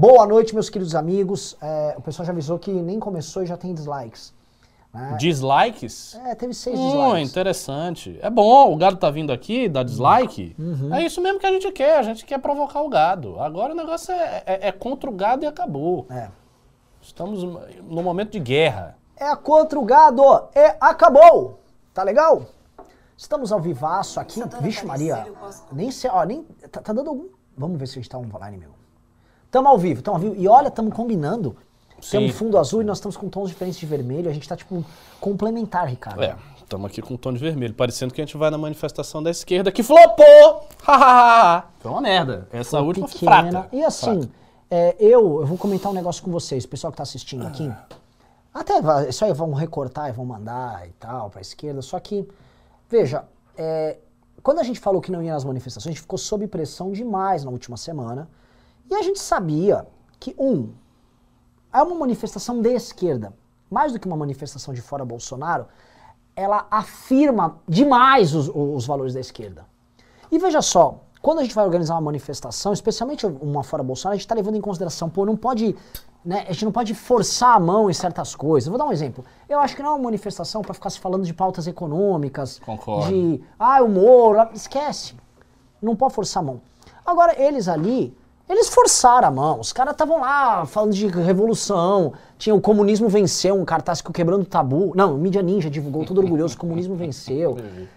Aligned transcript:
Boa 0.00 0.26
noite, 0.26 0.54
meus 0.54 0.70
queridos 0.70 0.94
amigos. 0.94 1.54
É, 1.60 1.94
o 1.98 2.00
pessoal 2.00 2.24
já 2.24 2.32
avisou 2.32 2.58
que 2.58 2.70
nem 2.70 2.98
começou 2.98 3.42
e 3.42 3.46
já 3.46 3.54
tem 3.58 3.74
dislikes. 3.74 4.32
né? 4.94 5.14
Dislikes? 5.18 6.14
É, 6.24 6.34
teve 6.34 6.54
seis 6.54 6.78
Hum, 6.78 6.86
dislikes. 6.90 7.30
interessante. 7.30 8.18
É 8.22 8.30
bom, 8.30 8.72
o 8.72 8.76
gado 8.76 8.96
tá 8.96 9.10
vindo 9.10 9.30
aqui, 9.30 9.68
dá 9.68 9.82
dislike. 9.82 10.56
Uhum. 10.58 10.94
É 10.94 11.04
isso 11.04 11.20
mesmo 11.20 11.38
que 11.38 11.44
a 11.44 11.52
gente 11.52 11.70
quer, 11.72 11.98
a 11.98 12.02
gente 12.02 12.24
quer 12.24 12.38
provocar 12.38 12.80
o 12.80 12.88
gado. 12.88 13.38
Agora 13.38 13.74
o 13.74 13.76
negócio 13.76 14.10
é, 14.10 14.42
é- 14.46 14.68
é 14.68 14.72
contra 14.72 15.10
o 15.10 15.12
gado 15.12 15.44
e 15.44 15.46
acabou. 15.46 16.06
É. 16.08 16.28
Estamos 17.02 17.42
no 17.44 18.02
momento 18.02 18.30
de 18.32 18.40
guerra. 18.40 18.96
É 19.18 19.36
contra 19.36 19.78
o 19.78 19.84
gado. 19.84 20.22
É, 20.54 20.78
acabou. 20.80 21.60
Tá 21.92 22.02
legal? 22.02 22.46
Estamos 23.18 23.52
ao 23.52 23.60
vivaço 23.60 24.18
aqui. 24.18 24.42
Vixe 24.62 24.86
Maria. 24.86 25.24
eu 25.26 25.34
posso- 25.34 25.62
Nem 25.70 25.90
sei, 25.90 26.08
ó, 26.10 26.24
nem. 26.24 26.42
Tá, 26.72 26.80
tá 26.80 26.90
dando 26.94 27.10
algum. 27.10 27.26
Vamos 27.54 27.78
ver 27.78 27.86
se 27.86 27.98
a 27.98 28.02
gente 28.02 28.08
tá 28.08 28.16
online, 28.16 28.56
meu. 28.56 28.79
Tamo 29.50 29.68
ao 29.68 29.78
vivo, 29.78 30.02
tamo 30.02 30.16
ao 30.16 30.20
vivo. 30.22 30.34
E 30.38 30.46
olha, 30.48 30.70
tamo 30.70 30.90
combinando. 30.90 31.56
Tem 32.10 32.24
um 32.24 32.28
Sim. 32.28 32.32
fundo 32.32 32.56
azul 32.56 32.80
e 32.80 32.84
nós 32.84 32.96
estamos 32.98 33.16
com 33.16 33.28
tons 33.28 33.50
diferentes 33.50 33.78
de 33.78 33.84
vermelho. 33.86 34.30
A 34.30 34.32
gente 34.32 34.48
tá, 34.48 34.56
tipo, 34.56 34.84
complementar, 35.20 35.86
Ricardo. 35.86 36.22
É, 36.22 36.34
estamos 36.58 36.90
aqui 36.90 37.02
com 37.02 37.14
um 37.14 37.16
tom 37.16 37.32
de 37.32 37.38
vermelho, 37.38 37.74
parecendo 37.74 38.14
que 38.14 38.20
a 38.22 38.24
gente 38.24 38.36
vai 38.38 38.50
na 38.50 38.56
manifestação 38.56 39.22
da 39.22 39.30
esquerda 39.30 39.70
que 39.70 39.82
flopou! 39.82 40.66
Foi 41.80 41.90
uma 41.90 42.00
merda. 42.00 42.48
Essa 42.52 42.78
Foi 42.78 42.86
última 42.86 43.06
pequena. 43.08 43.50
fraca. 43.52 43.68
E 43.72 43.84
assim, 43.84 44.30
é, 44.70 44.96
eu, 44.98 45.40
eu 45.40 45.46
vou 45.46 45.58
comentar 45.58 45.90
um 45.92 45.94
negócio 45.94 46.22
com 46.22 46.30
vocês, 46.30 46.64
pessoal 46.64 46.90
que 46.90 46.96
tá 46.96 47.02
assistindo 47.02 47.46
aqui. 47.46 47.70
Até 48.54 48.80
vai- 48.80 49.08
isso 49.10 49.24
aí 49.24 49.32
vão 49.32 49.52
recortar 49.52 50.08
e 50.08 50.12
vão 50.12 50.24
mandar 50.24 50.88
e 50.88 50.92
tal 50.92 51.28
pra 51.28 51.40
esquerda. 51.42 51.82
Só 51.82 52.00
que, 52.00 52.26
veja, 52.88 53.24
é, 53.58 53.98
quando 54.42 54.58
a 54.58 54.62
gente 54.62 54.80
falou 54.80 55.00
que 55.02 55.12
não 55.12 55.22
ia 55.22 55.32
nas 55.34 55.44
manifestações, 55.44 55.88
a 55.88 55.92
gente 55.92 56.00
ficou 56.00 56.18
sob 56.18 56.46
pressão 56.46 56.92
demais 56.92 57.44
na 57.44 57.50
última 57.50 57.76
semana. 57.76 58.26
E 58.90 58.94
a 58.94 59.02
gente 59.02 59.20
sabia 59.20 59.86
que, 60.18 60.34
um, 60.38 60.70
é 61.72 61.80
uma 61.82 61.94
manifestação 61.94 62.60
de 62.60 62.70
esquerda. 62.70 63.32
Mais 63.70 63.92
do 63.92 64.00
que 64.00 64.06
uma 64.06 64.16
manifestação 64.16 64.74
de 64.74 64.82
fora 64.82 65.04
Bolsonaro, 65.04 65.66
ela 66.34 66.66
afirma 66.70 67.60
demais 67.68 68.34
os, 68.34 68.50
os 68.52 68.86
valores 68.86 69.14
da 69.14 69.20
esquerda. 69.20 69.64
E 70.32 70.38
veja 70.38 70.60
só, 70.60 71.04
quando 71.22 71.38
a 71.38 71.42
gente 71.42 71.54
vai 71.54 71.64
organizar 71.64 71.94
uma 71.94 72.00
manifestação, 72.00 72.72
especialmente 72.72 73.26
uma 73.26 73.62
fora 73.62 73.82
Bolsonaro, 73.82 74.14
a 74.14 74.16
gente 74.16 74.24
está 74.24 74.34
levando 74.34 74.56
em 74.56 74.60
consideração, 74.60 75.08
pô, 75.08 75.24
não 75.24 75.36
pode, 75.36 75.76
né, 76.24 76.46
a 76.48 76.52
gente 76.52 76.64
não 76.64 76.72
pode 76.72 76.94
forçar 76.94 77.54
a 77.54 77.60
mão 77.60 77.88
em 77.88 77.92
certas 77.92 78.34
coisas. 78.34 78.68
Vou 78.68 78.78
dar 78.78 78.86
um 78.86 78.92
exemplo. 78.92 79.24
Eu 79.48 79.60
acho 79.60 79.76
que 79.76 79.82
não 79.82 79.90
é 79.90 79.92
uma 79.92 80.04
manifestação 80.04 80.62
para 80.62 80.74
ficar 80.74 80.90
se 80.90 80.98
falando 80.98 81.24
de 81.24 81.32
pautas 81.32 81.66
econômicas, 81.66 82.58
Concordo. 82.58 83.08
de, 83.08 83.40
ah, 83.58 83.82
humor, 83.82 84.38
ah, 84.38 84.50
esquece. 84.52 85.14
Não 85.80 85.94
pode 85.94 86.14
forçar 86.14 86.42
a 86.42 86.46
mão. 86.46 86.60
Agora, 87.04 87.40
eles 87.40 87.68
ali, 87.68 88.16
eles 88.50 88.68
forçaram 88.68 89.28
a 89.28 89.30
mão. 89.30 89.60
Os 89.60 89.72
caras 89.72 89.92
estavam 89.92 90.20
lá 90.20 90.66
falando 90.66 90.92
de 90.92 91.06
revolução. 91.06 92.12
Tinha 92.36 92.54
o 92.54 92.60
comunismo 92.60 93.08
venceu, 93.08 93.54
um 93.54 93.64
cartaz 93.64 94.00
que 94.00 94.12
quebrando 94.12 94.44
tabu. 94.44 94.92
Não, 94.96 95.14
o 95.14 95.18
Mídia 95.18 95.40
Ninja 95.42 95.70
divulgou, 95.70 96.04
todo 96.04 96.18
orgulhoso, 96.20 96.54
o 96.56 96.58
comunismo 96.58 96.94
venceu. 96.96 97.56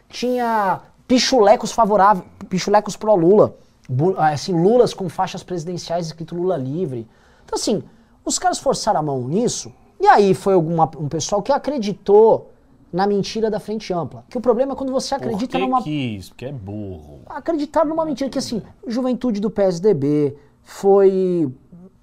Tinha 0.10 0.80
pichulecos 1.08 1.72
favoráveis, 1.72 2.26
pichulecos 2.50 2.96
pró-Lula. 2.96 3.56
Bu- 3.90 4.16
ah, 4.18 4.30
Assim, 4.30 4.54
Lulas 4.54 4.94
com 4.94 5.10
faixas 5.10 5.44
presidenciais 5.44 6.06
escrito 6.08 6.36
Lula 6.36 6.56
livre. 6.56 7.08
Então, 7.46 7.58
assim, 7.58 7.84
os 8.24 8.38
caras 8.40 8.60
forçaram 8.60 9.00
a 9.00 9.04
mão 9.04 9.22
nisso. 9.28 9.72
E 10.00 10.08
aí 10.08 10.34
foi 10.34 10.54
alguma, 10.54 10.90
um 10.98 11.08
pessoal 11.10 11.42
que 11.42 11.52
acreditou 11.52 12.52
na 12.94 13.08
mentira 13.08 13.50
da 13.50 13.60
frente 13.60 13.92
ampla. 13.92 14.24
Que 14.30 14.38
o 14.38 14.42
problema 14.42 14.74
é 14.74 14.76
quando 14.76 14.94
você 14.94 15.16
acredita 15.16 15.58
Porque 15.58 15.66
numa 15.66 15.82
quis, 15.84 16.30
porque 16.30 16.46
é 16.46 16.52
burro. 16.52 17.22
acreditaram 17.26 17.90
numa 17.90 18.06
mentira 18.06 18.30
que 18.30 18.38
assim, 18.38 18.62
juventude 18.88 19.40
do 19.42 19.50
PSDB, 19.50 20.38
foi 20.62 21.52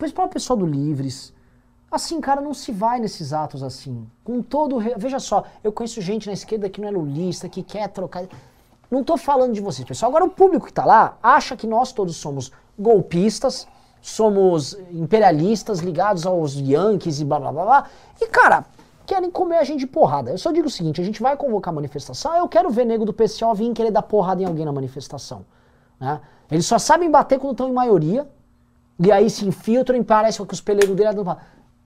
o 0.01 0.13
próprio 0.13 0.29
pessoal 0.35 0.59
do 0.59 0.67
Livres. 0.67 1.33
Assim, 1.91 2.21
cara, 2.21 2.41
não 2.41 2.53
se 2.55 2.71
vai 2.73 2.99
nesses 3.01 3.33
atos 3.33 3.63
assim. 3.63 4.07
Com 4.25 4.43
todo. 4.43 4.77
re- 4.79 4.95
Veja 4.97 5.19
só, 5.19 5.45
eu 5.63 5.73
conheço 5.73 6.01
gente 6.01 6.27
na 6.27 6.33
esquerda 6.33 6.69
que 6.69 6.81
não 6.81 6.89
é 6.89 6.91
lulista, 6.91 7.49
que 7.49 7.63
quer 7.63 7.89
trocar. 7.89 8.25
Não 8.91 9.03
tô 9.05 9.17
falando 9.17 9.53
de 9.55 9.61
vocês, 9.61 9.87
pessoal. 9.87 10.11
Agora, 10.11 10.25
o 10.25 10.31
público 10.31 10.67
que 10.67 10.73
tá 10.73 10.85
lá 10.85 11.17
acha 11.23 11.57
que 11.57 11.67
nós 11.67 11.93
todos 11.93 12.17
somos 12.17 12.51
golpistas, 12.79 13.67
somos 14.03 14.77
imperialistas 14.93 15.81
ligados 15.81 16.27
aos 16.27 16.55
Yankees 16.55 17.21
e 17.21 17.25
blá 17.25 17.39
blá 17.39 17.53
blá 17.53 17.65
blá. 17.65 17.85
E, 18.21 18.27
cara, 18.29 18.65
querem 19.11 19.31
comer 19.31 19.59
a 19.59 19.65
gente 19.65 19.81
de 19.81 19.87
porrada. 19.89 20.31
Eu 20.31 20.39
só 20.39 20.53
digo 20.53 20.69
o 20.69 20.71
seguinte: 20.71 21.01
a 21.01 21.05
gente 21.05 21.21
vai 21.21 21.37
convocar 21.37 21.75
manifestação. 21.75 22.37
Eu 22.37 22.49
quero 22.49 22.71
ver 22.71 22.85
nego 22.85 23.05
do 23.05 23.13
PCO 23.13 23.53
vir 23.55 23.73
querer 23.75 23.91
dar 23.91 24.03
porrada 24.03 24.41
em 24.43 24.47
alguém 24.47 24.65
na 24.65 24.73
manifestação. 24.73 25.45
Né? 25.99 26.21
Eles 26.51 26.65
só 26.67 26.79
sabem 26.79 27.11
bater 27.11 27.39
quando 27.39 27.53
estão 27.53 27.69
em 27.69 27.73
maioria. 27.73 28.29
E 29.05 29.11
aí 29.11 29.29
se 29.29 29.47
infiltram 29.47 29.97
e 29.99 30.05
parece 30.05 30.45
que 30.45 30.55
os 30.55 30.61
peleiros 30.61 30.95
dele 30.95 31.13
não 31.15 31.37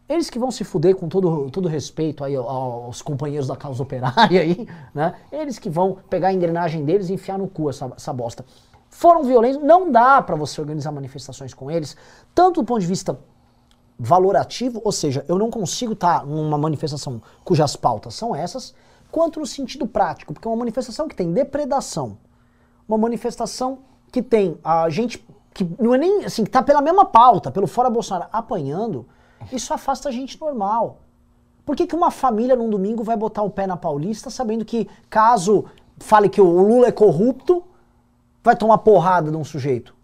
Eles 0.08 0.28
que 0.28 0.38
vão 0.38 0.50
se 0.50 0.64
fuder 0.64 0.94
com 0.96 1.08
todo, 1.08 1.48
todo 1.50 1.68
respeito 1.68 2.22
aí 2.24 2.34
ao- 2.36 2.46
aos 2.48 3.00
companheiros 3.00 3.46
da 3.46 3.56
causa 3.56 3.82
operária 3.82 4.40
aí, 4.42 4.68
né? 4.92 5.14
Eles 5.32 5.58
que 5.58 5.70
vão 5.70 5.96
pegar 6.10 6.28
a 6.28 6.32
engrenagem 6.32 6.84
deles 6.84 7.08
e 7.08 7.14
enfiar 7.14 7.38
no 7.38 7.48
cu 7.48 7.70
essa, 7.70 7.90
essa 7.96 8.12
bosta. 8.12 8.44
Foram 8.90 9.22
violentos, 9.24 9.62
não 9.62 9.90
dá 9.90 10.20
pra 10.22 10.36
você 10.36 10.60
organizar 10.60 10.92
manifestações 10.92 11.54
com 11.54 11.70
eles, 11.70 11.96
tanto 12.34 12.60
do 12.60 12.66
ponto 12.66 12.80
de 12.80 12.86
vista 12.86 13.18
valorativo, 13.98 14.80
ou 14.84 14.92
seja, 14.92 15.24
eu 15.28 15.38
não 15.38 15.50
consigo 15.50 15.92
estar 15.92 16.26
numa 16.26 16.58
manifestação 16.58 17.22
cujas 17.44 17.76
pautas 17.76 18.14
são 18.14 18.34
essas, 18.34 18.74
quanto 19.10 19.38
no 19.38 19.46
sentido 19.46 19.86
prático, 19.86 20.32
porque 20.32 20.46
é 20.46 20.50
uma 20.50 20.56
manifestação 20.56 21.06
que 21.06 21.14
tem 21.14 21.32
depredação, 21.32 22.18
uma 22.88 22.98
manifestação 22.98 23.78
que 24.10 24.22
tem 24.22 24.58
a 24.62 24.88
gente 24.90 25.24
que 25.52 25.64
não 25.78 25.94
é 25.94 25.98
nem 25.98 26.24
assim, 26.24 26.44
que 26.44 26.50
tá 26.50 26.62
pela 26.62 26.82
mesma 26.82 27.04
pauta, 27.04 27.50
pelo 27.50 27.68
fora 27.68 27.88
Bolsonaro 27.88 28.28
apanhando, 28.32 29.06
isso 29.52 29.72
afasta 29.72 30.08
a 30.08 30.12
gente 30.12 30.38
normal. 30.40 30.98
Por 31.64 31.76
que, 31.76 31.86
que 31.86 31.94
uma 31.94 32.10
família 32.10 32.56
num 32.56 32.68
domingo 32.68 33.04
vai 33.04 33.16
botar 33.16 33.42
o 33.42 33.50
pé 33.50 33.66
na 33.66 33.76
Paulista 33.76 34.28
sabendo 34.30 34.64
que 34.64 34.88
caso 35.08 35.64
fale 35.98 36.28
que 36.28 36.40
o 36.40 36.44
Lula 36.44 36.88
é 36.88 36.92
corrupto, 36.92 37.62
vai 38.42 38.56
tomar 38.56 38.78
porrada 38.78 39.30
de 39.30 39.36
um 39.36 39.44
sujeito? 39.44 39.94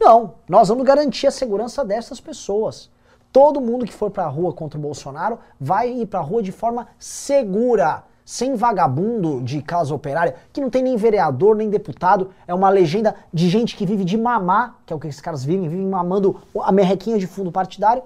Não, 0.00 0.34
nós 0.48 0.68
vamos 0.68 0.84
garantir 0.84 1.26
a 1.26 1.30
segurança 1.30 1.84
dessas 1.84 2.20
pessoas. 2.20 2.90
Todo 3.34 3.60
mundo 3.60 3.84
que 3.84 3.92
for 3.92 4.12
pra 4.12 4.28
rua 4.28 4.52
contra 4.52 4.78
o 4.78 4.80
Bolsonaro 4.80 5.40
vai 5.58 5.90
ir 5.90 6.06
pra 6.06 6.20
rua 6.20 6.40
de 6.40 6.52
forma 6.52 6.86
segura, 7.00 8.04
sem 8.24 8.54
vagabundo 8.54 9.42
de 9.42 9.60
casa 9.60 9.92
operária, 9.92 10.36
que 10.52 10.60
não 10.60 10.70
tem 10.70 10.84
nem 10.84 10.96
vereador, 10.96 11.56
nem 11.56 11.68
deputado, 11.68 12.30
é 12.46 12.54
uma 12.54 12.70
legenda 12.70 13.16
de 13.32 13.48
gente 13.48 13.74
que 13.74 13.84
vive 13.84 14.04
de 14.04 14.16
mamar, 14.16 14.76
que 14.86 14.92
é 14.92 14.96
o 14.96 15.00
que 15.00 15.08
esses 15.08 15.20
caras 15.20 15.44
vivem, 15.44 15.68
vivem 15.68 15.84
mamando 15.84 16.40
a 16.62 16.70
merrequinha 16.70 17.18
de 17.18 17.26
fundo 17.26 17.50
partidário. 17.50 18.04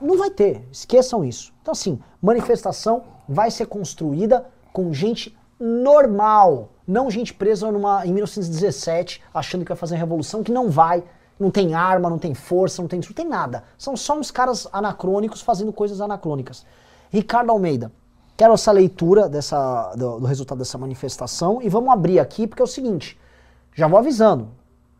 Não 0.00 0.16
vai 0.16 0.30
ter, 0.30 0.66
esqueçam 0.72 1.22
isso. 1.22 1.52
Então, 1.60 1.72
assim, 1.72 2.00
manifestação 2.22 3.02
vai 3.28 3.50
ser 3.50 3.66
construída 3.66 4.46
com 4.72 4.90
gente 4.94 5.36
normal, 5.60 6.70
não 6.88 7.10
gente 7.10 7.34
presa 7.34 7.70
numa, 7.70 8.06
em 8.06 8.12
1917 8.14 9.22
achando 9.34 9.66
que 9.66 9.68
vai 9.68 9.76
fazer 9.76 9.96
revolução, 9.96 10.42
que 10.42 10.50
não 10.50 10.70
vai, 10.70 11.04
não 11.42 11.50
tem 11.50 11.74
arma, 11.74 12.08
não 12.08 12.18
tem 12.18 12.32
força, 12.34 12.80
não 12.80 12.88
tem, 12.88 13.00
não 13.00 13.12
tem 13.12 13.28
nada. 13.28 13.64
São 13.76 13.96
só 13.96 14.18
uns 14.18 14.30
caras 14.30 14.68
anacrônicos 14.72 15.42
fazendo 15.42 15.72
coisas 15.72 16.00
anacrônicas. 16.00 16.64
Ricardo 17.10 17.50
Almeida, 17.50 17.92
quero 18.36 18.54
essa 18.54 18.72
leitura 18.72 19.28
dessa, 19.28 19.92
do, 19.94 20.20
do 20.20 20.26
resultado 20.26 20.58
dessa 20.58 20.78
manifestação 20.78 21.60
e 21.60 21.68
vamos 21.68 21.92
abrir 21.92 22.18
aqui, 22.18 22.46
porque 22.46 22.62
é 22.62 22.64
o 22.64 22.68
seguinte, 22.68 23.18
já 23.74 23.86
vou 23.86 23.98
avisando, 23.98 24.48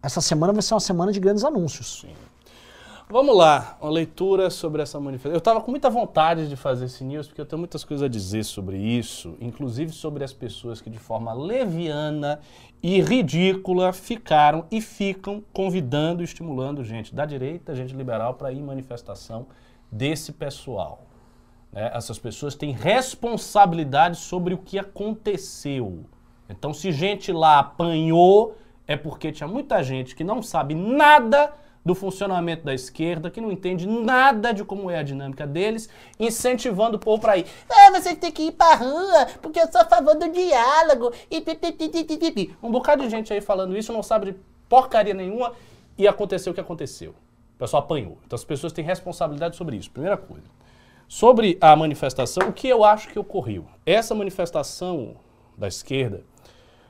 essa 0.03 0.21
semana 0.21 0.53
vai 0.53 0.63
ser 0.63 0.75
uma 0.75 0.81
semana 0.81 1.13
de 1.13 1.21
grandes 1.21 1.45
anúncios. 1.45 2.05
Vamos 3.13 3.37
lá, 3.37 3.77
uma 3.79 3.91
leitura 3.91 4.49
sobre 4.49 4.81
essa 4.81 4.99
manifestação. 4.99 5.35
Eu 5.35 5.39
estava 5.39 5.61
com 5.61 5.71
muita 5.71 5.91
vontade 5.91 6.49
de 6.49 6.57
fazer 6.57 6.87
esse 6.87 7.05
news, 7.05 7.27
porque 7.27 7.43
eu 7.43 7.45
tenho 7.45 7.59
muitas 7.59 7.85
coisas 7.85 8.03
a 8.03 8.09
dizer 8.09 8.43
sobre 8.43 8.79
isso, 8.79 9.37
inclusive 9.39 9.93
sobre 9.93 10.25
as 10.25 10.33
pessoas 10.33 10.81
que 10.81 10.89
de 10.89 10.99
forma 10.99 11.31
leviana 11.35 12.41
e 12.83 13.03
ridícula 13.03 13.93
ficaram 13.93 14.65
e 14.71 14.81
ficam 14.81 15.45
convidando 15.53 16.23
e 16.23 16.25
estimulando 16.25 16.83
gente 16.83 17.15
da 17.15 17.27
direita, 17.27 17.75
gente 17.75 17.95
liberal, 17.95 18.33
para 18.33 18.51
ir 18.51 18.61
em 18.61 18.63
manifestação 18.63 19.47
desse 19.91 20.33
pessoal. 20.33 21.05
né? 21.71 21.91
Essas 21.93 22.19
pessoas 22.19 22.55
têm 22.55 22.73
responsabilidade 22.73 24.17
sobre 24.17 24.55
o 24.55 24.59
que 24.59 24.79
aconteceu. 24.79 26.07
Então, 26.49 26.73
se 26.73 26.91
gente 26.91 27.31
lá 27.31 27.59
apanhou, 27.59 28.57
é 28.87 28.97
porque 28.97 29.31
tinha 29.31 29.47
muita 29.47 29.83
gente 29.83 30.17
que 30.17 30.25
não 30.25 30.43
sabe 30.43 30.75
nada 30.75 31.53
do 31.85 31.95
funcionamento 31.95 32.65
da 32.65 32.73
esquerda, 32.73 33.31
que 33.31 33.41
não 33.41 33.51
entende 33.51 33.87
nada 33.87 34.53
de 34.53 34.65
como 34.65 34.91
é 34.91 34.99
a 34.99 35.03
dinâmica 35.03 35.47
deles, 35.47 35.89
incentivando 36.19 36.97
o 36.97 37.01
povo 37.01 37.21
para 37.21 37.39
ir. 37.39 37.47
É, 37.69 37.91
você 37.91 38.15
tem 38.15 38.31
que 38.31 38.43
ir 38.43 38.53
pra 38.53 38.75
rua, 38.75 39.27
porque 39.41 39.61
eu 39.61 39.71
sou 39.71 39.81
a 39.81 39.85
favor 39.85 40.15
do 40.15 40.31
diálogo. 40.31 41.13
E. 41.31 41.43
Um 42.63 42.71
bocado 42.71 43.03
de 43.03 43.11
gente 43.11 43.33
aí 43.33 43.41
falando 43.41 43.77
isso, 43.77 43.93
não 43.93 44.03
sabe 44.03 44.33
de 44.33 44.39
porcaria 44.69 45.15
nenhuma, 45.15 45.53
e 45.99 46.07
aconteceu 46.07 46.53
o 46.53 46.55
que 46.55 46.61
aconteceu. 46.61 47.11
O 47.57 47.59
pessoal 47.59 47.83
apanhou. 47.83 48.19
Então 48.27 48.37
as 48.37 48.45
pessoas 48.45 48.73
têm 48.73 48.85
responsabilidade 48.85 49.57
sobre 49.57 49.77
isso, 49.77 49.91
primeira 49.91 50.17
coisa. 50.17 50.47
Sobre 51.09 51.59
a 51.61 51.77
manifestação, 51.77 52.49
o 52.49 52.53
que 52.53 52.69
eu 52.69 52.85
acho 52.85 53.09
que 53.09 53.19
ocorreu? 53.19 53.67
Essa 53.85 54.15
manifestação 54.15 55.17
da 55.59 55.69
esquerda 55.69 56.25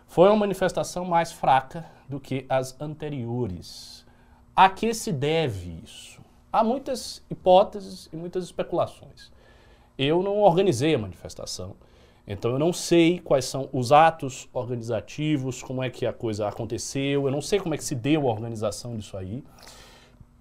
foi 0.06 0.28
uma 0.28 0.36
manifestação 0.36 1.04
mais 1.04 1.32
fraca 1.32 1.84
do 2.08 2.20
que 2.20 2.46
as 2.48 2.78
anteriores. 2.80 4.01
A 4.54 4.68
que 4.68 4.92
se 4.92 5.10
deve 5.10 5.80
isso? 5.82 6.20
Há 6.52 6.62
muitas 6.62 7.22
hipóteses 7.30 8.10
e 8.12 8.16
muitas 8.16 8.44
especulações. 8.44 9.32
Eu 9.96 10.22
não 10.22 10.40
organizei 10.40 10.94
a 10.94 10.98
manifestação, 10.98 11.74
então 12.26 12.50
eu 12.50 12.58
não 12.58 12.72
sei 12.72 13.18
quais 13.18 13.46
são 13.46 13.70
os 13.72 13.92
atos 13.92 14.48
organizativos, 14.52 15.62
como 15.62 15.82
é 15.82 15.88
que 15.88 16.04
a 16.04 16.12
coisa 16.12 16.46
aconteceu, 16.46 17.26
eu 17.26 17.30
não 17.30 17.40
sei 17.40 17.58
como 17.58 17.74
é 17.74 17.78
que 17.78 17.84
se 17.84 17.94
deu 17.94 18.28
a 18.28 18.30
organização 18.30 18.94
disso 18.94 19.16
aí. 19.16 19.42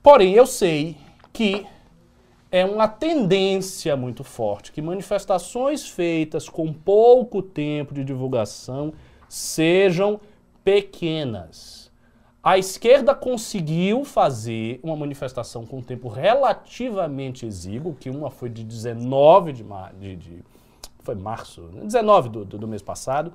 Porém, 0.03 0.33
eu 0.33 0.45
sei 0.45 0.97
que 1.31 1.65
é 2.51 2.65
uma 2.65 2.89
tendência 2.89 3.95
muito 3.95 4.25
forte 4.25 4.73
que 4.73 4.81
manifestações 4.81 5.87
feitas 5.87 6.49
com 6.49 6.73
pouco 6.73 7.41
tempo 7.41 7.93
de 7.93 8.03
divulgação 8.03 8.93
sejam 9.29 10.19
pequenas. 10.65 11.80
A 12.43 12.57
esquerda 12.57 13.13
conseguiu 13.13 14.03
fazer 14.03 14.79
uma 14.81 14.95
manifestação 14.95 15.63
com 15.63 15.79
tempo 15.79 16.07
relativamente 16.07 17.45
exíguo, 17.45 17.93
que 17.93 18.09
uma 18.09 18.31
foi 18.31 18.49
de 18.49 18.63
19 18.63 19.53
de, 19.53 19.63
mar, 19.63 19.93
de, 19.93 20.15
de 20.15 20.43
foi 21.03 21.13
março, 21.13 21.69
19 21.83 22.29
do, 22.29 22.45
do, 22.45 22.57
do, 22.57 22.67
mês 22.67 22.81
passado, 22.81 23.31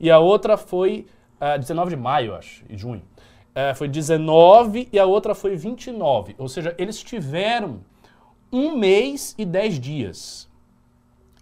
e 0.00 0.10
a 0.10 0.18
outra 0.18 0.56
foi 0.56 1.06
uh, 1.38 1.44
eh, 1.44 1.58
19 1.58 1.90
de 1.90 1.96
maio, 1.96 2.34
acho, 2.34 2.64
e 2.68 2.78
junho. 2.78 3.02
Uh, 3.50 3.74
foi 3.74 3.88
19 3.88 4.88
e 4.90 4.98
a 4.98 5.04
outra 5.04 5.34
foi 5.34 5.54
29. 5.54 6.34
Ou 6.38 6.48
seja, 6.48 6.74
eles 6.78 7.02
tiveram 7.02 7.80
um 8.50 8.74
mês 8.74 9.34
e 9.36 9.44
10 9.44 9.78
dias. 9.78 10.48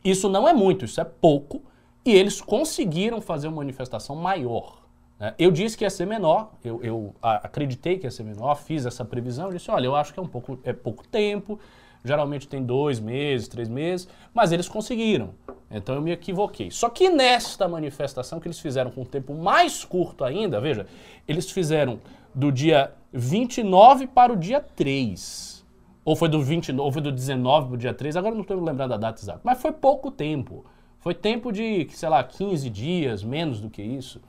Isso 0.05 0.28
não 0.28 0.49
é 0.49 0.52
muito, 0.52 0.84
isso 0.84 1.00
é 1.00 1.05
pouco, 1.05 1.62
e 2.05 2.12
eles 2.12 2.40
conseguiram 2.40 3.20
fazer 3.20 3.46
uma 3.46 3.58
manifestação 3.58 4.16
maior. 4.16 4.83
Né? 5.19 5.34
Eu 5.38 5.50
disse 5.50 5.76
que 5.76 5.84
ia 5.84 5.90
ser 5.90 6.06
menor, 6.06 6.52
eu, 6.64 6.82
eu 6.82 7.14
acreditei 7.22 7.99
que 7.99 8.06
ia 8.06 8.11
ser 8.11 8.25
menor, 8.25 8.55
fiz 8.56 8.87
essa 8.87 9.05
previsão, 9.05 9.50
disse, 9.50 9.70
olha, 9.70 9.87
eu 9.87 9.94
acho 9.94 10.12
que 10.12 10.20
é 10.20 10.22
um 10.22 10.28
pouco, 10.28 10.58
é 10.64 10.72
pouco 10.72 11.06
tempo, 11.06 11.58
geralmente 12.05 12.46
tem 12.46 12.62
dois 12.62 13.00
meses, 13.00 13.49
três 13.49 13.69
meses, 13.69 14.08
mas 14.32 14.52
eles 14.52 14.69
conseguiram. 14.69 15.31
Então 15.70 15.94
eu 15.94 16.02
me 16.02 16.12
equivoquei. 16.12 16.70
Só 16.70 16.88
que 16.88 17.08
nesta 17.08 17.66
manifestação 17.66 18.38
que 18.38 18.46
eles 18.46 18.61
fizeram 18.61 18.90
com 18.90 19.02
um 19.02 19.06
tempo 19.06 19.34
mais 19.34 19.84
curto 19.84 20.25
ainda, 20.25 20.61
veja, 20.61 20.87
eles 21.26 21.50
fizeram 21.50 22.00
do 22.34 22.52
dia 22.52 22.93
29 23.12 24.06
para 24.08 24.32
o 24.32 24.37
dia 24.37 24.61
3. 24.61 25.64
Ou 26.05 26.14
foi 26.14 26.28
do 26.28 26.43
20, 26.43 26.72
ou 26.78 26.93
foi 26.93 27.00
do 27.00 27.11
19 27.11 27.69
para 27.69 27.75
o 27.75 27.78
dia 27.78 27.94
3, 27.94 28.16
agora 28.16 28.34
não 28.34 28.43
estou 28.43 28.61
me 28.61 28.66
lembrando 28.66 28.90
da 28.90 28.96
data 28.99 29.22
exata. 29.22 29.40
Mas 29.43 29.61
foi 29.61 29.72
pouco 29.72 30.11
tempo. 30.11 30.64
Foi 31.00 31.14
tempo 31.14 31.50
de, 31.50 31.87
sei 31.90 32.08
lá, 32.08 32.22
15 32.22 32.69
dias, 32.69 33.22
menos 33.22 33.61
do 33.61 33.70
que 33.70 33.82
isso. 33.82 34.20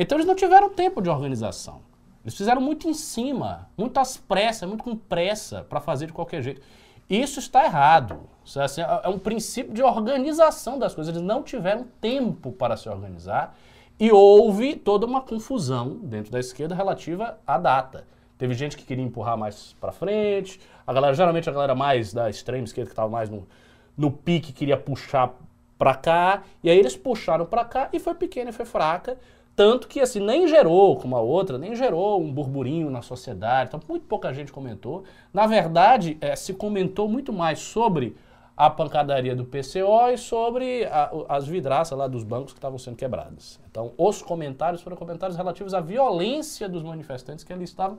Então 0.00 0.16
eles 0.16 0.26
não 0.26 0.36
tiveram 0.36 0.70
tempo 0.70 1.02
de 1.02 1.10
organização. 1.10 1.80
Eles 2.22 2.36
fizeram 2.36 2.60
muito 2.60 2.88
em 2.88 2.94
cima, 2.94 3.68
muitas 3.76 4.16
pressas, 4.16 4.68
muito 4.68 4.84
com 4.84 4.96
pressa 4.96 5.66
para 5.68 5.80
fazer 5.80 6.06
de 6.06 6.12
qualquer 6.12 6.40
jeito. 6.40 6.62
Isso 7.10 7.40
está 7.40 7.64
errado. 7.64 8.20
Isso 8.44 8.60
é, 8.60 8.64
assim, 8.64 8.80
é 8.80 9.08
um 9.08 9.18
princípio 9.18 9.74
de 9.74 9.82
organização 9.82 10.78
das 10.78 10.94
coisas. 10.94 11.12
Eles 11.12 11.26
não 11.26 11.42
tiveram 11.42 11.84
tempo 12.00 12.52
para 12.52 12.76
se 12.76 12.88
organizar 12.88 13.56
e 13.98 14.12
houve 14.12 14.76
toda 14.76 15.04
uma 15.04 15.20
confusão 15.20 15.98
dentro 16.02 16.30
da 16.30 16.38
esquerda 16.38 16.76
relativa 16.76 17.40
à 17.44 17.58
data. 17.58 18.06
Teve 18.36 18.54
gente 18.54 18.76
que 18.76 18.84
queria 18.84 19.02
empurrar 19.02 19.36
mais 19.36 19.74
para 19.80 19.90
frente, 19.90 20.60
a 20.86 20.92
galera, 20.92 21.12
geralmente 21.12 21.50
a 21.50 21.52
galera 21.52 21.74
mais 21.74 22.12
da 22.12 22.30
extrema 22.30 22.62
esquerda 22.62 22.86
que 22.86 22.92
estava 22.92 23.08
mais 23.08 23.28
no, 23.28 23.48
no 23.96 24.12
pique 24.12 24.52
queria 24.52 24.76
puxar 24.76 25.34
para 25.76 25.94
cá, 25.94 26.42
e 26.62 26.70
aí 26.70 26.78
eles 26.78 26.96
puxaram 26.96 27.46
para 27.46 27.64
cá 27.64 27.88
e 27.92 27.98
foi 27.98 28.14
pequena 28.14 28.50
e 28.50 28.52
foi 28.52 28.64
fraca. 28.64 29.18
Tanto 29.58 29.88
que 29.88 29.98
assim, 29.98 30.20
nem 30.20 30.46
gerou, 30.46 30.94
como 30.94 31.16
a 31.16 31.20
outra, 31.20 31.58
nem 31.58 31.74
gerou 31.74 32.22
um 32.22 32.32
burburinho 32.32 32.88
na 32.90 33.02
sociedade. 33.02 33.70
Então, 33.70 33.80
muito 33.88 34.06
pouca 34.06 34.32
gente 34.32 34.52
comentou. 34.52 35.02
Na 35.32 35.48
verdade, 35.48 36.16
é, 36.20 36.36
se 36.36 36.54
comentou 36.54 37.08
muito 37.08 37.32
mais 37.32 37.58
sobre 37.58 38.14
a 38.56 38.70
pancadaria 38.70 39.34
do 39.34 39.44
PCO 39.44 40.10
e 40.14 40.16
sobre 40.16 40.84
a, 40.84 41.10
as 41.28 41.48
vidraças 41.48 41.98
lá 41.98 42.06
dos 42.06 42.22
bancos 42.22 42.52
que 42.52 42.58
estavam 42.60 42.78
sendo 42.78 42.94
quebradas. 42.94 43.58
Então, 43.68 43.90
os 43.98 44.22
comentários 44.22 44.80
foram 44.80 44.96
comentários 44.96 45.36
relativos 45.36 45.74
à 45.74 45.80
violência 45.80 46.68
dos 46.68 46.84
manifestantes 46.84 47.42
que 47.42 47.52
ali 47.52 47.64
estavam. 47.64 47.98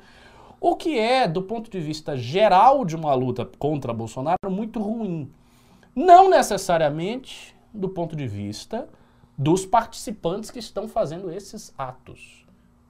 O 0.62 0.78
que 0.78 0.98
é, 0.98 1.28
do 1.28 1.42
ponto 1.42 1.70
de 1.70 1.82
vista 1.82 2.16
geral 2.16 2.86
de 2.86 2.96
uma 2.96 3.14
luta 3.14 3.46
contra 3.60 3.92
Bolsonaro, 3.92 4.50
muito 4.50 4.80
ruim. 4.80 5.30
Não 5.94 6.30
necessariamente 6.30 7.54
do 7.74 7.90
ponto 7.90 8.16
de 8.16 8.30
vista 8.30 8.88
dos 9.40 9.66
participantes 9.66 10.52
que 10.52 10.60
estão 10.60 10.86
fazendo 10.86 11.32
esses 11.32 11.74
atos. 11.78 12.46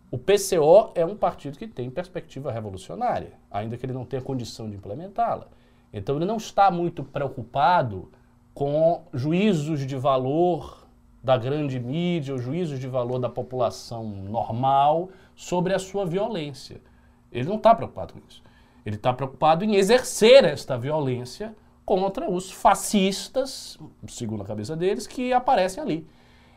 O 0.09 0.17
PCO 0.17 0.91
é 0.95 1.05
um 1.05 1.15
partido 1.15 1.59
que 1.59 1.67
tem 1.67 1.91
perspectiva 1.91 2.51
revolucionária, 2.51 3.33
ainda 3.51 3.77
que 3.77 3.85
ele 3.85 3.93
não 3.93 4.03
tenha 4.03 4.19
condição 4.19 4.67
de 4.67 4.75
implementá-la. 4.75 5.47
Então 5.93 6.15
ele 6.15 6.25
não 6.25 6.37
está 6.37 6.71
muito 6.71 7.03
preocupado 7.03 8.09
com 8.51 9.03
juízos 9.13 9.85
de 9.85 9.95
valor 9.95 10.87
da 11.23 11.37
grande 11.37 11.79
mídia, 11.79 12.33
ou 12.33 12.39
juízos 12.39 12.79
de 12.79 12.87
valor 12.87 13.19
da 13.19 13.29
população 13.29 14.03
normal 14.03 15.09
sobre 15.35 15.75
a 15.75 15.79
sua 15.79 16.03
violência. 16.03 16.81
Ele 17.31 17.47
não 17.47 17.57
está 17.57 17.75
preocupado 17.75 18.13
com 18.13 18.21
isso. 18.27 18.41
Ele 18.83 18.95
está 18.95 19.13
preocupado 19.13 19.63
em 19.63 19.75
exercer 19.75 20.43
esta 20.45 20.75
violência 20.75 21.55
contra 21.85 22.27
os 22.27 22.49
fascistas, 22.49 23.77
segundo 24.07 24.41
a 24.41 24.45
cabeça 24.47 24.75
deles, 24.75 25.05
que 25.05 25.31
aparecem 25.31 25.83
ali. 25.83 26.07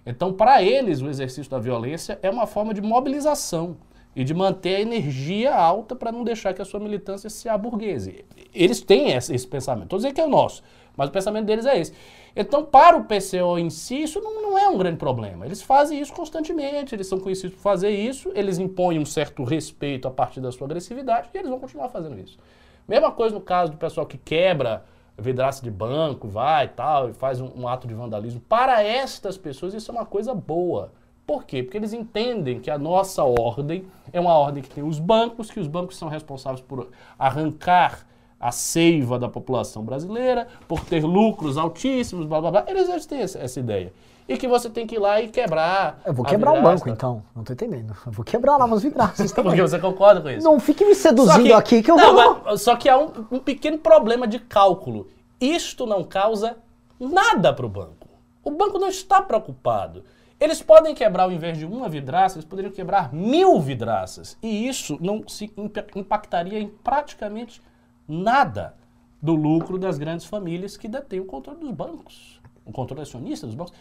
Então, 0.05 0.33
para 0.33 0.63
eles, 0.63 1.01
o 1.01 1.09
exercício 1.09 1.51
da 1.51 1.59
violência 1.59 2.19
é 2.23 2.31
uma 2.31 2.47
forma 2.47 2.75
de 2.75 2.81
mobilização 2.81 3.77
e 4.15 4.25
de 4.25 4.35
manter 4.35 4.77
a 4.77 4.81
energia 4.81 5.55
alta 5.55 5.97
para 5.97 6.13
não 6.13 6.23
deixar 6.23 6.53
que 6.53 6.61
a 6.61 6.65
sua 6.65 6.81
militância 6.81 7.31
se 7.31 7.49
aburguese. 7.49 8.25
Eles 8.55 8.81
têm 8.81 9.13
esse, 9.13 9.35
esse 9.35 9.47
pensamento. 9.47 9.85
Estou 9.85 9.99
dizendo 9.99 10.15
que 10.15 10.21
é 10.21 10.25
o 10.25 10.29
nosso, 10.29 10.63
mas 10.97 11.09
o 11.09 11.13
pensamento 11.13 11.47
deles 11.47 11.65
é 11.65 11.79
esse. 11.79 11.93
Então, 12.35 12.65
para 12.65 12.97
o 12.97 13.05
PCO 13.05 13.59
em 13.59 13.71
si, 13.71 14.03
isso 14.03 14.21
não, 14.21 14.43
não, 14.43 14.59
é 14.59 14.69
um 14.69 14.77
grande 14.77 14.99
problema. 14.99 15.47
Eles 15.47 15.63
fazem 15.63 16.01
isso 16.01 16.13
constantemente, 16.13 16.95
eles 16.95 17.07
são 17.07 17.19
conhecidos 17.19 17.57
por 17.57 17.63
fazer 17.63 17.91
isso, 17.91 18.31
eles 18.35 18.59
impõem 18.59 18.99
um 18.99 19.05
certo 19.05 19.45
respeito 19.45 20.09
a 20.09 20.11
partir 20.11 20.41
da 20.41 20.53
sua 20.53 20.67
agressividade 20.67 21.29
e 21.33 21.39
eles 21.39 21.49
vão 21.49 21.61
continuar 21.61 21.89
fazendo 21.89 22.19
isso. 22.19 22.39
Mesma 22.87 23.11
coisa 23.11 23.35
no 23.35 23.41
caso 23.41 23.73
do 23.73 23.79
pessoal 23.79 24.07
que 24.07 24.19
quebra 24.19 24.85
vidraça 25.19 25.63
de 25.63 25.71
banco, 25.71 26.29
vai 26.29 26.67
e 26.67 26.69
tal, 26.69 27.11
e 27.11 27.13
faz 27.13 27.41
um, 27.41 27.51
um, 27.57 27.69
ato 27.69 27.87
de 27.87 27.95
vandalismo. 27.95 28.41
Para 28.41 28.83
estas 28.83 29.37
pessoas 29.37 29.75
isso 29.75 29.91
é 29.91 29.95
uma 29.95 30.07
coisa 30.07 30.35
boa. 30.35 30.93
Por 31.27 31.45
quê? 31.45 31.63
Porque 31.63 31.77
eles 31.77 31.93
entendem 31.93 32.61
que 32.61 32.71
a 32.71 32.79
nossa 32.79 33.23
ordem 33.23 33.85
é 34.13 34.21
uma 34.21 34.35
ordem 34.35 34.63
que 34.63 34.71
tem 34.71 34.83
os 34.83 34.99
bancos, 34.99 35.51
que 35.51 35.61
os 35.61 35.69
bancos 35.69 35.97
são 35.97 36.09
responsáveis 36.09 36.61
por 36.61 36.89
arrancar 37.19 38.07
a 38.41 38.51
seiva 38.51 39.19
da 39.19 39.29
população 39.29 39.85
brasileira, 39.85 40.49
por 40.67 40.85
ter 40.85 41.05
lucros 41.05 41.57
altíssimos, 41.57 42.27
blá 42.27 42.41
blá 42.41 42.51
blá. 42.51 42.65
Eles 42.67 43.07
têm 43.07 43.21
essa, 43.21 43.39
essa 43.39 43.61
ideia 43.61 43.93
e 44.33 44.39
que 44.39 44.49
você 44.49 44.69
tem 44.69 44.87
que 44.87 44.97
ir 44.97 44.99
lá 44.99 45.21
e 45.21 45.29
quebrar. 45.29 46.01
Eu 46.05 46.13
vou 46.13 46.25
quebrar 46.25 46.53
um 46.53 46.63
banco, 46.63 46.89
então. 46.89 47.23
Não 47.35 47.45
tô 47.45 47.53
entendendo. 47.53 47.95
Eu 48.07 48.13
vou 48.13 48.25
quebrar 48.25 48.57
lá 48.57 48.65
umas 48.65 48.83
vidraças 48.83 49.31
também. 49.33 49.53
Porque 49.53 49.63
você 49.63 49.79
concorda 49.79 50.21
com 50.21 50.31
isso? 50.31 50.45
Não 50.45 50.59
fique 50.59 50.85
me 50.85 50.95
seduzindo 50.95 51.45
que, 51.45 51.53
aqui 51.53 51.83
que 51.83 51.91
eu 51.91 51.97
não, 51.97 52.15
vou... 52.15 52.43
Mas, 52.45 52.63
só 52.63 52.77
que 52.77 52.89
há 52.89 52.99
um, 52.99 53.13
um 53.31 53.39
pequeno 53.39 53.79
problema 53.79 54.27
de 54.27 54.39
cálculo. 54.39 55.09
Isto 55.41 55.87
não 55.87 56.05
causa 56.05 56.57
nada 56.99 57.53
para 57.53 57.67
o 57.67 57.69
banco. 57.69 58.09
O 58.45 58.51
banco 58.51 58.79
não 58.79 58.89
está 58.89 59.21
preocupado. 59.23 60.05
Eles 60.41 60.61
podem 60.61 60.95
quebrar, 60.95 61.25
ao 61.25 61.33
invés 61.33 61.57
de 61.57 61.65
uma 61.65 61.89
vidraça, 61.89 62.37
eles 62.37 62.45
poderiam 62.45 62.73
quebrar 62.73 63.13
mil 63.13 63.61
vidraças. 63.61 64.37
E 64.43 64.67
isso 64.67 64.99
não 65.01 65.23
se 65.29 65.53
impactaria 65.95 66.59
em 66.59 66.69
praticamente 66.69 67.63
nada 68.09 68.75
do 69.23 69.37
lucro 69.37 69.79
das 69.79 69.99
grandes 69.99 70.27
famílias 70.27 70.77
que 70.77 70.89
detêm 70.89 71.21
o 71.21 71.25
controle 71.25 71.61
dos 71.61 71.71
bancos, 71.71 72.41
o 72.65 72.73
controle 72.73 73.03
acionista 73.03 73.47
dos 73.47 73.55
bancos. 73.55 73.73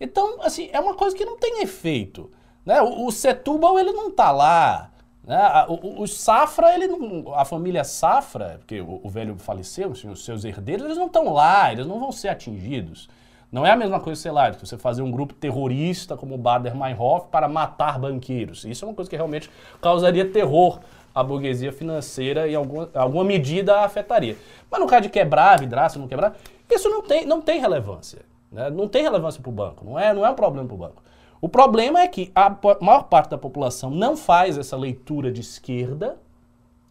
Então, 0.00 0.42
assim, 0.42 0.68
é 0.72 0.80
uma 0.80 0.94
coisa 0.94 1.16
que 1.16 1.24
não 1.24 1.38
tem 1.38 1.62
efeito. 1.62 2.30
Né? 2.64 2.80
O, 2.82 3.06
o 3.06 3.12
Setúbal, 3.12 3.78
ele 3.78 3.92
não 3.92 4.08
está 4.08 4.30
lá. 4.30 4.90
Né? 5.24 5.38
O, 5.68 6.02
o, 6.02 6.06
Safra, 6.06 6.74
ele 6.74 6.86
não, 6.86 7.34
a 7.34 7.44
família 7.44 7.82
Safra, 7.82 8.56
porque 8.58 8.80
o, 8.80 9.00
o 9.02 9.08
velho 9.08 9.36
faleceu, 9.38 9.92
assim, 9.92 10.08
os 10.08 10.24
seus 10.24 10.44
herdeiros, 10.44 10.84
eles 10.84 10.98
não 10.98 11.06
estão 11.06 11.32
lá, 11.32 11.72
eles 11.72 11.86
não 11.86 11.98
vão 11.98 12.12
ser 12.12 12.28
atingidos. 12.28 13.08
Não 13.50 13.64
é 13.64 13.70
a 13.70 13.76
mesma 13.76 14.00
coisa, 14.00 14.20
sei 14.20 14.32
lá, 14.32 14.50
que 14.50 14.66
você 14.66 14.76
fazer 14.76 15.02
um 15.02 15.10
grupo 15.10 15.32
terrorista 15.32 16.16
como 16.16 16.34
o 16.34 16.38
Bader-Meinhof 16.38 17.28
para 17.30 17.48
matar 17.48 17.98
banqueiros. 17.98 18.64
Isso 18.64 18.84
é 18.84 18.88
uma 18.88 18.94
coisa 18.94 19.08
que 19.08 19.16
realmente 19.16 19.50
causaria 19.80 20.28
terror 20.28 20.80
à 21.14 21.22
burguesia 21.22 21.72
financeira 21.72 22.46
e 22.46 22.54
alguma, 22.54 22.90
alguma 22.92 23.24
medida 23.24 23.80
afetaria. 23.80 24.36
Mas 24.70 24.80
no 24.80 24.86
caso 24.86 25.02
de 25.02 25.08
quebrar 25.08 25.58
vidraça, 25.58 25.98
não 25.98 26.08
quebrar, 26.08 26.36
isso 26.70 26.88
não 26.88 27.02
tem, 27.02 27.24
não 27.24 27.40
tem 27.40 27.60
relevância. 27.60 28.24
Né? 28.50 28.70
Não 28.70 28.88
tem 28.88 29.02
relevância 29.02 29.40
para 29.40 29.50
o 29.50 29.52
banco, 29.52 29.84
não 29.84 29.98
é, 29.98 30.12
não 30.12 30.24
é 30.24 30.30
um 30.30 30.34
problema 30.34 30.66
para 30.66 30.74
o 30.74 30.78
banco. 30.78 31.02
O 31.40 31.48
problema 31.48 32.00
é 32.00 32.08
que 32.08 32.32
a 32.34 32.56
maior 32.80 33.04
parte 33.04 33.30
da 33.30 33.38
população 33.38 33.90
não 33.90 34.16
faz 34.16 34.56
essa 34.56 34.76
leitura 34.76 35.30
de 35.30 35.40
esquerda, 35.40 36.18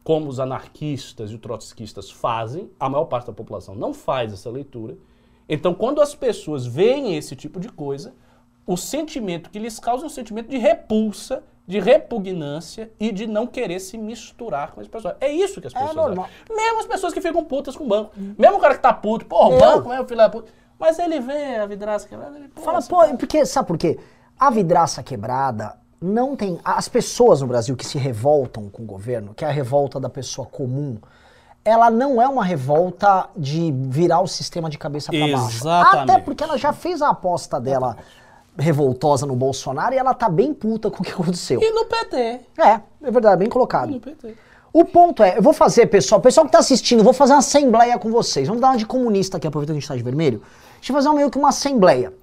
como 0.04 0.30
os 0.30 0.40
anarquistas 0.40 1.32
e 1.32 1.34
os 1.34 1.42
trotskistas 1.42 2.12
fazem, 2.12 2.70
a 2.80 2.88
maior 2.88 3.06
parte 3.06 3.26
da 3.26 3.34
população 3.34 3.74
não 3.74 3.92
faz 3.92 4.32
essa 4.32 4.52
leitura. 4.52 4.96
Então, 5.50 5.74
quando 5.74 6.00
as 6.00 6.14
pessoas 6.14 6.66
veem 6.66 7.18
esse 7.18 7.36
tipo 7.36 7.60
de 7.60 7.70
coisa, 7.70 8.14
o 8.68 8.78
sentimento 8.78 9.50
que 9.50 9.58
lhes 9.58 9.80
causa 9.80 10.04
é 10.04 10.06
um 10.06 10.10
sentimento 10.10 10.50
de 10.50 10.58
repulsa 10.58 11.44
de 11.68 11.80
repugnância 11.80 12.92
e 13.00 13.12
de 13.12 13.26
não 13.26 13.48
querer 13.48 13.80
se 13.80 13.98
misturar 13.98 14.72
com 14.72 14.82
as 14.82 14.88
pessoas. 14.88 15.16
É 15.20 15.30
isso 15.32 15.60
que 15.60 15.68
as 15.68 15.74
É 15.74 15.80
pessoas 15.80 15.96
normal. 15.96 16.26
acham. 16.26 16.56
Mesmo 16.56 16.80
as 16.80 16.86
pessoas 16.86 17.14
que 17.14 17.22
ficam 17.22 17.44
putas 17.44 17.76
com 17.76 17.84
o 17.84 17.88
banco. 17.88 18.12
Mesmo 18.38 18.58
o 18.58 18.60
cara 18.60 18.76
que 18.76 18.82
tá 18.82 18.94
puto, 18.94 19.26
porra, 19.26 19.56
o 19.56 19.60
banco 19.60 19.92
é 19.92 20.00
o 20.00 20.06
filho 20.06 20.18
da 20.18 20.30
puta. 20.30 20.52
Mas 20.78 21.00
ele 21.00 21.20
vê 21.20 21.56
a 21.56 21.66
vidraça 21.66 22.08
quebrada, 22.08 22.38
ele 22.38 22.50
Fala, 22.56 22.82
pô, 22.82 22.98
porque, 23.18 23.46
sabe 23.46 23.68
por 23.68 23.78
quê? 23.78 23.98
A 24.38 24.50
vidraça 24.50 25.02
quebrada 25.02 25.78
não 26.02 26.36
tem. 26.36 26.60
As 26.64 26.88
pessoas 26.88 27.42
no 27.42 27.48
Brasil 27.48 27.76
que 27.76 27.86
se 27.86 27.98
revoltam 27.98 28.70
com 28.70 28.84
o 28.84 28.86
governo, 28.86 29.34
que 29.34 29.44
é 29.46 29.48
a 29.48 29.52
revolta 29.52 30.00
da 30.00 30.10
pessoa 30.10 30.46
comum, 30.46 30.98
ela 31.64 31.90
não 31.90 32.22
é 32.22 32.28
uma 32.28 32.44
revolta 32.44 33.30
de 33.36 33.72
virar 33.72 34.20
o 34.20 34.28
sistema 34.28 34.70
de 34.70 34.78
cabeça 34.78 35.12
pra 35.12 35.20
baixo. 35.28 35.58
Exatamente. 35.58 36.12
Até 36.12 36.22
porque 36.22 36.44
ela 36.44 36.58
já 36.58 36.72
fez 36.74 37.02
a 37.02 37.10
aposta 37.10 37.60
dela 37.60 37.98
revoltosa 38.58 39.26
no 39.26 39.36
Bolsonaro 39.36 39.94
e 39.94 39.98
ela 39.98 40.14
tá 40.14 40.30
bem 40.30 40.54
puta 40.54 40.90
com 40.90 41.02
o 41.02 41.06
que 41.06 41.12
aconteceu. 41.12 41.62
E 41.62 41.72
no 41.72 41.86
PT. 41.86 42.18
É, 42.58 42.80
é 43.04 43.12
verdade, 43.12 43.38
bem 43.38 43.48
E 43.48 43.52
colocado. 43.52 43.92
no 43.92 44.00
PT. 44.00 44.36
O 44.74 44.84
ponto 44.84 45.24
é, 45.24 45.38
eu 45.38 45.42
vou 45.42 45.54
fazer, 45.54 45.86
pessoal, 45.88 46.20
pessoal 46.20 46.46
que 46.46 46.52
tá 46.52 46.60
assistindo, 46.60 47.04
vou 47.04 47.14
fazer 47.14 47.34
uma 47.34 47.40
assembleia 47.40 47.98
com 47.98 48.12
vocês. 48.12 48.48
Vamos 48.48 48.62
dar 48.62 48.70
uma 48.70 48.78
de 48.78 48.86
comunista 48.86 49.38
aqui, 49.38 49.48
aproveitando 49.48 49.76
que 49.76 49.78
a 49.78 49.82
gente 49.82 49.88
tá 49.88 49.96
de 49.96 50.04
vermelho. 50.04 50.42
Deixa 50.76 50.92
eu 50.92 50.96
fazer 50.96 51.10
meio 51.14 51.32
que 51.32 51.38
uma 51.38 51.50
assembleia. 51.50 52.14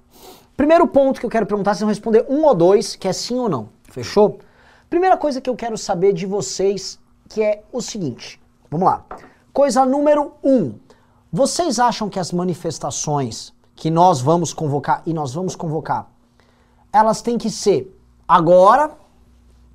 Primeiro 0.55 0.85
ponto 0.87 1.19
que 1.19 1.25
eu 1.25 1.31
quero 1.31 1.47
perguntar, 1.47 1.71
vocês 1.73 1.79
vão 1.81 1.89
responder 1.89 2.25
um 2.29 2.45
ou 2.45 2.53
dois, 2.53 2.95
que 2.95 3.07
é 3.07 3.13
sim 3.13 3.39
ou 3.39 3.49
não. 3.49 3.69
Fechou? 3.89 4.37
Primeira 4.87 5.17
coisa 5.17 5.41
que 5.41 5.49
eu 5.49 5.55
quero 5.55 5.75
saber 5.77 6.13
de 6.13 6.27
vocês, 6.27 6.99
que 7.27 7.41
é 7.41 7.63
o 7.71 7.81
seguinte. 7.81 8.39
Vamos 8.69 8.85
lá. 8.87 9.03
Coisa 9.51 9.83
número 9.83 10.33
um. 10.43 10.75
Vocês 11.31 11.79
acham 11.79 12.07
que 12.07 12.19
as 12.19 12.31
manifestações 12.31 13.51
que 13.75 13.89
nós 13.89 14.21
vamos 14.21 14.53
convocar, 14.53 15.01
e 15.07 15.13
nós 15.13 15.33
vamos 15.33 15.55
convocar, 15.55 16.12
elas 16.93 17.21
têm 17.21 17.37
que 17.37 17.49
ser 17.49 17.93
agora 18.27 18.91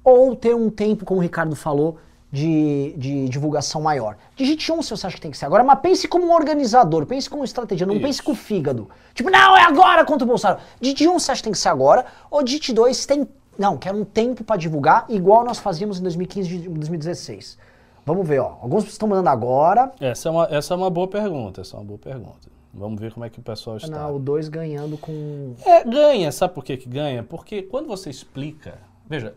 ou 0.05 0.37
ter 0.37 0.55
um 0.55 0.71
tempo, 0.71 1.05
como 1.05 1.19
o 1.19 1.23
Ricardo 1.23 1.55
falou, 1.57 1.99
de, 2.31 2.95
de 2.97 3.29
divulgação 3.29 3.81
maior. 3.81 4.17
Digite 4.37 4.71
um 4.71 4.83
se 4.83 4.91
você 4.91 5.07
acha 5.07 5.17
que 5.17 5.23
tem 5.23 5.31
que 5.31 5.37
ser 5.37 5.47
agora, 5.47 5.65
mas 5.65 5.81
pense 5.81 6.07
como 6.07 6.27
um 6.27 6.33
organizador, 6.33 7.05
pense 7.07 7.29
como 7.29 7.43
estratégia, 7.45 7.87
não 7.87 7.95
Isso. 7.95 8.03
pense 8.03 8.23
com 8.23 8.33
o 8.33 8.35
fígado. 8.35 8.89
Tipo, 9.15 9.31
não, 9.31 9.57
é 9.57 9.65
agora 9.65 10.05
contra 10.05 10.25
o 10.25 10.29
Bolsonaro. 10.29 10.61
Digite 10.81 11.09
um 11.09 11.19
se 11.19 11.31
acha 11.31 11.41
que 11.41 11.45
tem 11.45 11.53
que 11.53 11.59
ser 11.59 11.71
agora, 11.71 12.07
ou 12.31 12.43
digite 12.43 12.73
dois 12.73 13.05
tem. 13.05 13.27
Não, 13.59 13.77
quero 13.77 13.99
um 13.99 14.05
tempo 14.05 14.45
pra 14.45 14.57
divulgar, 14.57 15.05
igual 15.09 15.45
nós 15.45 15.59
fazíamos 15.59 15.99
em 15.99 16.03
2015 16.03 16.55
e 16.55 16.69
2016. 16.69 17.59
Vamos 18.07 18.27
ver, 18.27 18.39
ó. 18.39 18.57
Alguns 18.63 18.85
estão 18.85 19.09
mandando 19.09 19.29
agora. 19.29 19.91
Essa 20.01 20.29
é, 20.29 20.33
uma, 20.33 20.49
essa 20.51 20.75
é 20.75 20.77
uma 20.77 20.89
boa 20.89 21.09
pergunta, 21.09 21.61
essa 21.61 21.77
é 21.77 21.81
uma 21.81 21.85
boa 21.85 21.99
pergunta. 21.99 22.49
Vamos 22.73 23.01
ver 23.01 23.13
como 23.13 23.25
é 23.25 23.31
que 23.31 23.39
o 23.39 23.43
pessoal 23.43 23.77
está. 23.77 23.89
Não, 23.89 24.17
o 24.17 24.19
dois 24.19 24.49
ganhando 24.49 24.99
com. 24.99 25.55
É, 25.65 25.85
ganha, 25.85 26.31
sabe 26.31 26.55
por 26.55 26.65
que, 26.65 26.77
que 26.77 26.89
ganha? 26.89 27.23
Porque 27.23 27.63
quando 27.63 27.87
você 27.87 28.11
explica. 28.11 28.79
Veja, 29.07 29.35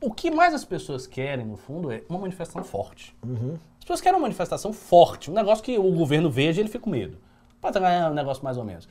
o 0.00 0.12
que 0.12 0.30
mais 0.30 0.52
as 0.54 0.64
pessoas 0.64 1.06
querem, 1.06 1.46
no 1.46 1.56
fundo, 1.56 1.90
é 1.90 2.02
uma 2.08 2.18
manifestação 2.18 2.62
forte. 2.62 3.16
As 3.78 3.84
pessoas 3.84 4.00
querem 4.00 4.18
uma 4.18 4.22
manifestação 4.22 4.72
forte, 4.72 5.30
um 5.30 5.34
negócio 5.34 5.64
que 5.64 5.78
o 5.78 5.90
governo 5.92 6.30
veja 6.30 6.60
e 6.60 6.62
ele 6.62 6.68
fica 6.68 6.84
com 6.84 6.90
medo. 6.90 7.16
Pode 7.60 7.78
ganhar 7.80 8.10
um 8.10 8.14
negócio 8.14 8.44
mais 8.44 8.58
ou 8.58 8.64
menos. 8.64 8.86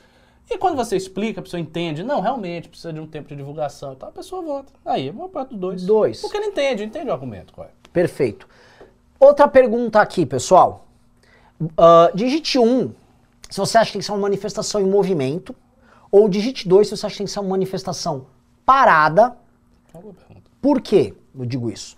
E 0.50 0.58
quando 0.58 0.76
você 0.76 0.96
explica, 0.96 1.40
a 1.40 1.44
pessoa 1.44 1.60
entende, 1.60 2.04
não, 2.04 2.22
realmente 2.22 2.70
precisa 2.70 2.94
de 2.94 3.00
um 3.00 3.08
tempo 3.08 3.30
de 3.30 3.36
divulgação 3.36 3.94
e 3.94 3.96
tal, 3.96 4.10
a 4.10 4.12
pessoa 4.12 4.42
vota. 4.42 4.74
Aí, 4.86 5.08
é 5.08 5.12
uma 5.12 5.30
parte 5.30 5.50
do 5.50 5.58
dois. 5.58 5.84
Dois. 5.86 6.22
Porque 6.22 6.38
ele 6.38 6.48
entende, 6.48 6.84
entende 6.84 7.10
o 7.10 7.14
argumento, 7.14 7.54
qual 7.54 7.68
é? 7.68 7.72
Perfeito. 7.92 8.48
Outra 9.20 9.48
pergunta 9.48 10.00
aqui, 10.02 10.26
pessoal. 10.26 10.86
Ah, 11.78 12.12
digite 12.14 12.60
um 12.60 12.92
se 13.50 13.58
você 13.58 13.78
acha 13.78 13.88
que 13.88 13.94
tem 13.94 14.00
que 14.00 14.06
ser 14.06 14.12
uma 14.12 14.22
manifestação 14.22 14.82
em 14.82 14.90
movimento, 14.90 15.56
ou 16.12 16.30
digite 16.30 16.68
dois 16.68 16.88
se 16.88 16.96
você 16.96 17.06
acha 17.06 17.14
que 17.14 17.18
tem 17.20 17.26
que 17.26 17.32
ser 17.32 17.40
uma 17.40 17.50
manifestação 17.50 18.28
parada. 18.66 19.36
Por 20.62 20.82
quê 20.82 21.14
eu 21.38 21.46
digo 21.46 21.70
isso? 21.70 21.96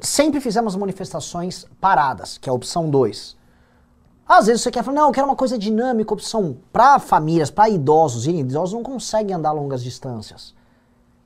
Sempre 0.00 0.40
fizemos 0.40 0.76
manifestações 0.76 1.66
paradas, 1.80 2.36
que 2.38 2.48
é 2.48 2.50
a 2.50 2.54
opção 2.54 2.90
2. 2.90 3.36
Às 4.26 4.46
vezes 4.46 4.62
você 4.62 4.70
quer 4.70 4.82
falar, 4.82 4.96
não, 4.96 5.08
eu 5.08 5.12
quero 5.12 5.26
uma 5.26 5.36
coisa 5.36 5.58
dinâmica, 5.58 6.12
opção 6.12 6.56
para 6.72 6.98
famílias, 6.98 7.50
para 7.50 7.68
idosos. 7.68 8.26
E 8.26 8.30
idosos 8.30 8.74
não 8.74 8.82
conseguem 8.82 9.34
andar 9.34 9.52
longas 9.52 9.82
distâncias. 9.82 10.54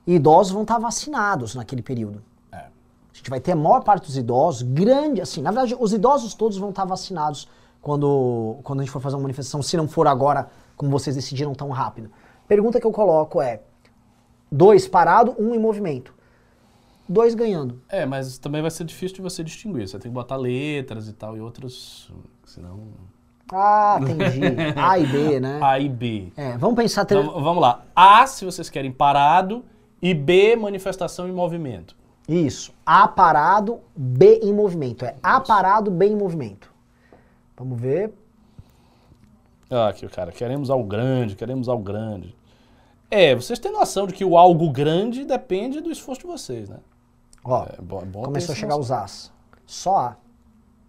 E 0.05 0.15
idosos 0.15 0.51
vão 0.51 0.63
estar 0.63 0.79
vacinados 0.79 1.55
naquele 1.55 1.81
período. 1.81 2.23
É. 2.51 2.57
A 2.57 3.13
gente 3.13 3.29
vai 3.29 3.39
ter 3.39 3.51
a 3.51 3.55
maior 3.55 3.83
parte 3.83 4.05
dos 4.05 4.17
idosos, 4.17 4.63
grande, 4.63 5.21
assim, 5.21 5.41
na 5.41 5.51
verdade, 5.51 5.75
os 5.79 5.93
idosos 5.93 6.33
todos 6.33 6.57
vão 6.57 6.69
estar 6.69 6.85
vacinados 6.85 7.47
quando, 7.81 8.59
quando 8.63 8.79
a 8.79 8.83
gente 8.83 8.91
for 8.91 9.01
fazer 9.01 9.15
uma 9.15 9.23
manifestação, 9.23 9.61
se 9.61 9.77
não 9.77 9.87
for 9.87 10.07
agora, 10.07 10.49
como 10.75 10.91
vocês 10.91 11.15
decidiram 11.15 11.53
tão 11.53 11.69
rápido. 11.69 12.11
Pergunta 12.47 12.79
que 12.79 12.87
eu 12.87 12.91
coloco 12.91 13.41
é: 13.41 13.61
dois 14.51 14.87
parado, 14.87 15.35
um 15.39 15.53
em 15.53 15.59
movimento. 15.59 16.13
Dois 17.09 17.33
ganhando. 17.33 17.81
É, 17.87 18.05
mas 18.05 18.37
também 18.37 18.61
vai 18.61 18.69
ser 18.69 18.83
difícil 18.83 19.15
de 19.15 19.21
você 19.21 19.43
distinguir. 19.43 19.87
Você 19.87 19.97
tem 19.97 20.11
que 20.11 20.15
botar 20.15 20.35
letras 20.35 21.07
e 21.07 21.13
tal, 21.13 21.37
e 21.37 21.39
outros. 21.39 22.11
Senão. 22.45 22.79
Ah, 23.51 23.97
entendi. 24.03 24.41
A 24.75 24.99
e 24.99 25.05
B, 25.05 25.39
né? 25.39 25.59
A 25.61 25.79
e 25.79 25.87
B. 25.87 26.33
É, 26.35 26.57
vamos 26.57 26.75
pensar. 26.75 27.05
Ter... 27.05 27.17
Então, 27.17 27.41
vamos 27.41 27.61
lá. 27.61 27.85
A, 27.95 28.27
se 28.27 28.43
vocês 28.43 28.69
querem 28.69 28.91
parado, 28.91 29.63
e 30.01 30.13
B, 30.13 30.55
manifestação 30.57 31.27
em 31.29 31.31
movimento. 31.31 31.95
Isso. 32.27 32.73
A 32.85 33.07
parado, 33.07 33.79
B 33.95 34.41
em 34.43 34.53
movimento. 34.53 35.05
É 35.05 35.15
A 35.23 35.39
parado, 35.39 35.89
B 35.89 36.07
em 36.07 36.15
movimento. 36.15 36.69
Vamos 37.57 37.79
ver. 37.79 38.13
Ah, 39.69 39.89
aqui 39.89 40.05
o 40.05 40.09
cara, 40.09 40.31
queremos 40.31 40.69
algo 40.69 40.87
grande, 40.87 41.35
queremos 41.35 41.67
algo 41.67 41.83
grande. 41.83 42.35
É, 43.09 43.35
vocês 43.35 43.57
têm 43.59 43.71
noção 43.71 44.05
de 44.07 44.13
que 44.13 44.23
o 44.23 44.37
algo 44.37 44.69
grande 44.69 45.25
depende 45.25 45.81
do 45.81 45.91
esforço 45.91 46.21
de 46.21 46.27
vocês, 46.27 46.69
né? 46.69 46.77
Ó, 47.43 47.65
É 47.65 47.81
bom, 47.81 48.01
é 48.01 48.05
bom 48.05 48.23
começou 48.23 48.53
a 48.53 48.55
chegar 48.55 48.77
noção. 48.77 48.97
os 48.97 49.03
As. 49.03 49.33
Só 49.65 49.97
A. 49.97 50.17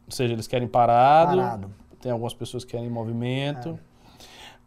Ou 0.06 0.12
seja, 0.12 0.32
eles 0.32 0.46
querem 0.46 0.66
parado, 0.68 1.36
Parado. 1.36 1.70
tem 2.00 2.10
algumas 2.12 2.34
pessoas 2.34 2.64
que 2.64 2.72
querem 2.72 2.86
em 2.86 2.90
movimento. 2.90 3.78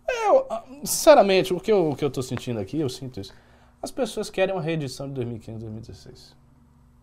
É, 0.08 0.28
eu, 0.30 0.46
ah, 0.50 0.64
sinceramente, 0.84 1.54
o 1.54 1.60
que, 1.60 1.72
eu, 1.72 1.90
o 1.92 1.96
que 1.96 2.04
eu 2.04 2.10
tô 2.12 2.22
sentindo 2.22 2.60
aqui, 2.60 2.80
eu 2.80 2.90
sinto 2.90 3.20
isso. 3.20 3.34
As 3.82 3.92
pessoas 3.92 4.30
querem 4.30 4.54
uma 4.54 4.62
reedição 4.62 5.08
de 5.08 5.14
2015 5.16 5.60
2016. 5.60 6.36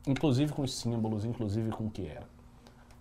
Inclusive 0.07 0.53
com 0.53 0.63
os 0.63 0.75
símbolos, 0.75 1.25
inclusive 1.25 1.71
com 1.71 1.85
o 1.87 1.91
que 1.91 2.07
era. 2.07 2.27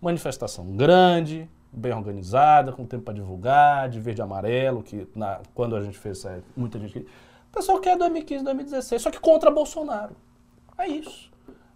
Manifestação 0.02 0.66
grande, 0.76 1.50
bem 1.72 1.94
organizada, 1.94 2.72
com 2.72 2.86
tempo 2.86 3.04
para 3.04 3.14
divulgar, 3.14 3.90
de 3.90 4.00
verde 4.00 4.22
e 4.22 4.24
amarelo, 4.24 4.82
que 4.82 5.08
na, 5.16 5.42
quando 5.54 5.76
a 5.76 5.82
gente 5.82 5.98
fez 5.98 6.20
essa, 6.20 6.44
muita 6.56 6.80
gente 6.80 6.94
queria. 6.94 7.08
O 7.50 7.54
pessoal 7.54 7.80
quer 7.80 7.98
2015 7.98 8.44
2016, 8.44 9.02
só 9.02 9.12
que 9.12 9.20
contra 9.20 9.50
Bolsonaro. 9.52 10.16
É 10.78 10.88
isso. 10.88 11.32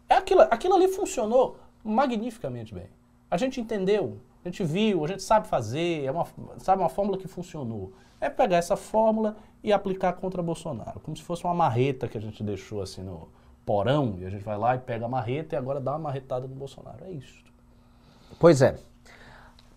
É 0.08 0.16
aquilo, 0.16 0.42
aquilo 0.42 0.76
ali 0.76 0.88
funcionou 0.88 1.58
magnificamente 1.84 2.74
bem. 2.74 2.88
A 3.30 3.38
gente 3.38 3.60
entendeu, 3.60 4.18
a 4.44 4.50
gente 4.50 4.64
viu, 4.64 5.04
a 5.04 5.08
gente 5.08 5.24
sabe 5.24 5.48
fazer, 5.48 6.04
é 6.04 6.12
uma, 6.12 6.28
sabe 6.58 6.82
uma 6.82 6.90
fórmula 6.90 7.18
que 7.18 7.28
funcionou. 7.28 7.94
É 8.20 8.30
pegar 8.30 8.58
essa 8.58 8.76
fórmula 8.76 9.36
e 9.64 9.72
aplicar 9.72 10.14
contra 10.14 10.44
Bolsonaro, 10.44 11.00
como 11.00 11.16
se 11.16 11.24
fosse 11.24 11.44
uma 11.44 11.54
marreta 11.54 12.08
que 12.08 12.18
a 12.18 12.22
gente 12.22 12.44
deixou 12.44 12.82
assim 12.82 13.02
no 13.02 13.30
porão, 13.66 14.18
e 14.20 14.26
a 14.26 14.30
gente 14.30 14.44
vai 14.44 14.58
lá 14.58 14.76
e 14.76 14.80
pega 14.80 15.06
a 15.06 15.10
marreta 15.10 15.56
e 15.56 15.58
agora 15.58 15.80
dá 15.80 15.92
uma 15.92 16.00
marretada 16.00 16.48
no 16.48 16.56
Bolsonaro. 16.56 17.06
É 17.06 17.12
isso. 17.12 17.44
Pois 18.40 18.62
é. 18.62 18.78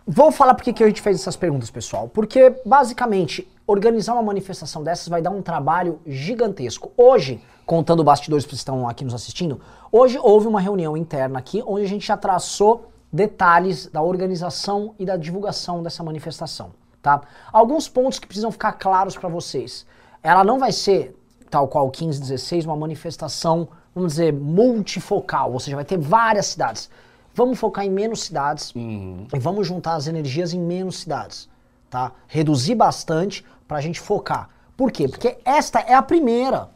Vou 0.07 0.31
falar 0.31 0.53
por 0.53 0.63
que 0.63 0.85
a 0.85 0.87
gente 0.87 1.01
fez 1.01 1.19
essas 1.19 1.35
perguntas, 1.35 1.71
pessoal. 1.71 2.09
Porque, 2.09 2.55
basicamente, 2.67 3.51
organizar 3.67 4.13
uma 4.13 4.23
manifestação 4.23 4.85
dessas 4.85 5.09
vai 5.09 5.23
dar 5.23 5.31
um 5.31 5.41
trabalho 5.41 5.99
gigantesco. 6.07 6.93
Hoje, 6.95 7.43
contando 7.65 8.05
bastidores 8.05 8.45
que 8.45 8.55
estão 8.55 8.87
aqui 8.87 9.03
nos 9.03 9.15
assistindo, 9.15 9.63
hoje 9.91 10.19
houve 10.23 10.47
uma 10.47 10.61
reunião 10.61 10.95
interna 10.95 11.39
aqui 11.39 11.63
onde 11.67 11.87
a 11.87 11.89
gente 11.89 12.07
já 12.07 12.19
traçou 12.19 12.91
detalhes 13.11 13.87
da 13.87 14.03
organização 14.03 14.95
e 14.99 15.07
da 15.07 15.17
divulgação 15.17 15.83
dessa 15.83 16.03
manifestação, 16.03 16.73
tá? 17.01 17.23
Alguns 17.51 17.89
pontos 17.89 18.19
que 18.19 18.27
precisam 18.27 18.53
ficar 18.53 18.73
claros 18.73 19.17
para 19.17 19.31
vocês. 19.31 19.87
Ela 20.23 20.45
não 20.45 20.59
vai 20.59 20.73
ser, 20.73 21.17
tal 21.49 21.67
qual 21.67 21.91
15, 21.91 22.21
16, 22.21 22.67
uma 22.67 22.77
manifestação, 22.77 23.69
vamos 23.95 24.13
dizer, 24.13 24.35
multifocal, 24.35 25.53
ou 25.53 25.61
seja, 25.61 25.77
vai 25.77 25.85
ter 25.87 25.97
várias 25.97 26.47
cidades. 26.47 26.91
Vamos 27.35 27.59
focar 27.59 27.85
em 27.85 27.91
menos 27.91 28.23
cidades 28.23 28.73
e 28.77 29.39
vamos 29.39 29.67
juntar 29.67 29.95
as 29.95 30.07
energias 30.07 30.55
em 30.55 30.61
menos 30.61 31.01
cidades, 31.01 31.49
tá? 31.91 32.13
Reduzir 32.29 32.77
bastante 32.77 33.45
para 33.67 33.79
a 33.79 33.81
gente 33.81 34.01
focar. 34.01 34.49
Por 34.77 34.93
quê? 34.93 35.09
Porque 35.09 35.39
esta 35.45 35.81
é 35.81 35.95
a 35.95 36.03
primeira. 36.03 36.71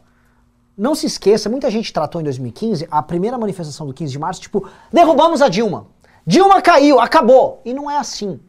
Não 0.77 0.95
se 0.95 1.05
esqueça, 1.05 1.49
muita 1.49 1.69
gente 1.71 1.91
tratou 1.91 2.19
em 2.19 2.23
2015 2.23 2.87
a 2.91 3.01
primeira 3.01 3.37
manifestação 3.37 3.87
do 3.87 3.93
15 3.93 4.11
de 4.11 4.19
março, 4.19 4.41
tipo, 4.41 4.69
derrubamos 4.91 5.41
a 5.41 5.49
Dilma. 5.49 5.87
Dilma 6.25 6.61
caiu, 6.61 6.99
acabou. 6.99 7.61
E 7.65 7.73
não 7.73 7.89
é 7.89 7.97
assim. 7.97 8.39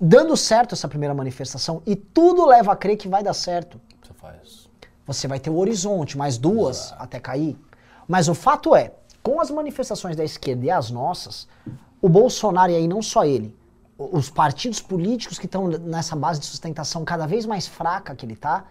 Dando 0.00 0.36
certo 0.36 0.74
essa 0.74 0.88
primeira 0.88 1.14
manifestação, 1.14 1.82
e 1.86 1.96
tudo 1.96 2.46
leva 2.46 2.72
a 2.72 2.76
crer 2.76 2.96
que 2.96 3.08
vai 3.08 3.22
dar 3.22 3.34
certo. 3.34 3.80
Você 4.02 4.12
faz. 4.14 4.68
Você 5.06 5.28
vai 5.28 5.40
ter 5.40 5.50
o 5.50 5.56
horizonte, 5.56 6.16
mais 6.16 6.38
duas 6.38 6.94
até 6.98 7.18
cair. 7.18 7.58
Mas 8.06 8.28
o 8.28 8.34
fato 8.34 8.74
é, 8.74 8.92
com 9.30 9.40
as 9.40 9.50
manifestações 9.50 10.16
da 10.16 10.24
esquerda 10.24 10.66
e 10.66 10.70
as 10.70 10.90
nossas, 10.90 11.46
o 12.02 12.08
Bolsonaro, 12.08 12.72
e 12.72 12.74
aí 12.74 12.88
não 12.88 13.00
só 13.00 13.24
ele, 13.24 13.56
os 13.96 14.28
partidos 14.28 14.80
políticos 14.80 15.38
que 15.38 15.46
estão 15.46 15.68
nessa 15.68 16.16
base 16.16 16.40
de 16.40 16.46
sustentação 16.46 17.04
cada 17.04 17.26
vez 17.26 17.46
mais 17.46 17.68
fraca 17.68 18.14
que 18.14 18.26
ele 18.26 18.34
tá, 18.34 18.64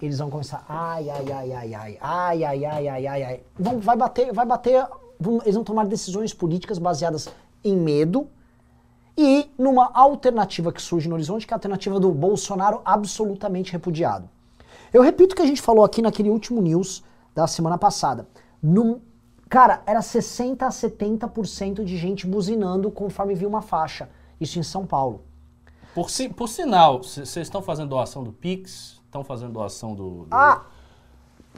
eles 0.00 0.18
vão 0.18 0.30
começar, 0.30 0.64
ai, 0.68 1.08
ai, 1.10 1.32
ai, 1.32 1.52
ai, 1.52 1.74
ai, 1.74 1.98
ai, 2.00 2.44
ai, 2.44 2.64
ai, 2.64 2.88
ai, 2.88 3.06
ai, 3.06 3.22
ai. 3.24 3.40
Vão, 3.58 3.80
vai 3.80 3.96
bater, 3.96 4.32
vai 4.32 4.46
bater, 4.46 4.86
vão- 5.18 5.40
eles 5.42 5.54
vão 5.54 5.64
tomar 5.64 5.84
decisões 5.86 6.32
políticas 6.32 6.78
baseadas 6.78 7.28
em 7.64 7.74
medo 7.76 8.28
e 9.16 9.50
numa 9.58 9.90
alternativa 9.94 10.72
que 10.72 10.82
surge 10.82 11.08
no 11.08 11.14
horizonte, 11.14 11.46
que 11.46 11.52
é 11.52 11.54
a 11.54 11.56
alternativa 11.56 11.98
do 11.98 12.10
Bolsonaro 12.12 12.82
absolutamente 12.84 13.72
repudiado. 13.72 14.28
Eu 14.92 15.02
repito 15.02 15.32
o 15.32 15.36
que 15.36 15.42
a 15.42 15.46
gente 15.46 15.62
falou 15.62 15.84
aqui 15.84 16.00
naquele 16.02 16.28
último 16.30 16.60
news 16.60 17.02
da 17.34 17.46
semana 17.48 17.78
passada. 17.78 18.28
Num- 18.62 19.00
cara, 19.54 19.82
era 19.86 20.02
60 20.02 20.66
a 20.66 20.68
70% 20.70 21.84
de 21.84 21.96
gente 21.96 22.26
buzinando 22.26 22.90
conforme 22.90 23.34
viu 23.36 23.48
uma 23.48 23.62
faixa. 23.62 24.08
Isso 24.40 24.58
em 24.58 24.62
São 24.64 24.84
Paulo. 24.84 25.22
Por, 25.94 26.10
si- 26.10 26.28
por 26.28 26.48
sinal, 26.48 27.00
vocês 27.02 27.36
estão 27.36 27.62
fazendo 27.62 27.90
doação 27.90 28.24
do 28.24 28.32
Pix, 28.32 29.00
estão 29.04 29.22
fazendo 29.22 29.52
doação 29.52 29.94
do, 29.94 30.24
do, 30.24 30.26
Ah, 30.30 30.62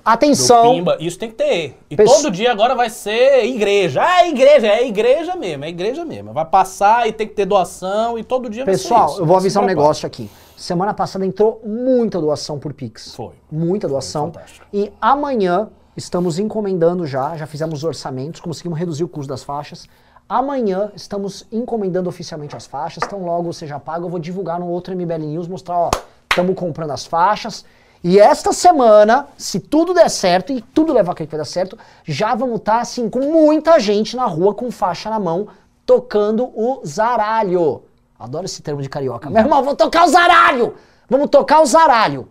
atenção! 0.05 0.75
Pimba, 0.75 0.97
isso 1.01 1.19
tem 1.19 1.31
que 1.31 1.37
ter. 1.37 1.79
E 1.91 1.97
Pesso- 1.97 2.17
todo 2.23 2.31
dia 2.31 2.53
agora 2.53 2.75
vai 2.75 2.91
ser 2.91 3.45
igreja. 3.47 4.03
Ah, 4.03 4.29
igreja, 4.29 4.67
é 4.67 4.87
igreja 4.87 5.35
mesmo, 5.35 5.65
é 5.65 5.69
igreja 5.71 6.05
mesmo. 6.05 6.35
Vai 6.35 6.45
passar 6.45 7.09
e 7.09 7.13
tem 7.13 7.27
que 7.27 7.33
ter 7.35 7.47
doação 7.47 8.19
e 8.19 8.23
todo 8.25 8.51
dia 8.51 8.65
vai 8.65 8.75
ser 8.75 8.83
Pessoal, 8.83 9.19
eu 9.19 9.25
vou 9.25 9.37
avisar 9.39 9.63
um 9.63 9.67
prepara. 9.67 9.83
negócio 9.85 10.07
aqui. 10.07 10.31
Semana 10.55 10.93
passada 10.93 11.25
entrou 11.25 11.63
muita 11.65 12.21
doação 12.21 12.59
por 12.59 12.75
Pix. 12.75 13.15
Foi. 13.15 13.33
Muita 13.51 13.89
doação. 13.89 14.27
fantástico. 14.27 14.67
E 14.73 14.93
amanhã 15.01 15.71
estamos 15.97 16.39
encomendando 16.39 17.07
já, 17.07 17.37
já 17.37 17.47
fizemos 17.47 17.79
os 17.79 17.85
orçamentos, 17.85 18.41
conseguimos 18.41 18.79
reduzir 18.79 19.05
o 19.05 19.09
custo 19.09 19.29
das 19.29 19.43
faixas. 19.43 19.89
Amanhã 20.29 20.91
estamos 20.95 21.47
encomendando 21.51 22.09
oficialmente 22.09 22.57
as 22.57 22.67
faixas, 22.67 23.03
então 23.05 23.25
logo 23.25 23.53
seja 23.53 23.79
pago, 23.79 24.07
eu 24.07 24.11
vou 24.11 24.19
divulgar 24.19 24.59
no 24.59 24.67
outro 24.67 24.95
MBL 24.95 25.19
News, 25.19 25.49
mostrar, 25.49 25.79
ó, 25.79 25.91
estamos 26.31 26.55
comprando 26.57 26.91
as 26.91 27.07
faixas. 27.07 27.65
E 28.03 28.19
esta 28.19 28.53
semana, 28.53 29.27
se 29.39 29.59
tudo 29.59 29.95
der 29.95 30.11
certo, 30.11 30.53
e 30.53 30.61
tudo 30.61 30.93
levar 30.93 31.13
a 31.13 31.15
crer 31.15 31.27
que 31.27 31.33
vai 31.33 31.39
dar 31.39 31.45
certo, 31.45 31.79
já 32.05 32.35
vamos 32.35 32.57
estar 32.57 32.81
assim 32.81 33.09
com 33.09 33.21
muita 33.21 33.81
gente 33.81 34.17
na 34.17 34.27
rua 34.27 34.55
com 34.55 34.71
faixa 34.71 35.09
na 35.09 35.19
mão, 35.19 35.49
tocando 35.85 36.45
o 36.55 36.83
zaralho. 36.85 37.83
Adoro 38.19 38.45
esse 38.45 38.63
termo 38.63 38.83
de 38.83 38.89
carioca. 38.89 39.31
Meu 39.31 39.43
irmão, 39.43 39.63
vamos 39.63 39.77
tocar 39.77 40.05
o 40.05 40.09
zaralho! 40.09 40.75
Vamos 41.09 41.31
tocar 41.31 41.61
o 41.61 41.67
zaralho! 41.67 42.29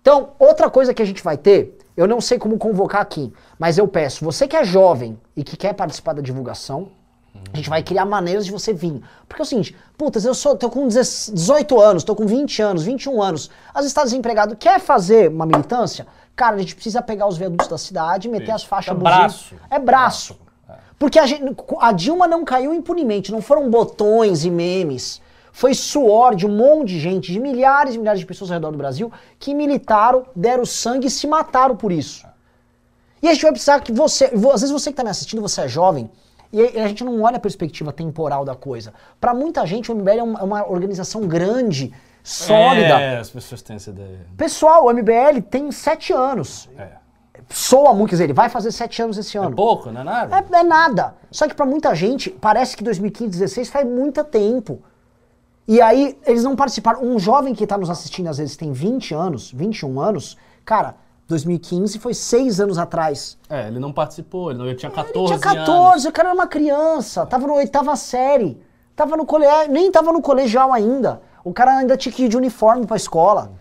Então, 0.00 0.30
outra 0.38 0.68
coisa 0.68 0.92
que 0.92 1.02
a 1.02 1.04
gente 1.04 1.22
vai 1.22 1.36
ter, 1.36 1.78
eu 1.96 2.06
não 2.08 2.20
sei 2.20 2.38
como 2.38 2.58
convocar 2.58 3.00
aqui, 3.02 3.32
mas 3.58 3.78
eu 3.78 3.86
peço, 3.88 4.24
você 4.24 4.46
que 4.48 4.56
é 4.56 4.64
jovem 4.64 5.18
e 5.36 5.42
que 5.44 5.56
quer 5.56 5.72
participar 5.74 6.12
da 6.14 6.22
divulgação, 6.22 6.88
a 7.52 7.56
gente 7.56 7.68
vai 7.70 7.82
criar 7.82 8.04
maneiras 8.04 8.44
de 8.44 8.52
você 8.52 8.72
vir. 8.72 9.02
Porque 9.28 9.42
é 9.42 9.44
o 9.44 9.46
seguinte, 9.46 9.74
putas, 9.96 10.24
eu 10.24 10.34
sou, 10.34 10.54
tô 10.56 10.68
com 10.70 10.86
18 10.86 11.80
anos, 11.80 12.04
tô 12.04 12.14
com 12.14 12.26
20 12.26 12.60
anos, 12.62 12.82
21 12.84 13.22
anos, 13.22 13.50
às 13.72 13.82
vezes 13.82 13.92
tá 13.94 14.04
desempregado, 14.04 14.54
quer 14.56 14.80
fazer 14.80 15.28
uma 15.30 15.46
militância? 15.46 16.06
Cara, 16.36 16.56
a 16.56 16.58
gente 16.58 16.74
precisa 16.74 17.02
pegar 17.02 17.26
os 17.26 17.36
viadutos 17.36 17.68
da 17.68 17.76
cidade, 17.78 18.28
meter 18.28 18.50
as 18.52 18.64
faixas 18.64 18.92
É 18.92 18.94
buzina. 18.98 19.16
braço. 19.18 19.54
É 19.70 19.78
braço. 19.78 20.38
Porque 20.98 21.18
a, 21.18 21.26
gente- 21.26 21.42
a 21.80 21.92
Dilma 21.92 22.26
não 22.28 22.44
caiu 22.44 22.72
impunemente, 22.72 23.32
não 23.32 23.42
foram 23.42 23.68
botões 23.68 24.44
e 24.44 24.50
memes. 24.50 25.20
Foi 25.52 25.74
suor 25.74 26.34
de 26.34 26.46
um 26.46 26.56
monte 26.56 26.88
de 26.88 26.98
gente, 27.00 27.30
de 27.30 27.38
milhares 27.38 27.94
e 27.94 27.98
milhares 27.98 28.20
de 28.20 28.26
pessoas 28.26 28.50
ao 28.50 28.56
redor 28.56 28.70
do 28.72 28.78
Brasil, 28.78 29.12
que 29.38 29.54
militaram, 29.54 30.24
deram 30.34 30.64
sangue 30.64 31.06
e 31.08 31.10
se 31.10 31.26
mataram 31.26 31.76
por 31.76 31.92
isso. 31.92 32.26
E 33.22 33.28
a 33.28 33.32
gente 33.34 33.42
vai 33.42 33.52
precisar 33.52 33.78
que 33.80 33.92
você, 33.92 34.28
vo- 34.28 34.50
às 34.50 34.62
vezes 34.62 34.72
você 34.72 34.90
que 34.90 34.94
está 34.94 35.04
me 35.04 35.10
assistindo, 35.10 35.42
você 35.42 35.60
é 35.60 35.68
jovem, 35.68 36.10
e 36.52 36.60
a 36.80 36.88
gente 36.88 37.04
não 37.04 37.22
olha 37.22 37.36
a 37.36 37.40
perspectiva 37.40 37.92
temporal 37.92 38.44
da 38.44 38.54
coisa. 38.54 38.92
Para 39.20 39.32
muita 39.34 39.64
gente, 39.66 39.92
o 39.92 39.94
MBL 39.94 40.10
é 40.18 40.22
uma, 40.22 40.40
é 40.40 40.42
uma 40.42 40.68
organização 40.70 41.22
grande, 41.26 41.92
sólida. 42.22 43.00
É, 43.00 43.18
as 43.18 43.30
pessoas 43.30 43.62
têm 43.62 43.76
essa 43.76 43.90
ideia. 43.90 44.20
Pessoal, 44.36 44.86
o 44.86 44.90
MBL 44.92 45.40
tem 45.50 45.70
sete 45.70 46.12
anos. 46.12 46.68
É. 46.78 46.88
Soa 47.50 47.92
muito, 47.94 48.10
quer 48.10 48.14
dizer, 48.16 48.24
ele 48.24 48.32
vai 48.32 48.48
fazer 48.48 48.70
sete 48.72 49.02
anos 49.02 49.18
esse 49.18 49.36
É 49.36 49.40
ano. 49.40 49.54
pouco, 49.56 49.90
não 49.90 50.00
é 50.00 50.04
nada? 50.04 50.36
É, 50.38 50.60
é 50.60 50.62
nada. 50.62 51.14
Só 51.30 51.46
que 51.48 51.54
pra 51.54 51.66
muita 51.66 51.94
gente, 51.94 52.30
parece 52.30 52.76
que 52.76 52.84
2015, 52.84 53.24
2016 53.38 53.68
faz 53.70 53.86
muito 53.86 54.22
tempo. 54.24 54.80
E 55.66 55.80
aí, 55.80 56.18
eles 56.26 56.42
não 56.42 56.56
participaram. 56.56 57.02
Um 57.02 57.18
jovem 57.18 57.54
que 57.54 57.66
tá 57.66 57.78
nos 57.78 57.88
assistindo, 57.90 58.28
às 58.28 58.38
vezes, 58.38 58.56
tem 58.56 58.72
20 58.72 59.14
anos, 59.14 59.52
21 59.52 60.00
anos. 60.00 60.36
Cara, 60.64 60.96
2015 61.28 61.98
foi 61.98 62.14
seis 62.14 62.60
anos 62.60 62.78
atrás. 62.78 63.38
É, 63.48 63.68
ele 63.68 63.78
não 63.78 63.92
participou, 63.92 64.50
ele, 64.50 64.58
não, 64.58 64.66
ele 64.66 64.76
tinha 64.76 64.90
Ele 64.90 64.96
14 64.96 65.26
tinha 65.26 65.38
14, 65.38 65.90
anos. 65.90 66.04
o 66.04 66.12
cara 66.12 66.28
era 66.28 66.34
uma 66.34 66.46
criança, 66.46 67.24
tava 67.26 67.46
na 67.46 67.54
oitava 67.54 67.94
série. 67.96 68.60
Tava 68.94 69.16
no 69.16 69.24
colégio, 69.24 69.72
nem 69.72 69.90
tava 69.90 70.12
no 70.12 70.20
colegial 70.20 70.72
ainda. 70.72 71.22
O 71.42 71.52
cara 71.52 71.78
ainda 71.78 71.96
tinha 71.96 72.12
que 72.12 72.24
ir 72.24 72.28
de 72.28 72.36
uniforme 72.36 72.86
pra 72.86 72.96
escola. 72.96 73.52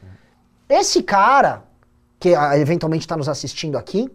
Esse 0.68 1.02
cara, 1.02 1.64
que 2.20 2.36
ah, 2.36 2.58
eventualmente 2.58 3.08
tá 3.08 3.16
nos 3.16 3.30
assistindo 3.30 3.78
aqui, 3.78 4.10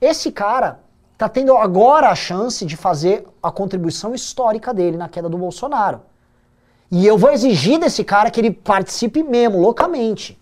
esse 0.00 0.30
cara 0.30 0.80
tá 1.18 1.28
tendo 1.28 1.56
agora 1.56 2.08
a 2.10 2.14
chance 2.14 2.64
de 2.64 2.76
fazer 2.76 3.26
a 3.42 3.50
contribuição 3.50 4.14
histórica 4.14 4.72
dele 4.72 4.96
na 4.96 5.08
queda 5.08 5.28
do 5.28 5.36
Bolsonaro. 5.36 6.02
E 6.90 7.06
eu 7.06 7.18
vou 7.18 7.30
exigir 7.30 7.78
desse 7.78 8.04
cara 8.04 8.30
que 8.30 8.40
ele 8.40 8.50
participe 8.50 9.22
mesmo, 9.22 9.60
loucamente. 9.60 10.40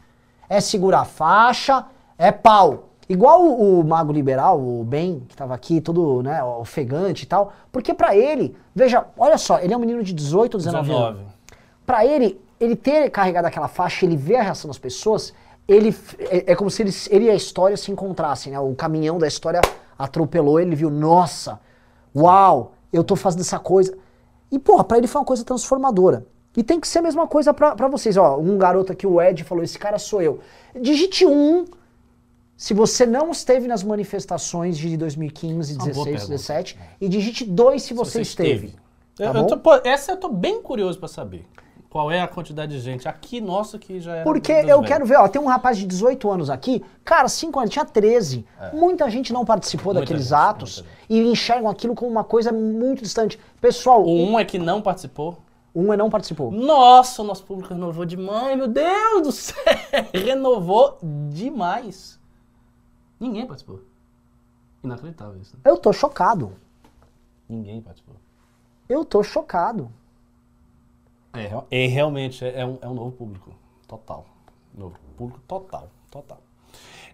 É 0.48 0.60
segurar 0.60 1.00
a 1.00 1.04
faixa, 1.04 1.86
é 2.18 2.30
pau. 2.30 2.90
Igual 3.08 3.42
o, 3.42 3.80
o 3.80 3.84
mago 3.84 4.12
liberal, 4.12 4.60
o 4.60 4.82
Ben, 4.84 5.22
que 5.28 5.36
tava 5.36 5.54
aqui, 5.54 5.80
todo 5.80 6.22
né, 6.22 6.42
ofegante 6.42 7.24
e 7.24 7.26
tal. 7.26 7.52
Porque 7.70 7.92
pra 7.92 8.16
ele, 8.16 8.56
veja, 8.74 9.06
olha 9.16 9.36
só, 9.36 9.58
ele 9.58 9.72
é 9.72 9.76
um 9.76 9.80
menino 9.80 10.02
de 10.02 10.12
18 10.12 10.54
ou 10.54 10.58
19, 10.58 10.92
anos. 10.92 11.18
19. 11.18 11.34
Pra 11.86 12.04
ele, 12.04 12.40
ele 12.58 12.76
ter 12.76 13.10
carregado 13.10 13.46
aquela 13.46 13.68
faixa, 13.68 14.06
ele 14.06 14.16
ver 14.16 14.36
a 14.36 14.42
reação 14.42 14.68
das 14.68 14.78
pessoas, 14.78 15.34
ele 15.68 15.94
é, 16.18 16.52
é 16.52 16.54
como 16.54 16.70
se 16.70 16.82
ele, 16.82 16.90
ele 17.10 17.24
e 17.26 17.30
a 17.30 17.34
história 17.34 17.76
se 17.76 17.90
encontrassem, 17.90 18.52
né? 18.52 18.60
O 18.60 18.74
caminhão 18.74 19.18
da 19.18 19.26
história 19.26 19.60
atropelou 19.98 20.58
ele, 20.58 20.70
ele 20.70 20.76
viu, 20.76 20.90
nossa, 20.90 21.60
uau, 22.14 22.72
eu 22.92 23.04
tô 23.04 23.16
fazendo 23.16 23.40
essa 23.40 23.58
coisa. 23.58 23.96
E, 24.50 24.58
porra, 24.58 24.84
pra 24.84 24.98
ele 24.98 25.06
foi 25.06 25.20
uma 25.20 25.26
coisa 25.26 25.44
transformadora. 25.44 26.26
E 26.56 26.62
tem 26.62 26.78
que 26.78 26.86
ser 26.86 27.00
a 27.00 27.02
mesma 27.02 27.26
coisa 27.26 27.52
pra, 27.52 27.74
pra 27.74 27.88
vocês. 27.88 28.16
Ó, 28.16 28.38
um 28.38 28.56
garoto 28.56 28.92
aqui, 28.92 29.06
o 29.06 29.20
Ed, 29.20 29.42
falou, 29.44 29.64
esse 29.64 29.78
cara 29.78 29.98
sou 29.98 30.22
eu. 30.22 30.40
Digite 30.80 31.26
um 31.26 31.64
se 32.56 32.72
você 32.72 33.04
não 33.04 33.30
esteve 33.32 33.66
nas 33.66 33.82
manifestações 33.82 34.78
de 34.78 34.96
2015, 34.96 35.74
Uma 35.74 35.78
boa 35.80 35.88
16, 35.88 36.04
pergunta. 36.04 36.28
17. 36.32 36.78
E 37.00 37.08
digite 37.08 37.44
dois 37.44 37.82
se 37.82 37.92
você, 37.94 38.20
esteve. 38.22 38.74
Eu- 39.18 39.32
Tá 39.32 39.38
eu 39.38 39.42
bom? 39.42 39.46
tô- 39.48 39.58
pô, 39.58 39.74
essa 39.84 40.12
eu 40.12 40.16
tô 40.16 40.28
bem 40.28 40.60
curioso 40.62 40.98
pra 40.98 41.08
saber. 41.08 41.44
Qual 41.90 42.10
é 42.10 42.20
a 42.20 42.26
quantidade 42.26 42.72
de 42.72 42.80
gente 42.80 43.06
aqui, 43.06 43.40
nossa, 43.40 43.78
que 43.78 44.00
já 44.00 44.16
era. 44.16 44.24
Porque 44.24 44.50
eu 44.50 44.64
velhos. 44.66 44.86
quero 44.88 45.06
ver, 45.06 45.16
ó, 45.16 45.28
tem 45.28 45.40
um 45.40 45.46
rapaz 45.46 45.78
de 45.78 45.86
18 45.86 46.28
anos 46.28 46.50
aqui, 46.50 46.82
cara, 47.04 47.28
5 47.28 47.56
anos, 47.60 47.70
tinha 47.70 47.84
13. 47.84 48.44
Muita 48.72 49.08
gente 49.08 49.32
não 49.32 49.44
participou 49.44 49.92
É. 49.92 49.94
Muita 49.94 50.00
daqueles 50.00 50.24
gente, 50.24 50.34
atos 50.34 50.84
e 51.08 51.20
enxergam 51.20 51.70
aquilo 51.70 51.94
como 51.94 52.10
uma 52.10 52.24
coisa 52.24 52.50
muito 52.50 53.00
distante. 53.00 53.38
Pessoal, 53.60 54.02
O 54.04 54.10
um 54.12 54.36
é 54.36 54.44
que 54.44 54.58
não 54.58 54.82
participou. 54.82 55.38
Um 55.74 55.92
é 55.92 55.96
não 55.96 56.08
participou. 56.08 56.52
Nossa, 56.52 57.22
o 57.22 57.24
nosso 57.24 57.44
público 57.44 57.74
renovou 57.74 58.04
demais, 58.04 58.56
meu 58.56 58.68
Deus 58.68 59.22
do 59.22 59.32
céu! 59.32 59.54
Renovou 60.14 60.98
demais. 61.32 62.20
Ninguém 63.18 63.46
participou. 63.46 63.80
Inacreditável 64.82 65.40
isso. 65.40 65.56
né? 65.56 65.62
Eu 65.64 65.76
tô 65.76 65.92
chocado. 65.92 66.52
Ninguém 67.48 67.80
participou. 67.80 68.14
Eu 68.88 69.04
tô 69.04 69.22
chocado. 69.22 69.90
É, 71.32 71.50
é 71.70 71.86
realmente, 71.86 72.44
é, 72.44 72.60
é 72.60 72.66
um, 72.66 72.78
é 72.80 72.88
um 72.88 72.94
novo 72.94 73.12
público. 73.12 73.52
Total. 73.88 74.24
Novo 74.72 74.96
público 75.16 75.40
total. 75.48 75.88
Total. 76.10 76.38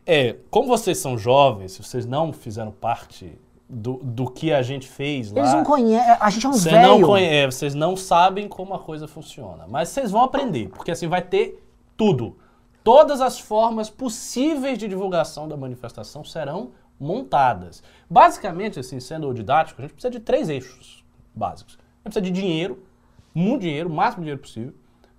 É, 0.05 0.35
como 0.51 0.69
vocês 0.69 0.99
são 0.99 1.17
jovens, 1.17 1.73
se 1.73 1.83
vocês 1.83 2.05
não 2.05 2.33
fizeram 2.33 2.73
parte 2.73 3.39
do, 3.71 3.95
do 4.03 4.29
que 4.31 4.53
a 4.53 4.63
gente 4.63 4.89
fez 4.89 5.31
lá. 5.31 5.41
Eles 5.41 5.53
não 5.55 5.63
conhecem, 5.65 6.17
a 6.21 6.29
gente 6.31 6.45
é 6.45 6.49
uns 6.49 6.63
Vocês 6.63 6.75
não, 6.75 6.95
velhos. 6.97 7.07
conhe- 7.09 7.27
é, 7.27 7.47
vocês 7.47 7.75
não 7.75 7.97
sabem 7.97 8.49
como 8.49 8.75
a 8.75 8.79
coisa 8.81 9.07
funciona. 9.07 9.65
Mas 9.69 9.89
vocês 9.91 10.11
vão 10.11 10.23
aprender, 10.23 10.69
porque 10.71 10.91
assim 10.91 11.07
vai 11.07 11.23
ter 11.23 11.65
tudo. 11.97 12.37
Todas 12.83 13.21
as 13.21 13.39
formas 13.39 13.89
possíveis 13.89 14.77
de 14.79 14.89
divulgação 14.89 15.47
da 15.47 15.57
manifestação 15.57 16.25
serão 16.25 16.71
montadas. 16.99 17.83
Basicamente, 18.09 18.81
assim, 18.81 18.99
sendo 19.01 19.33
didático, 19.33 19.81
a 19.81 19.83
gente 19.85 19.93
precisa 19.93 20.11
de 20.11 20.21
três 20.21 20.49
eixos 20.49 21.05
básicos. 21.35 21.75
A 22.05 22.09
gente 22.09 22.15
precisa 22.15 22.21
de 22.23 22.31
dinheiro, 22.31 22.83
muito 23.35 23.61
dinheiro, 23.63 23.89
o 23.89 23.93
máximo 23.93 24.23
dinheiro 24.23 24.41
possível, 24.41 24.75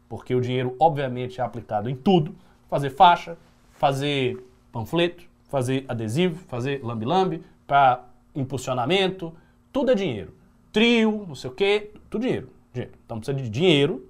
porque 0.10 0.36
o 0.36 0.42
dinheiro, 0.42 0.76
obviamente, 0.80 1.40
é 1.40 1.44
aplicado 1.44 1.90
em 1.90 1.96
tudo. 1.96 2.36
Fazer 2.70 2.90
faixa, 2.90 3.38
fazer 3.72 4.44
panfleto, 4.72 5.24
fazer 5.48 5.86
adesivo, 5.88 6.36
fazer 6.48 6.84
lambi-lambi, 6.84 7.44
para 7.68 8.04
impulsionamento, 8.36 9.34
tudo 9.72 9.92
é 9.92 9.96
dinheiro. 9.96 10.36
Trio, 10.72 11.26
não 11.28 11.36
sei 11.36 11.50
o 11.50 11.54
quê, 11.54 11.92
tudo 12.10 12.22
dinheiro. 12.22 12.50
dinheiro. 12.74 12.94
Então 13.06 13.18
precisa 13.18 13.38
de 13.38 13.50
dinheiro. 13.50 14.10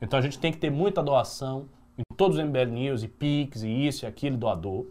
Então 0.00 0.18
a 0.18 0.22
gente 0.22 0.38
tem 0.38 0.52
que 0.52 0.58
ter 0.58 0.70
muita 0.70 1.02
doação 1.02 1.68
em 1.96 2.02
todos 2.16 2.38
os 2.38 2.44
MBL 2.44 2.70
News, 2.70 3.02
e 3.02 3.08
Pix, 3.08 3.62
e 3.62 3.86
isso, 3.86 4.04
e 4.04 4.06
aquilo, 4.06 4.36
doador. 4.36 4.86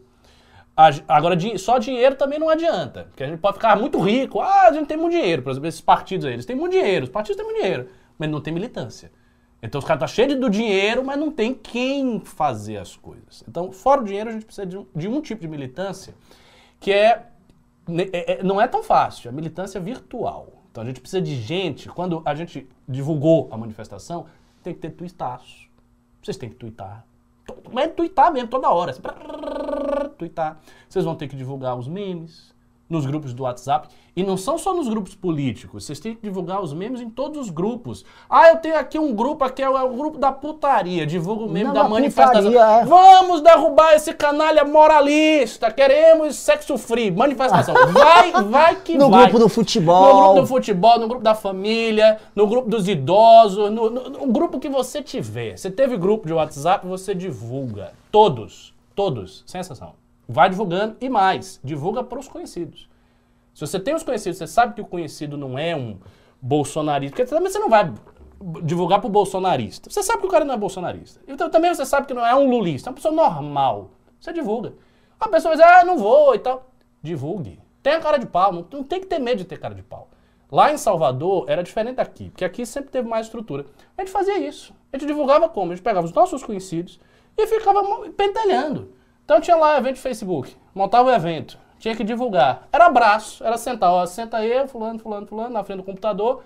Agora, 1.07 1.37
só 1.57 1.77
dinheiro 1.77 2.15
também 2.15 2.39
não 2.39 2.49
adianta, 2.49 3.03
porque 3.03 3.23
a 3.23 3.27
gente 3.27 3.39
pode 3.39 3.55
ficar 3.55 3.75
muito 3.77 3.99
rico. 3.99 4.39
Ah, 4.39 4.67
a 4.69 4.73
gente 4.73 4.87
tem 4.87 4.97
muito 4.97 5.11
dinheiro. 5.11 5.41
Por 5.41 5.51
exemplo, 5.51 5.67
esses 5.67 5.81
partidos 5.81 6.25
aí, 6.25 6.33
eles 6.33 6.45
têm 6.45 6.55
muito 6.55 6.71
dinheiro, 6.71 7.03
os 7.03 7.11
partidos 7.11 7.35
têm 7.35 7.45
muito 7.45 7.61
dinheiro, 7.61 7.89
mas 8.17 8.29
não 8.29 8.41
tem 8.41 8.53
militância. 8.53 9.11
Então 9.61 9.77
os 9.77 9.85
caras 9.85 10.01
estão 10.01 10.25
tá 10.25 10.29
cheios 10.29 10.39
do 10.39 10.49
dinheiro, 10.49 11.03
mas 11.03 11.19
não 11.19 11.29
tem 11.29 11.53
quem 11.53 12.19
fazer 12.21 12.77
as 12.77 12.95
coisas. 12.95 13.43
Então, 13.47 13.71
fora 13.71 14.01
o 14.01 14.03
dinheiro, 14.03 14.29
a 14.29 14.33
gente 14.33 14.45
precisa 14.45 14.65
de 14.65 14.77
um, 14.77 14.85
de 14.95 15.07
um 15.07 15.21
tipo 15.21 15.41
de 15.41 15.47
militância 15.47 16.15
que 16.79 16.91
é, 16.91 17.27
não 18.43 18.61
é 18.61 18.67
tão 18.67 18.83
fácil, 18.83 19.29
a 19.29 19.33
militância 19.33 19.79
virtual. 19.79 20.47
Então 20.71 20.83
a 20.83 20.85
gente 20.85 21.01
precisa 21.01 21.21
de 21.21 21.35
gente, 21.35 21.89
quando 21.89 22.21
a 22.25 22.33
gente 22.33 22.67
divulgou 22.87 23.49
a 23.51 23.57
manifestação, 23.57 24.25
tem 24.63 24.73
que 24.73 24.79
ter 24.79 24.91
tuitaço. 24.91 25.69
Vocês 26.21 26.37
têm 26.37 26.49
que 26.49 26.55
tuitar. 26.55 27.05
Mas 27.71 27.85
é 27.85 27.87
tuitar 27.87 28.31
mesmo, 28.31 28.47
toda 28.47 28.69
hora. 28.69 28.93
Tuitar. 30.17 30.59
Vocês 30.87 31.03
vão 31.03 31.15
ter 31.15 31.27
que 31.27 31.35
divulgar 31.35 31.77
os 31.77 31.87
memes 31.87 32.53
nos 32.91 33.05
grupos 33.05 33.33
do 33.33 33.43
WhatsApp. 33.43 33.87
E 34.13 34.23
não 34.23 34.35
são 34.35 34.57
só 34.57 34.73
nos 34.73 34.89
grupos 34.89 35.15
políticos, 35.15 35.85
vocês 35.85 35.97
têm 35.97 36.13
que 36.13 36.21
divulgar 36.21 36.61
os 36.61 36.73
memes 36.73 36.99
em 36.99 37.09
todos 37.09 37.39
os 37.39 37.49
grupos. 37.49 38.03
Ah, 38.29 38.49
eu 38.49 38.57
tenho 38.57 38.77
aqui 38.77 38.99
um 38.99 39.15
grupo, 39.15 39.45
aqui 39.45 39.63
é 39.63 39.69
o, 39.69 39.77
é 39.77 39.83
o 39.83 39.93
grupo 39.93 40.17
da 40.17 40.33
putaria, 40.33 41.07
divulga 41.07 41.45
o 41.45 41.49
meme 41.49 41.67
não, 41.67 41.73
da 41.73 41.87
manifestação. 41.87 42.51
Putaria, 42.51 42.81
é. 42.81 42.85
Vamos 42.85 43.39
derrubar 43.39 43.93
esse 43.93 44.13
canalha 44.13 44.65
moralista, 44.65 45.71
queremos 45.71 46.35
sexo 46.35 46.77
free, 46.77 47.09
manifestação. 47.09 47.73
Vai, 47.91 48.31
vai 48.43 48.75
que 48.75 48.97
no 48.97 49.09
vai. 49.09 49.21
No 49.21 49.29
grupo 49.29 49.39
do 49.39 49.49
futebol. 49.49 50.03
No 50.03 50.23
grupo 50.23 50.41
do 50.41 50.47
futebol, 50.47 50.99
no 50.99 51.07
grupo 51.07 51.23
da 51.23 51.35
família, 51.35 52.19
no 52.35 52.47
grupo 52.47 52.69
dos 52.69 52.89
idosos, 52.89 53.71
no, 53.71 53.89
no, 53.89 54.09
no 54.09 54.27
grupo 54.27 54.59
que 54.59 54.67
você 54.67 55.01
tiver. 55.01 55.57
Você 55.57 55.71
teve 55.71 55.95
grupo 55.95 56.27
de 56.27 56.33
WhatsApp, 56.33 56.85
você 56.85 57.15
divulga. 57.15 57.93
Todos, 58.11 58.73
todos, 58.93 59.43
sem 59.47 59.61
exceção. 59.61 60.00
Vai 60.31 60.49
divulgando 60.49 60.95
e 61.01 61.09
mais, 61.09 61.59
divulga 61.63 62.03
para 62.03 62.17
os 62.17 62.27
conhecidos. 62.27 62.89
Se 63.53 63.59
você 63.67 63.79
tem 63.79 63.93
os 63.93 64.03
conhecidos, 64.03 64.37
você 64.37 64.47
sabe 64.47 64.73
que 64.73 64.81
o 64.81 64.85
conhecido 64.85 65.37
não 65.37 65.59
é 65.59 65.75
um 65.75 65.99
bolsonarista, 66.41 67.15
porque 67.15 67.29
também 67.29 67.51
você 67.51 67.59
não 67.59 67.69
vai 67.69 67.93
divulgar 68.63 68.99
para 68.99 69.07
o 69.07 69.11
bolsonarista. 69.11 69.89
Você 69.89 70.01
sabe 70.01 70.21
que 70.21 70.27
o 70.27 70.29
cara 70.29 70.45
não 70.45 70.53
é 70.53 70.57
bolsonarista. 70.57 71.19
Então 71.27 71.49
também 71.49 71.73
você 71.73 71.85
sabe 71.85 72.07
que 72.07 72.13
não 72.13 72.25
é 72.25 72.33
um 72.33 72.49
lulista, 72.49 72.89
é 72.89 72.91
uma 72.91 72.95
pessoa 72.95 73.13
normal. 73.13 73.91
Você 74.19 74.31
divulga. 74.31 74.73
A 75.19 75.27
pessoa 75.27 75.55
diz, 75.55 75.63
ah, 75.63 75.83
não 75.83 75.97
vou 75.97 76.33
e 76.33 76.39
tal. 76.39 76.71
Divulgue. 77.03 77.59
Tenha 77.83 77.99
cara 77.99 78.17
de 78.17 78.25
pau, 78.25 78.53
não, 78.53 78.65
não 78.71 78.83
tem 78.83 78.99
que 78.99 79.07
ter 79.07 79.19
medo 79.19 79.39
de 79.39 79.45
ter 79.45 79.59
cara 79.59 79.75
de 79.75 79.83
pau. 79.83 80.09
Lá 80.51 80.71
em 80.71 80.77
Salvador 80.77 81.45
era 81.47 81.61
diferente 81.61 81.95
daqui, 81.95 82.29
porque 82.29 82.43
aqui 82.43 82.65
sempre 82.65 82.89
teve 82.89 83.07
mais 83.07 83.27
estrutura. 83.27 83.65
A 83.97 84.01
gente 84.01 84.11
fazia 84.11 84.37
isso. 84.37 84.73
A 84.91 84.97
gente 84.97 85.07
divulgava 85.07 85.47
como? 85.49 85.71
A 85.71 85.75
gente 85.75 85.83
pegava 85.83 86.05
os 86.05 86.13
nossos 86.13 86.43
conhecidos 86.43 86.99
e 87.37 87.47
ficava 87.47 87.81
pentelhando. 88.11 88.93
Então 89.25 89.39
tinha 89.39 89.55
lá 89.55 89.77
evento 89.77 89.95
de 89.95 90.01
Facebook, 90.01 90.55
montava 90.73 91.09
o 91.09 91.13
evento, 91.13 91.57
tinha 91.79 91.95
que 91.95 92.03
divulgar. 92.03 92.67
Era 92.71 92.87
abraço, 92.87 93.43
era 93.43 93.57
sentar, 93.57 93.91
ó, 93.91 94.05
senta 94.05 94.37
aí, 94.37 94.67
fulano, 94.67 94.99
fulano, 94.99 95.25
fulano, 95.25 95.53
na 95.53 95.63
frente 95.63 95.77
do 95.77 95.83
computador, 95.83 96.43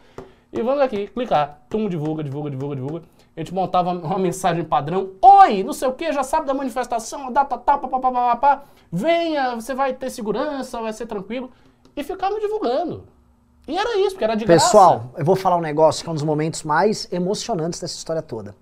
e 0.51 0.61
vamos 0.61 0.81
aqui, 0.81 1.07
clicar. 1.07 1.59
Tum, 1.69 1.89
divulga, 1.89 2.23
divulga, 2.23 2.49
divulga, 2.49 2.75
divulga. 2.75 3.03
A 3.35 3.39
gente 3.41 3.53
montava 3.53 3.91
uma 3.91 4.17
mensagem 4.17 4.63
padrão. 4.63 5.11
Oi, 5.21 5.63
não 5.63 5.73
sei 5.73 5.87
o 5.87 5.93
que, 5.93 6.13
já 6.13 6.23
sabe 6.23 6.45
da 6.47 6.53
manifestação, 6.53 7.27
a 7.27 7.31
data 7.31 7.57
tal, 7.57 7.79
papapá, 7.79 8.63
venha, 8.89 9.55
você 9.55 9.73
vai 9.73 9.93
ter 9.93 10.09
segurança, 10.09 10.81
vai 10.81 10.93
ser 10.93 11.05
tranquilo. 11.07 11.51
E 11.95 12.03
ficava 12.03 12.39
divulgando. 12.39 13.05
E 13.67 13.77
era 13.77 13.97
isso, 13.97 14.11
porque 14.11 14.23
era 14.23 14.35
de 14.35 14.45
Pessoal, 14.45 14.99
graça. 14.99 15.13
eu 15.17 15.25
vou 15.25 15.35
falar 15.35 15.57
um 15.57 15.61
negócio 15.61 16.03
que 16.03 16.09
é 16.09 16.11
um 16.11 16.15
dos 16.15 16.23
momentos 16.23 16.63
mais 16.63 17.11
emocionantes 17.11 17.79
dessa 17.79 17.95
história 17.95 18.21
toda. 18.21 18.55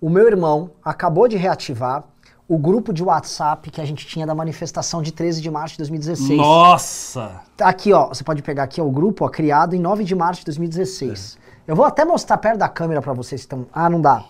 O 0.00 0.10
meu 0.10 0.26
irmão 0.26 0.70
acabou 0.84 1.28
de 1.28 1.36
reativar 1.36 2.02
o 2.52 2.58
grupo 2.58 2.92
de 2.92 3.02
WhatsApp 3.02 3.70
que 3.70 3.80
a 3.80 3.84
gente 3.86 4.06
tinha 4.06 4.26
da 4.26 4.34
manifestação 4.34 5.00
de 5.00 5.10
13 5.10 5.40
de 5.40 5.50
março 5.50 5.72
de 5.72 5.78
2016. 5.78 6.36
Nossa! 6.36 7.40
Tá 7.56 7.66
aqui, 7.66 7.94
ó. 7.94 8.08
Você 8.08 8.22
pode 8.22 8.42
pegar 8.42 8.64
aqui 8.64 8.78
ó, 8.78 8.84
o 8.84 8.90
grupo, 8.90 9.24
ó, 9.24 9.28
criado 9.30 9.74
em 9.74 9.78
9 9.78 10.04
de 10.04 10.14
março 10.14 10.40
de 10.40 10.46
2016. 10.46 11.38
É. 11.66 11.72
Eu 11.72 11.74
vou 11.74 11.86
até 11.86 12.04
mostrar 12.04 12.36
perto 12.36 12.58
da 12.58 12.68
câmera 12.68 13.00
para 13.00 13.14
vocês 13.14 13.40
que 13.40 13.46
estão. 13.46 13.64
Ah, 13.72 13.88
não 13.88 14.02
dá. 14.02 14.22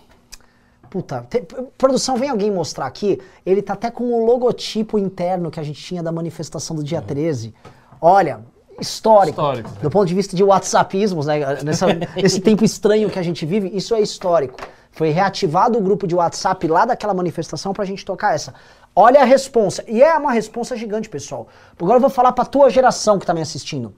Puta, 0.89 1.27
te... 1.29 1.45
produção, 1.77 2.15
vem 2.15 2.29
alguém 2.29 2.49
mostrar 2.49 2.85
aqui. 2.85 3.19
Ele 3.45 3.61
tá 3.61 3.73
até 3.73 3.91
com 3.91 4.05
o 4.05 4.25
logotipo 4.25 4.97
interno 4.97 5.51
que 5.51 5.59
a 5.59 5.63
gente 5.63 5.83
tinha 5.83 6.01
da 6.01 6.11
manifestação 6.11 6.77
do 6.77 6.83
dia 6.83 6.99
uhum. 6.99 7.05
13. 7.05 7.53
Olha, 7.99 8.39
histórico. 8.79 9.41
Histórico. 9.41 9.69
Do 9.81 9.89
ponto 9.89 10.07
de 10.07 10.15
vista 10.15 10.33
de 10.33 10.45
WhatsAppismos, 10.45 11.25
né? 11.25 11.61
Nessa, 11.61 11.87
nesse 12.15 12.39
tempo 12.39 12.63
estranho 12.63 13.09
que 13.09 13.19
a 13.19 13.23
gente 13.23 13.45
vive, 13.45 13.69
isso 13.75 13.93
é 13.93 13.99
histórico. 13.99 14.57
Foi 14.93 15.09
reativado 15.09 15.77
o 15.77 15.81
grupo 15.81 16.07
de 16.07 16.15
WhatsApp 16.15 16.67
lá 16.67 16.85
daquela 16.85 17.13
manifestação 17.13 17.73
pra 17.73 17.83
gente 17.83 18.05
tocar 18.05 18.35
essa. 18.35 18.53
Olha 18.95 19.21
a 19.21 19.25
responsa. 19.25 19.83
E 19.87 20.01
é 20.01 20.15
uma 20.15 20.31
responsa 20.31 20.77
gigante, 20.77 21.09
pessoal. 21.09 21.47
Agora 21.79 21.97
eu 21.97 22.01
vou 22.01 22.11
falar 22.11 22.31
pra 22.31 22.45
tua 22.45 22.69
geração 22.69 23.17
que 23.17 23.25
tá 23.25 23.33
me 23.33 23.41
assistindo, 23.41 23.93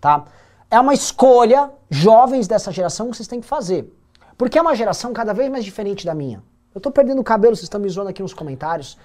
tá? 0.00 0.24
É 0.68 0.78
uma 0.78 0.92
escolha, 0.92 1.70
jovens 1.88 2.48
dessa 2.48 2.72
geração, 2.72 3.10
que 3.10 3.16
vocês 3.16 3.28
têm 3.28 3.40
que 3.40 3.46
fazer. 3.46 3.96
Porque 4.36 4.58
é 4.58 4.62
uma 4.62 4.74
geração 4.74 5.12
cada 5.12 5.32
vez 5.32 5.48
mais 5.48 5.64
diferente 5.64 6.04
da 6.04 6.14
minha. 6.14 6.42
Eu 6.74 6.80
tô 6.80 6.90
perdendo 6.90 7.20
o 7.20 7.24
cabelo, 7.24 7.54
vocês 7.54 7.64
estão 7.64 7.80
me 7.80 7.88
zoando 7.88 8.10
aqui 8.10 8.22
nos 8.22 8.34
comentários. 8.34 8.98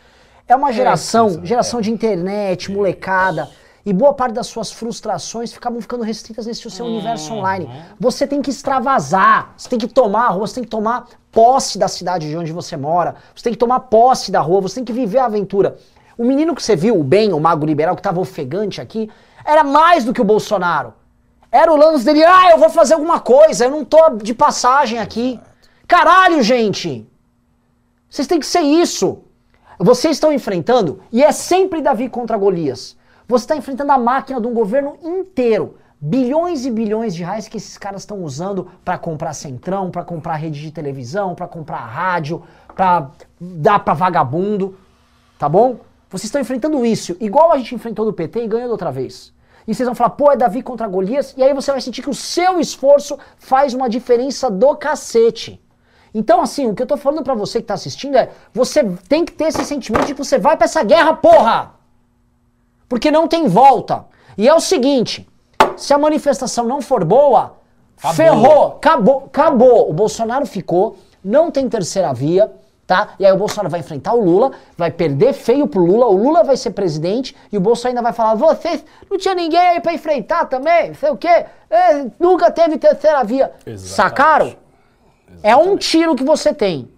É 0.47 0.55
uma 0.55 0.71
geração, 0.71 1.27
é, 1.27 1.45
geração 1.45 1.79
de 1.79 1.91
internet, 1.91 2.71
molecada 2.71 3.49
e 3.85 3.93
boa 3.93 4.13
parte 4.13 4.33
das 4.33 4.47
suas 4.47 4.71
frustrações 4.71 5.53
ficavam 5.53 5.79
ficando 5.79 6.03
restritas 6.03 6.47
nesse 6.47 6.69
seu 6.71 6.85
universo 6.85 7.31
uhum. 7.31 7.39
online. 7.39 7.69
Você 7.99 8.25
tem 8.25 8.41
que 8.41 8.49
extravasar, 8.49 9.53
você 9.55 9.69
tem 9.69 9.77
que 9.77 9.87
tomar 9.87 10.25
a 10.25 10.29
rua, 10.29 10.47
você 10.47 10.55
tem 10.55 10.63
que 10.63 10.69
tomar 10.69 11.07
posse 11.31 11.77
da 11.77 11.87
cidade 11.87 12.27
de 12.27 12.35
onde 12.35 12.51
você 12.51 12.75
mora, 12.75 13.15
você 13.35 13.43
tem 13.43 13.53
que 13.53 13.59
tomar 13.59 13.81
posse 13.81 14.31
da 14.31 14.41
rua, 14.41 14.61
você 14.61 14.75
tem 14.75 14.85
que 14.85 14.93
viver 14.93 15.19
a 15.19 15.25
aventura. 15.25 15.77
O 16.17 16.23
menino 16.23 16.55
que 16.55 16.63
você 16.63 16.75
viu, 16.75 16.99
o 16.99 17.03
Ben, 17.03 17.31
o 17.31 17.39
mago 17.39 17.65
liberal, 17.65 17.93
que 17.93 17.99
estava 17.99 18.19
ofegante 18.19 18.81
aqui, 18.81 19.09
era 19.45 19.63
mais 19.63 20.03
do 20.03 20.13
que 20.13 20.21
o 20.21 20.25
Bolsonaro. 20.25 20.93
Era 21.51 21.71
o 21.71 21.75
lance 21.75 22.03
dele, 22.03 22.23
ah, 22.23 22.51
eu 22.51 22.57
vou 22.57 22.69
fazer 22.69 22.95
alguma 22.95 23.19
coisa, 23.19 23.65
eu 23.65 23.71
não 23.71 23.85
tô 23.85 24.15
de 24.15 24.33
passagem 24.33 24.97
aqui. 24.97 25.39
Caralho, 25.87 26.41
gente! 26.41 27.07
Vocês 28.09 28.27
têm 28.27 28.39
que 28.39 28.47
ser 28.47 28.61
isso. 28.61 29.19
Vocês 29.77 30.15
estão 30.15 30.31
enfrentando, 30.31 31.01
e 31.11 31.21
é 31.21 31.31
sempre 31.31 31.81
Davi 31.81 32.09
contra 32.09 32.37
Golias. 32.37 32.97
Você 33.27 33.45
está 33.45 33.55
enfrentando 33.55 33.91
a 33.91 33.97
máquina 33.97 34.39
de 34.39 34.47
um 34.47 34.53
governo 34.53 34.97
inteiro. 35.01 35.77
Bilhões 35.99 36.65
e 36.65 36.71
bilhões 36.71 37.15
de 37.15 37.23
reais 37.23 37.47
que 37.47 37.57
esses 37.57 37.77
caras 37.77 38.01
estão 38.01 38.23
usando 38.23 38.69
para 38.83 38.97
comprar 38.97 39.33
centrão, 39.33 39.89
para 39.89 40.03
comprar 40.03 40.35
rede 40.35 40.61
de 40.61 40.71
televisão, 40.71 41.33
para 41.33 41.47
comprar 41.47 41.77
rádio, 41.77 42.43
para 42.75 43.09
dar 43.39 43.79
para 43.79 43.93
vagabundo, 43.93 44.77
tá 45.39 45.49
bom? 45.49 45.77
Vocês 46.09 46.25
estão 46.25 46.39
enfrentando 46.39 46.85
isso, 46.85 47.17
igual 47.19 47.51
a 47.51 47.57
gente 47.57 47.73
enfrentou 47.73 48.05
do 48.05 48.13
PT 48.13 48.43
e 48.43 48.47
ganhou 48.47 48.69
outra 48.69 48.91
vez. 48.91 49.33
E 49.67 49.73
vocês 49.73 49.88
vão 49.88 49.95
falar, 49.95 50.11
pô, 50.11 50.31
é 50.31 50.38
Davi 50.38 50.61
contra 50.61 50.88
Golias, 50.88 51.33
e 51.35 51.41
aí 51.41 51.53
você 51.53 51.71
vai 51.71 51.81
sentir 51.81 52.03
que 52.03 52.09
o 52.09 52.13
seu 52.13 52.59
esforço 52.59 53.17
faz 53.38 53.73
uma 53.73 53.89
diferença 53.89 54.51
do 54.51 54.75
cacete. 54.75 55.59
Então, 56.13 56.39
assim, 56.39 56.67
o 56.67 56.75
que 56.75 56.83
eu 56.83 56.88
tô 56.88 56.95
falando 56.95 57.23
para 57.23 57.33
você 57.33 57.59
que 57.59 57.67
tá 57.67 57.73
assistindo 57.73 58.15
é, 58.15 58.29
você 58.53 58.83
tem 59.09 59.25
que 59.25 59.33
ter 59.33 59.45
esse 59.45 59.65
sentimento 59.65 60.05
de 60.05 60.13
que 60.13 60.23
você 60.23 60.38
vai 60.38 60.55
para 60.55 60.65
essa 60.65 60.83
guerra, 60.83 61.15
porra! 61.15 61.74
Porque 62.87 63.11
não 63.11 63.27
tem 63.27 63.47
volta. 63.47 64.05
E 64.37 64.47
é 64.47 64.53
o 64.53 64.59
seguinte: 64.59 65.27
se 65.75 65.93
a 65.93 65.97
manifestação 65.97 66.65
não 66.65 66.81
for 66.81 67.03
boa, 67.03 67.57
acabou. 67.97 68.15
ferrou, 68.15 68.67
acabou, 68.67 69.23
acabou. 69.25 69.89
O 69.89 69.93
Bolsonaro 69.93 70.45
ficou, 70.45 70.97
não 71.23 71.49
tem 71.49 71.67
terceira 71.67 72.13
via, 72.13 72.51
tá? 72.85 73.09
E 73.19 73.25
aí 73.25 73.31
o 73.31 73.37
Bolsonaro 73.37 73.69
vai 73.69 73.79
enfrentar 73.79 74.13
o 74.13 74.23
Lula, 74.23 74.51
vai 74.77 74.91
perder 74.91 75.33
feio 75.33 75.67
pro 75.67 75.85
Lula, 75.85 76.07
o 76.07 76.15
Lula 76.15 76.43
vai 76.43 76.57
ser 76.57 76.71
presidente 76.71 77.35
e 77.51 77.57
o 77.57 77.61
Bolsonaro 77.61 77.97
ainda 77.97 78.01
vai 78.01 78.13
falar: 78.13 78.35
vocês 78.35 78.83
não 79.09 79.17
tinha 79.17 79.35
ninguém 79.35 79.59
aí 79.59 79.79
para 79.79 79.93
enfrentar 79.93 80.45
também, 80.45 80.93
sei 80.93 81.09
o 81.09 81.17
quê, 81.17 81.45
é, 81.69 82.05
nunca 82.19 82.51
teve 82.51 82.77
terceira 82.77 83.23
via. 83.23 83.51
Exatamente. 83.65 83.79
Sacaram? 83.79 84.45
Exatamente. 84.45 84.65
É 85.43 85.55
um 85.55 85.77
tiro 85.77 86.15
que 86.15 86.23
você 86.23 86.53
tem. 86.53 86.94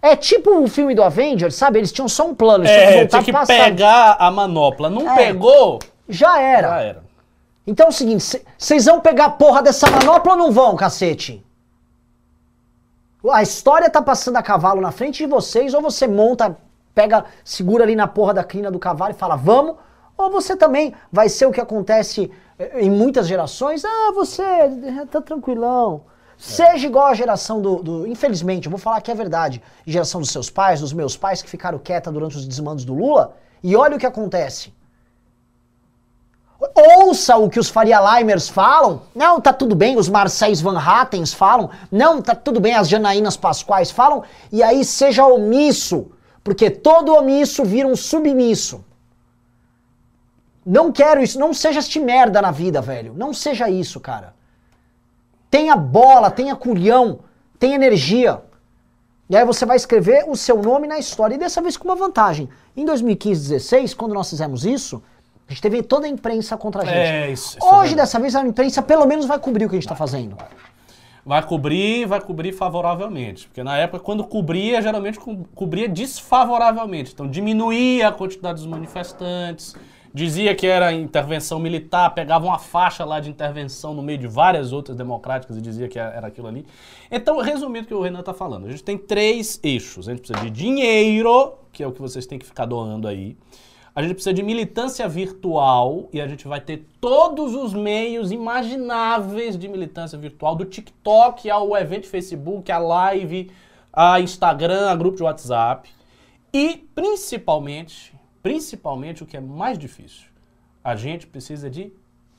É 0.00 0.14
tipo 0.14 0.62
o 0.62 0.68
filme 0.68 0.94
do 0.94 1.02
Avengers, 1.02 1.54
sabe? 1.54 1.78
Eles 1.78 1.92
tinham 1.92 2.08
só 2.08 2.26
um 2.26 2.34
plano, 2.34 2.64
eles 2.64 2.70
é, 2.70 3.06
tinham 3.06 3.22
que, 3.22 3.32
que 3.32 3.46
pegar 3.46 4.16
a 4.18 4.30
manopla. 4.30 4.88
Não 4.88 5.10
é, 5.10 5.16
pegou? 5.16 5.78
Já 6.08 6.40
era. 6.40 6.68
Já 6.68 6.80
era. 6.80 7.02
Então 7.66 7.86
é 7.86 7.88
o 7.90 7.92
seguinte, 7.92 8.42
vocês 8.56 8.86
vão 8.86 9.00
pegar 9.00 9.26
a 9.26 9.30
porra 9.30 9.62
dessa 9.62 9.90
manopla 9.90 10.32
ou 10.32 10.38
não 10.38 10.50
vão, 10.50 10.74
cacete? 10.74 11.44
A 13.30 13.42
história 13.42 13.90
tá 13.90 14.00
passando 14.00 14.36
a 14.36 14.42
cavalo 14.42 14.80
na 14.80 14.90
frente 14.90 15.18
de 15.18 15.26
vocês, 15.26 15.74
ou 15.74 15.82
você 15.82 16.06
monta, 16.06 16.56
pega, 16.94 17.26
segura 17.44 17.84
ali 17.84 17.94
na 17.94 18.06
porra 18.06 18.32
da 18.32 18.44
crina 18.44 18.70
do 18.70 18.78
cavalo 18.78 19.10
e 19.10 19.18
fala, 19.18 19.36
vamos, 19.36 19.76
ou 20.16 20.30
você 20.30 20.56
também 20.56 20.94
vai 21.12 21.28
ser 21.28 21.46
o 21.46 21.52
que 21.52 21.60
acontece 21.60 22.30
eh, 22.58 22.80
em 22.80 22.90
muitas 22.90 23.26
gerações, 23.26 23.84
ah, 23.84 24.12
você 24.14 24.42
tá 25.10 25.20
tranquilão. 25.20 26.02
Seja 26.38 26.86
igual 26.86 27.08
a 27.08 27.14
geração 27.14 27.60
do, 27.60 27.82
do, 27.82 28.06
Infelizmente, 28.06 28.66
eu 28.66 28.70
vou 28.70 28.78
falar 28.78 29.00
que 29.00 29.10
é 29.10 29.14
verdade. 29.14 29.60
Geração 29.84 30.20
dos 30.20 30.30
seus 30.30 30.48
pais, 30.48 30.80
dos 30.80 30.92
meus 30.92 31.16
pais 31.16 31.42
que 31.42 31.50
ficaram 31.50 31.80
quieta 31.80 32.12
durante 32.12 32.36
os 32.36 32.46
desmandos 32.46 32.84
do 32.84 32.94
Lula. 32.94 33.36
E 33.60 33.74
olha 33.74 33.96
o 33.96 33.98
que 33.98 34.06
acontece. 34.06 34.72
Ouça 36.76 37.36
o 37.36 37.50
que 37.50 37.58
os 37.58 37.68
Faria 37.68 38.00
Limers 38.00 38.48
falam. 38.48 39.02
Não, 39.12 39.40
tá 39.40 39.52
tudo 39.52 39.74
bem. 39.74 39.96
Os 39.96 40.08
Marcéis 40.08 40.60
Van 40.60 40.78
Hattens 40.78 41.34
falam. 41.34 41.70
Não, 41.90 42.22
tá 42.22 42.36
tudo 42.36 42.60
bem. 42.60 42.74
As 42.74 42.88
Janaínas 42.88 43.36
Pascoais 43.36 43.90
falam. 43.90 44.22
E 44.52 44.62
aí 44.62 44.84
seja 44.84 45.26
omisso. 45.26 46.12
Porque 46.44 46.70
todo 46.70 47.14
omisso 47.14 47.64
vira 47.64 47.88
um 47.88 47.96
submisso. 47.96 48.84
Não 50.64 50.92
quero 50.92 51.20
isso. 51.20 51.36
Não 51.38 51.52
seja 51.52 51.80
este 51.80 51.98
merda 51.98 52.40
na 52.40 52.52
vida, 52.52 52.80
velho. 52.80 53.12
Não 53.12 53.34
seja 53.34 53.68
isso, 53.68 53.98
cara. 53.98 54.37
Tenha 55.50 55.74
bola, 55.76 56.30
tenha 56.30 56.54
culhão, 56.54 57.20
tenha 57.58 57.74
energia. 57.74 58.40
E 59.30 59.36
aí 59.36 59.44
você 59.44 59.66
vai 59.66 59.76
escrever 59.76 60.24
o 60.28 60.36
seu 60.36 60.62
nome 60.62 60.86
na 60.86 60.98
história. 60.98 61.34
E 61.34 61.38
dessa 61.38 61.60
vez 61.60 61.76
com 61.76 61.84
uma 61.88 61.96
vantagem. 61.96 62.48
Em 62.76 62.84
2015, 62.84 63.48
16, 63.50 63.94
quando 63.94 64.14
nós 64.14 64.28
fizemos 64.30 64.64
isso, 64.64 65.02
a 65.46 65.52
gente 65.52 65.60
teve 65.62 65.82
toda 65.82 66.06
a 66.06 66.08
imprensa 66.08 66.56
contra 66.56 66.82
a 66.82 66.84
gente. 66.84 66.96
É, 66.96 67.30
isso, 67.30 67.56
isso 67.58 67.66
é 67.66 67.68
Hoje, 67.68 67.78
verdade. 67.88 67.96
dessa 67.96 68.18
vez, 68.20 68.34
a 68.34 68.46
imprensa 68.46 68.82
pelo 68.82 69.06
menos 69.06 69.26
vai 69.26 69.38
cobrir 69.38 69.64
o 69.66 69.68
que 69.68 69.74
a 69.74 69.78
gente 69.78 69.84
está 69.84 69.96
fazendo. 69.96 70.36
Vai 71.26 71.42
cobrir, 71.42 72.06
vai 72.06 72.20
cobrir 72.22 72.52
favoravelmente. 72.52 73.48
Porque 73.48 73.62
na 73.62 73.76
época, 73.76 74.02
quando 74.02 74.24
cobria, 74.24 74.80
geralmente 74.80 75.18
co- 75.18 75.44
cobria 75.54 75.86
desfavoravelmente. 75.88 77.12
Então 77.12 77.28
diminuía 77.28 78.08
a 78.08 78.12
quantidade 78.12 78.58
dos 78.60 78.66
manifestantes, 78.66 79.74
dizia 80.12 80.54
que 80.54 80.66
era 80.66 80.92
intervenção 80.92 81.58
militar, 81.58 82.14
pegava 82.14 82.46
uma 82.46 82.58
faixa 82.58 83.04
lá 83.04 83.20
de 83.20 83.30
intervenção 83.30 83.94
no 83.94 84.02
meio 84.02 84.18
de 84.18 84.26
várias 84.26 84.72
outras 84.72 84.96
democráticas 84.96 85.56
e 85.56 85.60
dizia 85.60 85.88
que 85.88 85.98
era 85.98 86.26
aquilo 86.26 86.48
ali. 86.48 86.66
Então, 87.10 87.40
resumindo 87.40 87.84
o 87.84 87.88
que 87.88 87.94
o 87.94 88.00
Renan 88.00 88.20
está 88.20 88.34
falando, 88.34 88.66
a 88.66 88.70
gente 88.70 88.82
tem 88.82 88.96
três 88.96 89.60
eixos. 89.62 90.08
A 90.08 90.12
gente 90.12 90.20
precisa 90.20 90.44
de 90.44 90.50
dinheiro, 90.50 91.54
que 91.72 91.82
é 91.82 91.86
o 91.86 91.92
que 91.92 92.00
vocês 92.00 92.26
têm 92.26 92.38
que 92.38 92.46
ficar 92.46 92.66
doando 92.66 93.06
aí. 93.06 93.36
A 93.94 94.02
gente 94.02 94.14
precisa 94.14 94.32
de 94.32 94.42
militância 94.44 95.08
virtual 95.08 96.08
e 96.12 96.20
a 96.20 96.28
gente 96.28 96.46
vai 96.46 96.60
ter 96.60 96.86
todos 97.00 97.54
os 97.54 97.74
meios 97.74 98.30
imagináveis 98.30 99.58
de 99.58 99.66
militância 99.66 100.16
virtual, 100.16 100.54
do 100.54 100.64
TikTok 100.64 101.50
ao 101.50 101.76
evento 101.76 102.06
Facebook, 102.06 102.70
a 102.70 102.78
live, 102.78 103.50
a 103.92 104.20
Instagram, 104.20 104.88
a 104.88 104.94
grupo 104.94 105.16
de 105.16 105.24
WhatsApp. 105.24 105.88
E 106.52 106.76
principalmente, 106.94 108.14
principalmente 108.48 109.22
o 109.22 109.26
que 109.26 109.36
é 109.36 109.40
mais 109.40 109.78
difícil, 109.78 110.30
a 110.82 110.96
gente 110.96 111.26
precisa 111.26 111.68
de 111.68 111.92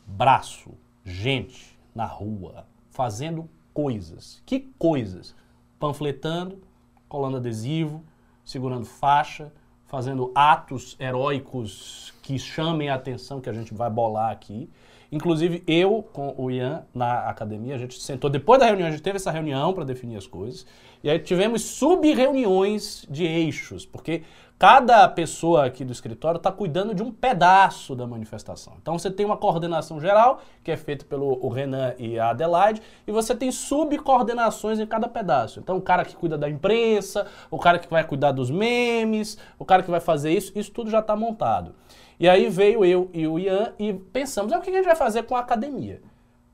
braço, 0.07 0.71
gente 1.05 1.77
na 1.93 2.07
rua, 2.07 2.65
fazendo 2.89 3.47
coisas. 3.71 4.41
Que 4.43 4.61
coisas? 4.79 5.35
Panfletando, 5.79 6.63
colando 7.07 7.37
adesivo, 7.37 8.03
segurando 8.43 8.85
faixa, 8.85 9.53
fazendo 9.85 10.31
atos 10.33 10.97
heróicos 10.99 12.11
que 12.23 12.39
chamem 12.39 12.89
a 12.89 12.95
atenção 12.95 13.39
que 13.39 13.49
a 13.49 13.53
gente 13.53 13.71
vai 13.71 13.91
bolar 13.91 14.31
aqui. 14.31 14.67
Inclusive, 15.11 15.63
eu 15.67 16.01
com 16.01 16.33
o 16.35 16.49
Ian 16.49 16.87
na 16.91 17.29
academia, 17.29 17.75
a 17.75 17.77
gente 17.77 18.01
sentou, 18.01 18.31
depois 18.31 18.59
da 18.59 18.65
reunião, 18.65 18.87
a 18.87 18.91
gente 18.91 19.03
teve 19.03 19.17
essa 19.17 19.29
reunião 19.29 19.73
para 19.73 19.83
definir 19.83 20.17
as 20.17 20.25
coisas, 20.25 20.65
e 21.03 21.09
aí 21.09 21.19
tivemos 21.19 21.61
sub-reuniões 21.61 23.05
de 23.07 23.25
eixos, 23.25 23.85
porque 23.85 24.23
cada 24.59 25.07
pessoa 25.07 25.65
aqui 25.65 25.85
do 25.85 25.93
escritório 25.93 26.37
está 26.37 26.51
cuidando 26.51 26.93
de 26.93 27.01
um 27.01 27.09
pedaço 27.09 27.95
da 27.95 28.05
manifestação. 28.05 28.73
Então 28.81 28.99
você 28.99 29.09
tem 29.09 29.25
uma 29.25 29.37
coordenação 29.37 30.01
geral, 30.01 30.41
que 30.61 30.69
é 30.69 30.75
feita 30.75 31.05
pelo 31.05 31.47
Renan 31.47 31.93
e 31.97 32.19
a 32.19 32.31
Adelaide, 32.31 32.81
e 33.07 33.11
você 33.11 33.33
tem 33.33 33.53
subcoordenações 33.53 34.77
em 34.77 34.85
cada 34.85 35.07
pedaço. 35.07 35.61
Então 35.61 35.77
o 35.77 35.81
cara 35.81 36.03
que 36.03 36.13
cuida 36.13 36.37
da 36.37 36.49
imprensa, 36.49 37.25
o 37.49 37.57
cara 37.57 37.79
que 37.79 37.89
vai 37.89 38.03
cuidar 38.03 38.33
dos 38.33 38.51
memes, 38.51 39.37
o 39.57 39.63
cara 39.63 39.81
que 39.81 39.89
vai 39.89 40.01
fazer 40.01 40.33
isso, 40.33 40.51
isso 40.53 40.71
tudo 40.71 40.89
já 40.89 40.99
está 40.99 41.15
montado. 41.15 41.73
E 42.19 42.27
aí 42.27 42.49
veio 42.49 42.83
eu 42.83 43.09
e 43.13 43.25
o 43.25 43.39
Ian 43.39 43.71
e 43.79 43.93
pensamos, 43.93 44.51
ah, 44.51 44.57
o 44.57 44.61
que 44.61 44.69
a 44.69 44.73
gente 44.73 44.85
vai 44.85 44.95
fazer 44.95 45.23
com 45.23 45.37
a 45.37 45.39
academia? 45.39 46.01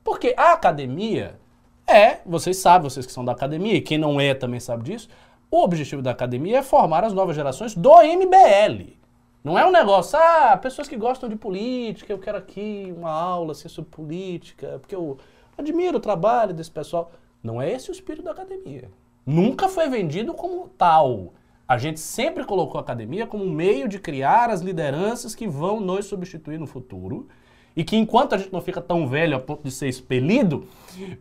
Porque 0.04 0.32
a 0.36 0.52
academia 0.52 1.40
é, 1.88 2.18
vocês 2.26 2.56
sabem, 2.56 2.90
vocês 2.90 3.06
que 3.06 3.12
são 3.12 3.24
da 3.24 3.32
academia, 3.32 3.74
e 3.74 3.80
quem 3.80 3.96
não 3.96 4.20
é 4.20 4.34
também 4.34 4.58
sabe 4.58 4.82
disso, 4.82 5.08
o 5.56 5.64
objetivo 5.64 6.02
da 6.02 6.10
academia 6.10 6.58
é 6.58 6.62
formar 6.62 7.02
as 7.02 7.12
novas 7.12 7.34
gerações 7.34 7.74
do 7.74 8.02
MBL. 8.02 8.96
Não 9.42 9.58
é 9.58 9.64
um 9.64 9.70
negócio, 9.70 10.18
ah, 10.18 10.56
pessoas 10.56 10.88
que 10.88 10.96
gostam 10.96 11.28
de 11.28 11.36
política, 11.36 12.12
eu 12.12 12.18
quero 12.18 12.36
aqui 12.36 12.92
uma 12.96 13.10
aula 13.10 13.52
assim, 13.52 13.68
sobre 13.68 13.90
política, 13.90 14.78
porque 14.80 14.94
eu 14.94 15.16
admiro 15.56 15.96
o 15.96 16.00
trabalho 16.00 16.52
desse 16.52 16.70
pessoal. 16.70 17.10
Não 17.42 17.62
é 17.62 17.72
esse 17.72 17.90
o 17.90 17.92
espírito 17.92 18.24
da 18.24 18.32
academia. 18.32 18.90
Nunca 19.24 19.68
foi 19.68 19.88
vendido 19.88 20.34
como 20.34 20.68
tal. 20.76 21.32
A 21.66 21.78
gente 21.78 22.00
sempre 22.00 22.44
colocou 22.44 22.78
a 22.78 22.82
academia 22.82 23.26
como 23.26 23.44
um 23.44 23.50
meio 23.50 23.88
de 23.88 23.98
criar 23.98 24.50
as 24.50 24.60
lideranças 24.60 25.34
que 25.34 25.48
vão 25.48 25.80
nos 25.80 26.06
substituir 26.06 26.58
no 26.58 26.66
futuro. 26.66 27.28
E 27.76 27.84
que 27.84 27.94
enquanto 27.94 28.34
a 28.34 28.38
gente 28.38 28.52
não 28.52 28.62
fica 28.62 28.80
tão 28.80 29.06
velho 29.06 29.36
a 29.36 29.40
ponto 29.40 29.62
de 29.62 29.70
ser 29.70 29.86
expelido, 29.86 30.66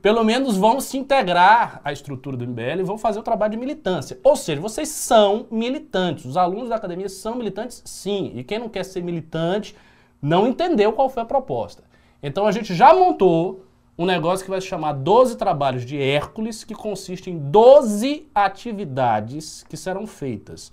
pelo 0.02 0.24
menos 0.24 0.56
vão 0.56 0.80
se 0.80 0.98
integrar 0.98 1.82
à 1.84 1.92
estrutura 1.92 2.38
do 2.38 2.48
MBL 2.48 2.80
e 2.80 2.84
vão 2.84 2.98
fazer 2.98 3.20
o 3.20 3.24
trabalho 3.24 3.52
de 3.52 3.58
militância. 3.58 4.18
Ou 4.24 4.38
seja, 4.38 4.62
vocês 4.62 4.88
são 4.88 5.48
militantes. 5.52 6.24
Os 6.24 6.38
alunos 6.38 6.70
da 6.70 6.78
academia 6.78 7.10
são 7.10 7.36
militantes, 7.36 7.82
sim. 7.84 8.32
E 8.36 8.44
quem 8.44 8.58
não 8.58 8.70
quer 8.70 8.86
ser 8.86 9.04
militante 9.04 9.76
não 10.22 10.48
entendeu 10.48 10.94
qual 10.94 11.10
foi 11.10 11.24
a 11.24 11.26
proposta. 11.26 11.84
Então 12.24 12.48
a 12.48 12.52
gente 12.52 12.74
já 12.74 12.94
montou 12.94 13.66
um 13.98 14.06
negócio 14.06 14.44
que 14.44 14.50
vai 14.50 14.60
se 14.60 14.68
chamar 14.68 14.94
12 14.94 15.38
Trabalhos 15.38 15.86
de 15.86 16.02
Hércules, 16.02 16.64
que 16.64 16.74
consiste 16.74 17.30
em 17.30 17.38
12 17.38 18.28
atividades 18.34 19.64
que 19.64 19.78
serão 19.78 20.08
feitas 20.08 20.72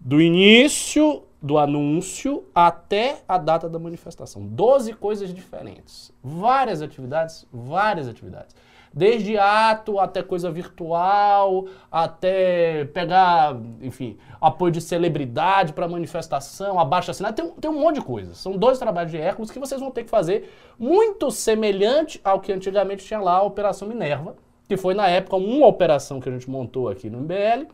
do 0.00 0.20
início 0.20 1.22
do 1.42 1.58
anúncio 1.58 2.44
até 2.54 3.22
a 3.26 3.38
data 3.38 3.68
da 3.68 3.78
manifestação. 3.78 4.46
12 4.46 4.92
coisas 4.94 5.32
diferentes. 5.32 6.12
Várias 6.22 6.82
atividades, 6.82 7.46
várias 7.52 8.06
atividades. 8.06 8.54
Desde 8.92 9.38
ato 9.38 10.00
até 10.00 10.20
coisa 10.20 10.50
virtual, 10.50 11.66
até 11.90 12.86
pegar, 12.86 13.56
enfim, 13.80 14.18
apoio 14.40 14.72
de 14.72 14.80
celebridade 14.80 15.72
para 15.72 15.86
manifestação, 15.86 16.78
abaixo 16.78 17.10
assinado, 17.10 17.36
tem, 17.36 17.50
tem 17.52 17.70
um 17.70 17.80
monte 17.80 17.96
de 17.96 18.00
coisas. 18.00 18.38
São 18.38 18.56
dois 18.56 18.78
trabalhos 18.80 19.12
de 19.12 19.18
Hércules 19.18 19.50
que 19.50 19.60
vocês 19.60 19.80
vão 19.80 19.92
ter 19.92 20.02
que 20.02 20.10
fazer 20.10 20.52
muito 20.76 21.30
semelhante 21.30 22.20
ao 22.24 22.40
que 22.40 22.52
antigamente 22.52 23.04
tinha 23.04 23.20
lá 23.20 23.36
a 23.36 23.42
Operação 23.42 23.86
Minerva, 23.86 24.34
que 24.68 24.76
foi 24.76 24.92
na 24.92 25.08
época 25.08 25.36
uma 25.36 25.68
operação 25.68 26.20
que 26.20 26.28
a 26.28 26.32
gente 26.32 26.50
montou 26.50 26.88
aqui 26.88 27.08
no 27.08 27.20
MBL, 27.20 27.68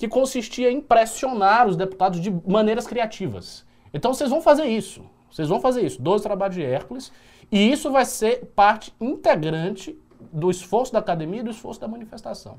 que 0.00 0.08
consistia 0.08 0.72
em 0.72 0.80
pressionar 0.80 1.68
os 1.68 1.76
deputados 1.76 2.22
de 2.22 2.30
maneiras 2.30 2.86
criativas. 2.86 3.66
Então 3.92 4.14
vocês 4.14 4.30
vão 4.30 4.40
fazer 4.40 4.64
isso. 4.64 5.04
Vocês 5.30 5.46
vão 5.46 5.60
fazer 5.60 5.82
isso. 5.82 6.00
12 6.00 6.24
trabalhos 6.24 6.56
de 6.56 6.64
Hércules. 6.64 7.12
E 7.52 7.70
isso 7.70 7.90
vai 7.90 8.06
ser 8.06 8.46
parte 8.56 8.94
integrante 8.98 9.94
do 10.32 10.50
esforço 10.50 10.90
da 10.90 11.00
academia 11.00 11.40
e 11.40 11.42
do 11.42 11.50
esforço 11.50 11.78
da 11.78 11.86
manifestação. 11.86 12.58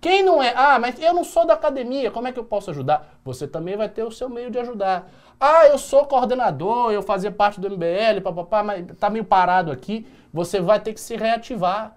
Quem 0.00 0.24
não 0.24 0.42
é, 0.42 0.52
ah, 0.56 0.80
mas 0.80 1.00
eu 1.00 1.14
não 1.14 1.22
sou 1.22 1.46
da 1.46 1.54
academia, 1.54 2.10
como 2.10 2.26
é 2.26 2.32
que 2.32 2.40
eu 2.40 2.44
posso 2.44 2.72
ajudar? 2.72 3.20
Você 3.24 3.46
também 3.46 3.76
vai 3.76 3.88
ter 3.88 4.02
o 4.02 4.10
seu 4.10 4.28
meio 4.28 4.50
de 4.50 4.58
ajudar. 4.58 5.08
Ah, 5.38 5.68
eu 5.68 5.78
sou 5.78 6.06
coordenador, 6.06 6.90
eu 6.90 7.02
fazia 7.02 7.30
parte 7.30 7.60
do 7.60 7.70
MBL, 7.70 8.20
papapá, 8.20 8.64
mas 8.64 8.84
tá 8.98 9.08
meio 9.08 9.24
parado 9.24 9.70
aqui. 9.70 10.04
Você 10.32 10.60
vai 10.60 10.80
ter 10.80 10.92
que 10.92 11.00
se 11.00 11.14
reativar. 11.14 11.94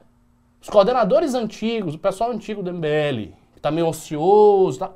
Os 0.62 0.70
coordenadores 0.70 1.34
antigos, 1.34 1.96
o 1.96 2.00
pessoal 2.00 2.30
antigo 2.30 2.62
do 2.62 2.72
MBL, 2.72 3.34
tá 3.64 3.72
meio 3.72 3.88
ocioso, 3.88 4.78
tá? 4.78 4.92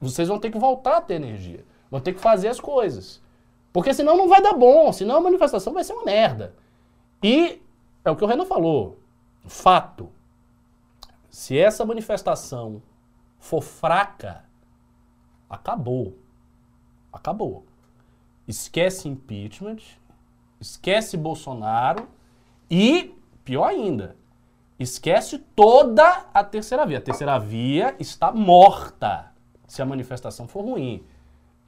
vocês 0.00 0.26
vão 0.26 0.40
ter 0.40 0.50
que 0.50 0.58
voltar 0.58 0.96
a 0.96 1.00
ter 1.00 1.14
energia. 1.14 1.64
Vão 1.88 2.00
ter 2.00 2.12
que 2.12 2.20
fazer 2.20 2.48
as 2.48 2.58
coisas. 2.58 3.22
Porque 3.72 3.94
senão 3.94 4.16
não 4.16 4.28
vai 4.28 4.42
dar 4.42 4.54
bom, 4.54 4.92
senão 4.92 5.16
a 5.16 5.20
manifestação 5.20 5.72
vai 5.72 5.84
ser 5.84 5.92
uma 5.92 6.04
merda. 6.04 6.54
E 7.22 7.62
é 8.04 8.10
o 8.10 8.16
que 8.16 8.24
o 8.24 8.26
Renan 8.26 8.44
falou. 8.44 8.98
Fato. 9.46 10.10
Se 11.28 11.56
essa 11.56 11.84
manifestação 11.84 12.82
for 13.38 13.62
fraca, 13.62 14.44
acabou. 15.48 16.18
Acabou. 17.12 17.64
Esquece 18.48 19.08
impeachment, 19.08 19.78
esquece 20.60 21.16
Bolsonaro 21.16 22.08
e, 22.68 23.14
pior 23.44 23.68
ainda, 23.68 24.16
esquece 24.80 25.38
toda 25.54 26.24
a 26.34 26.42
terceira 26.42 26.84
via. 26.86 26.98
A 26.98 27.00
terceira 27.00 27.38
via 27.38 27.94
está 28.00 28.32
morta 28.32 29.26
se 29.66 29.80
a 29.80 29.86
manifestação 29.86 30.48
for 30.48 30.64
ruim. 30.64 31.04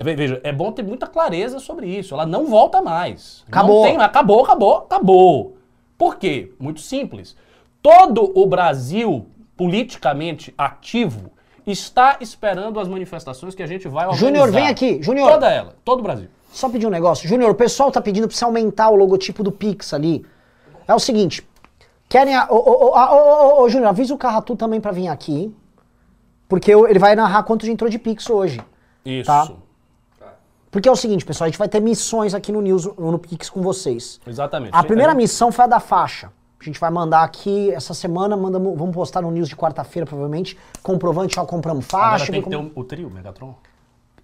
Ve- 0.02 0.16
Veja, 0.16 0.40
é 0.42 0.50
bom 0.52 0.72
ter 0.72 0.82
muita 0.82 1.06
clareza 1.06 1.60
sobre 1.60 1.86
isso. 1.86 2.14
Ela 2.14 2.26
não 2.26 2.46
volta 2.46 2.80
mais. 2.82 3.44
Acabou. 3.46 3.84
Tem, 3.84 3.96
acabou, 3.98 4.42
acabou, 4.42 4.74
acabou. 4.78 5.56
Por 5.96 6.16
quê? 6.16 6.52
Muito 6.58 6.80
simples. 6.80 7.36
Todo 7.80 8.32
o 8.34 8.46
Brasil 8.46 9.26
politicamente 9.56 10.52
ativo 10.58 11.30
está 11.66 12.16
esperando 12.20 12.80
as 12.80 12.88
manifestações 12.88 13.54
que 13.54 13.62
a 13.62 13.66
gente 13.66 13.86
vai 13.86 14.06
organizar. 14.06 14.26
Júnior, 14.26 14.50
vem 14.50 14.66
aqui. 14.66 15.00
Júnior. 15.02 15.30
Toda 15.30 15.48
ela, 15.50 15.76
todo 15.84 16.00
o 16.00 16.02
Brasil. 16.02 16.26
Só 16.52 16.68
pedir 16.68 16.86
um 16.86 16.90
negócio. 16.90 17.28
Júnior, 17.28 17.50
o 17.50 17.54
pessoal 17.54 17.90
tá 17.92 18.00
pedindo 18.00 18.26
pra 18.26 18.36
você 18.36 18.44
aumentar 18.44 18.90
o 18.90 18.96
logotipo 18.96 19.42
do 19.44 19.52
Pix 19.52 19.94
ali. 19.94 20.26
É 20.88 20.94
o 20.94 20.98
seguinte. 20.98 21.46
Querem. 22.12 22.34
A, 22.36 22.46
ô, 22.50 22.56
ô, 22.56 22.88
ô, 22.88 22.90
ô, 22.90 23.60
ô, 23.60 23.62
ô, 23.62 23.68
Júnior, 23.70 23.88
avisa 23.88 24.12
o 24.14 24.18
Carratu 24.18 24.54
também 24.54 24.80
pra 24.82 24.92
vir 24.92 25.08
aqui. 25.08 25.50
Porque 26.46 26.70
eu- 26.74 26.86
ele 26.86 26.98
vai 26.98 27.14
narrar 27.16 27.42
quanto 27.44 27.64
de 27.64 27.72
entrou 27.72 27.88
de 27.88 27.98
Pix 27.98 28.28
hoje. 28.28 28.60
Isso. 29.02 29.26
Tá. 29.26 29.48
Porque 30.70 30.86
é 30.86 30.92
o 30.92 30.96
seguinte, 30.96 31.24
pessoal, 31.24 31.46
a 31.46 31.48
gente 31.50 31.58
vai 31.58 31.68
ter 31.68 31.80
missões 31.80 32.34
aqui 32.34 32.52
no 32.52 32.60
News, 32.60 32.84
no 32.98 33.18
Pix 33.18 33.48
com 33.48 33.62
vocês. 33.62 34.20
Exatamente. 34.26 34.74
A 34.74 34.82
primeira 34.84 35.12
gente- 35.12 35.22
missão 35.22 35.50
foi 35.50 35.64
a 35.64 35.68
da 35.68 35.80
faixa. 35.80 36.30
A 36.60 36.64
gente 36.64 36.78
vai 36.78 36.90
mandar 36.90 37.22
aqui 37.24 37.70
essa 37.72 37.94
semana, 37.94 38.36
mandamos, 38.36 38.78
vamos 38.78 38.94
postar 38.94 39.22
no 39.22 39.30
News 39.30 39.48
de 39.48 39.56
quarta-feira, 39.56 40.06
provavelmente. 40.06 40.56
Comprovante, 40.82 41.34
já 41.36 41.44
compramos 41.46 41.86
Agora 41.92 42.10
faixa. 42.10 42.30
tem 42.30 42.42
que 42.42 42.50
ter 42.50 42.56
um- 42.56 42.70
o 42.74 42.84
trio, 42.84 43.10
Megatron. 43.10 43.54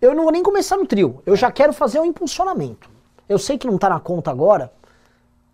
Eu 0.00 0.14
não 0.14 0.24
vou 0.24 0.32
nem 0.32 0.42
começar 0.42 0.76
no 0.76 0.86
trio. 0.86 1.22
Eu 1.24 1.34
já 1.34 1.50
quero 1.50 1.72
fazer 1.72 1.98
o 1.98 2.04
impulsionamento. 2.04 2.88
Eu 3.28 3.38
sei 3.38 3.56
que 3.58 3.66
não 3.66 3.78
tá 3.78 3.88
na 3.88 3.98
conta 3.98 4.30
agora. 4.30 4.70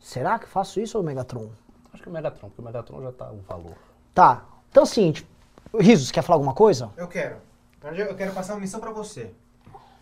Será 0.01 0.37
que 0.38 0.44
eu 0.47 0.49
faço 0.51 0.81
isso, 0.81 1.01
Megatron? 1.03 1.47
Acho 1.94 2.02
que 2.02 2.09
o 2.09 2.12
Megatron, 2.12 2.48
porque 2.48 2.61
o 2.61 2.64
Megatron 2.64 3.02
já 3.02 3.12
tá 3.12 3.30
o 3.30 3.38
valor. 3.48 3.76
Tá. 4.12 4.44
Então 4.68 4.83
é 4.83 4.85
o 4.85 4.87
seguinte. 4.87 5.24
Risos, 5.78 6.11
quer 6.11 6.22
falar 6.22 6.37
alguma 6.37 6.52
coisa? 6.52 6.90
Eu 6.96 7.07
quero. 7.07 7.37
Eu 7.83 8.16
quero 8.16 8.33
passar 8.33 8.54
uma 8.54 8.61
missão 8.61 8.80
pra 8.80 8.90
você. 8.90 9.30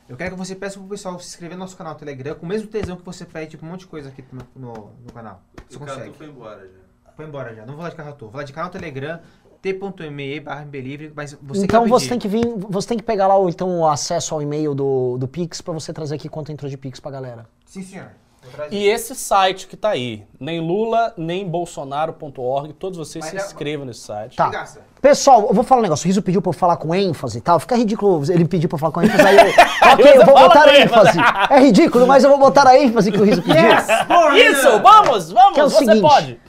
Eu 0.08 0.16
quero 0.16 0.32
que 0.32 0.38
você 0.38 0.54
peça 0.54 0.78
pro 0.78 0.88
pessoal 0.88 1.18
se 1.20 1.28
inscrever 1.28 1.56
no 1.56 1.64
nosso 1.64 1.76
canal 1.76 1.94
Telegram 1.94 2.34
com 2.34 2.46
o 2.46 2.48
mesmo 2.48 2.68
tesão 2.68 2.96
que 2.96 3.04
você 3.04 3.24
pede 3.24 3.52
tipo, 3.52 3.64
um 3.64 3.68
monte 3.68 3.80
de 3.80 3.86
coisa 3.86 4.08
aqui 4.08 4.24
no, 4.32 4.42
no, 4.56 4.90
no 5.04 5.12
canal. 5.12 5.42
Você 5.68 5.76
o 5.76 5.80
consegue. 5.80 6.16
Foi 6.16 6.26
embora 6.26 6.66
já. 6.66 7.12
Foi 7.14 7.26
embora 7.26 7.54
já. 7.54 7.60
Não 7.62 7.68
vou 7.68 7.76
falar 7.76 7.90
de 7.90 7.96
Carratu. 7.96 8.24
Vou 8.24 8.32
falar 8.32 8.44
de 8.44 8.52
canal 8.52 8.70
Telegram, 8.70 9.20
t.me 9.60 10.40
barra 10.40 10.64
Mbelivre, 10.64 11.12
mas 11.14 11.34
você 11.34 11.64
então 11.64 11.86
você 11.86 12.08
tem 12.08 12.18
que 12.18 12.28
vir, 12.28 12.44
você 12.68 12.88
tem 12.88 12.98
que 12.98 13.04
pegar 13.04 13.26
lá 13.26 13.38
o, 13.38 13.48
então, 13.48 13.80
o 13.80 13.86
acesso 13.86 14.34
ao 14.34 14.40
e-mail 14.40 14.74
do, 14.74 15.18
do 15.18 15.28
Pix 15.28 15.60
pra 15.60 15.72
você 15.74 15.92
trazer 15.92 16.14
aqui 16.14 16.28
quanto 16.28 16.50
entrou 16.50 16.70
de 16.70 16.76
Pix 16.76 16.98
pra 17.00 17.10
galera. 17.10 17.46
Sim, 17.66 17.82
senhor. 17.82 18.10
E 18.70 18.86
esse 18.86 19.14
site 19.14 19.66
que 19.68 19.76
tá 19.76 19.90
aí, 19.90 20.24
nem 20.38 20.60
Lula, 20.60 21.14
nem 21.16 21.48
Bolsonaro.org, 21.48 22.72
todos 22.74 22.98
vocês 22.98 23.24
Mas 23.24 23.30
se 23.30 23.36
é- 23.38 23.46
inscrevam 23.46 23.86
nesse 23.86 24.00
site. 24.00 24.36
Tá. 24.36 24.50
Pessoal, 25.00 25.46
eu 25.48 25.54
vou 25.54 25.64
falar 25.64 25.80
um 25.80 25.82
negócio. 25.82 26.04
O 26.04 26.08
Riso 26.08 26.22
pediu 26.22 26.42
pra 26.42 26.50
eu 26.50 26.52
falar 26.52 26.76
com 26.76 26.94
ênfase 26.94 27.38
e 27.38 27.40
tal. 27.40 27.58
Fica 27.60 27.76
ridículo 27.76 28.22
ele 28.30 28.44
pedir 28.46 28.68
pra 28.68 28.76
eu 28.76 28.78
falar 28.80 28.92
com 28.92 29.02
ênfase. 29.02 29.22
Aí 29.22 29.36
eu, 29.36 29.44
ok, 29.92 30.12
eu 30.16 30.24
vou 30.26 30.34
botar 30.34 30.62
a 30.64 30.78
ênfase. 30.80 31.18
É 31.50 31.60
ridículo, 31.60 32.06
mas 32.06 32.24
eu 32.24 32.30
vou 32.30 32.38
botar 32.38 32.66
a 32.68 32.78
ênfase 32.78 33.10
que 33.12 33.18
o 33.20 33.24
Riso 33.24 33.42
pediu. 33.42 33.62
Isso, 34.50 34.80
vamos, 34.80 35.30
vamos, 35.32 35.54
Que 35.54 35.60
é 35.60 35.64
o 35.64 35.70
você 35.70 35.78
seguinte. 35.78 36.00
pode. 36.00 36.40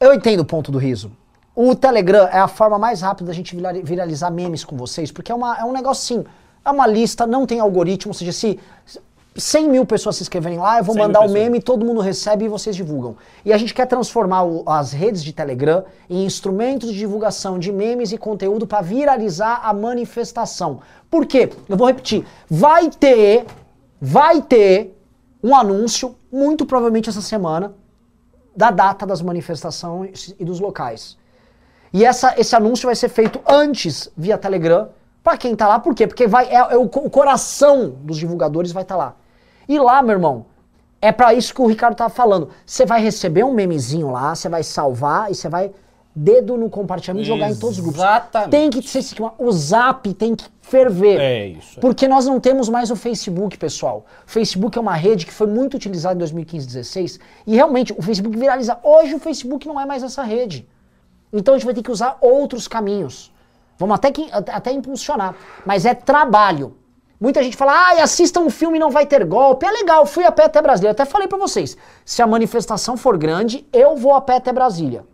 Eu 0.00 0.14
entendo 0.14 0.40
o 0.40 0.44
ponto 0.44 0.70
do 0.72 0.78
Riso. 0.78 1.12
O 1.54 1.74
Telegram 1.74 2.26
é 2.32 2.38
a 2.38 2.48
forma 2.48 2.78
mais 2.78 3.02
rápida 3.02 3.26
da 3.28 3.32
gente 3.34 3.54
virali- 3.54 3.82
viralizar 3.82 4.30
memes 4.30 4.64
com 4.64 4.76
vocês, 4.76 5.12
porque 5.12 5.30
é, 5.30 5.34
uma, 5.34 5.56
é 5.58 5.64
um 5.64 5.72
negócio 5.72 6.16
assim, 6.16 6.26
é 6.64 6.70
uma 6.70 6.86
lista, 6.86 7.26
não 7.26 7.44
tem 7.46 7.60
algoritmo, 7.60 8.10
ou 8.10 8.14
seja, 8.14 8.32
se 8.32 8.58
100 9.34 9.68
mil 9.68 9.86
pessoas 9.86 10.16
se 10.16 10.22
inscreverem 10.22 10.58
lá, 10.58 10.78
eu 10.78 10.84
vou 10.84 10.94
100 10.94 11.00
mil 11.00 11.08
mandar 11.08 11.20
o 11.20 11.22
pessoas. 11.22 11.42
meme, 11.42 11.60
todo 11.60 11.84
mundo 11.86 12.00
recebe 12.00 12.44
e 12.44 12.48
vocês 12.48 12.76
divulgam. 12.76 13.16
E 13.44 13.52
a 13.52 13.56
gente 13.56 13.72
quer 13.72 13.86
transformar 13.86 14.42
o- 14.44 14.62
as 14.68 14.92
redes 14.92 15.24
de 15.24 15.32
Telegram 15.32 15.84
em 16.10 16.24
instrumentos 16.24 16.90
de 16.92 16.98
divulgação 16.98 17.58
de 17.58 17.72
memes 17.72 18.12
e 18.12 18.18
conteúdo 18.18 18.66
para 18.66 18.82
viralizar 18.82 19.60
a 19.64 19.72
manifestação. 19.72 20.80
Por 21.10 21.24
quê? 21.24 21.48
Eu 21.68 21.76
vou 21.76 21.86
repetir. 21.86 22.26
Vai 22.50 22.90
ter, 22.90 23.46
vai 24.00 24.42
ter 24.42 24.98
um 25.42 25.56
anúncio, 25.56 26.14
muito 26.30 26.66
provavelmente 26.66 27.08
essa 27.08 27.22
semana, 27.22 27.74
da 28.54 28.70
data 28.70 29.06
das 29.06 29.22
manifestações 29.22 30.34
e 30.38 30.44
dos 30.44 30.60
locais. 30.60 31.16
E 31.90 32.04
essa, 32.04 32.34
esse 32.38 32.54
anúncio 32.54 32.86
vai 32.86 32.94
ser 32.94 33.08
feito 33.08 33.40
antes 33.46 34.10
via 34.16 34.36
Telegram 34.36 34.88
para 35.22 35.36
quem 35.38 35.56
tá 35.56 35.66
lá. 35.68 35.78
Por 35.78 35.94
quê? 35.94 36.06
Porque 36.06 36.26
vai, 36.26 36.46
é, 36.48 36.54
é 36.56 36.76
o, 36.76 36.82
o 36.82 37.10
coração 37.10 37.94
dos 38.02 38.18
divulgadores 38.18 38.72
vai 38.72 38.82
estar 38.82 38.96
lá. 38.96 39.14
E 39.68 39.78
lá, 39.78 40.02
meu 40.02 40.12
irmão, 40.12 40.46
é 41.00 41.10
para 41.10 41.34
isso 41.34 41.54
que 41.54 41.60
o 41.60 41.66
Ricardo 41.66 41.96
tava 41.96 42.10
falando. 42.10 42.50
Você 42.64 42.86
vai 42.86 43.02
receber 43.02 43.44
um 43.44 43.52
memezinho 43.52 44.10
lá, 44.10 44.34
você 44.34 44.48
vai 44.48 44.62
salvar 44.62 45.30
e 45.30 45.34
você 45.34 45.48
vai 45.48 45.72
dedo 46.14 46.56
no 46.56 46.68
compartilhamento 46.68 47.26
jogar 47.26 47.50
em 47.50 47.56
todos 47.56 47.78
os 47.78 47.80
grupos. 47.80 48.00
Exatamente. 48.00 48.50
Tem 48.50 48.70
que 48.70 48.82
ser. 48.82 49.02
O 49.38 49.50
Zap 49.50 50.12
tem 50.14 50.34
que 50.34 50.44
ferver. 50.60 51.18
É 51.20 51.46
isso. 51.48 51.80
Porque 51.80 52.06
nós 52.06 52.26
não 52.26 52.38
temos 52.38 52.68
mais 52.68 52.90
o 52.90 52.96
Facebook, 52.96 53.58
pessoal. 53.58 54.04
O 54.26 54.30
Facebook 54.30 54.76
é 54.76 54.80
uma 54.80 54.94
rede 54.94 55.26
que 55.26 55.32
foi 55.32 55.46
muito 55.46 55.74
utilizada 55.74 56.14
em 56.14 56.18
2015 56.18 56.66
2016 56.66 57.20
e 57.46 57.54
realmente 57.54 57.92
o 57.96 58.02
Facebook 58.02 58.36
viraliza. 58.36 58.78
Hoje 58.82 59.14
o 59.14 59.18
Facebook 59.18 59.66
não 59.66 59.80
é 59.80 59.86
mais 59.86 60.02
essa 60.02 60.22
rede. 60.22 60.68
Então 61.32 61.54
a 61.54 61.58
gente 61.58 61.64
vai 61.64 61.74
ter 61.74 61.82
que 61.82 61.90
usar 61.90 62.18
outros 62.20 62.68
caminhos. 62.68 63.32
Vamos 63.78 63.94
até, 63.96 64.12
que, 64.12 64.28
até 64.30 64.70
impulsionar. 64.70 65.34
Mas 65.64 65.84
é 65.86 65.94
trabalho. 65.94 66.76
Muita 67.22 67.40
gente 67.40 67.56
fala, 67.56 67.72
ah, 67.72 68.02
assista 68.02 68.40
um 68.40 68.50
filme 68.50 68.78
e 68.78 68.80
não 68.80 68.90
vai 68.90 69.06
ter 69.06 69.24
golpe. 69.24 69.64
É 69.64 69.70
legal, 69.70 70.04
fui 70.04 70.24
a 70.24 70.32
pé 70.32 70.46
até 70.46 70.60
Brasília. 70.60 70.88
Eu 70.88 70.92
até 70.92 71.04
falei 71.04 71.28
pra 71.28 71.38
vocês, 71.38 71.76
se 72.04 72.20
a 72.20 72.26
manifestação 72.26 72.96
for 72.96 73.16
grande, 73.16 73.64
eu 73.72 73.94
vou 73.96 74.12
a 74.16 74.20
pé 74.20 74.36
até 74.38 74.52
Brasília. 74.52 75.04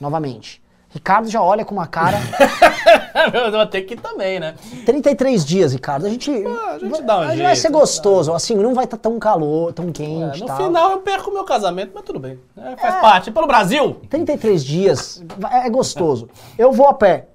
Novamente. 0.00 0.62
Ricardo 0.88 1.28
já 1.28 1.40
olha 1.42 1.62
com 1.64 1.74
uma 1.74 1.86
cara. 1.86 2.16
Eu 3.34 3.52
vou 3.52 3.66
ter 3.66 3.82
que 3.82 3.94
ir 3.94 4.00
também, 4.00 4.40
né? 4.40 4.54
33 4.86 5.44
dias, 5.44 5.72
Ricardo. 5.72 6.06
A 6.06 6.08
gente, 6.08 6.30
a 6.32 6.78
gente 6.78 7.02
dá 7.02 7.18
um 7.18 7.20
a 7.20 7.26
jeito, 7.28 7.42
vai 7.42 7.54
ser 7.54 7.70
dá. 7.70 7.78
gostoso. 7.78 8.32
Assim, 8.32 8.56
não 8.56 8.74
vai 8.74 8.84
estar 8.86 8.96
tão 8.96 9.18
calor, 9.18 9.72
tão 9.72 9.88
É, 9.88 9.92
quente 9.92 10.38
e 10.38 10.40
no 10.40 10.46
tal. 10.46 10.56
final 10.56 10.90
eu 10.92 10.98
perco 10.98 11.30
meu 11.30 11.44
casamento, 11.44 11.92
mas 11.94 12.02
tudo 12.02 12.18
bem. 12.18 12.40
É, 12.56 12.76
faz 12.76 12.94
parte. 13.00 13.30
Pelo 13.30 13.46
Brasil! 13.46 13.98
33 14.08 14.64
dias 14.64 15.22
vai- 15.38 15.66
é 15.66 15.70
gostoso. 15.70 16.28
Eu 16.58 16.72
vou 16.72 16.88
a 16.88 16.94
pé. 16.94 17.28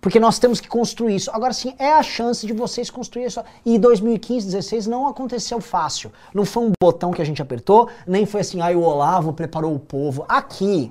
Porque 0.00 0.18
nós 0.18 0.38
temos 0.38 0.60
que 0.60 0.68
construir 0.68 1.16
isso. 1.16 1.30
Agora 1.32 1.52
sim, 1.52 1.74
é 1.78 1.92
a 1.92 2.02
chance 2.02 2.46
de 2.46 2.52
vocês 2.52 2.88
construir 2.88 3.26
isso. 3.26 3.42
E 3.64 3.78
2015, 3.78 4.46
16 4.46 4.86
não 4.86 5.06
aconteceu 5.06 5.60
fácil. 5.60 6.10
Não 6.32 6.44
foi 6.44 6.64
um 6.64 6.72
botão 6.80 7.12
que 7.12 7.20
a 7.20 7.24
gente 7.24 7.42
apertou, 7.42 7.88
nem 8.06 8.24
foi 8.24 8.40
assim, 8.40 8.62
aí 8.62 8.74
o 8.74 8.80
Olavo 8.80 9.32
preparou 9.32 9.74
o 9.74 9.78
povo. 9.78 10.24
Aqui. 10.28 10.90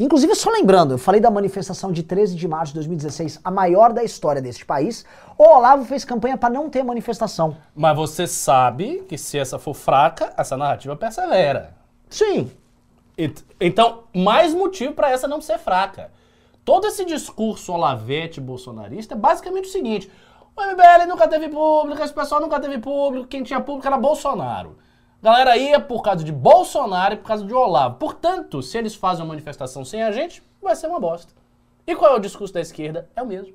Inclusive, 0.00 0.32
só 0.36 0.48
lembrando, 0.50 0.94
eu 0.94 0.98
falei 0.98 1.20
da 1.20 1.28
manifestação 1.28 1.90
de 1.90 2.04
13 2.04 2.36
de 2.36 2.46
março 2.46 2.72
de 2.72 2.74
2016, 2.76 3.40
a 3.42 3.50
maior 3.50 3.92
da 3.92 4.04
história 4.04 4.40
deste 4.40 4.64
país. 4.64 5.04
O 5.36 5.42
Olavo 5.42 5.84
fez 5.84 6.04
campanha 6.04 6.36
para 6.36 6.48
não 6.48 6.70
ter 6.70 6.84
manifestação. 6.84 7.56
Mas 7.74 7.96
você 7.96 8.24
sabe 8.26 9.04
que 9.08 9.18
se 9.18 9.36
essa 9.36 9.58
for 9.58 9.74
fraca, 9.74 10.32
essa 10.36 10.56
narrativa 10.56 10.94
persevera. 10.94 11.76
Sim, 12.08 12.50
Então, 13.60 14.04
mais 14.14 14.54
motivo 14.54 14.94
para 14.94 15.10
essa 15.10 15.26
não 15.26 15.40
ser 15.40 15.58
fraca. 15.58 16.12
Todo 16.68 16.86
esse 16.86 17.02
discurso 17.02 17.72
olavete 17.72 18.42
bolsonarista 18.42 19.14
é 19.14 19.16
basicamente 19.16 19.70
o 19.70 19.72
seguinte: 19.72 20.12
o 20.54 20.60
MBL 20.60 21.08
nunca 21.08 21.26
teve 21.26 21.48
público, 21.48 22.02
esse 22.02 22.12
pessoal 22.12 22.42
nunca 22.42 22.60
teve 22.60 22.76
público, 22.76 23.26
quem 23.26 23.42
tinha 23.42 23.58
público 23.58 23.86
era 23.86 23.96
Bolsonaro. 23.96 24.76
A 25.22 25.24
galera 25.24 25.56
ia 25.56 25.80
por 25.80 26.02
causa 26.02 26.22
de 26.22 26.30
Bolsonaro 26.30 27.14
e 27.14 27.16
por 27.16 27.26
causa 27.26 27.46
de 27.46 27.54
Olavo. 27.54 27.96
Portanto, 27.96 28.60
se 28.60 28.76
eles 28.76 28.94
fazem 28.94 29.24
uma 29.24 29.30
manifestação 29.30 29.82
sem 29.82 30.02
a 30.02 30.12
gente, 30.12 30.42
vai 30.60 30.76
ser 30.76 30.88
uma 30.88 31.00
bosta. 31.00 31.32
E 31.86 31.96
qual 31.96 32.12
é 32.12 32.16
o 32.16 32.20
discurso 32.20 32.52
da 32.52 32.60
esquerda? 32.60 33.08
É 33.16 33.22
o 33.22 33.26
mesmo. 33.26 33.54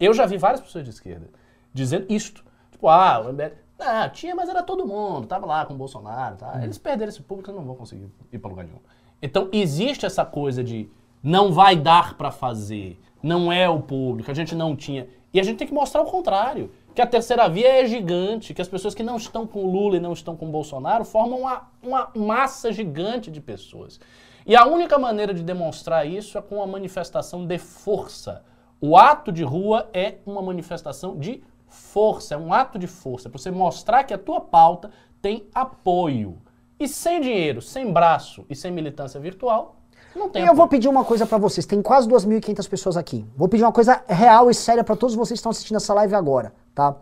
Eu 0.00 0.14
já 0.14 0.24
vi 0.24 0.38
várias 0.38 0.62
pessoas 0.62 0.82
de 0.82 0.88
esquerda 0.88 1.28
dizendo 1.74 2.06
isto. 2.08 2.42
Tipo, 2.72 2.88
ah, 2.88 3.20
o 3.20 3.34
MBL. 3.34 3.52
Não, 3.78 4.08
tinha, 4.08 4.34
mas 4.34 4.48
era 4.48 4.62
todo 4.62 4.86
mundo, 4.86 5.26
tava 5.26 5.44
lá 5.44 5.66
com 5.66 5.74
o 5.74 5.76
Bolsonaro, 5.76 6.36
tá? 6.36 6.58
Eles 6.64 6.78
perderam 6.78 7.10
esse 7.10 7.20
público, 7.20 7.52
não 7.52 7.66
vão 7.66 7.74
conseguir 7.74 8.10
ir 8.32 8.38
pra 8.38 8.48
lugar 8.48 8.64
nenhum. 8.64 8.80
Então, 9.20 9.50
existe 9.52 10.06
essa 10.06 10.24
coisa 10.24 10.64
de 10.64 10.88
não 11.26 11.50
vai 11.50 11.74
dar 11.74 12.16
pra 12.16 12.30
fazer, 12.30 13.00
não 13.20 13.50
é 13.50 13.68
o 13.68 13.80
público, 13.80 14.30
a 14.30 14.34
gente 14.34 14.54
não 14.54 14.76
tinha. 14.76 15.08
E 15.34 15.40
a 15.40 15.42
gente 15.42 15.56
tem 15.56 15.66
que 15.66 15.74
mostrar 15.74 16.00
o 16.00 16.04
contrário, 16.04 16.70
que 16.94 17.02
a 17.02 17.06
terceira 17.06 17.48
via 17.48 17.82
é 17.82 17.84
gigante, 17.84 18.54
que 18.54 18.62
as 18.62 18.68
pessoas 18.68 18.94
que 18.94 19.02
não 19.02 19.16
estão 19.16 19.44
com 19.44 19.66
Lula 19.66 19.96
e 19.96 20.00
não 20.00 20.12
estão 20.12 20.36
com 20.36 20.48
Bolsonaro 20.48 21.04
formam 21.04 21.40
uma, 21.40 21.68
uma 21.82 22.10
massa 22.14 22.72
gigante 22.72 23.28
de 23.28 23.40
pessoas. 23.40 23.98
E 24.46 24.54
a 24.54 24.66
única 24.66 25.00
maneira 25.00 25.34
de 25.34 25.42
demonstrar 25.42 26.06
isso 26.06 26.38
é 26.38 26.40
com 26.40 26.62
a 26.62 26.66
manifestação 26.66 27.44
de 27.44 27.58
força. 27.58 28.44
O 28.80 28.96
ato 28.96 29.32
de 29.32 29.42
rua 29.42 29.90
é 29.92 30.18
uma 30.24 30.40
manifestação 30.40 31.18
de 31.18 31.42
força, 31.66 32.36
é 32.36 32.38
um 32.38 32.52
ato 32.52 32.78
de 32.78 32.86
força, 32.86 33.28
para 33.28 33.38
você 33.40 33.50
mostrar 33.50 34.04
que 34.04 34.14
a 34.14 34.18
tua 34.18 34.40
pauta 34.40 34.92
tem 35.20 35.48
apoio. 35.52 36.40
E 36.78 36.86
sem 36.86 37.20
dinheiro, 37.20 37.60
sem 37.60 37.92
braço 37.92 38.46
e 38.48 38.54
sem 38.54 38.70
militância 38.70 39.18
virtual, 39.18 39.76
não 40.16 40.28
tem 40.28 40.42
E 40.42 40.46
eu 40.46 40.54
vou 40.54 40.66
pedir 40.68 40.88
uma 40.88 41.04
coisa 41.04 41.26
pra 41.26 41.38
vocês. 41.38 41.66
Tem 41.66 41.80
quase 41.82 42.08
2.500 42.08 42.68
pessoas 42.68 42.96
aqui. 42.96 43.24
Vou 43.36 43.48
pedir 43.48 43.64
uma 43.64 43.72
coisa 43.72 44.02
real 44.08 44.50
e 44.50 44.54
séria 44.54 44.82
pra 44.82 44.96
todos 44.96 45.14
vocês 45.14 45.38
que 45.38 45.40
estão 45.40 45.50
assistindo 45.50 45.76
essa 45.76 45.92
live 45.94 46.14
agora, 46.14 46.52
tá? 46.74 46.96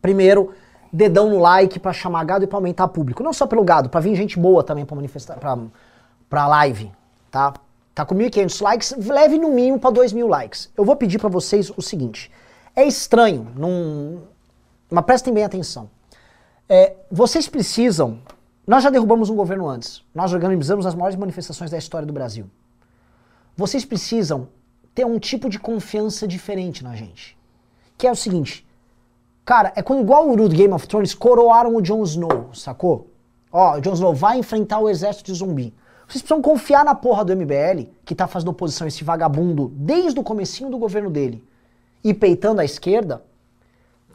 Primeiro, 0.00 0.52
dedão 0.92 1.28
no 1.28 1.38
like 1.38 1.78
pra 1.78 1.92
chamar 1.92 2.24
gado 2.24 2.44
e 2.44 2.46
pra 2.46 2.58
aumentar 2.58 2.88
público. 2.88 3.22
Não 3.22 3.32
só 3.32 3.46
pelo 3.46 3.64
gado, 3.64 3.88
pra 3.88 4.00
vir 4.00 4.14
gente 4.14 4.38
boa 4.38 4.62
também 4.62 4.84
pra 4.84 4.96
manifestar, 4.96 5.38
pra, 5.38 5.58
pra 6.28 6.46
live, 6.46 6.90
tá? 7.30 7.54
Tá 7.94 8.04
com 8.04 8.14
1.500 8.14 8.62
likes, 8.62 8.94
leve 8.96 9.38
no 9.38 9.50
mínimo 9.50 9.78
pra 9.78 9.90
2.000 9.90 10.26
likes. 10.28 10.70
Eu 10.76 10.84
vou 10.84 10.96
pedir 10.96 11.18
pra 11.18 11.28
vocês 11.28 11.70
o 11.76 11.82
seguinte. 11.82 12.30
É 12.74 12.84
estranho, 12.84 13.48
não... 13.56 14.22
mas 14.90 15.04
prestem 15.04 15.34
bem 15.34 15.44
atenção. 15.44 15.90
É, 16.68 16.94
vocês 17.10 17.48
precisam. 17.48 18.18
Nós 18.70 18.84
já 18.84 18.90
derrubamos 18.90 19.28
um 19.28 19.34
governo 19.34 19.68
antes. 19.68 20.00
Nós 20.14 20.32
organizamos 20.32 20.86
as 20.86 20.94
maiores 20.94 21.18
manifestações 21.18 21.72
da 21.72 21.76
história 21.76 22.06
do 22.06 22.12
Brasil. 22.12 22.46
Vocês 23.56 23.84
precisam 23.84 24.46
ter 24.94 25.04
um 25.04 25.18
tipo 25.18 25.50
de 25.50 25.58
confiança 25.58 26.24
diferente 26.24 26.84
na 26.84 26.94
gente. 26.94 27.36
Que 27.98 28.06
é 28.06 28.12
o 28.12 28.14
seguinte. 28.14 28.64
Cara, 29.44 29.72
é 29.74 29.82
quando 29.82 30.02
igual 30.02 30.30
o 30.30 30.36
do 30.36 30.48
Game 30.48 30.72
of 30.72 30.86
Thrones 30.86 31.12
coroaram 31.14 31.74
o 31.74 31.82
Jon 31.82 32.04
Snow, 32.04 32.50
sacou? 32.54 33.10
Ó, 33.50 33.76
o 33.76 33.80
Jon 33.80 33.94
Snow 33.94 34.14
vai 34.14 34.38
enfrentar 34.38 34.78
o 34.78 34.88
exército 34.88 35.32
de 35.32 35.36
zumbi. 35.36 35.74
Vocês 36.06 36.22
precisam 36.22 36.40
confiar 36.40 36.84
na 36.84 36.94
porra 36.94 37.24
do 37.24 37.34
MBL, 37.34 37.88
que 38.04 38.14
tá 38.14 38.28
fazendo 38.28 38.50
oposição 38.50 38.84
a 38.84 38.88
esse 38.88 39.02
vagabundo 39.02 39.72
desde 39.74 40.20
o 40.20 40.22
comecinho 40.22 40.70
do 40.70 40.78
governo 40.78 41.10
dele, 41.10 41.44
e 42.04 42.14
peitando 42.14 42.60
a 42.60 42.64
esquerda, 42.64 43.20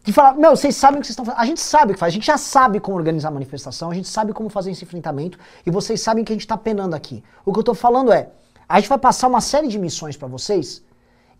de 0.05 0.13
falar, 0.13 0.33
meu, 0.33 0.55
vocês 0.55 0.75
sabem 0.75 0.99
o 0.99 1.01
que 1.01 1.07
vocês 1.07 1.13
estão 1.13 1.25
fazendo. 1.25 1.41
A 1.41 1.45
gente 1.45 1.59
sabe 1.59 1.91
o 1.91 1.93
que 1.95 1.99
faz, 1.99 2.13
a 2.13 2.13
gente 2.13 2.27
já 2.27 2.37
sabe 2.37 2.79
como 2.79 2.95
organizar 2.95 3.29
a 3.29 3.31
manifestação, 3.31 3.89
a 3.89 3.93
gente 3.93 4.07
sabe 4.07 4.33
como 4.33 4.49
fazer 4.49 4.69
esse 4.69 4.83
enfrentamento, 4.83 5.39
e 5.65 5.71
vocês 5.71 5.99
sabem 5.99 6.23
que 6.23 6.31
a 6.31 6.35
gente 6.35 6.47
tá 6.47 6.55
penando 6.55 6.95
aqui. 6.95 7.23
O 7.43 7.51
que 7.51 7.57
eu 7.57 7.63
tô 7.63 7.73
falando 7.73 8.13
é, 8.13 8.29
a 8.69 8.79
gente 8.79 8.87
vai 8.87 8.99
passar 8.99 9.27
uma 9.27 9.41
série 9.41 9.67
de 9.67 9.79
missões 9.79 10.15
pra 10.15 10.27
vocês, 10.27 10.83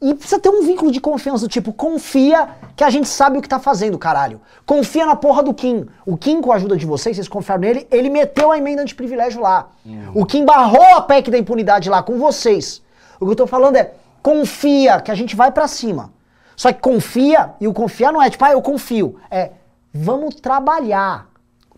e 0.02 0.14
precisa 0.16 0.40
ter 0.40 0.50
um 0.50 0.64
vínculo 0.64 0.92
de 0.92 1.00
confiança 1.00 1.46
do 1.46 1.50
tipo, 1.50 1.72
confia 1.72 2.50
que 2.76 2.84
a 2.84 2.90
gente 2.90 3.08
sabe 3.08 3.38
o 3.38 3.42
que 3.42 3.48
tá 3.48 3.60
fazendo, 3.60 3.98
caralho. 3.98 4.42
Confia 4.66 5.06
na 5.06 5.16
porra 5.16 5.42
do 5.42 5.54
Kim. 5.54 5.88
O 6.06 6.18
Kim, 6.18 6.42
com 6.42 6.52
a 6.52 6.56
ajuda 6.56 6.76
de 6.76 6.86
vocês, 6.86 7.16
vocês 7.16 7.28
confiaram 7.28 7.62
nele, 7.62 7.88
ele 7.90 8.10
meteu 8.10 8.52
a 8.52 8.58
emenda 8.58 8.84
de 8.84 8.94
privilégio 8.94 9.42
lá. 9.42 9.70
O 10.14 10.26
Kim 10.26 10.44
barrou 10.44 10.96
a 10.96 11.02
PEC 11.02 11.32
da 11.32 11.38
impunidade 11.38 11.90
lá 11.90 12.04
com 12.04 12.18
vocês. 12.18 12.82
O 13.20 13.26
que 13.26 13.32
eu 13.32 13.36
tô 13.36 13.48
falando 13.48 13.78
é, 13.78 13.94
confia 14.22 15.00
que 15.00 15.12
a 15.12 15.16
gente 15.16 15.36
vai 15.36 15.52
pra 15.52 15.68
cima. 15.68 16.12
Só 16.56 16.72
que 16.72 16.80
confia, 16.80 17.54
e 17.60 17.68
o 17.68 17.74
confiar 17.74 18.14
não 18.14 18.22
é 18.22 18.30
tipo, 18.30 18.44
ah, 18.46 18.52
eu 18.52 18.62
confio. 18.62 19.20
É, 19.30 19.52
vamos 19.94 20.36
trabalhar. 20.36 21.28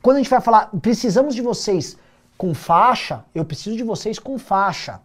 Quando 0.02 0.18
a 0.18 0.20
gente 0.20 0.30
vai 0.30 0.42
falar, 0.42 0.70
precisamos 0.82 1.34
de 1.34 1.42
vocês 1.42 1.98
com 2.38 2.54
faixa, 2.54 3.26
eu 3.34 3.44
preciso 3.44 3.76
de 3.76 3.84
vocês 3.84 4.20
com 4.20 4.38
faixa. 4.38 5.02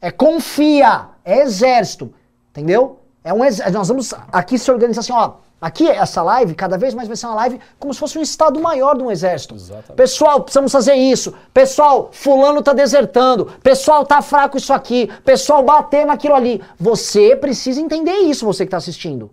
É 0.00 0.10
confia, 0.10 1.08
é 1.24 1.40
exército, 1.40 2.12
entendeu? 2.50 3.00
É 3.22 3.32
um 3.32 3.44
exército. 3.44 3.78
Nós 3.78 3.88
vamos 3.88 4.14
aqui 4.32 4.58
se 4.58 4.70
organizar 4.70 5.00
assim, 5.00 5.12
ó. 5.12 5.34
Aqui, 5.60 5.88
essa 5.88 6.22
live, 6.22 6.54
cada 6.54 6.78
vez 6.78 6.94
mais 6.94 7.08
vai 7.08 7.16
ser 7.16 7.26
uma 7.26 7.34
live 7.34 7.60
como 7.80 7.92
se 7.92 7.98
fosse 7.98 8.16
um 8.16 8.22
estado 8.22 8.60
maior 8.60 8.96
de 8.96 9.02
um 9.02 9.10
exército. 9.10 9.56
Exatamente. 9.56 9.96
Pessoal, 9.96 10.40
precisamos 10.40 10.70
fazer 10.70 10.94
isso. 10.94 11.34
Pessoal, 11.52 12.10
fulano 12.12 12.62
tá 12.62 12.72
desertando. 12.72 13.46
Pessoal, 13.60 14.06
tá 14.06 14.22
fraco 14.22 14.56
isso 14.56 14.72
aqui. 14.72 15.10
Pessoal, 15.24 15.62
bater 15.64 16.06
naquilo 16.06 16.34
ali. 16.34 16.62
Você 16.78 17.34
precisa 17.34 17.80
entender 17.80 18.18
isso, 18.18 18.46
você 18.46 18.64
que 18.64 18.70
tá 18.70 18.76
assistindo. 18.76 19.30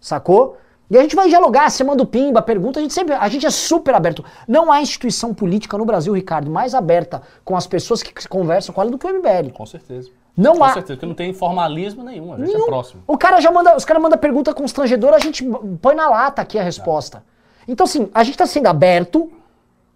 Sacou? 0.00 0.56
E 0.88 0.96
a 0.96 1.02
gente 1.02 1.16
vai 1.16 1.28
dialogar, 1.28 1.68
você 1.68 1.82
manda 1.82 2.00
o 2.00 2.06
pimba, 2.06 2.40
pergunta, 2.40 2.78
a 2.78 2.82
gente 2.82 2.94
sempre, 2.94 3.14
a 3.14 3.28
gente 3.28 3.44
é 3.44 3.50
super 3.50 3.92
aberto. 3.92 4.24
Não 4.46 4.70
há 4.70 4.80
instituição 4.80 5.34
política 5.34 5.76
no 5.76 5.84
Brasil, 5.84 6.12
Ricardo, 6.12 6.48
mais 6.48 6.76
aberta 6.76 7.22
com 7.44 7.56
as 7.56 7.66
pessoas 7.66 8.04
que 8.04 8.28
conversam 8.28 8.72
com 8.72 8.80
ela 8.80 8.90
do 8.90 8.96
que 8.96 9.04
o 9.04 9.12
MBL. 9.12 9.50
Com 9.52 9.66
certeza. 9.66 10.10
Não 10.36 10.56
Com 10.56 10.64
há. 10.64 10.72
certeza, 10.74 10.94
porque 10.94 11.06
não 11.06 11.14
tem 11.14 11.32
formalismo 11.32 12.04
nenhum, 12.04 12.32
a 12.32 12.36
gente 12.36 12.48
Nenhum. 12.48 12.64
é 12.64 12.66
próximo. 12.66 13.02
O 13.06 13.16
cara 13.16 13.40
já 13.40 13.50
manda, 13.50 13.74
os 13.74 13.84
caras 13.86 14.02
mandam 14.02 14.18
pergunta 14.18 14.52
constrangedora, 14.52 15.16
a 15.16 15.18
gente 15.18 15.42
põe 15.80 15.94
na 15.94 16.08
lata 16.10 16.42
aqui 16.42 16.58
a 16.58 16.62
resposta. 16.62 17.24
Então, 17.66 17.84
assim, 17.84 18.10
a 18.12 18.22
gente 18.22 18.36
tá 18.36 18.46
sendo 18.46 18.66
aberto, 18.66 19.32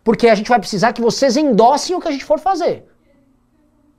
porque 0.03 0.29
a 0.29 0.35
gente 0.35 0.49
vai 0.49 0.59
precisar 0.59 0.93
que 0.95 1.03
vocês 1.03 1.37
endossem 1.37 1.95
o 1.95 2.01
que 2.01 2.09
a 2.09 2.11
gente 2.11 2.25
for 2.25 2.39
fazer. 2.39 2.89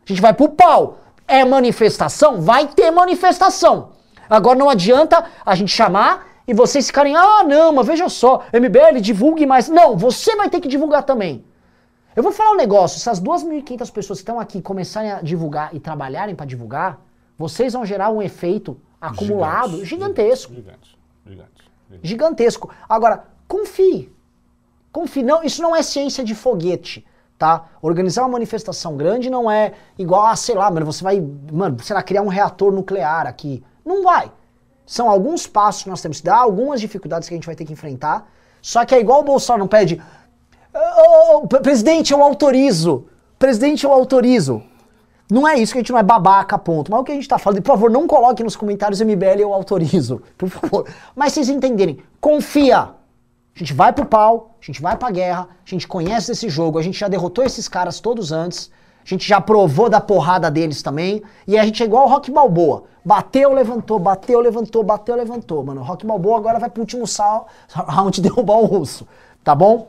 A 0.03 0.07
gente 0.07 0.21
vai 0.21 0.33
pro 0.33 0.49
pau. 0.49 0.97
É 1.27 1.45
manifestação? 1.45 2.41
Vai 2.41 2.67
ter 2.67 2.89
manifestação. 2.91 3.91
Agora 4.29 4.57
não 4.57 4.69
adianta 4.69 5.23
a 5.45 5.55
gente 5.55 5.71
chamar 5.71 6.27
e 6.47 6.53
vocês 6.53 6.87
ficarem, 6.87 7.15
ah, 7.15 7.43
não, 7.43 7.71
mas 7.71 7.85
veja 7.85 8.09
só, 8.09 8.43
MBL, 8.51 8.99
divulgue 8.99 9.45
mais. 9.45 9.69
Não, 9.69 9.95
você 9.95 10.35
vai 10.35 10.49
ter 10.49 10.59
que 10.59 10.67
divulgar 10.67 11.03
também. 11.03 11.45
Eu 12.15 12.21
vou 12.21 12.31
falar 12.31 12.51
um 12.51 12.57
negócio, 12.57 12.99
se 12.99 13.09
as 13.09 13.21
2.500 13.21 13.91
pessoas 13.91 14.19
que 14.19 14.23
estão 14.23 14.39
aqui 14.39 14.61
começarem 14.61 15.11
a 15.11 15.21
divulgar 15.21 15.73
e 15.73 15.79
trabalharem 15.79 16.35
para 16.35 16.45
divulgar, 16.45 16.99
vocês 17.37 17.73
vão 17.73 17.85
gerar 17.85 18.09
um 18.09 18.21
efeito 18.21 18.77
acumulado 18.99 19.71
Gigante, 19.71 19.85
gigantesco. 19.89 20.53
Gigante, 20.53 20.97
gigante. 21.25 21.71
gigante. 21.87 22.07
Gigantesco. 22.07 22.69
Agora, 22.87 23.25
confie. 23.47 24.11
Confie. 24.91 25.23
Não, 25.23 25.41
isso 25.41 25.61
não 25.61 25.75
é 25.75 25.81
ciência 25.81 26.23
de 26.23 26.35
foguete, 26.35 27.05
tá? 27.37 27.69
Organizar 27.81 28.23
uma 28.23 28.29
manifestação 28.29 28.97
grande 28.97 29.29
não 29.29 29.49
é 29.49 29.73
igual 29.97 30.25
a, 30.25 30.35
sei 30.35 30.55
lá, 30.55 30.69
mano, 30.69 30.85
você 30.85 31.03
vai, 31.03 31.21
mano, 31.51 31.81
sei 31.81 31.95
lá, 31.95 32.03
criar 32.03 32.21
um 32.23 32.27
reator 32.27 32.73
nuclear 32.73 33.25
aqui. 33.25 33.63
Não 33.85 34.03
vai. 34.03 34.31
São 34.85 35.09
alguns 35.09 35.47
passos 35.47 35.83
que 35.83 35.89
nós 35.89 36.01
temos 36.01 36.19
que 36.19 36.25
dar, 36.25 36.37
algumas 36.37 36.81
dificuldades 36.81 37.29
que 37.29 37.33
a 37.33 37.37
gente 37.37 37.45
vai 37.45 37.55
ter 37.55 37.63
que 37.63 37.71
enfrentar. 37.71 38.29
Só 38.61 38.85
que 38.85 38.93
é 38.93 38.99
igual 38.99 39.21
o 39.21 39.23
Bolsonaro 39.23 39.61
não 39.61 39.67
pede. 39.67 40.01
"Ô, 40.73 41.37
ô, 41.37 41.47
pre- 41.47 41.59
presidente, 41.59 42.13
eu 42.13 42.23
autorizo. 42.23 43.05
Presidente, 43.37 43.83
eu 43.85 43.91
autorizo. 43.91 44.61
Não 45.29 45.47
é 45.47 45.57
isso 45.57 45.71
que 45.73 45.79
a 45.79 45.81
gente 45.81 45.91
não 45.91 45.99
é 45.99 46.03
babaca, 46.03 46.57
ponto. 46.57 46.91
Mas 46.91 46.99
o 46.99 47.03
que 47.03 47.11
a 47.11 47.15
gente 47.15 47.27
tá 47.27 47.37
falando, 47.37 47.61
por 47.61 47.71
favor, 47.71 47.89
não 47.89 48.05
coloque 48.05 48.43
nos 48.43 48.55
comentários 48.55 48.99
MBL 49.01 49.39
eu 49.39 49.53
autorizo. 49.53 50.21
Por 50.37 50.49
favor. 50.49 50.85
Mas 51.15 51.33
vocês 51.33 51.47
entenderem, 51.49 51.99
confia. 52.19 52.89
A 53.55 53.59
gente 53.59 53.73
vai 53.73 53.91
pro 53.93 54.05
pau, 54.05 54.55
a 54.61 54.65
gente 54.65 54.81
vai 54.81 54.95
pra 54.97 55.11
guerra, 55.11 55.47
a 55.65 55.69
gente 55.69 55.87
conhece 55.87 56.31
esse 56.31 56.47
jogo, 56.49 56.79
a 56.79 56.81
gente 56.81 56.97
já 56.97 57.07
derrotou 57.07 57.43
esses 57.43 57.67
caras 57.67 57.99
todos 57.99 58.31
antes, 58.31 58.71
a 59.05 59.07
gente 59.07 59.27
já 59.27 59.41
provou 59.41 59.89
da 59.89 59.99
porrada 59.99 60.49
deles 60.49 60.81
também, 60.81 61.21
e 61.45 61.57
a 61.57 61.65
gente 61.65 61.83
é 61.83 61.85
igual 61.85 62.05
o 62.05 62.09
Rock 62.09 62.31
Balboa. 62.31 62.83
Bateu, 63.03 63.51
levantou, 63.51 63.99
bateu, 63.99 64.39
levantou, 64.39 64.83
bateu, 64.83 65.15
levantou. 65.15 65.63
Mano, 65.63 65.81
o 65.81 65.83
Rock 65.83 66.05
Balboa 66.05 66.37
agora 66.37 66.59
vai 66.59 66.69
pro 66.69 66.81
último 66.81 67.03
round 67.73 68.21
derrubar 68.21 68.57
o 68.57 68.65
russo. 68.65 69.05
Tá 69.43 69.53
bom? 69.53 69.87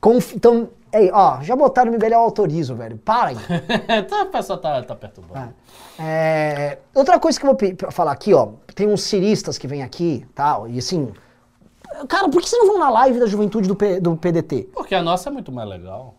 Conf- 0.00 0.34
então, 0.34 0.68
ei, 0.92 1.10
ó, 1.12 1.40
já 1.42 1.56
botaram 1.56 1.90
o 1.90 1.94
MBL 1.94 2.12
eu 2.12 2.20
autorizo, 2.20 2.74
velho. 2.74 2.96
Para 2.98 3.28
aí. 3.30 3.36
Tá, 4.08 4.22
o 4.22 4.26
pessoal 4.26 4.58
tá, 4.58 4.82
tá 4.82 4.94
perturbando. 4.94 5.52
É, 5.98 6.78
outra 6.94 7.18
coisa 7.18 7.38
que 7.38 7.44
eu 7.46 7.56
vou 7.56 7.90
falar 7.90 8.12
aqui, 8.12 8.32
ó. 8.32 8.50
Tem 8.74 8.86
uns 8.88 9.02
ciristas 9.02 9.58
que 9.58 9.66
vêm 9.66 9.82
aqui, 9.82 10.24
tal, 10.34 10.68
e 10.68 10.78
assim. 10.78 11.12
Cara, 12.08 12.28
por 12.28 12.40
que 12.40 12.48
vocês 12.48 12.60
não 12.62 12.68
vão 12.72 12.78
na 12.78 12.90
live 12.90 13.18
da 13.18 13.26
juventude 13.26 13.66
do, 13.66 13.74
P- 13.74 13.98
do 13.98 14.16
PDT? 14.16 14.68
Porque 14.72 14.94
a 14.94 15.02
nossa 15.02 15.28
é 15.30 15.32
muito 15.32 15.50
mais 15.50 15.68
legal. 15.68 16.14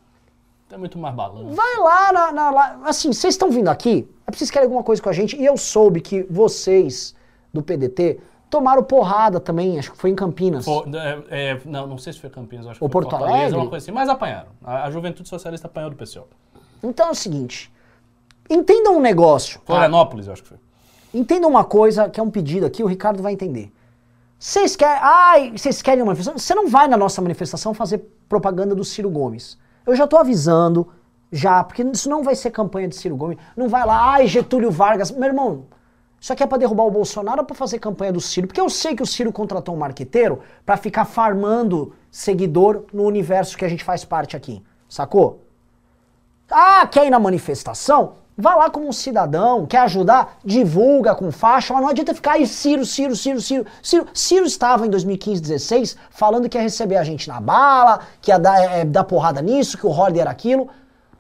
Tem 0.67 0.77
muito 0.77 0.97
mais 0.99 1.15
balanço. 1.15 1.55
Vai 1.55 1.77
lá 1.77 2.11
na. 2.11 2.32
na- 2.32 2.51
lá- 2.51 2.80
assim, 2.86 3.13
vocês 3.13 3.34
estão 3.36 3.49
vindo 3.49 3.69
aqui, 3.69 4.07
é 4.21 4.25
porque 4.25 4.39
vocês 4.39 4.51
querem 4.51 4.65
alguma 4.65 4.84
coisa 4.84 5.01
com 5.01 5.09
a 5.09 5.13
gente, 5.13 5.38
e 5.38 5.45
eu 5.45 5.55
soube 5.57 6.01
que 6.01 6.23
vocês 6.30 7.15
do 7.53 7.63
PDT 7.63 8.19
tomaram 8.50 8.84
porrada 8.84 9.39
também, 9.39 9.78
acho 9.78 9.91
que 9.91 9.97
foi 9.97 10.10
em 10.10 10.16
Campinas. 10.16 10.66
Pô, 10.66 10.86
é, 10.93 11.52
é, 11.52 11.62
não, 11.66 11.88
não 11.88 11.97
sei 11.97 12.14
se 12.14 12.20
foi 12.20 12.30
Campinas, 12.30 12.66
acho 12.68 12.80
que 12.80 12.84
Ou 12.84 12.89
foi 12.89 12.93
Porto 12.93 13.12
Fortaleza, 13.12 13.38
Alegre? 13.38 13.58
uma 13.58 13.70
coisa 13.70 13.84
assim. 13.86 13.91
Mas 13.91 14.10
apanharam. 14.10 14.50
A, 14.64 14.86
a 14.86 14.91
Juventude 14.91 15.30
Socialista 15.30 15.68
apanhou 15.68 15.89
do 15.89 15.95
PCO. 15.95 16.28
Então 16.84 17.08
é 17.08 17.12
o 17.12 17.16
seguinte. 17.16 17.72
Entendam 18.50 18.97
um 18.97 19.02
negócio. 19.02 19.60
tá? 19.60 19.66
Florianópolis, 19.68 20.28
eu 20.28 20.34
acho 20.34 20.41
que 20.41 20.50
foi. 20.50 20.58
Entendam 21.14 21.50
uma 21.50 21.64
coisa 21.64 22.10
que 22.10 22.20
é 22.20 22.24
um 22.24 22.30
pedido 22.30 22.66
aqui, 22.66 22.84
o 22.84 22.88
Ricardo 22.88 23.22
vai 23.22 23.34
entender. 23.34 23.72
Vocês 24.38 24.76
querem. 24.76 25.00
Ai, 25.02 25.52
vocês 25.56 25.82
querem 25.82 26.02
uma 26.02 26.08
manifestação? 26.08 26.38
Você 26.39 26.56
não 26.56 26.68
vai 26.68 26.88
na 26.88 26.95
nossa 26.95 27.22
manifestação 27.22 27.74
fazer 27.74 28.00
propaganda 28.28 28.74
do 28.74 28.84
Ciro 28.84 29.10
Gomes. 29.10 29.58
Eu 29.86 29.95
já 29.95 30.08
tô 30.08 30.18
avisando, 30.18 30.88
já, 31.32 31.64
porque 31.64 31.84
isso 31.84 32.10
não 32.10 32.24
vai 32.24 32.36
ser 32.36 32.52
campanha 32.52 32.88
de 32.88 32.95
Ciro 32.95 33.16
Gomes. 33.18 33.38
Não 33.56 33.68
vai 33.68 33.86
lá, 33.86 34.14
ai, 34.14 34.28
Getúlio 34.28 34.72
Vargas. 34.72 35.12
Meu 35.12 35.28
irmão, 35.28 35.66
isso 36.20 36.34
aqui 36.34 36.43
é 36.43 36.47
pra 36.47 36.57
derrubar 36.57 36.84
o 36.84 36.91
Bolsonaro 36.91 37.39
ou 37.39 37.45
pra 37.45 37.55
fazer 37.55 37.80
campanha 37.80 38.11
do 38.11 38.20
Ciro? 38.20 38.47
Porque 38.47 38.59
eu 38.59 38.70
sei 38.70 38.95
que 38.95 39.03
o 39.03 39.05
Ciro 39.05 39.32
contratou 39.32 39.74
um 39.74 39.78
marqueteiro 39.78 40.41
pra 40.65 40.76
ficar 40.76 41.05
farmando 41.05 41.93
seguidor 42.11 42.86
no 42.91 43.03
universo 43.03 43.57
que 43.57 43.63
a 43.63 43.70
gente 43.70 43.84
faz 43.84 44.03
parte 44.03 44.36
aqui. 44.36 44.61
Sacou? 44.88 45.45
Ah, 46.51 46.86
quer 46.88 47.05
ir 47.05 47.09
na 47.09 47.20
manifestação? 47.20 48.13
Vá 48.41 48.55
lá 48.55 48.70
como 48.70 48.88
um 48.88 48.93
cidadão, 48.93 49.65
quer 49.65 49.80
ajudar? 49.80 50.38
Divulga 50.45 51.13
com 51.13 51.30
faixa, 51.32 51.74
mas 51.74 51.84
não 51.84 51.89
adianta 51.89 52.15
ficar 52.15 52.34
aí, 52.34 52.47
Ciro, 52.47 52.86
Ciro, 52.86 53.15
Ciro, 53.15 53.41
Ciro. 53.41 53.65
Ciro, 53.84 54.07
Ciro 54.13 54.45
estava 54.45 54.88
em 54.88 54.89
2015, 54.89 55.41
16, 55.41 55.97
falando 56.09 56.47
que 56.47 56.57
ia 56.57 56.61
receber 56.61 56.95
a 56.95 57.03
gente 57.03 57.28
na 57.28 57.41
bala, 57.41 57.99
que 58.22 58.32
ia 58.32 58.39
dar, 58.39 58.57
eh, 58.78 58.86
dar 58.86 59.03
porrada 59.03 59.41
nisso, 59.41 59.78
que 59.78 59.86
o 59.86 59.89
Horde 59.89 60.20
era 60.22 60.32
aquilo. 60.32 60.70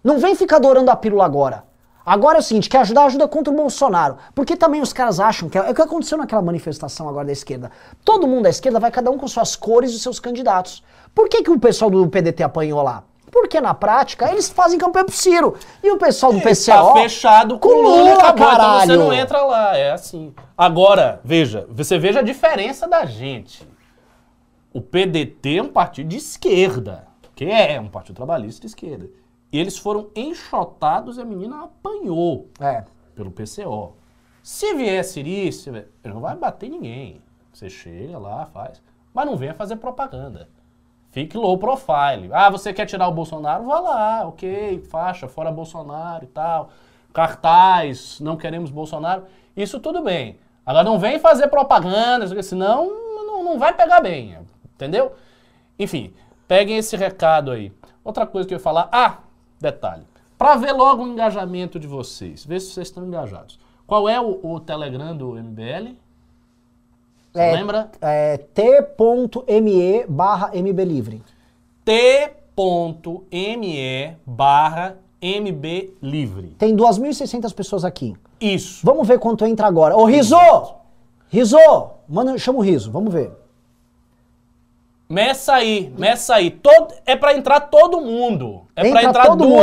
Não 0.01 0.17
vem 0.17 0.33
ficar 0.33 0.55
adorando 0.55 0.89
a 0.89 0.95
pílula 0.95 1.25
agora. 1.25 1.68
Agora 2.09 2.37
é 2.37 2.39
o 2.39 2.41
seguinte, 2.41 2.67
quer 2.67 2.79
ajudar, 2.79 3.05
ajuda 3.05 3.27
contra 3.27 3.53
o 3.53 3.55
Bolsonaro. 3.55 4.17
Porque 4.33 4.55
também 4.55 4.81
os 4.81 4.91
caras 4.91 5.19
acham 5.19 5.47
que 5.47 5.59
é, 5.59 5.61
é 5.61 5.69
o 5.69 5.75
que 5.75 5.81
aconteceu 5.83 6.17
naquela 6.17 6.41
manifestação 6.41 7.07
agora 7.07 7.27
da 7.27 7.31
esquerda. 7.31 7.69
Todo 8.03 8.27
mundo 8.27 8.45
da 8.45 8.49
esquerda 8.49 8.79
vai 8.79 8.89
cada 8.89 9.11
um 9.11 9.17
com 9.19 9.27
suas 9.27 9.55
cores 9.55 9.91
e 9.91 9.99
seus 9.99 10.19
candidatos. 10.19 10.83
Por 11.13 11.29
que, 11.29 11.43
que 11.43 11.51
o 11.51 11.59
pessoal 11.59 11.91
do 11.91 12.07
PDT 12.07 12.41
apanhou 12.41 12.81
lá? 12.81 13.03
Porque 13.31 13.61
na 13.61 13.75
prática 13.75 14.27
eles 14.31 14.49
fazem 14.49 14.79
campanha 14.79 15.05
pro 15.05 15.13
Ciro. 15.13 15.55
E 15.83 15.91
o 15.91 15.99
pessoal 15.99 16.33
do 16.33 16.41
PCO. 16.41 16.71
Tá 16.71 16.93
fechado 16.95 17.59
com 17.59 17.69
com 17.69 17.75
o 17.75 17.81
Lula, 17.83 17.97
Lula, 17.97 18.13
acabou, 18.13 18.47
então 18.47 18.57
caralho. 18.57 18.91
você 18.91 18.97
não 18.97 19.13
entra 19.13 19.43
lá, 19.43 19.77
é 19.77 19.91
assim. 19.91 20.33
Agora, 20.57 21.21
veja, 21.23 21.67
você 21.69 21.99
veja 21.99 22.21
a 22.21 22.23
diferença 22.23 22.87
da 22.87 23.05
gente. 23.05 23.69
O 24.73 24.81
PDT 24.81 25.57
é 25.57 25.61
um 25.61 25.69
partido 25.69 26.09
de 26.09 26.17
esquerda, 26.17 27.05
que 27.35 27.45
é 27.45 27.79
um 27.79 27.87
partido 27.87 28.15
trabalhista 28.15 28.61
de 28.61 28.67
esquerda. 28.67 29.18
E 29.51 29.59
eles 29.59 29.77
foram 29.77 30.09
enxotados 30.15 31.17
e 31.17 31.21
a 31.21 31.25
menina 31.25 31.63
apanhou 31.63 32.49
É. 32.59 32.83
pelo 33.15 33.31
PCO. 33.31 33.95
Se 34.43 34.73
vier 34.73 35.03
Cirício, 35.03 35.75
ele 35.75 36.13
não 36.13 36.21
vai 36.21 36.35
bater 36.35 36.69
ninguém. 36.69 37.21
Você 37.51 37.69
chega 37.69 38.17
lá, 38.17 38.45
faz. 38.45 38.81
Mas 39.13 39.25
não 39.25 39.35
venha 39.35 39.53
fazer 39.53 39.75
propaganda. 39.77 40.47
Fique 41.11 41.35
low 41.35 41.57
profile. 41.57 42.29
Ah, 42.31 42.49
você 42.49 42.71
quer 42.71 42.85
tirar 42.85 43.07
o 43.07 43.11
Bolsonaro? 43.11 43.65
Vá 43.65 43.79
lá, 43.79 44.27
ok, 44.27 44.79
faixa, 44.89 45.27
fora 45.27 45.51
Bolsonaro 45.51 46.23
e 46.23 46.27
tal. 46.27 46.69
Cartaz, 47.11 48.19
não 48.19 48.37
queremos 48.37 48.69
Bolsonaro. 48.71 49.23
Isso 49.57 49.79
tudo 49.79 50.01
bem. 50.03 50.37
Agora 50.65 50.83
não 50.83 50.99
vem 50.99 51.19
fazer 51.19 51.47
propaganda, 51.47 52.41
senão 52.43 52.85
não, 53.25 53.43
não 53.43 53.59
vai 53.59 53.73
pegar 53.73 53.99
bem. 54.01 54.37
Entendeu? 54.75 55.13
Enfim, 55.77 56.13
peguem 56.47 56.77
esse 56.77 56.95
recado 56.95 57.51
aí. 57.51 57.73
Outra 58.03 58.25
coisa 58.27 58.47
que 58.47 58.53
eu 58.53 58.57
ia 58.57 58.63
falar. 58.63 58.87
Ah, 58.91 59.17
detalhe. 59.59 60.03
Para 60.37 60.55
ver 60.55 60.71
logo 60.71 61.03
o 61.03 61.07
engajamento 61.07 61.79
de 61.79 61.87
vocês, 61.87 62.45
ver 62.45 62.59
se 62.61 62.71
vocês 62.71 62.87
estão 62.87 63.05
engajados. 63.05 63.59
Qual 63.85 64.07
é 64.07 64.19
o, 64.21 64.39
o 64.43 64.59
Telegram 64.59 65.15
do 65.15 65.31
MBL? 65.33 65.95
Você 67.33 67.39
É, 67.41 67.51
lembra? 67.53 67.91
É 68.01 68.37
t.me 68.37 70.05
barra 70.07 70.51
mblivre. 70.55 71.21
t.me 71.85 74.15
barra 74.25 74.97
mblivre. 75.21 76.47
Tem 76.57 76.75
2.600 76.75 77.53
pessoas 77.53 77.83
aqui. 77.83 78.15
Isso. 78.39 78.85
Vamos 78.85 79.07
ver 79.07 79.19
quanto 79.19 79.45
entra 79.45 79.67
agora. 79.67 79.95
Ô, 79.97 80.05
Riso! 80.05 80.37
Riso! 81.29 81.57
Manda, 82.07 82.37
chama 82.37 82.59
o 82.59 82.61
Riso, 82.61 82.89
vamos 82.91 83.13
ver. 83.13 83.31
Meça 85.11 85.55
aí, 85.55 85.91
meça 85.97 86.35
aí. 86.35 86.51
Todo, 86.51 86.93
é 87.03 87.15
pra 87.15 87.33
entrar 87.33 87.61
todo 87.61 87.99
mundo. 87.99 88.67
É 88.75 88.81
pra 88.81 88.89
Entra 88.89 89.09
entrar 89.09 89.25
todo 89.25 89.43
mundo. 89.43 89.59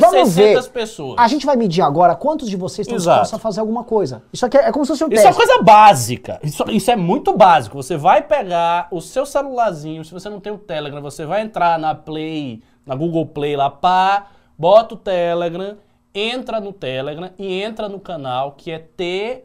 Vamos 0.00 0.34
ver. 0.34 0.56
2.600 0.56 0.70
pessoas. 0.70 1.16
A 1.18 1.28
gente 1.28 1.44
vai 1.44 1.54
medir 1.54 1.82
agora 1.82 2.16
quantos 2.16 2.48
de 2.48 2.56
vocês 2.56 2.86
estão 2.86 2.96
dispostos 2.96 3.34
a 3.34 3.38
fazer 3.38 3.60
alguma 3.60 3.84
coisa. 3.84 4.22
Isso 4.32 4.46
aqui 4.46 4.56
é, 4.56 4.68
é 4.68 4.72
como 4.72 4.86
se 4.86 4.92
fosse 4.92 5.04
um 5.04 5.08
Isso 5.08 5.20
é 5.20 5.24
teste. 5.24 5.38
uma 5.38 5.46
coisa 5.46 5.62
básica. 5.62 6.40
Isso, 6.42 6.64
isso 6.70 6.90
é 6.90 6.96
muito 6.96 7.36
básico. 7.36 7.76
Você 7.76 7.94
vai 7.94 8.22
pegar 8.22 8.88
o 8.90 9.02
seu 9.02 9.26
celularzinho, 9.26 10.02
se 10.02 10.14
você 10.14 10.30
não 10.30 10.40
tem 10.40 10.50
o 10.50 10.56
Telegram, 10.56 11.02
você 11.02 11.26
vai 11.26 11.42
entrar 11.42 11.78
na 11.78 11.94
Play, 11.94 12.62
na 12.86 12.94
Google 12.94 13.26
Play 13.26 13.54
lá, 13.54 13.68
pá, 13.68 14.28
bota 14.56 14.94
o 14.94 14.96
Telegram, 14.96 15.76
entra 16.14 16.58
no 16.58 16.72
Telegram 16.72 17.28
e 17.38 17.60
entra 17.62 17.86
no 17.86 18.00
canal 18.00 18.52
que 18.52 18.70
é 18.70 18.78
T. 18.78 19.44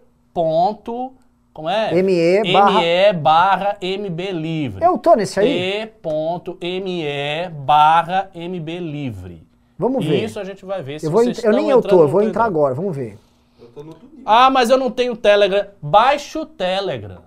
Como 1.54 1.68
é? 1.70 1.91
ME 2.02 2.54
barra- 2.54 2.80
ME 2.82 3.14
barra 3.14 3.78
MB 3.82 4.32
Livre. 4.32 4.84
Eu 4.86 4.97
tô 4.97 5.16
nesse 5.16 5.39
aí? 5.39 5.88
T.me 6.02 7.49
barra 7.66 8.30
MB 8.34 8.80
Livre. 8.80 9.45
Vamos 9.78 10.06
ver. 10.06 10.24
Isso 10.24 10.39
a 10.39 10.43
gente 10.43 10.64
vai 10.64 10.82
ver 10.82 10.99
se 10.99 11.08
eu, 11.08 11.12
vou 11.12 11.24
vocês 11.24 11.43
eu 11.43 11.52
nem 11.52 11.70
eu 11.70 11.82
tô, 11.82 12.04
eu 12.04 12.08
vou 12.08 12.22
entrar 12.22 12.45
agora, 12.45 12.74
vamos 12.74 12.95
ver. 12.95 13.18
Eu 13.60 13.68
tô 13.68 13.84
no. 13.84 13.95
Ah, 14.26 14.49
mas 14.49 14.70
eu 14.70 14.78
não 14.78 14.91
tenho 14.91 15.16
Telegram. 15.16 15.66
Baixe 15.82 16.38
o 16.38 16.45
Telegram. 16.45 17.18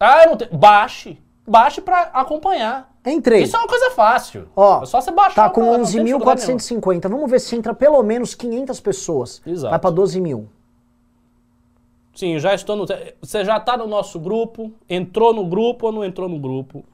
Ah, 0.00 0.22
eu 0.24 0.30
não 0.30 0.36
tenho. 0.36 0.52
Baixe. 0.56 1.18
Baixe 1.46 1.80
pra 1.80 2.10
acompanhar. 2.14 2.90
Entrei. 3.04 3.42
Isso 3.42 3.56
é 3.56 3.58
uma 3.58 3.68
coisa 3.68 3.90
fácil. 3.90 4.48
Ó, 4.56 4.82
é 4.82 4.86
só 4.86 5.00
você 5.00 5.10
baixar. 5.10 5.34
Tá 5.34 5.50
com 5.50 5.60
o 5.60 5.64
programa, 5.64 5.78
não 5.78 5.92
tem 5.92 6.04
dificuldade 6.04 6.46
nenhuma. 6.46 6.60
11.450. 6.60 7.08
Vamos 7.10 7.30
ver 7.30 7.40
se 7.40 7.56
entra 7.56 7.74
pelo 7.74 8.02
menos 8.02 8.34
500 8.34 8.80
pessoas. 8.80 9.42
Exato. 9.46 9.70
Vai 9.70 9.78
pra 9.78 9.90
12 9.90 10.20
mil. 10.20 10.48
Sim, 12.14 12.38
já 12.38 12.54
estou 12.54 12.76
no. 12.76 12.86
Você 13.20 13.44
já 13.44 13.58
tá 13.58 13.76
no 13.76 13.86
nosso 13.86 14.20
grupo? 14.20 14.72
Entrou 14.88 15.32
no 15.32 15.46
grupo 15.46 15.86
ou 15.86 15.92
não 15.92 16.04
entrou 16.04 16.28
no 16.28 16.38
grupo? 16.38 16.84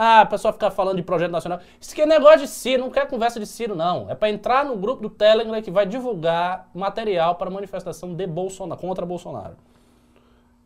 Ah, 0.00 0.20
a 0.20 0.26
pessoa 0.26 0.52
ficar 0.52 0.70
falando 0.70 0.96
de 0.96 1.02
projeto 1.02 1.32
nacional. 1.32 1.60
Isso 1.80 1.92
aqui 1.92 2.02
é 2.02 2.06
negócio 2.06 2.40
de 2.40 2.48
Ciro, 2.48 2.84
não 2.84 2.90
quer 2.90 3.08
conversa 3.08 3.40
de 3.40 3.46
Ciro, 3.46 3.74
não. 3.74 4.08
É 4.08 4.14
pra 4.14 4.30
entrar 4.30 4.64
no 4.64 4.76
grupo 4.76 5.02
do 5.02 5.10
Telegram 5.10 5.60
que 5.60 5.72
vai 5.72 5.86
divulgar 5.86 6.70
material 6.72 7.34
para 7.34 7.50
manifestação 7.50 8.14
de 8.14 8.24
Bolsonaro, 8.24 8.80
contra 8.80 9.04
Bolsonaro. 9.04 9.56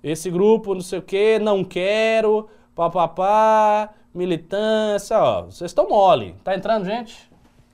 Esse 0.05 0.31
grupo, 0.31 0.75
não 0.75 0.83
sei 0.83 0.99
o 0.99 1.03
quê, 1.03 1.39
não 1.39 1.65
quero, 1.65 2.47
papapá, 2.75 3.95
militância, 4.13 5.19
ó. 5.19 5.43
Vocês 5.45 5.71
estão 5.71 5.89
mole. 5.89 6.35
Tá 6.45 6.55
entrando, 6.55 6.85
gente? 6.85 7.31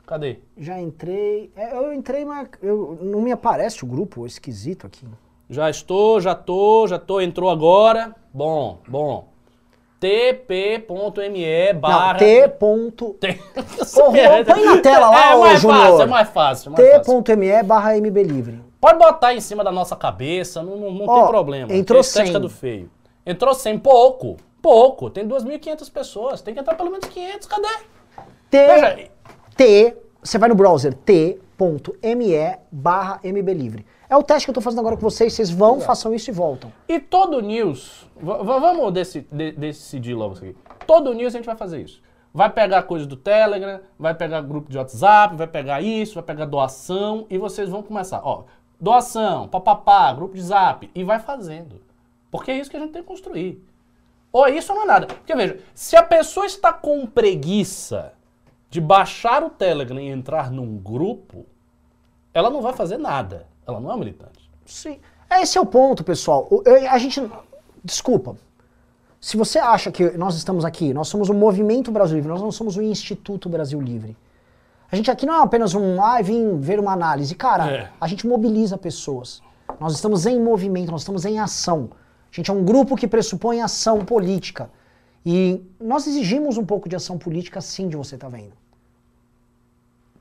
Cadê? 0.07 0.39
Já 0.57 0.81
entrei. 0.81 1.51
É, 1.57 1.77
eu 1.77 1.93
entrei, 1.93 2.25
mas 2.25 2.49
eu, 2.63 2.99
não 3.03 3.21
me 3.21 3.33
aparece 3.33 3.83
o 3.83 3.87
grupo 3.87 4.25
esquisito 4.27 4.87
aqui. 4.87 5.07
Já 5.51 5.71
estou, 5.71 6.21
já 6.21 6.35
tô, 6.35 6.87
já 6.87 6.99
tô, 6.99 7.21
entrou 7.21 7.49
agora. 7.49 8.15
Bom, 8.33 8.81
bom. 8.87 9.29
tp.me 9.99 11.73
barra... 11.73 12.19
T. 12.19 12.49
Ponto, 12.49 13.17
Juan, 13.21 14.45
põe 14.45 14.65
na 14.65 14.79
tela 14.83 15.11
lá, 15.11 15.31
é 15.33 15.35
ô, 15.35 15.41
mais 15.41 15.63
fácil, 15.63 16.03
é 16.03 16.07
mais 16.07 16.29
fácil, 16.29 16.69
é 16.69 16.73
mais 16.73 16.97
fácil. 16.99 17.23
T.me 17.23 17.63
barra 17.63 17.97
MB 17.97 18.23
Livre. 18.23 18.63
Pode 18.81 18.99
botar 18.99 19.35
em 19.35 19.41
cima 19.41 19.65
da 19.65 19.73
nossa 19.73 19.97
cabeça, 19.97 20.63
não, 20.63 20.77
não, 20.77 20.93
não 20.93 21.07
Ó, 21.09 21.21
tem 21.21 21.29
problema. 21.29 21.73
entrou 21.75 22.01
Tem 22.01 22.09
estética 22.09 22.33
100. 22.33 22.41
do 22.41 22.51
feio. 22.51 22.91
Entrou 23.27 23.55
100, 23.55 23.79
pouco, 23.79 24.37
pouco. 24.63 25.11
Tem 25.11 25.27
2.500 25.27 25.91
pessoas, 25.91 26.43
tem 26.43 26.55
que 26.55 26.61
entrar 26.61 26.75
pelo 26.75 26.91
menos 26.91 27.09
500, 27.09 27.49
cadê? 27.49 27.69
T. 28.51 28.67
Veja, 28.67 29.11
T. 29.57 29.97
Você 30.23 30.37
vai 30.39 30.49
no 30.49 30.55
browser 30.55 30.93
T.me 30.93 31.41
barra 32.71 33.19
MB 33.25 33.55
Livre. 33.55 33.87
É 34.11 34.17
o 34.17 34.23
teste 34.23 34.47
que 34.47 34.51
eu 34.51 34.55
tô 34.55 34.61
fazendo 34.61 34.81
agora 34.81 34.97
com 34.97 35.03
vocês. 35.03 35.33
Vocês 35.35 35.51
vão, 35.51 35.81
façam 35.81 36.15
isso 36.15 36.31
e 36.31 36.33
voltam. 36.33 36.73
E 36.89 36.99
todo 36.99 37.41
news, 37.43 38.07
vamos 38.21 38.93
de- 39.31 39.53
decidir 39.53 40.15
logo 40.15 40.35
isso 40.35 40.45
aqui. 40.45 40.57
Todo 40.87 41.13
news 41.13 41.35
a 41.35 41.39
gente 41.39 41.47
vai 41.47 41.57
fazer 41.57 41.83
isso. 41.83 42.03
Vai 42.33 42.51
pegar 42.51 42.83
coisa 42.85 43.05
do 43.07 43.17
Telegram, 43.17 43.81
vai 43.99 44.15
pegar 44.15 44.41
grupo 44.43 44.71
de 44.71 44.79
WhatsApp, 44.79 45.37
vai 45.37 45.47
pegar 45.47 45.81
isso, 45.83 46.15
vai 46.15 46.23
pegar 46.23 46.45
doação 46.47 47.27
e 47.29 47.37
vocês 47.37 47.69
vão 47.69 47.83
começar. 47.83 48.21
Ó, 48.25 48.45
doação, 48.81 49.49
papapá, 49.49 50.13
grupo 50.13 50.35
de 50.35 50.43
zap 50.43 50.91
e 50.95 51.05
vai 51.05 51.19
fazendo. 51.19 51.81
Porque 52.31 52.51
é 52.51 52.59
isso 52.59 52.71
que 52.71 52.77
a 52.77 52.81
gente 52.81 52.93
tem 52.93 53.03
que 53.03 53.09
construir. 53.09 53.63
Ou 54.33 54.47
isso 54.49 54.73
ou 54.73 54.77
não 54.77 54.85
é 54.85 54.87
nada. 54.87 55.07
Porque 55.07 55.35
veja, 55.35 55.59
se 55.75 55.97
a 55.97 56.03
pessoa 56.03 56.47
está 56.47 56.73
com 56.73 57.07
preguiça 57.07 58.13
de 58.71 58.81
baixar 58.81 59.43
o 59.43 59.51
Telegram 59.51 59.99
e 59.99 60.09
entrar 60.09 60.51
num 60.51 60.77
grupo, 60.77 61.47
ela 62.35 62.51
não 62.51 62.61
vai 62.61 62.75
fazer 62.75 62.99
nada. 62.99 63.47
Ela 63.69 63.81
não 63.81 63.93
é 63.93 63.97
militante. 63.97 64.51
Sim. 64.65 64.99
Esse 65.31 65.59
é 65.59 65.61
o 65.61 65.67
ponto, 65.67 66.03
pessoal. 66.03 66.49
Eu- 66.65 66.91
a 66.91 66.97
gente. 66.99 67.23
Desculpa. 67.85 68.37
Se 69.21 69.37
você 69.37 69.59
acha 69.59 69.91
que 69.93 70.11
nós 70.17 70.37
estamos 70.37 70.65
aqui, 70.65 70.95
nós 70.95 71.09
somos 71.09 71.29
o 71.29 71.35
Movimento 71.35 71.91
Brasil 71.91 72.17
Livre, 72.17 72.31
nós 72.31 72.41
não 72.41 72.51
somos 72.53 72.77
o 72.77 72.83
Instituto 72.83 73.49
Brasil 73.49 73.81
Livre. 73.81 74.17
A 74.91 74.97
gente 74.97 75.11
aqui 75.11 75.27
não 75.27 75.35
é 75.35 75.43
apenas 75.43 75.75
um, 75.75 76.03
ah, 76.03 76.23
vim 76.23 76.59
ver 76.61 76.81
uma 76.81 76.93
análise. 76.93 77.35
Cara, 77.35 77.71
É. 77.71 77.91
a 78.01 78.07
gente 78.09 78.27
mobiliza 78.27 78.79
pessoas. 78.79 79.43
Nós 79.79 79.93
estamos 79.93 80.25
em 80.25 80.41
movimento, 80.41 80.91
nós 80.91 81.03
estamos 81.03 81.25
em 81.27 81.39
ação. 81.39 81.91
A 82.33 82.35
gente 82.37 82.51
é 82.51 82.55
um 82.55 82.65
grupo 82.65 82.97
que 82.97 83.07
pressupõe 83.07 83.61
ação 83.61 84.03
política. 84.05 84.71
E 85.27 85.61
nós 85.81 86.07
exigimos 86.07 86.57
um 86.57 86.65
pouco 86.65 86.89
de 86.89 86.97
ação 86.97 87.19
política, 87.19 87.61
sim, 87.61 87.87
de 87.89 87.97
você, 87.97 88.17
tá 88.17 88.29
vendo? 88.29 88.53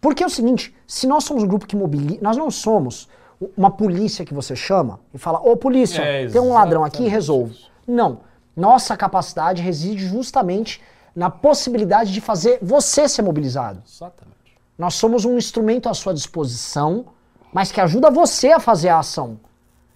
Porque 0.01 0.23
é 0.23 0.25
o 0.25 0.29
seguinte, 0.29 0.75
se 0.87 1.07
nós 1.07 1.23
somos 1.23 1.43
um 1.43 1.47
grupo 1.47 1.65
que 1.67 1.75
mobiliza, 1.75 2.19
nós 2.21 2.35
não 2.35 2.49
somos 2.51 3.07
uma 3.55 3.69
polícia 3.71 4.25
que 4.25 4.33
você 4.33 4.55
chama 4.55 4.99
e 5.13 5.17
fala, 5.17 5.39
ô 5.39 5.55
polícia, 5.55 6.01
É, 6.01 6.27
tem 6.27 6.41
um 6.41 6.53
ladrão 6.53 6.83
aqui 6.83 7.03
e 7.03 7.07
resolve. 7.07 7.53
isso. 7.53 7.71
Não. 7.87 8.21
Nossa 8.55 8.97
capacidade 8.97 9.61
reside 9.61 10.07
justamente 10.07 10.81
na 11.15 11.29
possibilidade 11.29 12.11
de 12.11 12.21
fazer 12.21 12.59
você 12.61 13.07
ser 13.07 13.21
mobilizado. 13.21 13.81
Exatamente. 13.87 14.37
Nós 14.77 14.95
somos 14.95 15.25
um 15.25 15.37
instrumento 15.37 15.87
à 15.89 15.93
sua 15.93 16.13
disposição, 16.13 17.05
mas 17.53 17.71
que 17.71 17.81
ajuda 17.81 18.09
você 18.11 18.51
a 18.51 18.59
fazer 18.59 18.89
a 18.89 18.99
ação. 18.99 19.39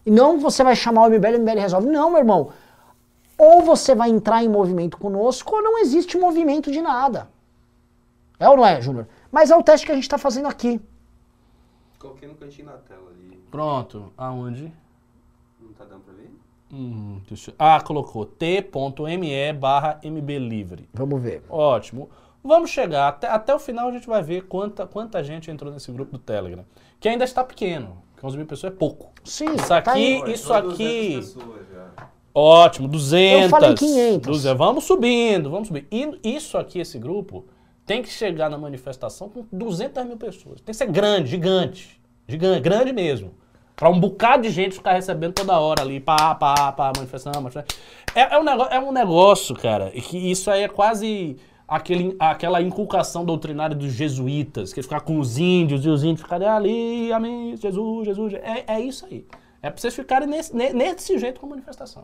E 0.06 0.10
não 0.10 0.39
você 0.39 0.64
vai 0.64 0.76
chamar 0.76 1.04
o 1.04 1.10
MBL 1.10 1.28
e 1.28 1.36
o 1.38 1.39
MBL 1.42 1.60
resolve. 1.60 1.88
Não, 1.88 2.10
meu 2.10 2.20
irmão. 2.20 2.50
Ou 3.38 3.62
você 3.62 3.94
vai 3.96 4.10
entrar 4.10 4.44
em 4.44 4.50
movimento 4.50 4.98
conosco, 4.98 5.56
ou 5.56 5.62
não 5.62 5.80
existe 5.80 6.18
movimento 6.18 6.72
de 6.72 6.82
nada. 6.82 7.28
É 8.39 8.50
ou 8.50 8.58
não 8.58 8.66
é, 8.66 8.82
Júnior? 8.82 9.08
Mas 9.32 9.52
é 9.52 9.56
o 9.56 9.62
teste 9.64 9.86
que 9.86 9.92
a 9.92 9.96
gente 9.96 10.04
está 10.06 10.18
fazendo 10.18 10.48
aqui. 10.48 10.82
Coloquei 12.00 12.28
no 12.28 12.34
cantinho 12.36 12.68
da 12.68 12.78
tela 12.78 13.10
ali. 13.12 13.20
Pronto. 13.52 14.12
Aonde? 14.18 14.72
Não 15.62 15.74
tá 15.74 15.84
dando 15.86 16.02
pra 16.02 16.14
ver? 16.14 16.32
Hum, 16.74 17.20
deixa 17.28 17.52
eu- 17.52 17.56
Ah, 17.60 17.80
colocou 17.82 18.26
t.me 18.26 19.54
barra 19.54 19.99
mblivre. 20.04 20.88
Vamos 20.93 21.22
ver. 21.22 21.43
Ótimo. 21.49 22.10
Vamos 22.43 22.72
chegar, 22.72 23.08
até, 23.10 23.28
até 23.28 23.54
o 23.54 23.60
final 23.60 23.89
a 23.89 23.91
gente 23.91 24.08
vai 24.08 24.24
ver 24.24 24.43
quanta, 24.47 24.88
quanta 24.88 25.24
gente 25.24 25.52
entrou 25.52 25.72
nesse 25.72 25.91
grupo 25.91 26.14
do 26.14 26.18
Telegram. 26.18 26.66
Que 26.99 27.08
ainda 27.08 27.24
está 27.24 27.43
pequeno, 27.43 28.02
que 28.18 28.26
11 28.26 28.36
mil 28.38 28.47
pessoas 28.47 28.74
é 28.74 28.76
pouco. 28.76 29.12
Sim, 29.24 29.54
Isso 29.54 29.68
tá 29.68 29.78
aqui, 29.78 29.89
aí. 29.91 30.22
Ó, 30.22 30.28
isso 30.28 30.52
entrou 30.54 30.72
200 30.72 31.36
aqui... 31.38 31.62
Ótimo, 32.34 32.88
200. 32.88 33.43
Eu 33.43 33.49
falei 33.49 33.76
500. 33.76 34.28
200. 34.28 34.58
Vamos 34.58 34.86
subindo, 34.86 35.52
vamos 35.52 35.68
subir. 35.68 35.86
E 35.91 36.18
isso 36.24 36.58
aqui, 36.58 36.80
esse 36.80 36.97
grupo, 36.97 37.45
tem 37.86 38.02
que 38.02 38.10
chegar 38.10 38.49
na 38.49 38.58
manifestação 38.58 39.30
com 39.30 39.45
200 39.52 40.04
mil 40.06 40.18
pessoas. 40.18 40.62
Tem 40.62 40.72
que 40.72 40.78
ser 40.78 40.88
grande, 40.88 41.30
gigante. 41.30 42.02
Gigante, 42.28 42.62
grande 42.62 42.93
mesmo. 42.93 43.34
Pra 43.82 43.89
um 43.89 43.99
bocado 43.99 44.43
de 44.43 44.51
gente 44.51 44.75
ficar 44.75 44.93
recebendo 44.93 45.34
toda 45.34 45.59
hora 45.59 45.82
ali, 45.82 45.99
pá, 45.99 46.36
pá, 46.36 46.71
pá, 46.71 46.91
manifestação, 46.95 47.41
manifestação. 47.41 47.84
É, 48.13 48.36
é, 48.36 48.39
um, 48.39 48.43
negócio, 48.43 48.73
é 48.75 48.79
um 48.79 48.91
negócio, 48.91 49.55
cara, 49.55 49.89
que 49.89 50.19
isso 50.29 50.51
aí 50.51 50.61
é 50.61 50.67
quase 50.67 51.36
aquele, 51.67 52.15
aquela 52.19 52.61
inculcação 52.61 53.25
doutrinária 53.25 53.75
dos 53.75 53.91
jesuítas, 53.93 54.71
que 54.71 54.84
ficar 54.84 55.01
com 55.01 55.17
os 55.17 55.39
índios 55.39 55.84
e 55.84 55.89
os 55.89 56.03
índios 56.03 56.21
ficarem 56.21 56.47
ali, 56.47 57.11
amém, 57.11 57.57
Jesus, 57.57 58.05
Jesus. 58.05 58.36
É, 58.36 58.65
é 58.67 58.79
isso 58.79 59.03
aí. 59.07 59.25
É 59.63 59.71
pra 59.71 59.82
vocês 59.82 59.95
ficarem 59.95 60.27
nesse, 60.27 60.55
ne- 60.55 60.73
nesse 60.73 61.17
jeito 61.17 61.39
com 61.41 61.47
manifestação. 61.47 62.03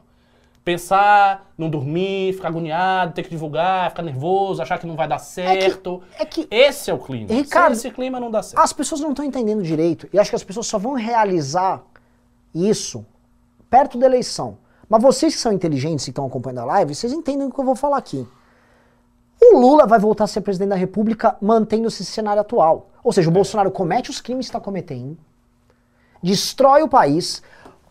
Pensar, 0.67 1.49
não 1.57 1.69
dormir, 1.69 2.33
ficar 2.33 2.49
agoniado, 2.49 3.13
ter 3.13 3.23
que 3.23 3.29
divulgar, 3.29 3.89
ficar 3.89 4.03
nervoso, 4.03 4.61
achar 4.61 4.77
que 4.77 4.85
não 4.85 4.97
vai 4.97 5.07
dar 5.07 5.17
certo. 5.17 6.01
é 6.19 6.25
que- 6.25 6.45
Esse 6.51 6.91
é 6.91 6.93
o 6.93 6.99
clima. 6.99 7.33
Ricardo, 7.33 7.73
Sem 7.73 7.87
esse 7.87 7.95
clima 7.95 8.19
não 8.19 8.29
dá 8.29 8.43
certo. 8.43 8.61
As 8.61 8.73
pessoas 8.73 8.99
não 8.99 9.11
estão 9.11 9.23
entendendo 9.23 9.63
direito. 9.63 10.09
E 10.11 10.19
acho 10.19 10.29
que 10.29 10.35
as 10.35 10.43
pessoas 10.43 10.67
só 10.67 10.77
vão 10.77 10.91
realizar 10.91 11.81
isso 12.53 13.05
perto 13.69 13.97
da 13.97 14.07
eleição. 14.07 14.57
Mas 14.89 15.01
vocês 15.01 15.35
que 15.35 15.39
são 15.39 15.53
inteligentes 15.53 16.05
e 16.05 16.09
estão 16.09 16.25
acompanhando 16.25 16.59
a 16.59 16.65
live, 16.65 16.93
vocês 16.93 17.13
entendem 17.13 17.47
o 17.47 17.49
que 17.53 17.59
eu 17.61 17.63
vou 17.63 17.75
falar 17.77 17.95
aqui. 17.99 18.27
O 19.41 19.57
Lula 19.57 19.87
vai 19.87 19.99
voltar 19.99 20.25
a 20.25 20.27
ser 20.27 20.41
presidente 20.41 20.71
da 20.71 20.75
República 20.75 21.37
mantendo-se 21.39 22.03
esse 22.03 22.11
cenário 22.11 22.41
atual. 22.41 22.89
Ou 23.01 23.13
seja, 23.13 23.29
o 23.29 23.31
Bolsonaro 23.33 23.71
comete 23.71 24.09
os 24.09 24.19
crimes 24.19 24.47
que 24.47 24.49
está 24.49 24.59
cometendo, 24.59 25.17
destrói 26.21 26.81
o 26.81 26.89
país. 26.89 27.41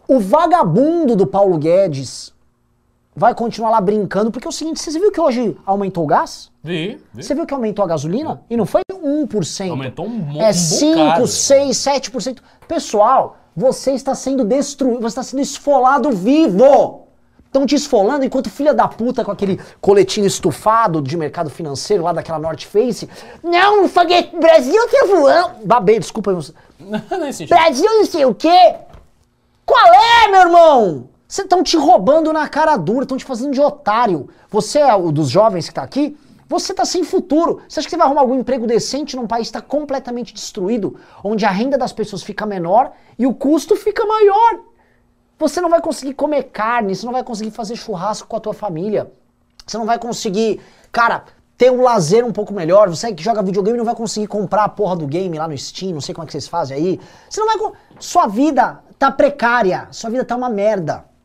O 0.07 0.20
vagabundo 0.20 1.16
do 1.16 1.27
Paulo 1.27 1.57
Guedes 1.57 2.36
vai 3.17 3.35
continuar 3.35 3.71
lá 3.71 3.81
brincando, 3.81 4.31
porque 4.31 4.47
é 4.47 4.51
o 4.51 4.53
seguinte, 4.53 4.79
você 4.79 4.91
viu 4.99 5.11
que 5.11 5.21
hoje 5.21 5.57
aumentou 5.64 6.05
o 6.05 6.07
gás? 6.07 6.53
Vi, 6.62 7.01
vi. 7.14 7.23
Você 7.23 7.35
viu 7.35 7.47
que 7.47 7.55
aumentou 7.55 7.83
a 7.83 7.89
gasolina? 7.89 8.43
E 8.51 8.57
não 8.57 8.67
foi 8.67 8.83
1%. 8.93 9.71
Aumentou 9.71 10.05
um 10.05 10.11
monte. 10.11 10.41
É 10.41 10.53
5, 10.53 11.27
6, 11.27 11.77
7%. 11.77 12.39
Pessoal, 12.69 13.39
você 13.57 13.93
está 13.93 14.14
sendo 14.14 14.45
destruído, 14.45 15.01
você 15.01 15.07
está 15.07 15.23
sendo 15.23 15.41
esfolado 15.41 16.11
vivo. 16.12 17.07
Estão 17.47 17.64
te 17.64 17.75
esfolando 17.75 18.23
enquanto 18.23 18.51
filha 18.51 18.75
da 18.75 18.87
puta 18.87 19.25
com 19.25 19.31
aquele 19.31 19.59
coletinho 19.81 20.27
estufado 20.27 21.01
de 21.01 21.17
mercado 21.17 21.49
financeiro 21.49 22.03
lá 22.03 22.12
daquela 22.12 22.39
North 22.39 22.64
Face. 22.64 23.09
Não, 23.43 23.89
foguete, 23.89 24.37
Brasil 24.37 24.89
tá 24.89 25.07
voando. 25.07 25.64
Babei, 25.64 25.99
desculpa. 25.99 26.37
Nesse 27.19 27.39
sentido. 27.39 27.57
Brasil 27.57 27.87
não 27.87 28.05
sei 28.05 28.27
o 28.27 28.35
quê. 28.35 28.75
Qual 29.64 29.87
é, 29.95 30.29
meu 30.29 30.41
irmão? 30.43 31.09
Vocês 31.29 31.45
estão 31.45 31.62
te 31.62 31.77
roubando 31.77 32.33
na 32.33 32.49
cara 32.49 32.77
dura, 32.77 33.03
estão 33.03 33.16
te 33.16 33.24
fazendo 33.24 33.53
de 33.53 33.61
otário. 33.61 34.29
Você 34.49 34.79
é 34.79 34.95
o 34.95 35.11
dos 35.11 35.29
jovens 35.29 35.68
que 35.68 35.74
tá 35.74 35.83
aqui, 35.83 36.16
você 36.49 36.72
tá 36.72 36.85
sem 36.85 37.03
futuro. 37.03 37.61
Você 37.68 37.81
acha 37.81 37.87
que 37.89 37.91
você 37.91 37.97
vai 37.97 38.07
arrumar 38.07 38.20
algum 38.20 38.39
emprego 38.39 38.66
decente 38.66 39.16
num 39.16 39.27
país 39.27 39.51
que 39.51 39.57
está 39.57 39.61
completamente 39.61 40.33
destruído, 40.33 40.97
onde 41.24 41.45
a 41.45 41.51
renda 41.51 41.77
das 41.77 41.93
pessoas 41.93 42.22
fica 42.22 42.47
menor 42.47 42.93
e 43.18 43.27
o 43.27 43.35
custo 43.35 43.74
fica 43.74 44.07
maior? 44.07 44.61
Você 45.39 45.61
não 45.61 45.68
vai 45.68 45.81
conseguir 45.81 46.14
comer 46.14 46.45
carne, 46.45 46.95
você 46.95 47.05
não 47.05 47.12
vai 47.12 47.24
conseguir 47.24 47.51
fazer 47.51 47.74
churrasco 47.74 48.29
com 48.29 48.37
a 48.37 48.41
tua 48.41 48.55
família. 48.55 49.12
Você 49.66 49.77
não 49.77 49.85
vai 49.85 49.99
conseguir, 49.99 50.61
cara, 50.93 51.24
ter 51.59 51.72
um 51.72 51.83
lazer 51.83 52.24
um 52.24 52.33
pouco 52.33 52.55
melhor. 52.55 52.89
Você 52.89 53.12
que 53.12 53.22
joga 53.22 53.43
videogame 53.43 53.77
não 53.77 53.85
vai 53.85 53.97
conseguir 53.97 54.29
comprar 54.29 54.64
a 54.64 54.68
porra 54.68 54.95
do 54.95 55.07
game 55.09 55.37
lá 55.37 55.49
no 55.49 55.59
Steam, 55.59 55.93
não 55.93 56.01
sei 56.01 56.14
como 56.14 56.24
é 56.24 56.27
que 56.27 56.33
vocês 56.33 56.47
fazem 56.47 56.77
aí. 56.77 57.01
Você 57.29 57.41
não 57.41 57.47
vai. 57.47 57.72
Sua 57.99 58.29
vida 58.29 58.81
tá 58.97 59.11
precária, 59.11 59.89
sua 59.91 60.09
vida 60.09 60.24
tá 60.24 60.37
uma 60.37 60.49
merda. 60.49 61.16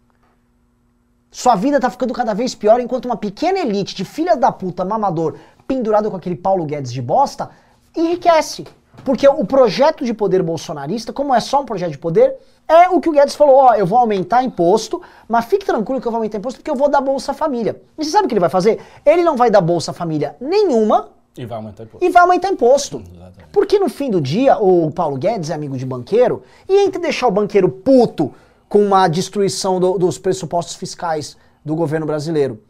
Sua 1.32 1.56
vida 1.56 1.80
tá 1.80 1.90
ficando 1.90 2.14
cada 2.14 2.34
vez 2.34 2.54
pior 2.54 2.82
enquanto 2.82 3.06
uma 3.06 3.16
pequena 3.16 3.60
elite 3.60 3.96
de 3.96 4.04
filhas 4.04 4.38
da 4.38 4.52
puta 4.52 4.84
mamador 4.84 5.38
pendurado 5.66 6.12
com 6.12 6.18
aquele 6.18 6.36
Paulo 6.36 6.66
Guedes 6.66 6.92
de 6.92 7.02
bosta 7.02 7.50
enriquece. 7.96 8.66
Porque 9.06 9.26
o 9.26 9.46
projeto 9.46 10.04
de 10.04 10.14
poder 10.14 10.44
bolsonarista, 10.44 11.14
como 11.14 11.34
é 11.34 11.40
só 11.40 11.62
um 11.62 11.66
projeto 11.66 11.92
de 11.92 11.98
poder, 11.98 12.36
é 12.68 12.90
o 12.90 13.00
que 13.00 13.08
o 13.08 13.14
Guedes 13.14 13.36
falou, 13.36 13.56
ó, 13.56 13.74
eu 13.74 13.86
vou 13.86 13.98
aumentar 13.98 14.44
imposto, 14.44 15.02
mas 15.28 15.46
fique 15.46 15.66
tranquilo 15.66 16.02
que 16.02 16.08
eu 16.08 16.12
vou 16.12 16.18
aumentar 16.18 16.38
imposto 16.38 16.60
porque 16.60 16.70
eu 16.70 16.76
vou 16.76 16.90
dar 16.90 17.00
Bolsa 17.00 17.34
Família. 17.34 17.82
E 17.98 18.04
você 18.04 18.12
sabe 18.12 18.26
o 18.26 18.28
que 18.28 18.34
ele 18.34 18.42
vai 18.42 18.50
fazer? 18.50 18.82
Ele 19.06 19.24
não 19.24 19.38
vai 19.38 19.50
dar 19.50 19.62
Bolsa 19.62 19.94
Família 19.94 20.36
nenhuma 20.42 21.10
E 21.38 21.46
vai 21.46 21.58
aumentar 21.58 21.84
imposto. 21.84 22.06
e 22.06 22.10
vai 22.10 22.22
aumentar 22.22 22.50
imposto. 22.50 22.98
Exatamente. 22.98 23.52
Porque 23.54 23.80
no 23.80 23.88
fim 23.88 24.12
do 24.12 24.20
dia, 24.20 24.58
o 24.58 24.92
Paulo 24.92 25.16
Guedes 25.18 25.50
é 25.50 25.54
amigo 25.54 25.78
de 25.78 25.86
banqueiro, 25.86 26.44
e 26.68 26.84
entre 26.86 27.02
deixar 27.02 27.28
o 27.28 27.32
banqueiro 27.32 27.70
puto 27.70 28.34
com 28.72 28.82
uma 28.82 29.10
destruição 29.10 29.82
do- 29.82 29.98
dos 29.98 30.18
pressupostos 30.18 30.76
fiscais 30.76 31.36
do 31.64 31.76
governo 31.76 32.06
brasileiro, 32.06 32.64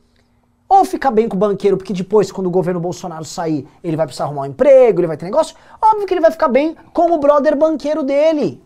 ou 0.67 0.83
ficar 0.83 1.11
bem 1.11 1.29
com 1.29 1.35
o 1.35 1.39
banqueiro, 1.39 1.77
porque 1.77 1.93
depois, 1.93 2.31
quando 2.31 2.47
o 2.47 2.49
governo 2.49 2.79
Bolsonaro 2.79 3.23
sair, 3.23 3.67
ele 3.83 3.95
vai 3.95 4.07
precisar 4.07 4.23
arrumar 4.23 4.41
um 4.41 4.45
emprego, 4.47 4.99
ele 4.99 5.05
vai 5.05 5.15
ter 5.15 5.25
negócio, 5.25 5.55
óbvio 5.79 6.07
que 6.07 6.13
ele 6.15 6.19
vai 6.19 6.31
ficar 6.31 6.47
bem 6.47 6.75
com 6.91 7.11
o 7.11 7.19
brother 7.19 7.55
banqueiro 7.55 8.01
dele. 8.01 8.63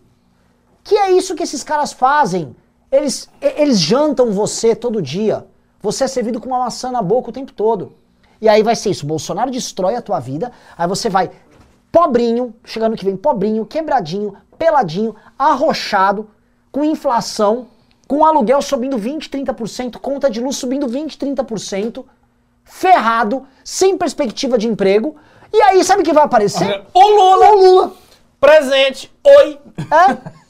Que 0.82 0.96
é 0.96 1.12
isso 1.12 1.36
que 1.36 1.44
esses 1.44 1.62
caras 1.62 1.92
fazem. 1.92 2.56
Eles, 2.90 3.28
eles 3.42 3.82
jantam 3.82 4.32
você 4.32 4.74
todo 4.74 5.02
dia. 5.02 5.46
Você 5.82 6.06
é 6.06 6.08
servido 6.08 6.40
com 6.40 6.48
uma 6.48 6.60
maçã 6.60 6.90
na 6.90 7.02
boca 7.02 7.32
o 7.32 7.34
tempo 7.34 7.52
todo. 7.52 7.92
E 8.40 8.48
aí 8.48 8.64
vai 8.64 8.78
ser 8.78 8.92
isso. 8.92 9.06
Bolsonaro 9.06 9.52
destrói 9.52 9.96
a 9.96 10.02
tua 10.02 10.22
vida. 10.22 10.54
Aí 10.78 10.88
você 10.88 11.10
vai 11.10 11.32
pobrinho, 11.92 12.56
chegando 12.64 12.96
que 12.96 13.04
vem 13.04 13.18
pobrinho, 13.18 13.66
quebradinho, 13.66 14.36
peladinho, 14.58 15.16
arrochado, 15.38 16.30
com 16.76 16.84
inflação, 16.84 17.68
com 18.06 18.26
aluguel 18.26 18.62
subindo 18.62 18.98
20, 18.98 19.30
30%, 19.30 19.98
conta 19.98 20.30
de 20.30 20.42
luz 20.42 20.58
subindo 20.58 20.90
20, 20.90 21.18
30%, 21.18 22.04
ferrado, 22.66 23.48
sem 23.64 23.98
perspectiva 23.98 24.58
de 24.58 24.68
emprego. 24.68 25.16
E 25.54 25.62
aí, 25.62 25.82
sabe 25.86 26.02
o 26.02 26.04
que 26.04 26.12
vai 26.12 26.26
aparecer? 26.26 26.84
O 26.94 27.00
Lula, 27.08 27.50
O 27.52 27.56
Lula. 27.56 27.94
presente, 28.42 29.10
oi. 29.24 29.58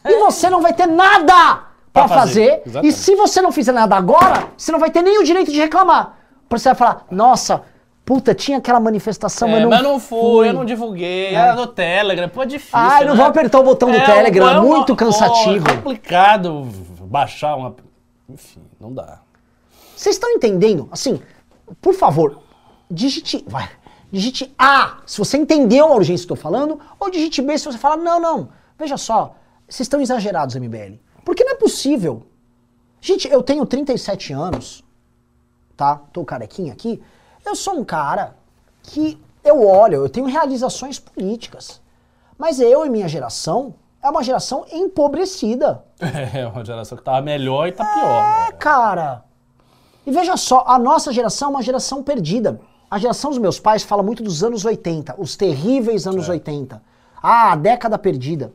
É? 0.03 0.09
E 0.11 0.17
você 0.19 0.49
não 0.49 0.61
vai 0.63 0.73
ter 0.73 0.88
nada 0.88 1.65
pra 1.93 2.05
Pra 2.05 2.07
fazer. 2.07 2.63
fazer. 2.65 2.84
E 2.84 2.91
se 2.91 3.13
você 3.15 3.39
não 3.39 3.51
fizer 3.51 3.71
nada 3.71 3.95
agora, 3.95 4.47
você 4.57 4.71
não 4.71 4.80
vai 4.80 4.89
ter 4.89 5.03
nem 5.03 5.19
o 5.19 5.23
direito 5.23 5.51
de 5.51 5.59
reclamar. 5.59 6.17
Porque 6.49 6.59
você 6.63 6.69
vai 6.69 6.76
falar, 6.76 7.05
nossa, 7.11 7.61
puta, 8.06 8.34
tinha 8.36 8.60
aquela 8.60 8.80
manifestação, 8.80 9.47
É, 9.47 9.51
mas 9.53 9.62
não 9.64 9.70
mas 9.70 9.82
não 9.82 9.99
fui, 9.99 10.49
eu 10.49 10.53
não 10.53 10.64
divulguei, 10.64 11.34
era 11.34 11.56
no 11.56 11.66
Telegram, 11.68 12.30
pô, 12.30 12.43
é 12.43 12.45
difícil. 12.45 12.78
Ai, 12.78 13.03
não 13.03 13.14
né? 13.14 13.18
vou 13.18 13.26
apertar 13.26 13.60
o 13.60 13.64
botão 13.64 13.91
do 13.91 13.99
Telegram, 14.06 14.47
é 14.47 14.51
uma- 14.51 14.62
muito 14.62 14.88
pô, 14.93 14.95
cansativo. 14.95 15.68
É 15.68 15.76
complicado 15.78 16.64
baixar 17.01 17.56
uma. 17.56 17.76
Enfim, 18.30 18.62
não 18.80 18.93
dá. 18.93 19.20
Vocês 19.95 20.16
estão 20.16 20.30
entendendo? 20.32 20.88
Assim, 20.91 21.20
por 21.82 21.93
favor, 21.93 22.39
digite. 22.89 23.43
Vai. 23.47 23.70
Digite 24.12 24.53
A 24.58 24.97
se 25.06 25.18
você 25.18 25.38
entendeu 25.38 25.86
a 25.88 25.95
urgência 25.95 26.26
que 26.26 26.32
eu 26.32 26.38
tô 26.38 26.41
falando, 26.41 26.80
ou 26.99 27.10
digite 27.10 27.41
B 27.41 27.58
se 27.58 27.66
você 27.66 27.78
fala, 27.78 27.97
não, 27.97 28.20
não. 28.20 28.49
Veja 28.78 28.97
só, 28.97 29.36
vocês 29.68 29.86
estão 29.86 29.99
exagerados, 29.99 30.56
MBL. 30.56 30.99
Porque 31.24 31.43
não 31.43 31.53
é 31.53 31.56
possível. 31.56 32.24
Gente, 33.01 33.28
eu 33.28 33.41
tenho 33.41 33.66
37 33.66 34.32
anos, 34.34 34.84
tá? 35.76 35.99
Tô 36.14 36.24
carequinha 36.24 36.72
aqui. 36.74 37.01
Eu 37.46 37.56
sou 37.56 37.76
um 37.76 37.84
cara 37.84 38.36
que 38.84 39.22
eu 39.43 39.66
olho, 39.66 39.96
eu 40.04 40.10
tenho 40.10 40.26
realizações 40.26 41.00
políticas. 41.00 41.82
Mas 42.38 42.60
eu 42.60 42.86
e 42.86 42.89
minha 42.89 43.08
geração 43.08 43.76
é 44.02 44.10
uma 44.10 44.24
geração 44.24 44.66
empobrecida. 44.72 45.84
É 46.34 46.46
uma 46.48 46.64
geração 46.66 46.98
que 46.98 47.04
tava 47.04 47.22
melhor 47.22 47.68
e 47.68 47.72
tá 47.72 47.86
pior. 47.86 48.50
É, 48.50 48.52
cara. 48.54 49.24
E 50.06 50.12
veja 50.12 50.36
só, 50.38 50.64
a 50.68 50.78
nossa 50.78 51.12
geração 51.14 51.48
é 51.50 51.52
uma 51.52 51.62
geração 51.64 52.04
perdida. 52.04 52.60
A 52.89 52.98
geração 53.00 53.32
dos 53.32 53.39
meus 53.39 53.60
pais 53.60 53.82
fala 53.84 54.04
muito 54.04 54.22
dos 54.22 54.43
anos 54.43 54.64
80, 54.64 55.16
os 55.18 55.36
terríveis 55.36 56.06
anos 56.06 56.30
80. 56.30 56.82
Ah, 57.22 57.54
a 57.54 57.56
década 57.56 57.98
perdida. 57.98 58.54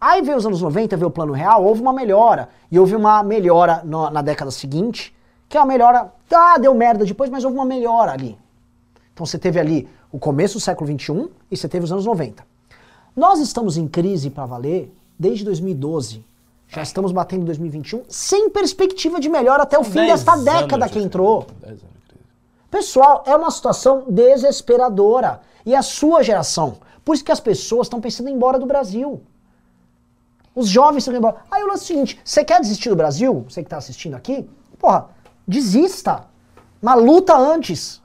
Aí 0.00 0.22
veio 0.22 0.38
os 0.38 0.46
anos 0.46 0.62
90, 0.62 0.96
veio 0.96 1.08
o 1.08 1.10
plano 1.10 1.32
real, 1.32 1.62
houve 1.64 1.82
uma 1.82 1.92
melhora. 1.92 2.48
E 2.70 2.78
houve 2.78 2.94
uma 2.96 3.22
melhora 3.22 3.82
no- 3.84 4.08
na 4.10 4.22
década 4.22 4.50
seguinte, 4.50 5.14
que 5.48 5.56
é 5.58 5.60
uma 5.60 5.66
melhora. 5.66 6.10
Ah, 6.30 6.58
deu 6.58 6.74
merda 6.74 7.04
depois, 7.04 7.30
mas 7.30 7.44
houve 7.44 7.56
uma 7.56 7.64
melhora 7.64 8.12
ali. 8.12 8.38
Então 9.12 9.26
você 9.26 9.38
teve 9.38 9.58
ali 9.58 9.88
o 10.12 10.18
começo 10.18 10.54
do 10.54 10.60
século 10.60 10.90
XXI 10.90 11.28
e 11.50 11.56
você 11.56 11.68
teve 11.68 11.84
os 11.84 11.92
anos 11.92 12.06
90. 12.06 12.44
Nós 13.16 13.40
estamos 13.40 13.76
em 13.76 13.88
crise 13.88 14.30
para 14.30 14.46
valer 14.46 14.94
desde 15.18 15.44
2012. 15.44 16.24
Já 16.68 16.82
estamos 16.82 17.12
batendo 17.12 17.42
em 17.42 17.46
2021 17.46 18.04
sem 18.08 18.50
perspectiva 18.50 19.18
de 19.18 19.28
melhora 19.28 19.62
até 19.62 19.78
o 19.78 19.84
fim 19.84 20.06
desta 20.06 20.36
década 20.36 20.86
de 20.86 20.92
que 20.92 20.98
entrou. 20.98 21.46
Dez 21.60 21.80
anos. 21.82 21.98
Pessoal, 22.70 23.24
é 23.26 23.34
uma 23.34 23.50
situação 23.50 24.04
desesperadora. 24.08 25.40
E 25.64 25.74
a 25.74 25.82
sua 25.82 26.22
geração. 26.22 26.78
Por 27.04 27.14
isso 27.14 27.24
que 27.24 27.32
as 27.32 27.40
pessoas 27.40 27.86
estão 27.86 28.00
pensando 28.00 28.28
em 28.28 28.32
ir 28.32 28.34
embora 28.36 28.58
do 28.58 28.66
Brasil. 28.66 29.20
Os 30.54 30.68
jovens 30.68 30.98
estão 30.98 31.12
indo 31.12 31.18
embora. 31.18 31.36
Aí 31.50 31.62
o 31.62 31.66
lance 31.66 31.82
é 31.82 31.84
o 31.84 31.86
seguinte: 31.86 32.20
você 32.24 32.44
quer 32.44 32.60
desistir 32.60 32.88
do 32.88 32.96
Brasil? 32.96 33.44
Você 33.48 33.62
que 33.62 33.66
está 33.66 33.78
assistindo 33.78 34.14
aqui? 34.14 34.48
Porra, 34.78 35.08
desista. 35.48 36.26
Mas 36.80 37.02
luta 37.02 37.36
antes. 37.36 38.02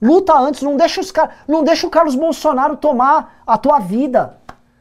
Luta 0.00 0.32
antes, 0.34 0.62
não 0.62 0.76
deixa 0.76 1.00
os 1.00 1.10
car... 1.10 1.44
não 1.46 1.62
deixa 1.62 1.86
o 1.86 1.90
Carlos 1.90 2.14
Bolsonaro 2.14 2.76
tomar 2.76 3.42
a 3.46 3.58
tua 3.58 3.80
vida. 3.80 4.38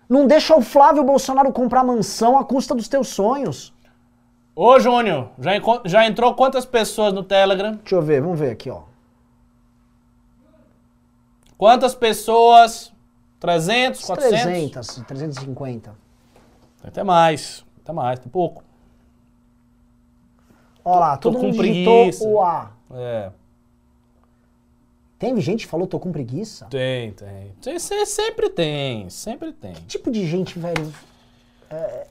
Não 0.08 0.26
deixa 0.26 0.56
o 0.56 0.62
Flávio 0.62 1.04
Bolsonaro 1.04 1.52
comprar 1.52 1.84
mansão 1.84 2.38
à 2.38 2.44
custa 2.46 2.74
dos 2.74 2.88
teus 2.88 3.10
sonhos. 3.10 3.74
Ô, 4.56 4.80
Júnior, 4.80 5.30
já, 5.40 5.52
já 5.86 6.06
entrou 6.06 6.34
quantas 6.36 6.66
pessoas 6.66 7.14
no 7.14 7.24
Telegram? 7.24 7.74
Deixa 7.76 7.96
eu 7.96 8.02
ver, 8.02 8.22
vamos 8.22 8.40
ver 8.40 8.52
aqui, 8.52 8.70
ó. 8.70 8.84
Quantas 11.58 11.94
pessoas? 11.94 12.94
300, 13.40 14.04
400? 14.04 14.42
300, 14.42 15.04
350. 15.06 15.96
Até 16.84 17.04
mais. 17.04 17.66
Até 17.84 17.94
mais, 17.94 18.20
tem 18.20 18.30
pouco. 18.30 18.64
Olha 20.90 21.00
lá, 21.00 21.18
Tô 21.18 21.30
todo 21.32 21.40
com 21.42 21.48
mundo 21.48 21.62
digitou 21.62 21.94
preguiça. 22.04 22.28
o 22.28 22.42
A. 22.42 22.72
É, 22.94 23.32
Teve 25.18 25.42
gente 25.42 25.66
que 25.66 25.70
falou 25.72 25.86
tô 25.86 26.00
com 26.00 26.12
preguiça? 26.12 26.66
tem, 26.70 27.12
tem. 27.12 27.54
Tem- 27.62 27.78
se- 27.80 28.06
Sempre 28.06 28.50
tem, 28.50 29.10
sempre 29.10 29.52
tem. 29.52 29.74
Que 29.74 29.82
tipo 29.84 30.10
de 30.10 30.26
gente, 30.26 30.58
velho? 30.58 30.94
É, 31.70 32.08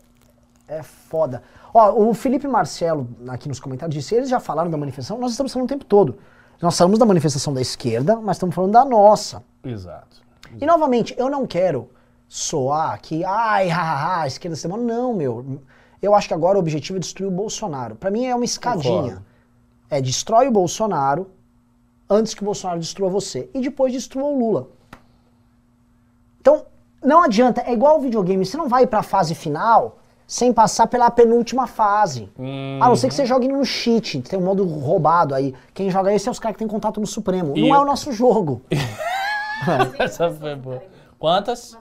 é 0.69 0.83
foda. 0.83 1.43
Ó, 1.73 1.91
o 2.09 2.13
Felipe 2.13 2.47
Marcelo, 2.47 3.09
aqui 3.29 3.49
nos 3.49 3.59
comentários, 3.61 3.95
disse: 3.95 4.15
eles 4.15 4.29
já 4.29 4.39
falaram 4.39 4.71
da 4.71 4.77
manifestação, 4.77 5.19
nós 5.19 5.31
estamos 5.31 5.53
falando 5.53 5.67
o 5.67 5.69
tempo 5.73 5.87
todo. 5.87 6.19
Nós 6.61 6.77
falamos 6.77 6.99
da 6.99 7.07
manifestação 7.07 7.55
da 7.55 7.63
esquerda, 7.63 8.17
mas 8.17 8.37
estamos 8.37 8.55
falando 8.55 8.73
da 8.73 8.85
nossa. 8.85 9.43
Exato. 9.65 10.21
E 10.61 10.67
novamente, 10.67 11.15
eu 11.17 11.31
não 11.31 11.47
quero 11.47 11.89
soar 12.29 13.01
que, 13.01 13.25
ai, 13.25 13.69
hahaha, 13.69 14.23
a 14.23 14.27
esquerda 14.27 14.55
se 14.57 14.65
demora. 14.65 14.83
Não, 14.83 15.15
meu. 15.15 15.61
Eu 16.01 16.15
acho 16.15 16.29
que 16.29 16.35
agora 16.35 16.57
o 16.57 16.61
objetivo 16.61 16.97
é 16.99 17.01
destruir 17.01 17.27
o 17.29 17.31
Bolsonaro. 17.31 17.95
Pra 17.97 18.11
mim 18.11 18.27
é 18.27 18.35
uma 18.35 18.45
escadinha. 18.45 18.93
Concordo. 19.03 19.23
É 19.91 20.01
destrói 20.01 20.49
o 20.49 20.53
Bolsonaro 20.53 21.31
antes 22.09 22.35
que 22.35 22.43
o 22.43 22.45
Bolsonaro 22.45 22.79
destrua 22.79 23.09
você. 23.09 23.49
E 23.55 23.61
depois 23.61 23.93
destrua 23.93 24.25
o 24.25 24.39
Lula. 24.39 24.69
Então, 26.41 26.65
não 27.03 27.23
adianta. 27.23 27.63
É 27.63 27.73
igual 27.73 27.99
o 27.99 28.01
videogame. 28.01 28.45
Você 28.45 28.57
não 28.57 28.69
vai 28.69 28.87
pra 28.87 29.03
fase 29.03 29.35
final 29.35 29.99
sem 30.27 30.53
passar 30.53 30.87
pela 30.87 31.11
penúltima 31.11 31.67
fase. 31.67 32.29
Hum, 32.39 32.79
A 32.83 32.89
não 32.89 32.97
ser 32.97 33.09
que 33.09 33.15
você 33.15 33.25
jogue 33.25 33.49
no 33.49 33.65
cheat, 33.65 34.21
tem 34.21 34.39
um 34.39 34.43
modo 34.45 34.63
roubado 34.67 35.35
aí. 35.35 35.55
Quem 35.73 35.91
joga 35.91 36.13
esse 36.13 36.29
é 36.29 36.31
os 36.31 36.39
caras 36.39 36.55
que 36.55 36.59
têm 36.59 36.69
contato 36.69 37.01
no 37.01 37.07
Supremo. 37.07 37.57
E 37.57 37.63
não 37.69 37.75
é 37.75 37.79
eu- 37.79 37.83
o 37.83 37.87
nosso 37.87 38.13
jogo. 38.13 38.61
Essa 39.99 40.31
foi 40.31 40.55
boa. 40.55 40.83
Quantas? 41.19 41.77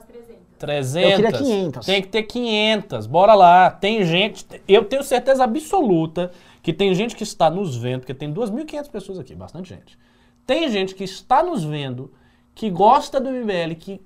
Umas 0.58 0.92
300. 0.92 1.00
300. 1.02 1.10
Eu 1.10 1.16
queria 1.16 1.38
500. 1.38 1.86
Tem 1.86 2.02
que 2.02 2.08
ter 2.08 2.22
500. 2.24 3.06
Bora 3.06 3.34
lá. 3.34 3.70
Tem 3.70 4.04
gente. 4.04 4.46
Eu 4.66 4.84
tenho 4.84 5.02
certeza 5.02 5.44
absoluta 5.44 6.30
que 6.62 6.72
tem 6.72 6.94
gente 6.94 7.16
que 7.16 7.22
está 7.22 7.48
nos 7.48 7.76
vendo, 7.76 8.00
porque 8.00 8.14
tem 8.14 8.32
2.500 8.32 8.90
pessoas 8.90 9.18
aqui, 9.18 9.34
bastante 9.34 9.70
gente. 9.70 9.98
Tem 10.46 10.68
gente 10.68 10.94
que 10.94 11.04
está 11.04 11.42
nos 11.42 11.64
vendo, 11.64 12.12
que 12.54 12.70
gosta 12.70 13.20
do 13.20 13.30
MBL, 13.30 13.74
que 13.78 14.00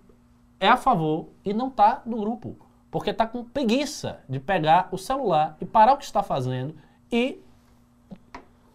é 0.60 0.68
a 0.68 0.76
favor 0.76 1.28
e 1.44 1.52
não 1.52 1.68
está 1.68 2.02
no 2.06 2.18
grupo. 2.18 2.56
Porque 2.90 3.10
está 3.10 3.26
com 3.26 3.42
preguiça 3.42 4.20
de 4.28 4.38
pegar 4.38 4.88
o 4.92 4.98
celular 4.98 5.56
e 5.60 5.64
parar 5.64 5.94
o 5.94 5.96
que 5.96 6.04
está 6.04 6.22
fazendo 6.22 6.74
e 7.10 7.40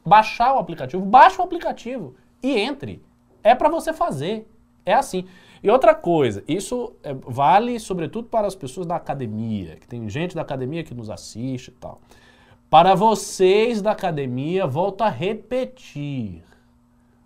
baixar 0.05 0.55
o 0.55 0.59
aplicativo. 0.59 1.05
Baixa 1.05 1.41
o 1.41 1.45
aplicativo 1.45 2.15
e 2.41 2.57
entre. 2.57 3.03
É 3.43 3.53
para 3.53 3.69
você 3.69 3.93
fazer. 3.93 4.49
É 4.85 4.93
assim. 4.93 5.25
E 5.63 5.69
outra 5.69 5.95
coisa, 5.95 6.43
isso 6.47 6.93
é, 7.03 7.13
vale 7.13 7.79
sobretudo 7.79 8.27
para 8.27 8.47
as 8.47 8.55
pessoas 8.55 8.85
da 8.85 8.95
academia, 8.95 9.77
que 9.77 9.87
tem 9.87 10.09
gente 10.09 10.35
da 10.35 10.41
academia 10.41 10.83
que 10.83 10.93
nos 10.93 11.09
assiste 11.09 11.69
e 11.69 11.71
tal. 11.71 12.01
Para 12.69 12.95
vocês 12.95 13.81
da 13.81 13.91
academia, 13.91 14.67
volto 14.67 15.01
a 15.01 15.09
repetir. 15.09 16.43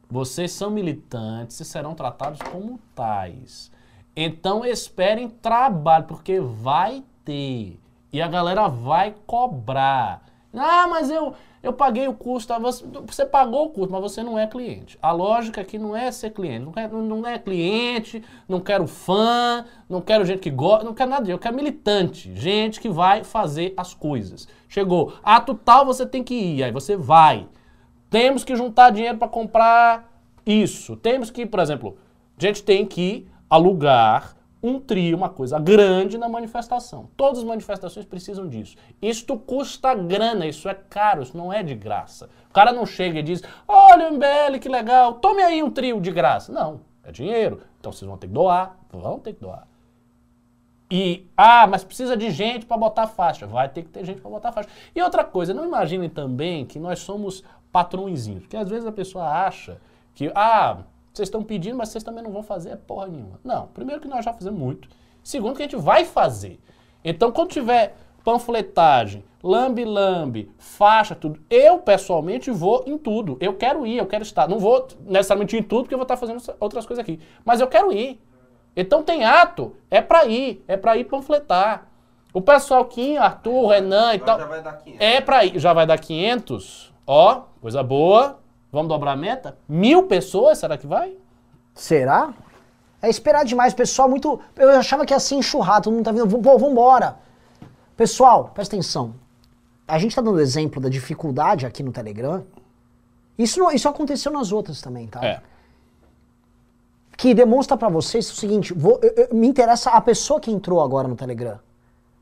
Vocês 0.10 0.52
são 0.52 0.70
militantes 0.70 1.60
e 1.60 1.66
serão 1.66 1.96
tratados 1.96 2.40
como 2.52 2.80
tais. 2.94 3.72
Então 4.16 4.66
esperem 4.66 5.30
trabalho, 5.30 6.06
porque 6.06 6.40
vai 6.40 7.04
ter. 7.24 7.80
E 8.12 8.22
a 8.22 8.28
galera 8.28 8.68
vai 8.68 9.16
cobrar. 9.26 10.22
Ah, 10.54 10.86
mas 10.88 11.10
eu, 11.10 11.34
eu 11.64 11.72
paguei 11.72 12.08
o 12.08 12.14
custo. 12.14 12.58
Você, 12.60 12.84
você 13.06 13.26
pagou 13.26 13.66
o 13.66 13.70
custo, 13.70 13.92
mas 13.92 14.02
você 14.02 14.24
não 14.24 14.38
é 14.38 14.48
cliente. 14.48 14.98
A 15.02 15.12
lógica 15.12 15.62
aqui 15.62 15.78
não 15.78 15.96
é 15.96 16.12
ser 16.12 16.32
cliente. 16.32 16.66
Não, 16.66 17.02
não 17.02 17.28
é 17.28 17.38
cliente, 17.38 18.24
não 18.48 18.60
quero 18.60 18.88
fã, 18.88 19.66
não 19.88 20.02
quero 20.02 20.26
gente 20.26 20.40
que 20.40 20.50
gosta, 20.50 20.84
não 20.84 20.94
quero 20.94 21.10
nada 21.10 21.24
disso. 21.24 21.34
Eu 21.34 21.40
quero 21.40 21.56
militante, 21.56 22.36
gente 22.36 22.80
que 22.80 22.90
vai 22.90 23.24
fazer 23.24 23.74
as 23.78 23.94
coisas. 23.94 24.48
Chegou, 24.68 25.14
ato 25.24 25.54
tal 25.54 25.86
você 25.86 26.06
tem 26.06 26.24
que 26.24 26.34
ir, 26.34 26.64
aí 26.64 26.72
você 26.72 26.96
vai. 26.96 27.48
Temos 28.10 28.44
que 28.44 28.56
juntar 28.56 28.90
dinheiro 28.90 29.18
para 29.18 29.28
comprar 29.28 30.12
isso. 30.46 30.96
Temos 30.96 31.30
que, 31.30 31.46
por 31.46 31.60
exemplo, 31.60 31.98
a 32.38 32.42
gente 32.46 32.64
tem 32.64 32.86
que 32.86 33.28
alugar 33.50 34.36
um 34.64 34.80
trio, 34.80 35.18
uma 35.18 35.30
coisa 35.30 35.60
grande 35.60 36.18
na 36.18 36.30
manifestação. 36.30 37.10
Todas 37.18 37.40
as 37.40 37.44
manifestações 37.44 38.06
precisam 38.06 38.48
disso. 38.48 38.76
Isto 39.02 39.38
custa 39.38 39.94
grana, 39.96 40.46
isso 40.46 40.70
é 40.70 40.74
caro, 40.74 41.24
isso 41.24 41.36
não 41.36 41.52
é 41.52 41.64
de 41.64 41.74
graça. 41.74 42.30
O 42.50 42.54
cara 42.54 42.72
não 42.72 42.86
chega 42.86 43.20
e 43.20 43.24
diz: 43.24 43.42
Olha, 43.68 44.12
MBL, 44.12 44.60
que 44.60 44.70
legal, 44.70 45.14
tome 45.16 45.42
aí 45.42 45.64
um 45.64 45.72
trio 45.72 46.00
de 46.00 46.12
graça. 46.12 46.52
Não, 46.52 46.82
é 47.04 47.12
dinheiro. 47.12 47.62
Então 47.80 47.92
vocês 47.92 48.08
vão 48.08 48.18
ter 48.18 48.28
que 48.28 48.34
doar, 48.34 48.78
vão 48.92 49.20
ter 49.20 49.34
que 49.34 49.42
doar. 49.42 49.68
E, 50.92 51.26
ah, 51.38 51.66
mas 51.68 51.86
precisa 51.86 52.18
de 52.18 52.30
gente 52.30 52.66
para 52.66 52.76
botar 52.76 53.08
faixa. 53.08 53.48
Vai 53.48 53.70
ter 53.70 53.84
que 53.84 53.90
ter 53.90 54.04
gente 54.04 54.20
para 54.20 54.30
botar 54.30 54.52
faixa. 54.52 54.70
E 54.94 55.02
outra 55.02 55.24
coisa, 55.24 55.54
não 55.54 55.66
imaginem 55.66 56.10
também 56.10 56.66
que 56.66 56.78
nós 56.78 57.00
somos 57.00 57.44
patrõezinhos. 57.72 58.42
Porque 58.42 58.58
às 58.58 58.70
vezes 58.70 58.86
a 58.86 58.92
pessoa 58.92 59.26
acha 59.26 59.80
que, 60.14 60.30
ah, 60.36 60.80
vocês 61.14 61.28
estão 61.28 61.44
pedindo, 61.44 61.78
mas 61.78 61.90
vocês 61.90 62.04
também 62.04 62.24
não 62.24 62.32
vão 62.32 62.44
fazer 62.44 62.78
porra 62.78 63.08
nenhuma. 63.08 63.40
Não, 63.44 63.68
primeiro 63.68 64.02
que 64.02 64.08
nós 64.08 64.24
já 64.24 64.34
fazemos 64.34 64.60
muito. 64.60 64.88
Segundo 65.24 65.56
que 65.56 65.62
a 65.62 65.66
gente 65.66 65.76
vai 65.76 66.06
fazer. 66.06 66.60
Então, 67.04 67.32
quando 67.32 67.50
tiver 67.50 67.96
panfletagem, 68.24 69.24
lambe-lambe, 69.44 70.52
faixa, 70.58 71.16
tudo, 71.16 71.40
eu 71.50 71.80
pessoalmente 71.80 72.50
vou 72.52 72.84
em 72.88 72.98
tudo. 72.98 73.38
Eu 73.40 73.56
quero 73.56 73.86
ir, 73.86 73.98
eu 73.98 74.06
quero 74.06 74.24
estar. 74.24 74.48
Não 74.48 74.60
vou 74.60 74.88
necessariamente 75.06 75.56
ir 75.56 75.60
em 75.60 75.64
tudo, 75.64 75.84
porque 75.84 75.94
eu 75.94 76.00
vou 76.00 76.04
estar 76.04 76.18
fazendo 76.18 76.42
outras 76.60 76.86
coisas 76.86 77.02
aqui. 77.02 77.20
Mas 77.44 77.60
eu 77.60 77.68
quero 77.68 77.92
ir. 77.92 78.22
Então 78.76 79.04
tem 79.04 79.26
ato, 79.26 79.76
é 79.90 80.02
para 80.02 80.26
ir, 80.26 80.64
é 80.68 80.78
para 80.78 80.96
ir 80.96 81.04
panfletar. 81.04 81.88
O 82.34 82.42
pessoal 82.42 82.84
aqui, 82.84 83.18
Arthur, 83.18 83.68
Renan 83.68 84.14
e 84.14 84.16
Agora 84.16 84.26
tal, 84.26 84.40
já 84.40 84.46
vai 84.46 84.62
dar 84.62 84.74
500. 84.74 85.02
é 85.02 85.22
para 85.22 85.46
ir, 85.46 85.60
já 85.60 85.74
vai 85.74 85.86
dar 85.86 86.00
500, 86.00 86.94
ó, 87.06 87.42
coisa 87.60 87.84
boa. 87.84 88.40
Vamos 88.72 88.88
dobrar 88.90 89.12
a 89.12 89.16
meta? 89.16 89.58
Mil 89.68 90.04
pessoas, 90.04 90.58
será 90.60 90.78
que 90.78 90.88
vai? 90.88 91.14
Será? 91.76 92.34
É 93.02 93.10
esperar 93.10 93.44
demais, 93.44 93.74
pessoal. 93.74 94.08
Muito. 94.08 94.40
Eu 94.56 94.70
achava 94.72 95.06
que 95.06 95.14
ia 95.14 95.20
ser 95.20 95.36
enxurrado, 95.36 95.86
todo 95.86 95.94
mundo 95.94 96.06
tá 96.06 96.12
vindo. 96.12 96.40
Pô, 96.40 96.58
vambora. 96.58 97.18
Pessoal, 97.98 98.52
presta 98.54 98.76
atenção. 98.76 99.16
A 99.88 99.98
gente 100.00 100.16
tá 100.16 100.22
dando 100.22 100.40
exemplo 100.40 100.80
da 100.82 100.88
dificuldade 100.88 101.66
aqui 101.66 101.84
no 101.84 101.92
Telegram. 101.92 102.44
Isso, 103.38 103.60
não- 103.60 103.72
isso 103.72 103.90
aconteceu 103.90 104.32
nas 104.32 104.52
outras 104.52 104.82
também, 104.82 105.08
tá? 105.08 105.24
É. 105.26 105.42
que 107.18 107.36
demonstra 107.36 107.78
pra 107.78 107.88
vocês 107.90 108.32
o 108.32 108.36
seguinte: 108.36 108.74
vou- 108.74 109.00
eu- 109.04 109.28
eu- 109.30 109.36
me 109.36 109.48
interessa 109.48 109.92
a 109.92 110.02
pessoa 110.02 110.40
que 110.40 110.50
entrou 110.50 110.82
agora 110.82 111.08
no 111.08 111.16
Telegram. 111.16 111.60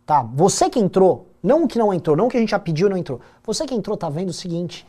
Tá? 0.05 0.23
Você 0.33 0.69
que 0.69 0.77
entrou, 0.79 1.27
não 1.41 1.63
o 1.63 1.67
que 1.69 1.77
não 1.79 1.93
entrou, 1.93 2.17
não 2.17 2.27
o 2.27 2.29
que 2.29 2.35
a 2.35 2.39
gente 2.39 2.49
já 2.49 2.59
pediu 2.59 2.87
e 2.87 2.89
não 2.89 2.97
entrou. 2.97 3.21
Você 3.45 3.65
que 3.65 3.73
entrou 3.73 3.95
tá 3.95 4.09
vendo 4.09 4.29
o 4.29 4.33
seguinte: 4.33 4.85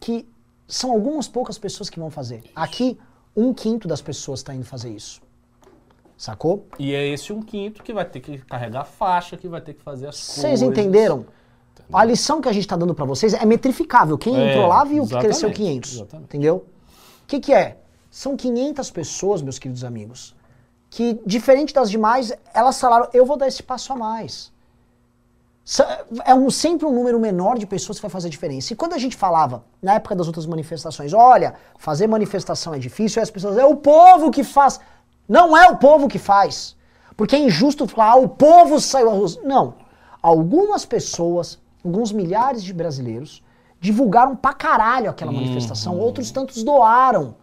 que 0.00 0.26
são 0.74 0.90
algumas 0.90 1.28
poucas 1.28 1.56
pessoas 1.56 1.88
que 1.88 2.00
vão 2.00 2.10
fazer. 2.10 2.42
Aqui, 2.54 2.98
um 3.36 3.54
quinto 3.54 3.86
das 3.86 4.02
pessoas 4.02 4.42
tá 4.42 4.52
indo 4.52 4.64
fazer 4.64 4.90
isso. 4.90 5.22
Sacou? 6.16 6.66
E 6.78 6.92
é 6.92 7.06
esse 7.06 7.32
um 7.32 7.40
quinto 7.40 7.80
que 7.82 7.92
vai 7.92 8.04
ter 8.04 8.18
que 8.18 8.38
carregar 8.38 8.80
a 8.80 8.84
faixa, 8.84 9.36
que 9.36 9.46
vai 9.46 9.60
ter 9.60 9.74
que 9.74 9.82
fazer 9.82 10.08
as 10.08 10.16
coisas. 10.16 10.34
Vocês 10.34 10.62
entenderam? 10.62 11.26
A 11.92 12.04
lição 12.04 12.40
que 12.40 12.48
a 12.48 12.52
gente 12.52 12.66
tá 12.66 12.76
dando 12.76 12.92
pra 12.94 13.04
vocês 13.04 13.34
é 13.34 13.44
metrificável. 13.44 14.18
Quem 14.18 14.36
É, 14.36 14.50
entrou 14.50 14.66
lá 14.66 14.82
viu 14.84 15.06
que 15.06 15.16
cresceu 15.16 15.52
500. 15.52 15.92
exatamente. 15.94 16.24
Entendeu? 16.26 16.56
O 17.22 17.26
que, 17.26 17.38
que 17.38 17.52
é? 17.52 17.78
São 18.10 18.36
500 18.36 18.90
pessoas, 18.90 19.42
meus 19.42 19.58
queridos 19.58 19.84
amigos, 19.84 20.34
que, 20.90 21.20
diferente 21.24 21.72
das 21.72 21.88
demais, 21.90 22.32
elas 22.52 22.80
falaram: 22.80 23.08
eu 23.12 23.24
vou 23.26 23.36
dar 23.36 23.46
esse 23.46 23.62
passo 23.62 23.92
a 23.92 23.96
mais. 23.96 24.52
É 26.24 26.34
um, 26.34 26.50
sempre 26.50 26.86
um 26.86 26.92
número 26.92 27.18
menor 27.18 27.58
de 27.58 27.66
pessoas 27.66 27.98
que 27.98 28.02
vai 28.02 28.10
fazer 28.10 28.28
diferença. 28.28 28.72
E 28.72 28.76
quando 28.76 28.92
a 28.92 28.98
gente 28.98 29.16
falava, 29.16 29.64
na 29.80 29.94
época 29.94 30.14
das 30.14 30.26
outras 30.26 30.44
manifestações, 30.44 31.14
olha, 31.14 31.54
fazer 31.78 32.06
manifestação 32.06 32.74
é 32.74 32.78
difícil, 32.78 33.20
e 33.20 33.22
as 33.22 33.30
pessoas, 33.30 33.56
é 33.56 33.64
o 33.64 33.76
povo 33.76 34.30
que 34.30 34.44
faz. 34.44 34.78
Não 35.26 35.56
é 35.56 35.70
o 35.70 35.76
povo 35.76 36.06
que 36.06 36.18
faz. 36.18 36.76
Porque 37.16 37.34
é 37.34 37.38
injusto 37.38 37.86
falar, 37.86 38.12
ah, 38.12 38.16
o 38.16 38.28
povo 38.28 38.78
saiu 38.78 39.08
à 39.08 39.14
rua. 39.14 39.28
Não. 39.42 39.74
Algumas 40.20 40.84
pessoas, 40.84 41.58
alguns 41.82 42.12
milhares 42.12 42.62
de 42.62 42.74
brasileiros, 42.74 43.42
divulgaram 43.80 44.36
pra 44.36 44.52
caralho 44.52 45.08
aquela 45.08 45.32
manifestação, 45.32 45.98
outros 45.98 46.30
tantos 46.30 46.62
doaram. 46.62 47.36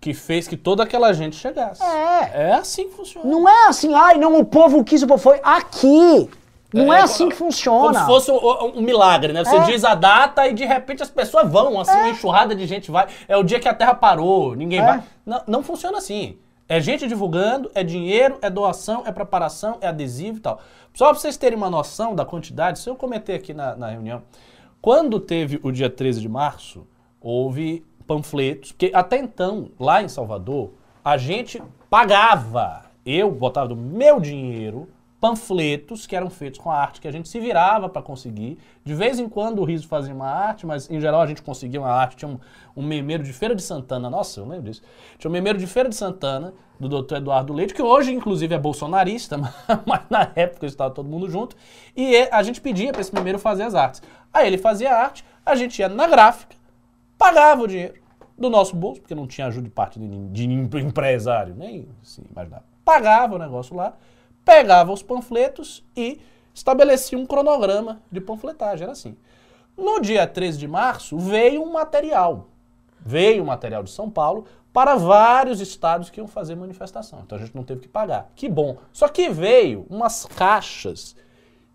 Que 0.00 0.14
fez 0.14 0.46
que 0.46 0.56
toda 0.56 0.82
aquela 0.82 1.12
gente 1.12 1.36
chegasse. 1.36 1.82
É. 1.82 2.50
É 2.50 2.54
assim 2.54 2.88
que 2.88 2.94
funciona. 2.94 3.28
Não 3.28 3.48
é 3.48 3.68
assim, 3.68 3.92
ai, 3.94 4.16
não, 4.16 4.38
o 4.38 4.44
povo 4.44 4.82
quis, 4.82 5.02
o 5.02 5.06
povo 5.06 5.22
foi 5.22 5.40
aqui. 5.42 6.30
Não 6.74 6.92
é, 6.92 6.98
É, 6.98 7.02
assim 7.02 7.28
que 7.28 7.36
Como 7.36 7.50
funciona. 7.52 8.00
se 8.00 8.06
fosse 8.06 8.30
um, 8.32 8.78
um 8.78 8.82
milagre, 8.82 9.32
né? 9.32 9.44
Você 9.44 9.56
É. 9.56 9.62
diz 9.62 9.84
a 9.84 9.94
data 9.94 10.46
e 10.48 10.52
de 10.52 10.64
repente 10.64 11.02
as 11.02 11.10
pessoas 11.10 11.50
vão, 11.50 11.80
assim, 11.80 11.92
uma 11.96 12.08
enxurrada 12.10 12.54
de 12.54 12.66
gente 12.66 12.90
vai. 12.90 13.06
É 13.28 13.36
o 13.36 13.42
dia 13.44 13.60
que 13.60 13.68
a 13.68 13.74
Terra 13.74 13.94
parou, 13.94 14.54
ninguém 14.56 14.80
É. 14.80 14.84
vai. 14.84 15.02
Não, 15.24 15.42
não 15.46 15.62
funciona 15.62 15.98
assim. 15.98 16.36
É 16.68 16.80
gente 16.80 17.06
divulgando, 17.06 17.70
é 17.74 17.84
dinheiro, 17.84 18.38
é 18.42 18.48
doação, 18.50 19.02
é 19.06 19.12
preparação, 19.12 19.76
é 19.80 19.86
adesivo 19.88 20.38
e 20.38 20.40
tal. 20.40 20.58
Só 20.94 21.10
pra 21.10 21.14
vocês 21.18 21.36
terem 21.36 21.56
uma 21.58 21.68
noção 21.70 22.14
da 22.14 22.24
quantidade, 22.24 22.78
se 22.78 22.88
eu 22.88 22.96
comentei 22.96 23.36
aqui 23.36 23.52
na, 23.54 23.76
na 23.76 23.88
reunião, 23.90 24.22
quando 24.80 25.20
teve 25.20 25.60
o 25.62 25.70
dia 25.70 25.90
13 25.90 26.20
de 26.20 26.28
março, 26.28 26.86
houve 27.20 27.84
panfletos, 28.06 28.72
porque 28.72 28.90
até 28.94 29.16
então, 29.18 29.68
lá 29.78 30.02
em 30.02 30.08
Salvador, 30.08 30.72
a 31.04 31.16
gente 31.16 31.62
pagava, 31.90 32.86
eu 33.06 33.30
botava 33.30 33.68
do 33.68 33.76
meu 33.76 34.18
dinheiro, 34.20 34.88
panfletos 35.24 36.06
que 36.06 36.14
eram 36.14 36.28
feitos 36.28 36.60
com 36.60 36.70
a 36.70 36.76
arte 36.76 37.00
que 37.00 37.08
a 37.08 37.10
gente 37.10 37.30
se 37.30 37.40
virava 37.40 37.88
para 37.88 38.02
conseguir. 38.02 38.58
De 38.84 38.94
vez 38.94 39.18
em 39.18 39.26
quando 39.26 39.60
o 39.60 39.64
Riso 39.64 39.88
fazia 39.88 40.12
uma 40.12 40.28
arte, 40.28 40.66
mas 40.66 40.90
em 40.90 41.00
geral 41.00 41.22
a 41.22 41.26
gente 41.26 41.40
conseguia 41.40 41.80
uma 41.80 41.88
arte. 41.88 42.14
Tinha 42.14 42.28
um, 42.30 42.38
um 42.76 42.82
memeiro 42.86 43.22
de 43.22 43.32
Feira 43.32 43.54
de 43.54 43.62
Santana, 43.62 44.10
nossa, 44.10 44.40
eu 44.40 44.46
lembro 44.46 44.64
disso. 44.70 44.82
Tinha 45.16 45.30
um 45.30 45.32
memeiro 45.32 45.58
de 45.58 45.66
Feira 45.66 45.88
de 45.88 45.94
Santana, 45.96 46.52
do 46.78 46.90
Dr. 47.02 47.14
Eduardo 47.14 47.54
Leite, 47.54 47.72
que 47.72 47.80
hoje 47.80 48.12
inclusive 48.12 48.54
é 48.54 48.58
bolsonarista, 48.58 49.38
mas 49.86 50.02
na 50.10 50.30
época 50.34 50.66
estava 50.66 50.92
todo 50.92 51.08
mundo 51.08 51.26
junto. 51.30 51.56
E 51.96 52.02
e- 52.14 52.28
a 52.30 52.42
gente 52.42 52.60
pedia 52.60 52.92
para 52.92 53.00
esse 53.00 53.14
memeiro 53.14 53.38
fazer 53.38 53.62
as 53.62 53.74
artes. 53.74 54.02
Aí 54.30 54.46
ele 54.46 54.58
fazia 54.58 54.92
a 54.92 55.04
arte, 55.04 55.24
a 55.46 55.54
gente 55.54 55.78
ia 55.78 55.88
na 55.88 56.06
gráfica, 56.06 56.54
pagava 57.16 57.62
o 57.62 57.66
dinheiro 57.66 57.94
do 58.36 58.50
nosso 58.50 58.76
bolso, 58.76 59.00
porque 59.00 59.14
não 59.14 59.26
tinha 59.26 59.46
ajuda 59.46 59.64
de 59.64 59.70
parte 59.70 59.98
de, 59.98 60.28
de 60.28 60.44
empresário, 60.80 61.54
nem 61.56 61.88
assim, 62.02 62.24
imaginava. 62.30 62.64
Pagava 62.84 63.36
o 63.36 63.38
negócio 63.38 63.74
lá, 63.74 63.94
pegava 64.44 64.92
os 64.92 65.02
panfletos 65.02 65.84
e 65.96 66.20
estabelecia 66.52 67.18
um 67.18 67.26
cronograma 67.26 68.02
de 68.10 68.20
panfletagem, 68.20 68.84
era 68.84 68.92
assim. 68.92 69.16
No 69.76 70.00
dia 70.00 70.26
13 70.26 70.58
de 70.58 70.68
março 70.68 71.18
veio 71.18 71.62
um 71.62 71.72
material, 71.72 72.48
veio 73.00 73.42
um 73.42 73.46
material 73.46 73.82
de 73.82 73.90
São 73.90 74.08
Paulo 74.08 74.46
para 74.72 74.96
vários 74.96 75.60
estados 75.60 76.10
que 76.10 76.20
iam 76.20 76.26
fazer 76.26 76.54
manifestação. 76.56 77.20
Então 77.24 77.38
a 77.38 77.40
gente 77.40 77.54
não 77.54 77.62
teve 77.62 77.82
que 77.82 77.88
pagar. 77.88 78.30
Que 78.34 78.48
bom. 78.48 78.76
Só 78.92 79.08
que 79.08 79.28
veio 79.28 79.86
umas 79.88 80.26
caixas 80.26 81.16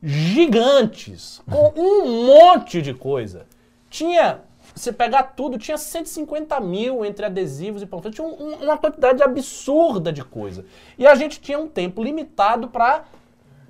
gigantes 0.01 1.41
com 1.49 1.73
um 1.77 2.25
monte 2.25 2.81
de 2.81 2.93
coisa. 2.93 3.45
Tinha 3.89 4.41
você 4.79 4.93
pegar 4.93 5.23
tudo, 5.23 5.57
tinha 5.57 5.77
150 5.77 6.59
mil 6.59 7.03
entre 7.05 7.25
adesivos 7.25 7.81
e 7.81 7.85
panfletos, 7.85 8.15
tinha 8.15 8.27
um- 8.27 8.43
um- 8.43 8.63
uma 8.63 8.77
quantidade 8.77 9.21
absurda 9.21 10.11
de 10.11 10.23
coisa. 10.23 10.65
E 10.97 11.05
a 11.05 11.15
gente 11.15 11.39
tinha 11.41 11.59
um 11.59 11.67
tempo 11.67 12.03
limitado 12.03 12.67
para 12.67 13.03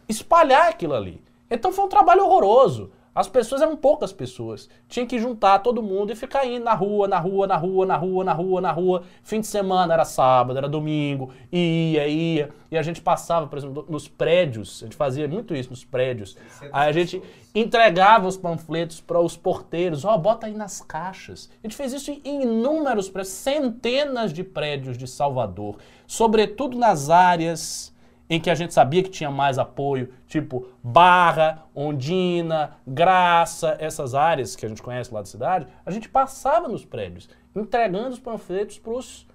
espalhar 0.07 0.69
aquilo 0.69 0.93
ali. 0.93 1.21
Então 1.49 1.71
foi 1.71 1.85
um 1.85 1.89
trabalho 1.89 2.23
horroroso. 2.25 2.91
As 3.19 3.27
pessoas 3.27 3.61
eram 3.61 3.75
poucas 3.75 4.13
pessoas. 4.13 4.69
Tinha 4.87 5.05
que 5.05 5.19
juntar 5.19 5.59
todo 5.59 5.83
mundo 5.83 6.09
e 6.09 6.15
ficar 6.15 6.45
indo 6.45 6.63
na 6.63 6.73
rua, 6.73 7.05
na 7.05 7.19
rua, 7.19 7.45
na 7.45 7.57
rua, 7.57 7.85
na 7.85 7.97
rua, 7.97 8.23
na 8.23 8.31
rua, 8.31 8.61
na 8.61 8.71
rua. 8.71 9.03
Fim 9.23 9.41
de 9.41 9.47
semana 9.47 9.93
era 9.93 10.05
sábado, 10.05 10.57
era 10.57 10.69
domingo, 10.69 11.29
ia, 11.51 12.07
ia. 12.07 12.49
E 12.71 12.77
a 12.77 12.81
gente 12.81 13.01
passava, 13.01 13.45
por 13.45 13.57
exemplo, 13.57 13.85
nos 13.89 14.07
prédios, 14.07 14.81
a 14.81 14.85
gente 14.85 14.95
fazia 14.95 15.27
muito 15.27 15.53
isso 15.53 15.69
nos 15.69 15.83
prédios. 15.83 16.37
Aí 16.71 16.87
a 16.87 16.93
gente 16.93 17.21
entregava 17.53 18.25
os 18.25 18.37
panfletos 18.37 19.01
para 19.01 19.19
os 19.19 19.35
porteiros, 19.35 20.05
ó, 20.05 20.17
bota 20.17 20.47
aí 20.47 20.53
nas 20.53 20.79
caixas. 20.79 21.49
A 21.61 21.67
gente 21.67 21.75
fez 21.75 21.91
isso 21.91 22.11
em 22.23 22.43
inúmeros 22.43 23.09
prédios, 23.09 23.33
centenas 23.33 24.31
de 24.31 24.45
prédios 24.45 24.97
de 24.97 25.07
Salvador, 25.07 25.75
sobretudo 26.07 26.77
nas 26.77 27.09
áreas 27.09 27.93
em 28.29 28.39
que 28.39 28.49
a 28.49 28.55
gente 28.55 28.73
sabia 28.73 29.01
que 29.01 29.09
tinha 29.09 29.31
mais 29.31 29.57
apoio, 29.57 30.09
tipo 30.27 30.67
Barra, 30.83 31.63
Ondina, 31.75 32.71
Graça, 32.85 33.75
essas 33.79 34.13
áreas 34.13 34.55
que 34.55 34.65
a 34.65 34.69
gente 34.69 34.81
conhece 34.83 35.13
lá 35.13 35.21
da 35.21 35.25
cidade, 35.25 35.65
a 35.85 35.91
gente 35.91 36.07
passava 36.07 36.67
nos 36.67 36.85
prédios, 36.85 37.27
entregando 37.55 38.09
os 38.09 38.19
panfletos 38.19 38.77
para 38.77 38.93
os 38.93 39.25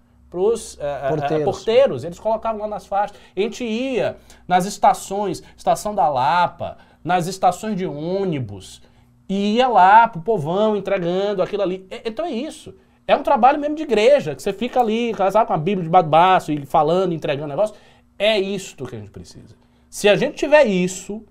Porteiros. 1.09 1.45
porteiros, 1.45 2.05
eles 2.05 2.19
colocavam 2.19 2.61
lá 2.61 2.67
nas 2.69 2.87
faixas. 2.87 3.17
A 3.37 3.41
gente 3.41 3.65
ia 3.65 4.17
nas 4.49 4.65
estações, 4.67 5.43
estação 5.57 5.95
da 5.95 6.09
Lapa, 6.09 6.77
nas 7.03 7.27
estações 7.27 7.77
de 7.77 7.87
ônibus, 7.87 8.83
e 9.29 9.57
ia 9.57 9.69
lá 9.69 10.07
pro 10.09 10.21
povão 10.21 10.77
entregando 10.77 11.43
aquilo 11.43 11.63
ali. 11.63 11.87
E- 11.91 12.03
Então 12.07 12.25
é 12.27 12.31
isso. 12.31 12.75
É 13.07 13.15
um 13.15 13.23
trabalho 13.23 13.61
mesmo 13.61 13.77
de 13.77 13.83
igreja, 13.83 14.35
que 14.35 14.43
você 14.43 14.53
fica 14.53 14.81
ali, 14.81 15.13
sabe, 15.31 15.47
com 15.47 15.53
a 15.53 15.59
Bíblia 15.59 15.85
debaixo 15.85 16.05
do 16.07 16.11
braço 16.11 16.53
e 16.53 16.65
falando, 16.67 17.13
entregando 17.13 17.49
negócio. 17.49 17.77
É 18.19 18.39
isto 18.39 18.87
que 18.87 18.97
a 18.97 18.99
gente 18.99 19.11
precisa. 19.11 19.57
Se 19.91 20.09
a 20.09 20.17
gente 20.17 20.37
tiver 20.37 20.65
isso, 20.65 21.23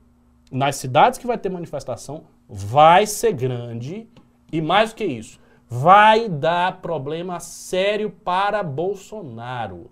nas 0.51 0.75
cidades 0.75 1.17
que 1.17 1.27
vai 1.27 1.37
ter 1.37 1.49
manifestação, 1.49 2.23
vai 2.47 3.05
ser 3.05 3.33
grande 3.33 4.07
e 4.51 4.61
mais 4.61 4.91
do 4.91 4.97
que 4.97 5.05
isso, 5.05 5.39
vai 5.67 6.29
dar 6.29 6.81
problema 6.81 7.39
sério 7.39 8.09
para 8.09 8.61
Bolsonaro. 8.61 9.89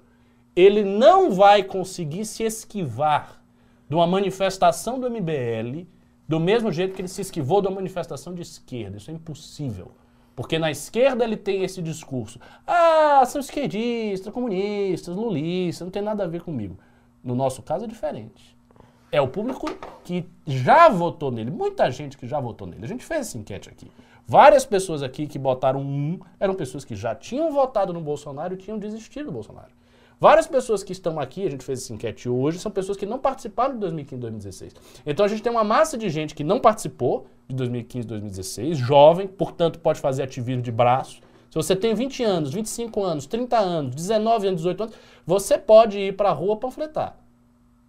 Ele 0.55 0.83
não 0.83 1.31
vai 1.31 1.63
conseguir 1.63 2.25
se 2.25 2.43
esquivar 2.43 3.41
de 3.89 3.95
uma 3.95 4.05
manifestação 4.05 4.99
do 4.99 5.09
MBL 5.09 5.85
do 6.27 6.39
mesmo 6.39 6.71
jeito 6.71 6.93
que 6.93 7.01
ele 7.01 7.07
se 7.07 7.21
esquivou 7.21 7.61
de 7.61 7.67
uma 7.67 7.75
manifestação 7.75 8.33
de 8.33 8.41
esquerda. 8.41 8.97
Isso 8.97 9.11
é 9.11 9.13
impossível. 9.13 9.91
Porque 10.41 10.57
na 10.57 10.71
esquerda 10.71 11.23
ele 11.23 11.37
tem 11.37 11.63
esse 11.63 11.83
discurso. 11.83 12.39
Ah, 12.65 13.23
são 13.27 13.39
esquerdistas, 13.39 14.33
comunistas, 14.33 15.15
lulistas, 15.15 15.85
não 15.85 15.91
tem 15.91 16.01
nada 16.01 16.23
a 16.23 16.27
ver 16.27 16.41
comigo. 16.41 16.79
No 17.23 17.35
nosso 17.35 17.61
caso 17.61 17.85
é 17.85 17.87
diferente. 17.87 18.57
É 19.11 19.21
o 19.21 19.27
público 19.27 19.69
que 20.03 20.25
já 20.47 20.89
votou 20.89 21.31
nele, 21.31 21.51
muita 21.51 21.91
gente 21.91 22.17
que 22.17 22.27
já 22.27 22.39
votou 22.39 22.67
nele. 22.67 22.83
A 22.83 22.87
gente 22.87 23.05
fez 23.05 23.21
essa 23.27 23.37
enquete 23.37 23.69
aqui. 23.69 23.91
Várias 24.25 24.65
pessoas 24.65 25.03
aqui 25.03 25.27
que 25.27 25.37
botaram 25.37 25.79
um 25.79 26.19
eram 26.39 26.55
pessoas 26.55 26.83
que 26.83 26.95
já 26.95 27.13
tinham 27.13 27.51
votado 27.51 27.93
no 27.93 28.01
Bolsonaro 28.01 28.55
e 28.55 28.57
tinham 28.57 28.79
desistido 28.79 29.27
do 29.27 29.31
Bolsonaro. 29.31 29.69
Várias 30.21 30.45
pessoas 30.45 30.83
que 30.83 30.91
estão 30.91 31.19
aqui, 31.19 31.47
a 31.47 31.49
gente 31.49 31.65
fez 31.65 31.81
essa 31.81 31.91
enquete 31.91 32.29
hoje, 32.29 32.59
são 32.59 32.71
pessoas 32.71 32.95
que 32.95 33.07
não 33.07 33.17
participaram 33.17 33.73
de 33.73 33.79
2015 33.79 34.15
e 34.15 34.21
2016. 34.21 34.75
Então 35.03 35.25
a 35.25 35.27
gente 35.27 35.41
tem 35.41 35.51
uma 35.51 35.63
massa 35.63 35.97
de 35.97 36.11
gente 36.11 36.35
que 36.35 36.43
não 36.43 36.59
participou 36.59 37.25
de 37.47 37.55
2015 37.55 38.05
e 38.05 38.07
2016, 38.07 38.77
jovem, 38.77 39.27
portanto 39.27 39.79
pode 39.79 39.99
fazer 39.99 40.21
ativismo 40.21 40.61
de 40.61 40.71
braço. 40.71 41.21
Se 41.49 41.55
você 41.55 41.75
tem 41.75 41.95
20 41.95 42.23
anos, 42.23 42.53
25 42.53 43.03
anos, 43.03 43.25
30 43.25 43.57
anos, 43.57 43.95
19 43.95 44.47
anos, 44.47 44.59
18 44.59 44.83
anos, 44.83 44.95
você 45.25 45.57
pode 45.57 45.97
ir 45.97 46.15
para 46.15 46.29
a 46.29 46.33
rua 46.33 46.55
panfletar. 46.55 47.17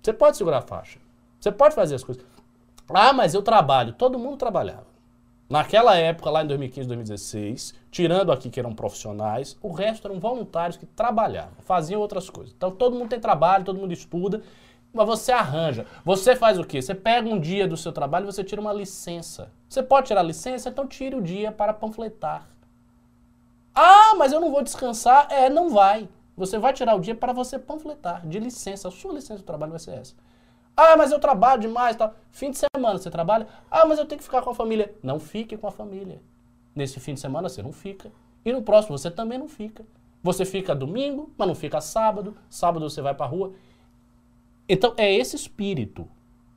Você 0.03 0.15
pode 0.15 0.39
segurar 0.39 0.59
a 0.59 0.63
faixa. 0.63 0.99
Você 1.39 1.53
pode 1.53 1.75
fazer 1.75 1.97
as 1.97 2.03
coisas. 2.03 2.25
Ah, 2.89 3.13
mas 3.13 3.35
eu 3.35 3.43
trabalho. 3.43 3.93
Todo 3.93 4.19
mundo 4.19 4.39
trabalhava. 4.39 4.92
Naquela 5.53 5.95
época, 5.95 6.31
lá 6.31 6.43
em 6.43 6.47
2015, 6.47 6.89
2016, 6.89 7.75
tirando 7.91 8.33
aqui 8.33 8.49
que 8.49 8.59
eram 8.59 8.75
profissionais, 8.75 9.55
o 9.61 9.71
resto 9.71 10.09
eram 10.09 10.19
voluntários 10.19 10.79
que 10.79 10.87
trabalhavam, 10.87 11.53
faziam 11.59 12.01
outras 12.01 12.31
coisas. 12.31 12.55
Então 12.57 12.71
todo 12.71 12.97
mundo 12.97 13.11
tem 13.11 13.21
trabalho, 13.21 13.63
todo 13.63 13.79
mundo 13.79 13.93
estuda, 13.93 14.43
mas 14.95 15.07
você 15.07 15.31
arranja. 15.31 15.85
Você 16.07 16.35
faz 16.35 16.59
o 16.59 16.65
quê? 16.65 16.81
Você 16.81 16.95
pega 16.95 17.29
um 17.29 17.39
dia 17.39 17.69
do 17.69 17.77
seu 17.77 17.93
trabalho 17.93 18.25
e 18.25 18.33
você 18.33 18.43
tira 18.43 18.63
uma 18.63 18.73
licença. 18.73 19.53
Você 19.69 19.83
pode 19.83 20.07
tirar 20.07 20.23
licença, 20.23 20.71
então 20.71 20.87
tire 20.87 21.15
o 21.17 21.21
dia 21.21 21.53
para 21.53 21.75
panfletar. 21.75 22.49
Ah, 23.75 24.15
mas 24.17 24.33
eu 24.33 24.41
não 24.41 24.51
vou 24.51 24.63
descansar. 24.63 25.27
É, 25.31 25.51
não 25.51 25.69
vai. 25.69 26.09
Você 26.35 26.57
vai 26.57 26.73
tirar 26.73 26.95
o 26.95 27.01
dia 27.01 27.15
para 27.15 27.35
você 27.35 27.59
panfletar, 27.59 28.27
de 28.27 28.39
licença. 28.39 28.89
A 28.89 28.91
sua 28.91 29.13
licença 29.13 29.41
de 29.41 29.45
trabalho 29.45 29.73
vai 29.73 29.81
ser 29.81 29.99
essa. 29.99 30.15
Ah, 30.77 30.97
mas 30.97 31.13
eu 31.13 31.19
trabalho 31.19 31.61
demais, 31.61 31.97
tal. 31.97 32.15
Fim 32.31 32.51
de 32.51 32.59
semana 32.59 32.99
você 32.99 33.11
trabalha? 33.11 33.47
Ah, 33.71 33.85
mas 33.85 33.99
eu 33.99 34.07
tenho 34.07 34.19
que 34.19 34.25
ficar 34.25 34.43
com 34.43 34.51
a 34.51 34.55
família. 34.55 34.95
Não 35.03 35.21
fique 35.21 35.57
com 35.57 35.67
a 35.67 35.71
família. 35.71 36.21
Nesse 36.75 36.99
fim 36.99 37.15
de 37.15 37.21
semana 37.21 37.49
você 37.49 37.63
não 37.63 37.73
fica. 37.73 38.11
E 38.45 38.53
no 38.53 38.63
próximo 38.63 38.97
você 38.97 39.11
também 39.11 39.39
não 39.39 39.49
fica. 39.49 39.85
Você 40.23 40.45
fica 40.45 40.75
domingo, 40.75 41.31
mas 41.37 41.49
não 41.49 41.55
fica 41.55 41.81
sábado. 41.81 42.37
Sábado 42.49 42.89
você 42.89 43.03
vai 43.03 43.15
pra 43.15 43.27
rua. 43.27 43.53
Então 44.69 44.95
é 44.97 45.13
esse 45.13 45.37
espírito. 45.37 46.09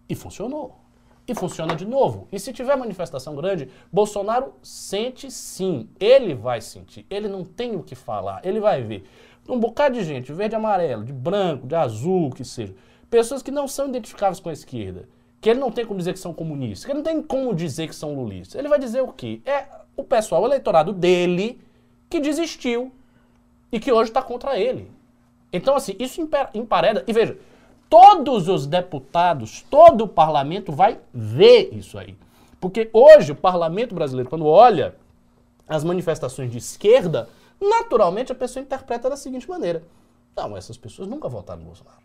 E 0.08 0.16
funcionou. 0.16 0.80
E 1.28 1.34
funciona 1.34 1.76
de 1.76 1.86
novo. 1.86 2.28
E 2.32 2.40
se 2.40 2.54
tiver 2.54 2.78
manifestação 2.78 3.36
grande, 3.36 3.70
Bolsonaro 3.92 4.54
sente 4.62 5.30
sim. 5.32 5.90
Ele 6.00 6.36
vai 6.36 6.62
sentir. 6.62 7.06
Ele 7.10 7.28
não 7.28 7.44
tem 7.44 7.76
o 7.76 7.84
que 7.84 7.96
falar. 7.96 8.40
Ele 8.46 8.60
vai 8.60 8.82
ver. 8.82 9.04
Um 9.50 9.60
bocado 9.60 9.96
de 9.96 10.04
gente, 10.04 10.32
verde 10.32 10.56
amarelo, 10.56 11.04
de 11.04 11.14
branco, 11.14 11.68
de 11.68 11.76
azul, 11.76 12.30
que 12.32 12.46
seja. 12.46 12.74
Pessoas 13.10 13.42
que 13.42 13.52
não 13.52 13.68
são 13.68 13.88
identificáveis 13.88 14.40
com 14.40 14.50
a 14.50 14.54
esquerda. 14.54 15.08
Que 15.40 15.50
ele 15.50 15.60
não 15.60 15.72
tem 15.72 15.86
como 15.86 16.00
dizer 16.00 16.14
que 16.14 16.20
são 16.20 16.34
comunistas. 16.34 16.86
Que 16.86 16.92
ele 16.92 16.98
não 16.98 17.04
tem 17.04 17.22
como 17.22 17.54
dizer 17.54 17.88
que 17.88 17.96
são 17.96 18.16
lulistas. 18.16 18.56
Ele 18.56 18.68
vai 18.68 18.80
dizer 18.80 19.02
o 19.02 19.14
quê? 19.14 19.42
É 19.46 19.66
o 19.96 20.04
pessoal, 20.04 20.42
o 20.42 20.46
eleitorado 20.46 20.92
dele, 20.92 21.62
que 22.10 22.20
desistiu 22.20 22.92
e 23.72 23.80
que 23.80 23.92
hoje 23.92 24.10
está 24.10 24.22
contra 24.22 24.60
ele. 24.60 24.92
Então, 25.52 25.76
assim, 25.76 25.96
isso 26.00 26.22
empareda. 26.54 27.04
E 27.08 27.14
veja, 27.14 27.38
todos 27.90 28.48
os 28.48 28.68
deputados, 28.68 29.64
todo 29.70 30.04
o 30.04 30.08
parlamento 30.08 30.72
vai 30.72 31.00
ver 31.14 31.70
isso 31.74 31.98
aí. 31.98 32.18
Porque 32.60 32.90
hoje 32.92 33.32
o 33.32 33.36
parlamento 33.36 33.94
brasileiro, 33.94 34.30
quando 34.30 34.46
olha 34.46 34.96
as 35.68 35.84
manifestações 35.84 36.52
de 36.52 36.58
esquerda, 36.58 37.30
naturalmente 37.60 38.32
a 38.32 38.36
pessoa 38.36 38.64
interpreta 38.64 39.10
da 39.10 39.16
seguinte 39.16 39.48
maneira: 39.50 39.84
não, 40.36 40.58
essas 40.58 40.78
pessoas 40.78 41.08
nunca 41.08 41.30
votaram 41.30 41.60
no 41.62 41.68
Bolsonaro. 41.68 42.04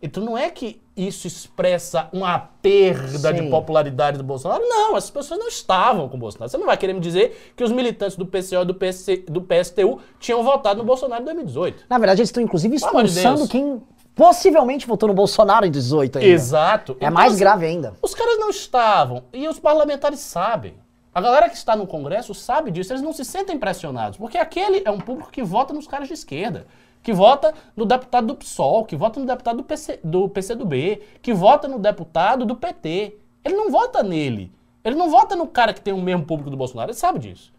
Então 0.00 0.24
não 0.24 0.38
é 0.38 0.48
que 0.48 0.80
isso 0.96 1.26
expressa 1.26 2.08
uma 2.12 2.38
perda 2.38 3.32
de 3.32 3.40
Sim. 3.40 3.50
popularidade 3.50 4.16
do 4.16 4.24
Bolsonaro. 4.24 4.62
Não, 4.68 4.96
essas 4.96 5.10
pessoas 5.10 5.38
não 5.40 5.48
estavam 5.48 6.08
com 6.08 6.16
o 6.16 6.20
Bolsonaro. 6.20 6.50
Você 6.50 6.56
não 6.56 6.66
vai 6.66 6.76
querer 6.76 6.92
me 6.92 7.00
dizer 7.00 7.52
que 7.56 7.64
os 7.64 7.72
militantes 7.72 8.16
do 8.16 8.24
PCO 8.24 8.62
e 8.62 8.64
do, 8.64 8.74
PC, 8.74 9.24
do 9.28 9.42
PSTU 9.42 10.00
tinham 10.20 10.42
votado 10.42 10.78
no 10.78 10.84
Bolsonaro 10.84 11.22
em 11.22 11.24
2018. 11.24 11.84
Na 11.88 11.98
verdade, 11.98 12.20
eles 12.20 12.28
estão 12.28 12.42
inclusive 12.42 12.76
de 12.76 12.82
expulsando 12.84 13.38
Deus. 13.38 13.48
quem 13.48 13.82
possivelmente 14.14 14.86
votou 14.86 15.08
no 15.08 15.14
Bolsonaro 15.14 15.66
em 15.66 15.70
18 15.70 16.18
ainda. 16.18 16.30
Exato. 16.30 16.92
É 16.92 17.04
Então, 17.04 17.10
mais 17.12 17.32
assim, 17.32 17.40
grave 17.40 17.66
ainda. 17.66 17.94
Os 18.02 18.14
caras 18.14 18.38
não 18.38 18.50
estavam. 18.50 19.24
E 19.32 19.46
os 19.48 19.58
parlamentares 19.58 20.20
sabem. 20.20 20.74
A 21.14 21.20
galera 21.20 21.48
que 21.48 21.56
está 21.56 21.74
no 21.74 21.86
Congresso 21.86 22.34
sabe 22.34 22.70
disso. 22.70 22.92
Eles 22.92 23.02
não 23.02 23.12
se 23.12 23.24
sentem 23.24 23.58
pressionados. 23.58 24.18
Porque 24.18 24.38
aquele 24.38 24.82
é 24.84 24.90
um 24.90 24.98
público 25.00 25.30
que 25.30 25.42
vota 25.42 25.72
nos 25.72 25.86
caras 25.86 26.08
de 26.08 26.14
esquerda. 26.14 26.66
Que 27.08 27.12
vota 27.14 27.54
no 27.74 27.86
deputado 27.86 28.26
do 28.26 28.34
PSOL, 28.34 28.84
que 28.84 28.94
vota 28.94 29.18
no 29.18 29.24
deputado 29.24 29.56
do, 29.56 29.64
PC, 29.64 29.98
do 30.04 30.28
PCdoB, 30.28 31.00
que 31.22 31.32
vota 31.32 31.66
no 31.66 31.78
deputado 31.78 32.44
do 32.44 32.54
PT. 32.54 33.16
Ele 33.42 33.54
não 33.56 33.70
vota 33.70 34.02
nele. 34.02 34.52
Ele 34.84 34.94
não 34.94 35.10
vota 35.10 35.34
no 35.34 35.46
cara 35.46 35.72
que 35.72 35.80
tem 35.80 35.94
o 35.94 36.02
mesmo 36.02 36.26
público 36.26 36.50
do 36.50 36.56
Bolsonaro. 36.58 36.90
Ele 36.90 36.98
sabe 36.98 37.18
disso. 37.18 37.50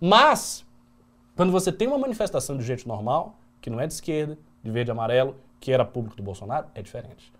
Mas, 0.00 0.64
quando 1.36 1.52
você 1.52 1.70
tem 1.70 1.86
uma 1.86 1.98
manifestação 1.98 2.56
de 2.56 2.64
gente 2.64 2.88
normal, 2.88 3.36
que 3.60 3.68
não 3.68 3.78
é 3.78 3.86
de 3.86 3.92
esquerda, 3.92 4.38
de 4.62 4.70
verde 4.70 4.90
e 4.90 4.92
amarelo, 4.92 5.36
que 5.60 5.70
era 5.70 5.84
público 5.84 6.16
do 6.16 6.22
Bolsonaro, 6.22 6.68
é 6.74 6.80
diferente. 6.80 7.30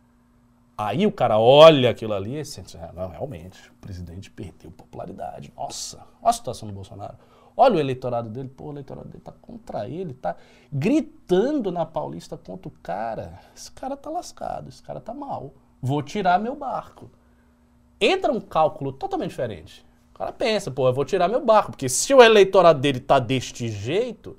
Aí 0.76 1.06
o 1.06 1.12
cara 1.12 1.38
olha 1.38 1.88
aquilo 1.88 2.12
ali 2.12 2.38
e 2.38 2.44
sente, 2.44 2.76
"Ah, 2.76 2.92
não, 2.94 3.08
realmente, 3.08 3.70
o 3.70 3.74
presidente 3.80 4.30
perdeu 4.30 4.70
popularidade. 4.70 5.50
Nossa, 5.56 5.96
olha 6.20 6.28
a 6.28 6.32
situação 6.34 6.68
do 6.68 6.74
Bolsonaro. 6.74 7.14
Olha 7.56 7.76
o 7.76 7.80
eleitorado 7.80 8.28
dele, 8.28 8.48
pô, 8.48 8.64
o 8.64 8.72
eleitorado 8.72 9.08
dele 9.08 9.22
tá 9.22 9.32
contra 9.32 9.88
ele, 9.88 10.12
tá 10.14 10.36
gritando 10.72 11.70
na 11.70 11.86
Paulista 11.86 12.36
contra 12.36 12.68
o 12.68 12.72
cara. 12.82 13.40
Esse 13.54 13.70
cara 13.70 13.96
tá 13.96 14.10
lascado, 14.10 14.68
esse 14.68 14.82
cara 14.82 15.00
tá 15.00 15.14
mal. 15.14 15.52
Vou 15.80 16.02
tirar 16.02 16.38
meu 16.40 16.56
barco. 16.56 17.10
Entra 18.00 18.32
um 18.32 18.40
cálculo 18.40 18.92
totalmente 18.92 19.30
diferente. 19.30 19.86
O 20.14 20.18
cara 20.18 20.32
pensa, 20.32 20.70
pô, 20.70 20.88
eu 20.88 20.92
vou 20.92 21.04
tirar 21.04 21.28
meu 21.28 21.44
barco, 21.44 21.72
porque 21.72 21.88
se 21.88 22.12
o 22.12 22.22
eleitorado 22.22 22.80
dele 22.80 23.00
tá 23.00 23.18
deste 23.18 23.68
jeito, 23.68 24.36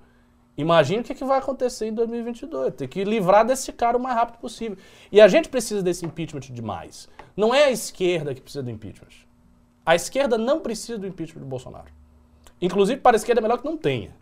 Imagina 0.57 1.01
o 1.01 1.03
que, 1.03 1.13
que 1.13 1.26
vai 1.26 1.39
acontecer 1.39 1.88
em 1.88 1.93
2022. 1.93 2.74
Tem 2.76 2.88
que 2.88 3.03
livrar 3.03 3.45
desse 3.45 3.74
cara 3.74 3.97
o 3.97 3.99
mais 3.99 4.16
rápido 4.16 4.39
possível. 4.39 4.78
E 5.11 5.20
a 5.20 5.28
gente 5.28 5.49
precisa 5.49 5.84
desse 5.84 6.05
impeachment 6.05 6.41
demais. 6.41 7.09
Não 7.36 7.53
é 7.53 7.66
a 7.66 7.72
esquerda 7.72 8.34
que 8.34 8.41
precisa 8.41 8.63
do 8.63 8.72
impeachment. 8.72 9.26
A 9.86 9.95
esquerda 9.95 10.38
não 10.38 10.61
precisa 10.61 10.97
do 10.97 11.05
impeachment 11.05 11.41
do 11.41 11.47
Bolsonaro. 11.47 11.91
Inclusive, 12.62 12.99
para 13.01 13.16
a 13.16 13.20
esquerda 13.20 13.41
é 13.41 13.43
melhor 13.43 13.58
que 13.58 13.66
não 13.66 13.78
tenha. 13.78 14.16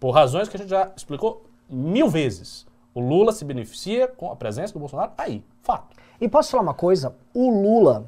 Por 0.00 0.10
razões 0.10 0.48
que 0.48 0.56
a 0.56 0.60
gente 0.60 0.68
já 0.70 0.90
explicou 0.96 1.44
mil 1.68 2.08
vezes. 2.08 2.66
O 2.94 3.00
Lula 3.00 3.32
se 3.32 3.44
beneficia 3.44 4.08
com 4.08 4.30
a 4.32 4.36
presença 4.36 4.72
do 4.72 4.78
Bolsonaro 4.78 5.12
aí. 5.16 5.42
Fato. 5.62 5.96
E 6.20 6.28
posso 6.28 6.50
falar 6.50 6.62
uma 6.62 6.74
coisa? 6.74 7.14
O 7.32 7.50
Lula, 7.50 8.06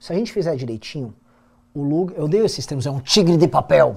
se 0.00 0.12
a 0.12 0.16
gente 0.16 0.32
fizer 0.32 0.56
direitinho, 0.56 1.14
o 1.74 1.82
Lula, 1.82 2.12
eu 2.16 2.26
dei 2.26 2.44
esses 2.44 2.66
termos, 2.66 2.86
é 2.86 2.90
um 2.90 3.00
tigre 3.00 3.36
de 3.36 3.46
papel. 3.46 3.96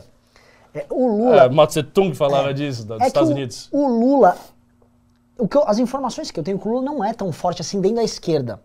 É, 0.74 0.86
o 0.90 1.08
Lula. 1.08 1.44
É, 1.46 1.50
Mao 1.50 1.66
Tse 1.68 1.84
Tung 1.84 2.14
falava 2.16 2.54
disso, 2.54 2.86
dos 2.86 3.02
é 3.02 3.08
Estados 3.08 3.30
o- 3.30 3.34
Unidos. 3.34 3.68
O 3.72 3.88
Lula, 3.88 4.38
o 5.38 5.48
que 5.48 5.58
eu- 5.58 5.68
as 5.68 5.80
informações 5.80 6.30
que 6.32 6.40
eu 6.40 6.44
tenho, 6.44 6.60
que 6.60 6.68
o 6.68 6.72
Lula 6.72 6.84
não 6.84 7.04
é 7.04 7.14
tão 7.14 7.32
forte 7.32 7.62
assim 7.62 7.82
dentro 7.82 7.98
da 7.98 8.04
esquerda. 8.04 8.62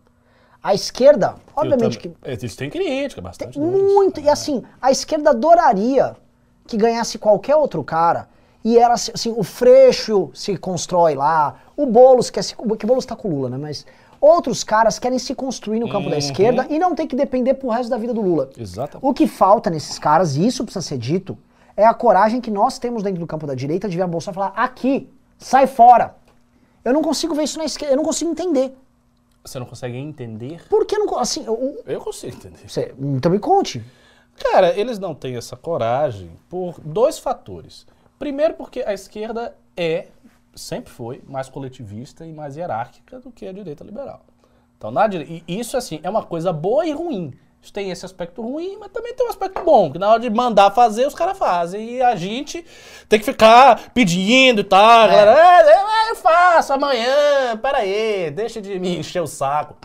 A 0.66 0.74
esquerda, 0.74 1.36
obviamente 1.54 1.96
que 1.96 2.10
Eles 2.24 2.56
têm 2.56 2.68
crítica, 2.68 3.20
bastante. 3.20 3.56
Tem 3.56 3.62
muito. 3.62 4.20
E 4.20 4.28
assim, 4.28 4.64
a 4.82 4.90
esquerda 4.90 5.30
adoraria 5.30 6.16
que 6.66 6.76
ganhasse 6.76 7.18
qualquer 7.18 7.54
outro 7.54 7.84
cara. 7.84 8.28
E 8.64 8.76
era 8.76 8.94
assim, 8.94 9.12
assim, 9.14 9.34
o 9.36 9.44
Freixo 9.44 10.28
se 10.34 10.56
constrói 10.56 11.14
lá, 11.14 11.54
o 11.76 11.86
Boulos 11.86 12.30
quer 12.30 12.42
se. 12.42 12.56
Que 12.56 12.84
Boulos 12.84 13.06
tá 13.06 13.14
com 13.14 13.28
o 13.28 13.30
Lula, 13.30 13.48
né? 13.48 13.56
Mas 13.56 13.86
outros 14.20 14.64
caras 14.64 14.98
querem 14.98 15.20
se 15.20 15.36
construir 15.36 15.78
no 15.78 15.88
campo 15.88 16.10
da 16.10 16.18
esquerda 16.18 16.66
e 16.68 16.80
não 16.80 16.96
tem 16.96 17.06
que 17.06 17.14
depender 17.14 17.54
pro 17.54 17.68
resto 17.68 17.88
da 17.88 17.96
vida 17.96 18.12
do 18.12 18.20
Lula. 18.20 18.50
Exatamente. 18.58 19.06
O 19.06 19.14
que 19.14 19.28
falta 19.28 19.70
nesses 19.70 20.00
caras, 20.00 20.34
e 20.34 20.44
isso 20.44 20.64
precisa 20.64 20.84
ser 20.84 20.98
dito, 20.98 21.38
é 21.76 21.86
a 21.86 21.94
coragem 21.94 22.40
que 22.40 22.50
nós 22.50 22.76
temos 22.76 23.04
dentro 23.04 23.20
do 23.20 23.26
campo 23.28 23.46
da 23.46 23.54
direita 23.54 23.88
de 23.88 23.96
ver 23.96 24.02
a 24.02 24.08
Bolsonaro 24.08 24.40
falar: 24.40 24.52
aqui, 24.60 25.08
sai 25.38 25.68
fora. 25.68 26.16
Eu 26.84 26.92
não 26.92 27.02
consigo 27.02 27.36
ver 27.36 27.44
isso 27.44 27.56
na 27.56 27.64
esquerda, 27.64 27.94
eu 27.94 27.96
não 27.96 28.04
consigo 28.04 28.32
entender. 28.32 28.76
Você 29.46 29.58
não 29.58 29.66
consegue 29.66 29.96
entender? 29.96 30.66
Por 30.68 30.84
que 30.84 30.98
não. 30.98 31.18
Assim, 31.18 31.44
eu- 31.46 31.82
Eu 31.86 32.00
consigo 32.00 32.36
entender. 32.36 32.68
você- 32.68 32.94
então 32.98 33.30
me 33.30 33.38
conte. 33.38 33.82
Cara, 34.38 34.78
eles 34.78 34.98
não 34.98 35.14
têm 35.14 35.36
essa 35.36 35.56
coragem 35.56 36.30
por 36.48 36.78
dois 36.80 37.18
fatores. 37.18 37.86
Primeiro, 38.18 38.54
porque 38.54 38.80
a 38.86 38.92
esquerda 38.92 39.56
é, 39.76 40.08
sempre 40.54 40.90
foi, 40.92 41.22
mais 41.26 41.48
coletivista 41.48 42.26
e 42.26 42.32
mais 42.32 42.56
hierárquica 42.56 43.20
do 43.20 43.30
que 43.30 43.46
a 43.46 43.52
direita 43.52 43.84
liberal. 43.84 44.22
Então, 44.76 44.90
na 44.90 45.06
dire... 45.06 45.42
e 45.46 45.58
isso, 45.60 45.76
assim, 45.76 46.00
é 46.02 46.10
uma 46.10 46.22
coisa 46.22 46.52
boa 46.52 46.86
e 46.86 46.92
ruim. 46.92 47.32
Tem 47.72 47.90
esse 47.90 48.04
aspecto 48.04 48.40
ruim, 48.42 48.76
mas 48.78 48.90
também 48.90 49.14
tem 49.14 49.26
um 49.26 49.30
aspecto 49.30 49.62
bom, 49.64 49.90
que 49.92 49.98
na 49.98 50.08
hora 50.10 50.20
de 50.20 50.30
mandar 50.30 50.70
fazer, 50.70 51.06
os 51.06 51.14
caras 51.14 51.36
fazem. 51.38 51.96
E 51.96 52.02
a 52.02 52.14
gente 52.16 52.64
tem 53.08 53.18
que 53.18 53.24
ficar 53.24 53.90
pedindo 53.92 54.60
e 54.60 54.64
tal. 54.64 55.08
Galera, 55.08 55.32
é, 55.32 55.72
é, 56.08 56.10
eu 56.10 56.16
faço 56.16 56.72
amanhã, 56.72 57.56
peraí, 57.60 58.30
deixa 58.30 58.60
de 58.60 58.78
me 58.78 58.98
encher 58.98 59.20
o 59.22 59.26
saco. 59.26 59.76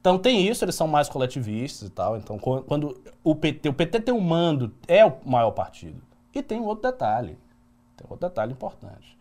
Então 0.00 0.18
tem 0.18 0.48
isso, 0.48 0.64
eles 0.64 0.74
são 0.74 0.88
mais 0.88 1.08
coletivistas 1.08 1.88
e 1.88 1.90
tal. 1.90 2.16
Então 2.16 2.36
qu- 2.38 2.62
quando 2.62 3.00
o 3.22 3.34
PT, 3.36 3.68
o 3.68 3.72
PT 3.72 4.00
tem 4.00 4.14
um 4.14 4.20
mando, 4.20 4.74
é 4.88 5.04
o 5.06 5.12
maior 5.24 5.52
partido. 5.52 6.02
E 6.34 6.42
tem 6.42 6.58
um 6.58 6.64
outro 6.64 6.90
detalhe, 6.90 7.38
tem 7.96 8.06
outro 8.10 8.28
detalhe 8.28 8.52
importante. 8.52 9.16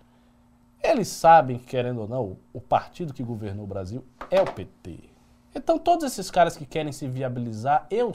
Eles 0.84 1.08
sabem 1.10 1.60
que, 1.60 1.66
querendo 1.68 2.02
ou 2.02 2.08
não, 2.08 2.38
o 2.52 2.60
partido 2.60 3.14
que 3.14 3.22
governou 3.22 3.66
o 3.66 3.68
Brasil 3.68 4.04
é 4.32 4.42
o 4.42 4.46
PT. 4.52 5.11
Então 5.54 5.78
todos 5.78 6.06
esses 6.06 6.32
caras 6.32 6.56
que 6.56 6.66
querem 6.66 6.92
se 6.92 7.08
viabilizar, 7.08 7.86
eu 7.90 8.12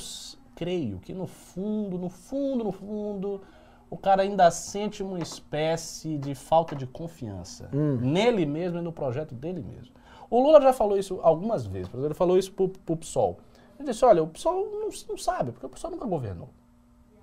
creio 0.55 0.99
que 1.01 1.13
no 1.13 1.27
fundo, 1.27 1.99
no 1.99 2.09
fundo, 2.09 2.65
no 2.65 2.73
fundo, 2.73 3.43
o 3.91 3.97
cara 3.97 4.23
ainda 4.23 4.51
sente 4.51 5.03
uma 5.03 5.19
espécie 5.19 6.17
de 6.19 6.35
falta 6.35 6.75
de 6.75 6.87
confiança 6.87 7.69
nele 8.01 8.47
mesmo 8.47 8.79
e 8.79 8.83
no 8.83 8.93
projeto 8.93 9.35
dele 9.35 9.63
mesmo. 9.63 9.95
O 10.29 10.43
Lula 10.43 10.61
já 10.61 10.73
falou 10.73 10.99
isso 10.99 11.21
algumas 11.23 11.67
vezes, 11.67 11.93
ele 11.95 12.15
falou 12.15 12.37
isso 12.37 12.53
pro, 12.53 12.69
pro 12.69 12.97
PSOL. 12.97 13.39
Ele 13.79 13.91
disse, 13.91 14.05
olha, 14.05 14.23
o 14.23 14.27
PSOL 14.27 14.65
não, 14.71 14.89
não 15.09 15.19
sabe, 15.19 15.53
porque 15.53 15.67
o 15.67 15.69
PSOL 15.69 15.91
nunca 15.91 16.07
governou. 16.07 16.49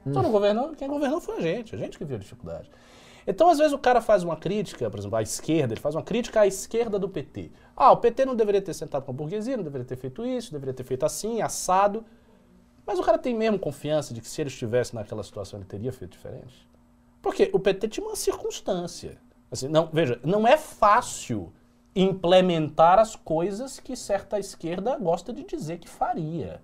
O 0.05 0.09
PSOL 0.09 0.23
não 0.23 0.31
governou, 0.31 0.69
quem 0.75 0.87
governou 0.87 1.19
foi 1.19 1.37
a 1.37 1.41
gente, 1.41 1.75
a 1.75 1.77
gente 1.77 1.97
que 1.97 2.05
viu 2.05 2.15
a 2.15 2.19
dificuldade. 2.19 2.69
Então, 3.25 3.49
às 3.49 3.57
vezes, 3.57 3.73
o 3.73 3.77
cara 3.77 4.01
faz 4.01 4.23
uma 4.23 4.35
crítica, 4.35 4.89
por 4.89 4.99
exemplo, 4.99 5.17
à 5.17 5.21
esquerda, 5.21 5.73
ele 5.73 5.81
faz 5.81 5.95
uma 5.95 6.03
crítica 6.03 6.41
à 6.41 6.47
esquerda 6.47 6.99
do 6.99 7.07
PT. 7.07 7.51
Ah, 7.75 7.91
o 7.91 7.97
PT 7.97 8.25
não 8.25 8.35
deveria 8.35 8.61
ter 8.61 8.73
sentado 8.73 9.03
com 9.03 9.11
a 9.11 9.13
burguesia, 9.13 9.57
não 9.57 9.63
deveria 9.63 9.85
ter 9.85 9.95
feito 9.95 10.25
isso, 10.25 10.51
deveria 10.51 10.73
ter 10.73 10.83
feito 10.83 11.05
assim, 11.05 11.41
assado. 11.41 12.05
Mas 12.85 12.99
o 12.99 13.03
cara 13.03 13.17
tem 13.17 13.33
mesmo 13.33 13.57
confiança 13.57 14.13
de 14.13 14.21
que 14.21 14.27
se 14.27 14.41
ele 14.41 14.49
estivesse 14.49 14.93
naquela 14.93 15.23
situação 15.23 15.59
ele 15.59 15.65
teria 15.65 15.91
feito 15.91 16.11
diferente? 16.11 16.67
Porque 17.21 17.49
o 17.53 17.59
PT 17.59 17.87
tinha 17.87 18.05
uma 18.05 18.15
circunstância. 18.15 19.17
Assim, 19.49 19.67
não, 19.67 19.87
veja, 19.91 20.19
não 20.23 20.45
é 20.45 20.57
fácil 20.57 21.53
implementar 21.95 22.99
as 22.99 23.15
coisas 23.15 23.79
que 23.79 23.95
certa 23.95 24.39
esquerda 24.39 24.97
gosta 24.97 25.31
de 25.31 25.43
dizer 25.43 25.77
que 25.77 25.87
faria. 25.87 26.59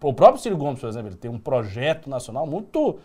O 0.00 0.12
próprio 0.12 0.40
Ciro 0.40 0.56
Gomes, 0.56 0.80
por 0.80 0.88
exemplo, 0.88 1.08
ele 1.08 1.16
tem 1.16 1.30
um 1.30 1.38
projeto 1.38 2.08
nacional 2.08 2.46
muito. 2.46 2.98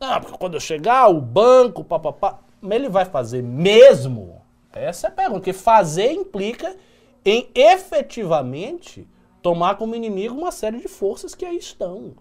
Não, 0.00 0.20
porque 0.20 0.38
quando 0.38 0.54
eu 0.54 0.60
chegar, 0.60 1.08
o 1.08 1.20
banco, 1.20 1.84
papapá. 1.84 2.38
Ele 2.62 2.88
vai 2.88 3.04
fazer 3.04 3.42
mesmo? 3.42 4.40
Essa 4.72 5.06
é 5.06 5.10
a 5.10 5.12
pergunta. 5.12 5.40
Porque 5.40 5.52
fazer 5.52 6.12
implica 6.12 6.76
em 7.24 7.48
efetivamente 7.54 9.06
tomar 9.42 9.76
como 9.76 9.94
inimigo 9.94 10.34
uma 10.34 10.52
série 10.52 10.78
de 10.78 10.88
forças 10.88 11.34
que 11.34 11.44
aí 11.44 11.56
estão. 11.56 12.14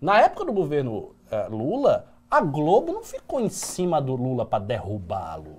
Na 0.00 0.20
época 0.20 0.44
do 0.44 0.52
governo 0.52 1.14
eh, 1.30 1.48
Lula, 1.50 2.06
a 2.30 2.40
Globo 2.40 2.92
não 2.92 3.02
ficou 3.02 3.40
em 3.40 3.48
cima 3.48 4.00
do 4.00 4.14
Lula 4.14 4.44
para 4.46 4.64
derrubá-lo. 4.64 5.58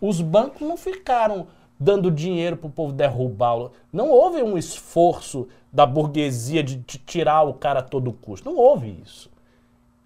Os 0.00 0.20
bancos 0.20 0.60
não 0.60 0.76
ficaram 0.76 1.46
dando 1.78 2.10
dinheiro 2.10 2.56
para 2.56 2.68
o 2.68 2.72
povo 2.72 2.92
derrubá-lo. 2.92 3.72
Não 3.92 4.10
houve 4.10 4.42
um 4.42 4.58
esforço 4.58 5.48
da 5.72 5.86
burguesia 5.86 6.62
de, 6.62 6.76
de 6.76 6.98
tirar 6.98 7.42
o 7.42 7.54
cara 7.54 7.80
a 7.80 7.82
todo 7.82 8.12
custo. 8.12 8.50
Não 8.50 8.56
houve 8.56 9.00
isso. 9.02 9.30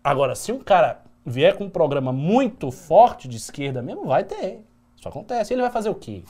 Agora, 0.02 0.34
se 0.34 0.50
um 0.52 0.58
cara 0.58 1.00
vier 1.24 1.56
com 1.56 1.64
um 1.64 1.70
programa 1.70 2.12
muito 2.12 2.70
forte 2.70 3.28
de 3.28 3.36
esquerda 3.36 3.80
mesmo, 3.82 4.06
vai 4.06 4.24
ter. 4.24 4.64
Isso 4.98 5.08
acontece. 5.08 5.52
Ele 5.54 5.62
vai 5.62 5.70
fazer 5.70 5.88
o 5.90 5.94
quê? 5.94 6.22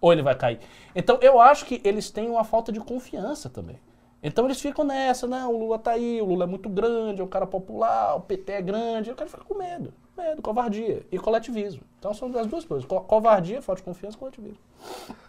Ou 0.00 0.12
ele 0.12 0.22
vai 0.22 0.34
cair? 0.36 0.60
Então, 0.94 1.18
eu 1.20 1.40
acho 1.40 1.64
que 1.66 1.80
eles 1.84 2.10
têm 2.10 2.28
uma 2.30 2.44
falta 2.44 2.70
de 2.70 2.78
confiança 2.80 3.48
também. 3.48 3.76
Então, 4.22 4.44
eles 4.46 4.60
ficam 4.60 4.84
nessa, 4.84 5.26
não, 5.28 5.52
o 5.54 5.58
Lula 5.58 5.78
tá 5.78 5.92
aí, 5.92 6.20
o 6.20 6.24
Lula 6.24 6.44
é 6.44 6.46
muito 6.46 6.68
grande, 6.68 7.20
é 7.20 7.24
um 7.24 7.28
cara 7.28 7.46
popular, 7.46 8.16
o 8.16 8.20
PT 8.20 8.52
é 8.52 8.62
grande, 8.62 9.10
o 9.10 9.14
cara 9.14 9.30
fica 9.30 9.44
com 9.44 9.54
medo. 9.54 9.92
Medo, 10.16 10.42
covardia 10.42 11.06
e 11.12 11.18
coletivismo. 11.18 11.82
Então, 11.98 12.12
são 12.12 12.28
as 12.36 12.46
duas 12.48 12.64
coisas. 12.64 12.84
Co- 12.84 13.00
Covardia, 13.02 13.62
falta 13.62 13.80
de 13.80 13.84
confiança 13.84 14.18
coletivismo. 14.18 14.58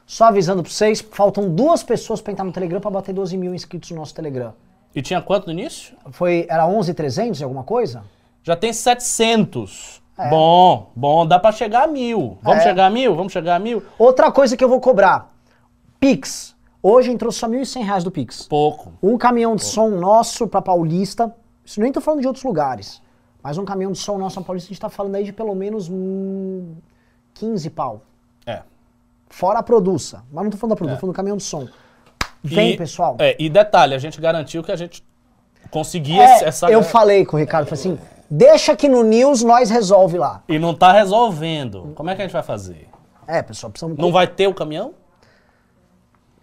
Só 0.07 0.25
avisando 0.25 0.63
pra 0.63 0.71
vocês, 0.71 1.01
faltam 1.01 1.47
duas 1.53 1.83
pessoas 1.83 2.19
pra 2.21 2.31
entrar 2.33 2.43
no 2.45 2.51
Telegram 2.51 2.79
pra 2.81 2.89
bater 2.89 3.13
12 3.13 3.37
mil 3.37 3.53
inscritos 3.53 3.91
no 3.91 3.97
nosso 3.97 4.15
Telegram. 4.15 4.53
E 4.95 5.01
tinha 5.01 5.21
quanto 5.21 5.45
no 5.47 5.51
início? 5.53 5.95
Foi, 6.11 6.45
era 6.49 6.65
11,300 6.67 7.39
e 7.39 7.43
alguma 7.43 7.63
coisa? 7.63 8.03
Já 8.43 8.55
tem 8.55 8.73
700. 8.73 10.01
Bom, 10.29 10.91
bom, 10.95 11.25
dá 11.25 11.39
pra 11.39 11.51
chegar 11.51 11.83
a 11.83 11.87
mil. 11.87 12.37
Vamos 12.41 12.59
É. 12.59 12.63
chegar 12.63 12.87
a 12.87 12.89
mil? 12.89 13.15
Vamos 13.15 13.31
chegar 13.31 13.55
a 13.55 13.59
mil? 13.59 13.81
Outra 13.97 14.31
coisa 14.31 14.57
que 14.57 14.63
eu 14.63 14.67
vou 14.67 14.81
cobrar, 14.81 15.31
Pix. 15.99 16.55
Hoje 16.83 17.11
entrou 17.11 17.31
só 17.31 17.47
1.100 17.47 17.83
reais 17.83 18.03
do 18.03 18.11
Pix. 18.11 18.43
Pouco. 18.47 18.91
Um 19.01 19.17
caminhão 19.17 19.55
de 19.55 19.63
som 19.63 19.89
nosso 19.89 20.47
pra 20.47 20.61
Paulista, 20.61 21.33
isso 21.63 21.79
nem 21.79 21.91
tô 21.91 22.01
falando 22.01 22.21
de 22.21 22.27
outros 22.27 22.43
lugares, 22.43 23.01
mas 23.43 23.57
um 23.57 23.65
caminhão 23.65 23.91
de 23.91 23.97
som 23.97 24.17
nosso 24.17 24.35
pra 24.35 24.43
Paulista, 24.43 24.67
a 24.67 24.71
gente 24.73 24.81
tá 24.81 24.89
falando 24.89 25.15
aí 25.15 25.23
de 25.23 25.31
pelo 25.33 25.53
menos 25.55 25.87
hum, 25.89 26.75
15 27.33 27.69
pau. 27.69 28.01
É. 28.45 28.61
Fora 29.29 29.59
a 29.59 29.63
produça. 29.63 30.23
Mas 30.31 30.43
não 30.43 30.51
tô 30.51 30.57
falando 30.57 30.71
da 30.71 30.75
produça, 30.77 30.97
tô 30.97 31.01
falando 31.01 31.13
do 31.13 31.17
caminhão 31.17 31.37
de 31.37 31.43
som. 31.43 31.67
Vem, 32.43 32.71
E- 32.73 32.77
pessoal. 32.77 33.15
É, 33.19 33.35
e 33.39 33.49
detalhe, 33.49 33.93
a 33.93 33.97
gente 33.99 34.19
garantiu 34.21 34.63
que 34.63 34.71
a 34.71 34.75
gente 34.75 35.03
conseguia 35.71 36.23
É, 36.23 36.43
essa. 36.45 36.69
eu 36.71 36.81
falei 36.83 37.25
com 37.25 37.35
o 37.35 37.39
Ricardo, 37.39 37.65
falei 37.67 37.79
assim, 37.79 37.99
deixa 38.29 38.75
que 38.75 38.87
no 38.87 39.03
News 39.03 39.43
nós 39.43 39.69
resolve 39.69 40.17
lá. 40.17 40.41
E 40.47 40.57
não 40.57 40.73
tá 40.73 40.91
resolvendo. 40.91 41.91
Como 41.95 42.09
é 42.09 42.15
que 42.15 42.21
a 42.21 42.25
gente 42.25 42.33
vai 42.33 42.43
fazer? 42.43 42.87
É, 43.27 43.41
pessoal, 43.41 43.69
precisamos... 43.71 43.97
Não 43.97 44.11
vai 44.11 44.25
ter 44.25 44.47
o 44.47 44.53
caminhão? 44.53 44.93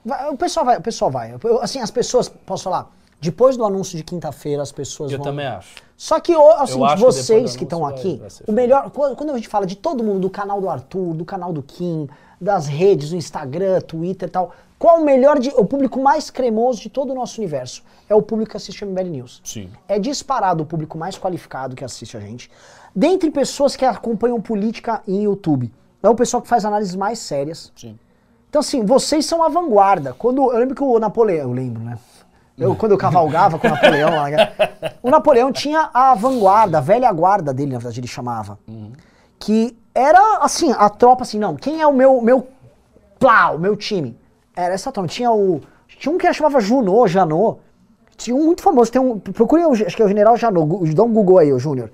Vai- 0.04 0.28
o 0.28 0.36
pessoal 0.36 0.64
vai, 0.66 0.76
o 0.78 0.80
pessoal 0.82 1.10
vai. 1.10 1.34
Eu- 1.42 1.60
assim, 1.60 1.80
as 1.80 1.90
pessoas, 1.90 2.28
posso 2.28 2.64
falar, 2.64 2.90
depois 3.20 3.56
do 3.56 3.64
anúncio 3.64 3.96
de 3.96 4.04
quinta-feira, 4.04 4.62
as 4.62 4.70
pessoas 4.70 5.10
Eu 5.10 5.18
vão... 5.18 5.24
também 5.26 5.46
acho. 5.46 5.74
Só 5.96 6.20
que, 6.20 6.32
depois 6.32 7.00
vocês 7.00 7.56
que 7.56 7.64
estão 7.64 7.80
vai- 7.80 7.92
aqui, 7.94 8.16
vai 8.18 8.28
o 8.46 8.52
melhor, 8.52 8.90
quando 8.90 9.30
a 9.30 9.36
gente 9.36 9.48
fala 9.48 9.66
de 9.66 9.74
todo 9.74 10.04
mundo, 10.04 10.20
do 10.20 10.30
canal 10.30 10.60
do 10.60 10.68
Arthur, 10.68 11.14
do 11.14 11.24
canal 11.24 11.52
do 11.52 11.62
Kim, 11.62 12.08
das 12.40 12.66
redes, 12.66 13.10
do 13.10 13.16
Instagram, 13.16 13.80
Twitter 13.80 14.28
e 14.28 14.30
tal, 14.30 14.52
qual 14.78 15.00
o 15.00 15.04
melhor, 15.04 15.38
de, 15.38 15.50
o 15.50 15.64
público 15.64 16.00
mais 16.02 16.30
cremoso 16.30 16.80
de 16.80 16.90
todo 16.90 17.10
o 17.10 17.14
nosso 17.14 17.40
universo? 17.40 17.82
É 18.08 18.14
o 18.14 18.20
público 18.20 18.50
que 18.50 18.56
assiste 18.56 18.84
a 18.84 18.86
MBL 18.86 19.08
News. 19.08 19.40
Sim. 19.42 19.70
É 19.88 19.98
disparado 19.98 20.62
o 20.62 20.66
público 20.66 20.98
mais 20.98 21.18
qualificado 21.18 21.74
que 21.74 21.84
assiste 21.84 22.16
a 22.16 22.20
gente. 22.20 22.50
Dentre 22.94 23.30
pessoas 23.30 23.74
que 23.74 23.84
acompanham 23.84 24.40
política 24.40 25.02
em 25.08 25.22
YouTube. 25.22 25.72
É 26.02 26.08
o 26.08 26.14
pessoal 26.14 26.42
que 26.42 26.48
faz 26.48 26.64
análises 26.64 26.94
mais 26.94 27.18
sérias. 27.18 27.72
Sim. 27.74 27.98
Então, 28.48 28.60
assim, 28.60 28.84
vocês 28.84 29.24
são 29.24 29.42
a 29.42 29.48
vanguarda. 29.48 30.14
Quando, 30.14 30.52
eu 30.52 30.58
lembro 30.58 30.74
que 30.74 30.82
o 30.82 30.98
Napoleão, 30.98 31.48
eu 31.48 31.52
lembro, 31.52 31.82
né? 31.82 31.98
Eu, 32.56 32.74
quando 32.74 32.92
eu 32.92 32.98
cavalgava 32.98 33.58
com 33.58 33.66
o 33.66 33.70
Napoleão, 33.70 34.10
lá, 34.10 34.30
né? 34.30 34.52
o 35.02 35.10
Napoleão 35.10 35.52
tinha 35.52 35.90
a 35.92 36.14
vanguarda, 36.14 36.78
a 36.78 36.80
velha 36.80 37.12
guarda 37.12 37.52
dele, 37.52 37.72
na 37.72 37.78
verdade, 37.78 38.00
ele 38.00 38.06
chamava. 38.06 38.58
Que 39.38 39.76
era, 39.94 40.38
assim, 40.38 40.72
a 40.72 40.88
tropa, 40.88 41.22
assim, 41.22 41.38
não, 41.38 41.54
quem 41.54 41.80
é 41.80 41.86
o 41.86 41.92
meu, 41.92 42.20
meu 42.22 42.48
plá, 43.18 43.50
o 43.50 43.58
meu 43.58 43.76
time? 43.76 44.18
Era 44.56 44.72
essa 44.74 44.90
tropa. 44.90 45.08
Tinha 45.08 45.30
o. 45.30 45.60
Tinha 45.86 46.12
um 46.12 46.18
que 46.18 46.26
chamava 46.32 46.58
Junot, 46.60 47.08
Janot. 47.12 47.60
Tinha 48.16 48.34
um 48.34 48.46
muito 48.46 48.62
famoso, 48.62 48.90
tem 48.90 49.00
um. 49.00 49.18
Procure, 49.18 49.64
o- 49.66 49.72
acho 49.72 49.94
que 49.94 50.00
é 50.02 50.04
o 50.04 50.08
General 50.08 50.36
gu- 50.66 50.86
dá 50.94 51.02
um 51.02 51.12
Google 51.12 51.38
aí, 51.38 51.52
ô 51.52 51.58
Júnior. 51.58 51.90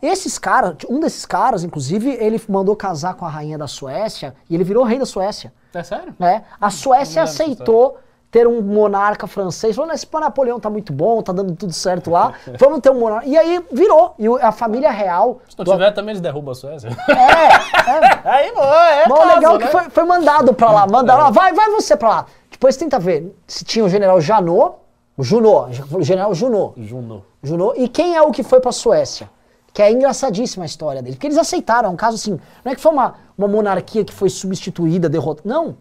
Esses 0.00 0.38
caras, 0.38 0.76
um 0.88 0.98
desses 1.00 1.26
caras, 1.26 1.62
inclusive, 1.64 2.08
ele 2.18 2.40
mandou 2.48 2.74
casar 2.74 3.14
com 3.14 3.26
a 3.26 3.28
rainha 3.28 3.58
da 3.58 3.66
Suécia 3.66 4.34
e 4.48 4.54
ele 4.54 4.64
virou 4.64 4.82
rei 4.84 4.98
da 4.98 5.04
Suécia. 5.04 5.52
É 5.74 5.82
sério? 5.82 6.14
né? 6.18 6.44
A 6.60 6.70
Suécia 6.70 7.22
aceitou 7.22 7.98
ter 8.30 8.46
um 8.46 8.62
monarca 8.62 9.26
francês. 9.26 9.74
Falou, 9.74 9.88
"Não, 9.88 9.94
esse 9.94 10.06
Napoleão 10.12 10.60
tá 10.60 10.70
muito 10.70 10.92
bom, 10.92 11.20
tá 11.20 11.32
dando 11.32 11.54
tudo 11.56 11.72
certo 11.72 12.10
lá. 12.10 12.32
Vamos 12.60 12.80
ter 12.80 12.90
um 12.90 12.98
monarca. 13.00 13.26
E 13.26 13.36
aí 13.36 13.60
virou. 13.72 14.14
E 14.18 14.28
o- 14.28 14.36
a 14.36 14.52
família 14.52 14.90
real. 14.90 15.40
Se 15.48 15.58
não 15.58 15.64
do- 15.64 15.72
tiver, 15.72 15.90
também 15.92 16.10
eles 16.12 16.20
derrubam 16.20 16.52
a 16.52 16.54
Suécia. 16.54 16.88
É, 17.08 17.90
é. 17.90 18.20
Aí, 18.30 18.52
pô, 18.52 18.62
é 18.62 19.08
Bom, 19.08 19.16
caso, 19.16 19.34
legal 19.34 19.58
né? 19.58 19.66
que 19.66 19.72
foi, 19.72 19.90
foi 19.90 20.04
mandado 20.04 20.54
pra 20.54 20.70
lá. 20.70 20.86
Mandaram, 20.86 21.24
lá, 21.24 21.30
vai, 21.30 21.52
vai 21.52 21.70
você 21.70 21.96
pra 21.96 22.08
lá. 22.08 22.26
Depois 22.50 22.76
tenta 22.76 22.98
ver 22.98 23.34
se 23.46 23.64
tinha 23.64 23.84
o 23.84 23.88
general 23.88 24.20
Janot, 24.20 24.76
o 25.16 25.22
Junot, 25.24 25.82
o 25.92 26.02
general 26.02 26.32
Junot. 26.34 26.74
Juno. 26.86 27.24
Junot. 27.42 27.80
E 27.80 27.88
quem 27.88 28.14
é 28.16 28.22
o 28.22 28.30
que 28.30 28.42
foi 28.42 28.60
pra 28.60 28.70
Suécia? 28.72 29.28
Que 29.72 29.82
é 29.82 29.90
engraçadíssima 29.90 30.64
a 30.64 30.66
história 30.66 31.00
dele. 31.02 31.16
Porque 31.16 31.26
eles 31.26 31.38
aceitaram, 31.38 31.88
é 31.90 31.92
um 31.92 31.96
caso 31.96 32.16
assim. 32.16 32.38
Não 32.64 32.72
é 32.72 32.74
que 32.74 32.80
foi 32.80 32.92
uma, 32.92 33.14
uma 33.36 33.46
monarquia 33.48 34.04
que 34.04 34.12
foi 34.12 34.28
substituída, 34.28 35.08
derrotada. 35.08 35.48
Não. 35.48 35.76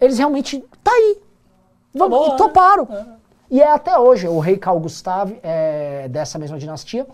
Eles 0.00 0.18
realmente. 0.18 0.64
Tá 0.82 0.90
aí. 0.90 1.18
Vamos, 1.94 2.18
bom, 2.18 2.26
e 2.26 2.30
né? 2.30 2.36
toparam. 2.36 2.88
E 3.50 3.60
é 3.60 3.70
até 3.70 3.96
hoje. 3.98 4.26
O 4.26 4.40
rei 4.40 4.56
Carl 4.56 4.80
Gustav 4.80 5.32
é 5.42 6.08
dessa 6.08 6.38
mesma 6.38 6.58
dinastia. 6.58 7.06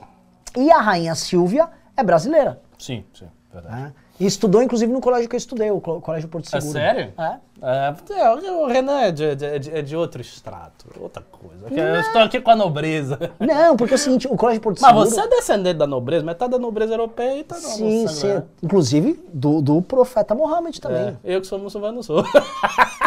E 0.57 0.70
a 0.72 0.78
rainha 0.78 1.14
Silvia 1.14 1.68
é 1.97 2.03
brasileira. 2.03 2.61
Sim, 2.78 3.05
sim, 3.12 3.28
verdade. 3.53 3.76
né? 3.76 3.93
E 4.20 4.26
estudou, 4.26 4.62
inclusive, 4.62 4.92
no 4.92 5.00
colégio 5.00 5.28
que 5.28 5.34
eu 5.34 5.38
estudei, 5.38 5.70
o 5.70 5.80
co- 5.80 6.00
Colégio 6.00 6.28
Porto 6.28 6.46
É 6.54 6.60
Seguro. 6.60 6.72
sério? 6.78 7.12
É. 7.18 7.36
É, 7.62 7.94
é, 8.14 8.30
o 8.52 8.66
Renan 8.66 9.00
é 9.00 9.10
de, 9.12 9.34
de- 9.36 9.58
de- 9.58 9.70
é 9.70 9.82
de 9.82 9.94
outro 9.94 10.20
extrato, 10.22 10.86
outra 10.98 11.22
coisa. 11.30 11.66
Eu 11.70 12.00
estou 12.00 12.22
aqui 12.22 12.40
com 12.40 12.50
a 12.50 12.56
nobreza. 12.56 13.18
Não, 13.38 13.76
porque 13.76 13.92
é 13.94 13.96
o 13.96 13.98
seguinte, 13.98 14.26
o 14.30 14.34
Colégio 14.36 14.62
Porto 14.62 14.80
Mas 14.82 14.90
Seguro... 14.90 15.10
você 15.10 15.20
é 15.20 15.28
descendente 15.28 15.78
da 15.78 15.86
nobreza, 15.86 16.24
metade 16.24 16.52
da 16.52 16.58
nobreza 16.58 16.94
europeia 16.94 17.38
e 17.38 17.44
tá 17.44 17.56
Sim, 17.56 18.06
sim. 18.08 18.28
né? 18.28 18.42
Inclusive, 18.62 19.22
do, 19.32 19.60
do 19.60 19.82
profeta 19.82 20.34
Mohammed 20.34 20.80
também. 20.80 21.18
É, 21.22 21.34
eu 21.36 21.40
que 21.42 21.46
sou 21.46 21.58
muçulmano 21.58 21.96
não 21.96 22.02
sou. 22.02 22.22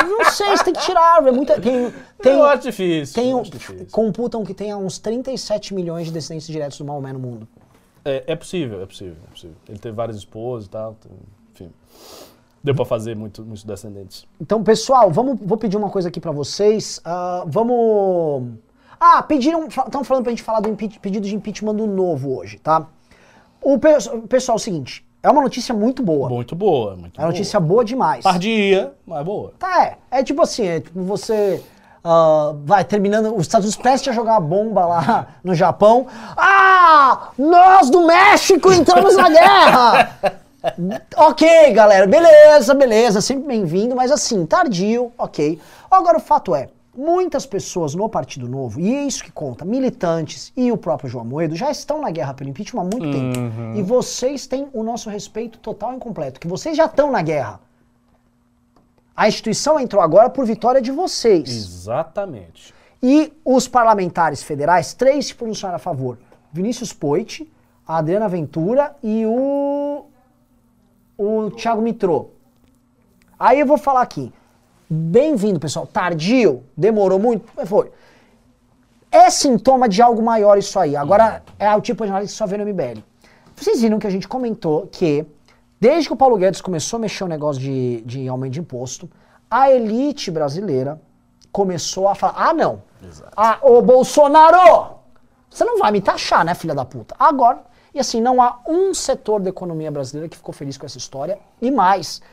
Não 0.05 0.26
sei, 0.32 0.47
você 0.49 0.66
tem 0.66 0.74
que 0.74 0.82
tirar. 0.82 1.26
É 1.26 1.32
muita, 1.32 1.59
tem, 1.61 1.93
tem, 2.22 2.34
eu 2.34 2.43
acho 2.43 2.64
difícil. 2.64 3.16
tem 3.16 3.32
eu 3.32 3.38
um- 3.38 3.41
acho 3.41 3.51
difícil. 3.51 3.88
computam 3.89 4.43
que 4.43 4.53
tenha 4.53 4.76
uns 4.78 4.97
37 4.99 5.74
milhões 5.74 6.07
de 6.07 6.11
descendentes 6.11 6.47
diretos 6.47 6.78
do 6.78 6.84
Maomé 6.84 7.14
no 7.14 7.20
mundo. 7.20 7.47
É, 8.06 8.24
é 8.28 8.36
possível, 8.36 8.82
é 8.82 8.86
possível, 8.86 9.16
é 9.28 9.32
possível. 9.32 9.56
Ele 9.70 9.80
teve 9.80 9.95
várias 9.95 10.18
esposas 10.18 10.68
e 10.68 10.70
tal, 10.70 10.95
enfim. 11.54 11.70
Deu 12.64 12.74
pra 12.74 12.86
fazer 12.86 13.16
muito, 13.16 13.43
muitos 13.43 13.64
descendentes. 13.64 14.26
Então, 14.39 14.64
pessoal, 14.64 15.12
vamos, 15.12 15.38
vou 15.41 15.58
pedir 15.58 15.76
uma 15.78 15.89
coisa 15.89 16.08
aqui 16.08 16.20
pra 16.20 16.32
vocês. 16.32 16.99
Ah, 17.04 17.43
vamos. 17.45 18.54
Ah, 18.99 19.22
pediram. 19.22 19.68
Estão 19.68 20.04
falando 20.04 20.24
pra 20.24 20.32
gente 20.32 20.43
falar 20.43 20.62
do 20.62 20.74
pedido 20.76 21.28
de 21.28 21.36
impeachment 21.36 21.76
do 21.76 21.86
novo 21.86 22.38
hoje, 22.38 22.58
tá? 22.60 22.88
O 23.62 23.78
pe- 23.78 23.97
pessoal, 24.30 24.56
é 24.56 24.60
o 24.60 24.64
seguinte: 24.64 25.06
é 25.22 25.30
uma 25.30 25.41
notícia 25.41 25.76
muito 25.76 26.01
boa. 26.01 26.30
Muito 26.30 26.56
boa, 26.56 26.95
muito 26.95 27.20
É 27.20 27.24
uma 27.24 27.32
notícia 27.32 27.60
boa 27.60 27.84
demais. 27.84 28.24
Tardia, 28.24 28.93
mas 29.06 29.26
boa. 29.26 29.54
Tá, 29.60 29.86
é. 29.86 29.97
É 30.20 30.24
tipo 30.24 30.41
assim, 30.41 30.66
é 30.66 30.80
tipo 30.80 31.01
você. 31.04 31.62
Ah, 32.04 32.54
vai 32.66 32.84
terminando. 32.84 33.34
Os 33.36 33.43
Estados 33.43 33.66
Unidos 33.66 33.82
prestes 33.82 34.10
a 34.10 34.16
jogar 34.16 34.36
a 34.36 34.39
bomba 34.39 34.86
lá 34.86 35.28
no 35.43 35.56
Japão. 35.56 36.08
Ah! 36.36 37.30
Nós 37.38 37.89
do 37.89 38.06
México 38.06 38.72
entramos 38.74 39.16
na 39.16 39.30
guerra! 39.30 40.39
ok, 41.18 41.72
galera, 41.74 42.08
beleza, 42.08 42.74
beleza, 42.74 43.22
sempre 43.22 43.47
bem-vindo, 43.47 43.95
mas 43.95 44.12
assim, 44.12 44.45
tardio, 44.45 45.12
ok. 45.18 45.60
Agora 45.91 46.18
o 46.18 46.22
fato 46.22 46.56
é, 46.56 46.70
muitas 46.95 47.45
pessoas 47.45 47.93
no 47.95 48.08
Partido 48.08 48.47
Novo, 48.47 48.80
e 48.80 48.95
é 48.95 49.04
isso 49.04 49.24
que 49.24 49.32
conta, 49.32 49.66
militantes 49.66 50.54
e 50.56 50.72
o 50.72 50.78
próprio 50.78 51.10
João 51.10 51.26
Moedo 51.26 51.56
já 51.56 51.70
estão 51.70 51.99
na 51.99 52.10
guerra 52.12 52.34
pelo 52.34 52.49
impeachment 52.49 52.82
há 52.82 52.84
muito 52.84 53.12
tempo. 53.12 53.39
E 53.76 53.82
vocês 53.82 54.47
têm 54.47 54.68
o 54.74 54.84
nosso 54.84 55.10
respeito 55.10 55.58
total 55.60 55.91
e 55.91 55.95
incompleto, 55.97 56.39
que 56.39 56.47
vocês 56.47 56.78
já 56.78 56.86
estão 56.86 57.12
na 57.12 57.22
guerra. 57.22 57.60
A 59.16 59.28
instituição 59.28 59.80
entrou 59.80 60.01
agora 60.01 60.30
por 60.30 60.45
vitória 60.45 60.82
de 60.82 60.91
vocês. 60.91 61.49
Exatamente. 61.49 62.74
E 63.01 63.34
os 63.45 63.68
parlamentares 63.68 64.41
federais, 64.41 64.93
três 64.93 65.28
se 65.28 65.36
pronunciaram 65.36 65.76
a 65.76 65.80
favor. 65.80 66.18
Vinícius 66.51 66.93
Poit, 66.93 67.51
a 67.88 67.97
Adriana 67.97 68.30
Ventura 68.30 68.95
e 69.03 69.26
o, 69.26 70.05
o 71.18 71.51
Thiago 71.51 71.82
Mitrô. 71.82 72.30
Aí 73.38 73.59
eu 73.59 73.66
vou 73.66 73.78
falar 73.78 74.01
aqui. 74.01 74.32
Bem-vindo, 74.89 75.59
pessoal. 75.59 75.86
Tardio, 75.86 76.64
demorou 76.78 77.20
muito, 77.20 77.51
mas 77.55 77.68
foi. 77.68 77.91
É 79.11 79.30
sintoma 79.30 79.88
de 79.88 80.01
algo 80.01 80.22
maior 80.24 80.57
isso 80.57 80.80
aí. 80.80 80.95
Agora 80.95 81.43
é 81.59 81.76
o 81.76 81.82
tipo 81.82 82.03
de 82.03 82.09
análise 82.09 82.32
que 82.32 82.38
só 82.38 82.47
vê 82.47 82.57
no 82.57 82.66
MBL. 82.66 83.01
Vocês 83.55 83.82
viram 83.82 83.99
que 83.99 84.07
a 84.07 84.09
gente 84.09 84.28
comentou 84.28 84.88
que, 84.88 85.26
desde 85.84 86.08
que 86.08 86.14
o 86.14 86.16
Paulo 86.16 86.38
Guedes 86.38 86.62
começou 86.62 86.96
a 86.96 87.02
mexer 87.02 87.26
o 87.26 87.28
negócio 87.28 87.62
de, 87.62 88.02
de 88.04 88.26
aumento 88.30 88.54
de 88.54 88.62
imposto, 88.62 89.10
a 89.52 89.70
elite 89.70 90.32
brasileira 90.32 91.02
começou 91.52 92.08
a 92.08 92.16
falar: 92.16 92.36
ah, 92.38 92.54
não. 92.54 92.82
Ah, 93.36 93.60
ô 93.62 93.82
Bolsonaro! 93.82 94.96
Você 95.50 95.66
não 95.66 95.78
vai 95.78 95.92
me 95.92 96.00
taxar, 96.00 96.46
né, 96.46 96.56
filha 96.56 96.74
da 96.74 96.86
puta? 96.86 97.14
Agora. 97.20 97.62
E 97.94 98.00
assim, 98.00 98.20
não 98.20 98.42
há 98.42 98.60
um 98.68 98.92
setor 98.92 99.40
da 99.40 99.50
economia 99.50 99.92
brasileira 99.92 100.28
que 100.28 100.36
ficou 100.36 100.52
feliz 100.52 100.78
com 100.78 100.86
essa 100.86 100.98
história. 100.98 101.38
E 101.62 101.70
mais, 101.70 102.24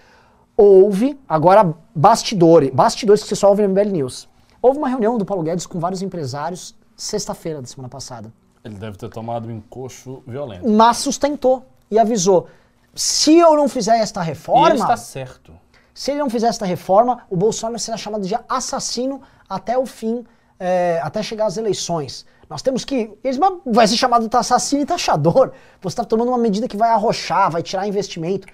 houve, 0.57 1.21
agora, 1.29 1.75
bastidores, 1.95 2.71
bastidores 2.71 3.23
que 3.23 3.29
você 3.29 3.37
só 3.37 3.51
ouve 3.51 3.63
no 3.63 3.69
MBL 3.69 3.91
News. 3.91 4.27
Houve 4.63 4.79
uma 4.79 4.89
reunião 4.89 5.19
do 5.19 5.25
Paulo 5.27 5.43
Guedes 5.43 5.67
com 5.67 5.79
vários 5.79 6.01
empresários 6.01 6.75
sexta-feira 6.97 7.61
da 7.61 7.67
semana 7.67 7.91
passada. 7.91 8.33
Ele 8.65 8.77
deve 8.77 8.97
ter 8.97 9.11
tomado 9.11 9.49
um 9.49 9.51
encoxo 9.51 10.23
violento. 10.27 10.67
Mas 10.67 10.97
sustentou 10.99 11.63
e 11.91 11.99
avisou: 11.99 12.49
se 12.95 13.37
eu 13.39 13.57
não 13.57 13.69
fizer 13.69 13.99
esta 13.99 14.23
E 14.23 14.27
reforma, 14.27 14.69
ele 14.71 14.79
está 14.81 14.97
certo. 14.97 15.53
se 15.95 16.11
ele 16.11 16.21
não 16.21 16.31
fizer 16.31 16.49
esta 16.49 16.65
reforma, 16.67 17.25
o 17.31 17.37
Bolsonaro 17.37 17.79
será 17.79 17.97
chamado 17.97 18.27
de 18.27 18.37
assassino 18.49 19.21
até 19.49 19.77
o 19.79 19.87
fim, 19.87 20.25
é, 20.59 21.01
até 21.03 21.23
chegar 21.23 21.47
às 21.47 21.57
eleições. 21.57 22.27
Nós 22.49 22.63
temos 22.63 22.85
que. 22.85 23.17
Eles 23.23 23.39
vai 23.65 23.87
ser 23.87 23.97
chamado 23.97 24.29
de 24.29 24.37
assassino 24.37 24.83
e 24.83 24.87
taxador. 24.87 25.53
Você 25.81 25.93
está 25.95 26.05
tomando 26.05 26.29
uma 26.29 26.39
medida 26.39 26.67
que 26.67 26.77
vai 26.77 26.91
arrochar, 26.91 27.51
vai 27.51 27.63
tirar 27.63 27.87
investimento. 27.87 28.49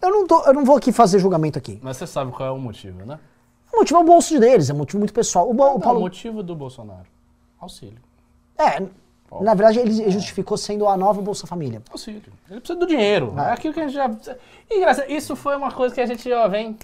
Eu 0.00 0.10
não, 0.10 0.26
tô- 0.26 0.42
eu 0.44 0.54
não 0.54 0.64
vou 0.64 0.76
aqui 0.76 0.90
fazer 0.90 1.18
julgamento 1.18 1.58
aqui. 1.58 1.78
Mas 1.82 1.98
você 1.98 2.06
sabe 2.06 2.32
qual 2.32 2.48
é 2.48 2.50
o 2.52 2.58
motivo, 2.58 3.04
né? 3.04 3.18
O 3.72 3.78
motivo 3.78 3.98
é 4.00 4.02
o 4.02 4.04
bolso 4.04 4.38
deles, 4.40 4.68
é 4.70 4.72
um 4.74 4.78
motivo 4.78 4.98
muito 4.98 5.12
pessoal. 5.14 5.46
O, 5.46 5.50
o 5.50 5.54
Não, 5.54 5.78
Paulo. 5.78 5.98
o 5.98 6.02
motivo 6.02 6.42
do 6.42 6.56
Bolsonaro. 6.56 7.06
Auxílio. 7.60 7.98
É, 8.58 8.82
na 9.40 9.54
verdade, 9.54 9.78
ele 9.78 10.10
justificou 10.10 10.56
sendo 10.56 10.86
a 10.86 10.96
nova 10.96 11.22
Bolsa 11.22 11.46
Família. 11.46 11.82
Auxílio. 11.90 12.22
Ele 12.50 12.60
precisa 12.60 12.78
do 12.78 12.86
dinheiro. 12.86 13.34
É 13.38 13.52
aquilo 13.52 13.72
que 13.72 13.80
a 13.80 13.88
gente 13.88 13.94
já. 13.94 14.10
E, 14.70 15.16
isso 15.16 15.34
foi 15.34 15.56
uma 15.56 15.70
coisa 15.70 15.94
que 15.94 16.00
a 16.00 16.06
gente, 16.06 16.30
ó, 16.32 16.48
vem. 16.48 16.76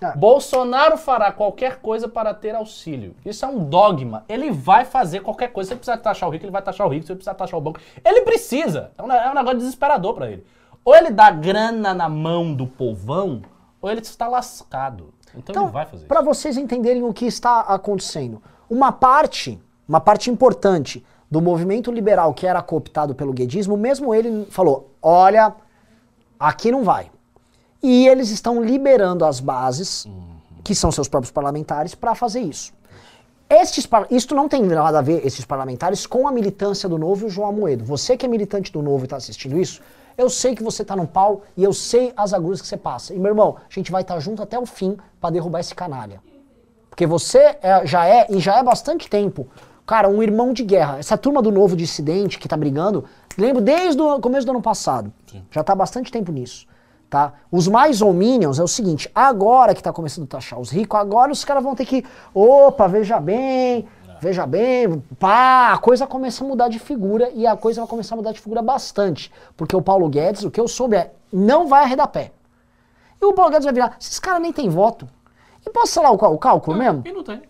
Ah. 0.00 0.14
Bolsonaro 0.16 0.96
fará 0.96 1.30
qualquer 1.30 1.80
coisa 1.80 2.08
para 2.08 2.32
ter 2.34 2.54
auxílio. 2.54 3.14
Isso 3.24 3.44
é 3.44 3.48
um 3.48 3.64
dogma. 3.64 4.24
Ele 4.28 4.50
vai 4.50 4.84
fazer 4.84 5.20
qualquer 5.20 5.48
coisa. 5.48 5.68
Se 5.68 5.74
ele 5.74 5.78
precisar 5.78 5.98
taxar 5.98 6.28
o 6.28 6.32
rico, 6.32 6.44
ele 6.44 6.52
vai 6.52 6.62
taxar 6.62 6.86
o 6.86 6.90
rico. 6.90 7.06
Se 7.06 7.12
ele 7.12 7.18
precisar 7.18 7.34
taxar 7.34 7.58
o 7.58 7.62
banco, 7.62 7.80
ele 8.04 8.22
precisa. 8.22 8.90
É 8.96 9.02
um, 9.02 9.12
é 9.12 9.30
um 9.30 9.34
negócio 9.34 9.58
desesperador 9.58 10.14
para 10.14 10.30
ele. 10.30 10.44
Ou 10.84 10.94
ele 10.94 11.10
dá 11.10 11.30
grana 11.30 11.94
na 11.94 12.08
mão 12.08 12.52
do 12.52 12.66
povão, 12.66 13.42
ou 13.80 13.90
ele 13.90 14.00
está 14.00 14.28
lascado. 14.28 15.14
Então, 15.34 15.64
ele 15.64 15.72
vai 15.72 15.86
fazer 15.86 16.06
Para 16.06 16.22
vocês 16.22 16.56
entenderem 16.56 17.02
o 17.02 17.12
que 17.12 17.24
está 17.24 17.60
acontecendo, 17.60 18.42
uma 18.68 18.92
parte, 18.92 19.60
uma 19.88 20.00
parte 20.00 20.30
importante 20.30 21.04
do 21.30 21.40
movimento 21.40 21.90
liberal 21.90 22.32
que 22.34 22.46
era 22.46 22.62
cooptado 22.62 23.14
pelo 23.14 23.32
guedismo, 23.32 23.76
mesmo 23.76 24.14
ele 24.14 24.46
falou: 24.50 24.90
olha, 25.02 25.54
aqui 26.38 26.70
não 26.70 26.84
vai. 26.84 27.10
E 27.82 28.08
eles 28.08 28.30
estão 28.30 28.62
liberando 28.62 29.24
as 29.24 29.40
bases, 29.40 30.06
que 30.62 30.74
são 30.74 30.90
seus 30.90 31.08
próprios 31.08 31.30
parlamentares, 31.30 31.94
para 31.94 32.14
fazer 32.14 32.40
isso. 32.40 32.72
Estes, 33.48 33.86
isto 34.10 34.34
não 34.34 34.48
tem 34.48 34.62
nada 34.62 34.98
a 34.98 35.02
ver, 35.02 35.24
esses 35.26 35.44
parlamentares, 35.44 36.06
com 36.06 36.26
a 36.26 36.32
militância 36.32 36.88
do 36.88 36.96
Novo 36.96 37.24
e 37.24 37.26
o 37.26 37.30
João 37.30 37.48
Amoedo. 37.48 37.84
Você 37.84 38.16
que 38.16 38.24
é 38.24 38.28
militante 38.28 38.72
do 38.72 38.80
Novo 38.80 39.04
e 39.04 39.06
está 39.06 39.16
assistindo 39.16 39.58
isso, 39.58 39.82
eu 40.16 40.30
sei 40.30 40.54
que 40.54 40.62
você 40.62 40.82
está 40.82 40.96
no 40.96 41.06
pau 41.06 41.42
e 41.56 41.62
eu 41.62 41.72
sei 41.72 42.12
as 42.16 42.32
agruras 42.32 42.62
que 42.62 42.66
você 42.66 42.76
passa. 42.76 43.12
E, 43.12 43.18
meu 43.18 43.32
irmão, 43.32 43.56
a 43.58 43.72
gente 43.72 43.92
vai 43.92 44.02
estar 44.02 44.18
junto 44.18 44.42
até 44.42 44.58
o 44.58 44.64
fim 44.64 44.96
para 45.20 45.30
derrubar 45.30 45.60
esse 45.60 45.74
canalha. 45.74 46.22
Porque 46.88 47.06
você 47.06 47.56
é- 47.60 47.84
já 47.84 48.06
é, 48.06 48.26
e 48.30 48.38
já 48.38 48.56
é 48.58 48.62
bastante 48.62 49.10
tempo, 49.10 49.46
cara, 49.86 50.08
um 50.08 50.22
irmão 50.22 50.52
de 50.52 50.64
guerra. 50.64 50.98
Essa 50.98 51.16
turma 51.16 51.42
do 51.42 51.50
Novo 51.50 51.76
Dissidente 51.76 52.38
que 52.38 52.48
tá 52.48 52.56
brigando, 52.56 53.04
lembro 53.36 53.60
desde 53.60 54.00
o 54.00 54.20
começo 54.20 54.46
do 54.46 54.50
ano 54.50 54.62
passado. 54.62 55.12
Já 55.50 55.62
tá 55.62 55.74
bastante 55.74 56.10
tempo 56.10 56.32
nisso. 56.32 56.66
Tá? 57.08 57.32
Os 57.50 57.68
mais 57.68 58.02
ou 58.02 58.12
minions 58.12 58.58
é 58.58 58.62
o 58.62 58.68
seguinte, 58.68 59.08
agora 59.14 59.74
que 59.74 59.82
tá 59.82 59.92
começando 59.92 60.24
a 60.24 60.28
taxar 60.28 60.58
os 60.58 60.70
ricos, 60.70 60.98
agora 60.98 61.30
os 61.30 61.44
caras 61.44 61.62
vão 61.62 61.74
ter 61.74 61.84
que, 61.84 62.04
opa, 62.34 62.88
veja 62.88 63.20
bem, 63.20 63.86
veja 64.20 64.44
bem, 64.46 65.00
pá, 65.18 65.72
a 65.72 65.78
coisa 65.78 66.08
começa 66.08 66.42
a 66.42 66.48
mudar 66.48 66.68
de 66.68 66.80
figura 66.80 67.30
e 67.32 67.46
a 67.46 67.56
coisa 67.56 67.82
vai 67.82 67.88
começar 67.88 68.14
a 68.14 68.18
mudar 68.18 68.32
de 68.32 68.40
figura 68.40 68.62
bastante. 68.62 69.30
Porque 69.56 69.76
o 69.76 69.82
Paulo 69.82 70.08
Guedes, 70.08 70.42
o 70.42 70.50
que 70.50 70.60
eu 70.60 70.66
soube 70.66 70.96
é, 70.96 71.12
não 71.32 71.68
vai 71.68 71.84
arredar 71.84 72.08
pé. 72.08 72.32
E 73.20 73.24
o 73.24 73.32
Paulo 73.32 73.50
Guedes 73.52 73.64
vai 73.64 73.74
virar, 73.74 73.96
esses 74.00 74.18
caras 74.18 74.42
nem 74.42 74.52
têm 74.52 74.68
voto. 74.68 75.08
E 75.64 75.70
posso 75.70 75.94
falar 75.94 76.10
o, 76.10 76.34
o 76.34 76.38
cálculo 76.38 76.76
mesmo? 76.76 77.02
E 77.06 77.12
não 77.12 77.22
tem. 77.22 77.42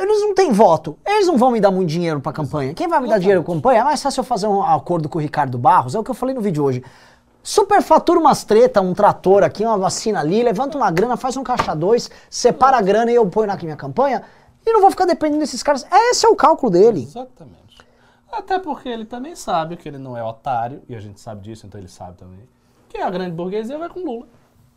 Eles 0.00 0.20
não 0.20 0.34
têm 0.34 0.52
voto. 0.52 0.98
Eles 1.06 1.26
não 1.26 1.36
vão 1.36 1.50
me 1.50 1.60
dar 1.60 1.70
muito 1.70 1.88
dinheiro 1.88 2.20
pra 2.20 2.32
campanha. 2.32 2.74
Quem 2.74 2.88
vai 2.88 3.00
me 3.00 3.08
dar 3.08 3.18
dinheiro 3.18 3.42
pra 3.42 3.54
campanha? 3.54 3.80
É 3.80 3.84
mais 3.84 4.02
fácil 4.02 4.20
eu 4.20 4.24
fazer 4.24 4.46
um 4.46 4.62
acordo 4.62 5.08
com 5.08 5.18
o 5.18 5.20
Ricardo 5.20 5.58
Barros. 5.58 5.94
É 5.94 5.98
o 5.98 6.04
que 6.04 6.10
eu 6.10 6.14
falei 6.14 6.34
no 6.34 6.40
vídeo 6.40 6.64
hoje. 6.64 6.84
Superfatura 7.42 8.20
umas 8.20 8.44
treta, 8.44 8.80
um 8.80 8.92
trator 8.92 9.42
aqui, 9.42 9.64
uma 9.64 9.78
vacina 9.78 10.20
ali, 10.20 10.42
levanta 10.42 10.76
uma 10.76 10.90
grana, 10.90 11.16
faz 11.16 11.36
um 11.38 11.42
caixa 11.42 11.74
dois, 11.74 12.10
separa 12.28 12.76
a 12.76 12.82
grana 12.82 13.10
e 13.10 13.14
eu 13.14 13.26
ponho 13.26 13.46
na 13.46 13.56
minha 13.56 13.76
campanha. 13.76 14.22
E 14.66 14.72
não 14.72 14.80
vou 14.82 14.90
ficar 14.90 15.06
dependendo 15.06 15.40
desses 15.40 15.62
caras. 15.62 15.86
Esse 15.90 16.26
é 16.26 16.28
o 16.28 16.36
cálculo 16.36 16.70
dele. 16.70 17.02
Exatamente. 17.02 17.78
Até 18.30 18.58
porque 18.58 18.88
ele 18.88 19.04
também 19.04 19.34
sabe 19.34 19.76
que 19.76 19.88
ele 19.88 19.98
não 19.98 20.16
é 20.16 20.22
otário, 20.22 20.82
e 20.88 20.94
a 20.94 21.00
gente 21.00 21.18
sabe 21.18 21.42
disso, 21.42 21.66
então 21.66 21.80
ele 21.80 21.88
sabe 21.88 22.16
também, 22.16 22.38
que 22.88 22.98
a 22.98 23.10
grande 23.10 23.32
burguesia 23.32 23.76
vai 23.76 23.88
com 23.88 24.00
Lula. 24.00 24.26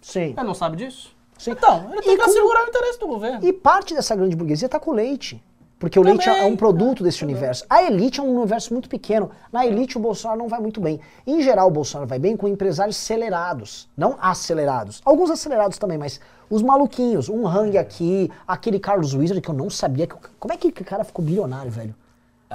Sim. 0.02 0.34
Ele 0.36 0.44
não 0.44 0.56
sabe 0.56 0.78
disso? 0.78 1.16
Sim. 1.38 1.52
Então, 1.52 1.90
ele 1.92 2.02
tem 2.02 2.14
E 2.14 2.18
que 2.18 2.24
com- 2.24 2.30
assegurar 2.30 2.66
o 2.66 2.68
interesse 2.70 3.00
do 3.00 3.08
governo. 3.08 3.40
E 3.46 3.52
parte 3.54 3.94
dessa 3.94 4.16
grande 4.16 4.36
burguesia 4.36 4.70
tá 4.70 4.80
com 4.80 4.92
o 4.92 4.94
leite. 4.94 5.42
Porque 5.80 6.00
o 6.00 6.04
Também, 6.04 6.18
leite 6.18 6.30
é 6.30 6.46
um 6.46 6.56
produto 6.56 7.04
né? 7.04 7.10
desse 7.10 7.26
universo. 7.26 7.66
A 7.70 7.84
elite 7.84 8.22
é 8.22 8.24
um 8.24 8.38
universo 8.38 8.72
muito 8.72 8.88
pequeno. 8.88 9.30
Na 9.52 9.66
elite 9.66 9.98
o 9.98 10.00
Bolsonaro 10.00 10.40
não 10.40 10.48
vai 10.48 10.62
muito 10.62 10.80
bem. 10.80 11.02
Em 11.28 11.42
geral, 11.42 11.68
o 11.68 11.72
Bolsonaro 11.72 12.08
vai 12.08 12.18
bem 12.18 12.38
com 12.38 12.48
empresários 12.48 12.96
acelerados, 12.96 13.90
não 13.98 14.16
acelerados. 14.22 15.02
Alguns 15.04 15.30
acelerados 15.30 15.78
também, 15.78 15.98
mas 15.98 16.22
os 16.50 16.62
maluquinhos. 16.62 17.28
Um 17.28 17.46
Hang 17.46 17.78
aqui, 17.78 18.32
aquele 18.48 18.80
Carlos 18.80 19.14
Wizard 19.14 19.42
que 19.42 19.50
eu 19.50 19.54
não 19.56 19.70
sabia. 19.70 20.08
Que, 20.08 20.16
como 20.40 20.54
é 20.54 20.58
que 20.58 20.68
o 20.70 20.86
cara 20.86 21.04
ficou 21.04 21.26
bilionário, 21.26 21.70
velho? 21.70 21.94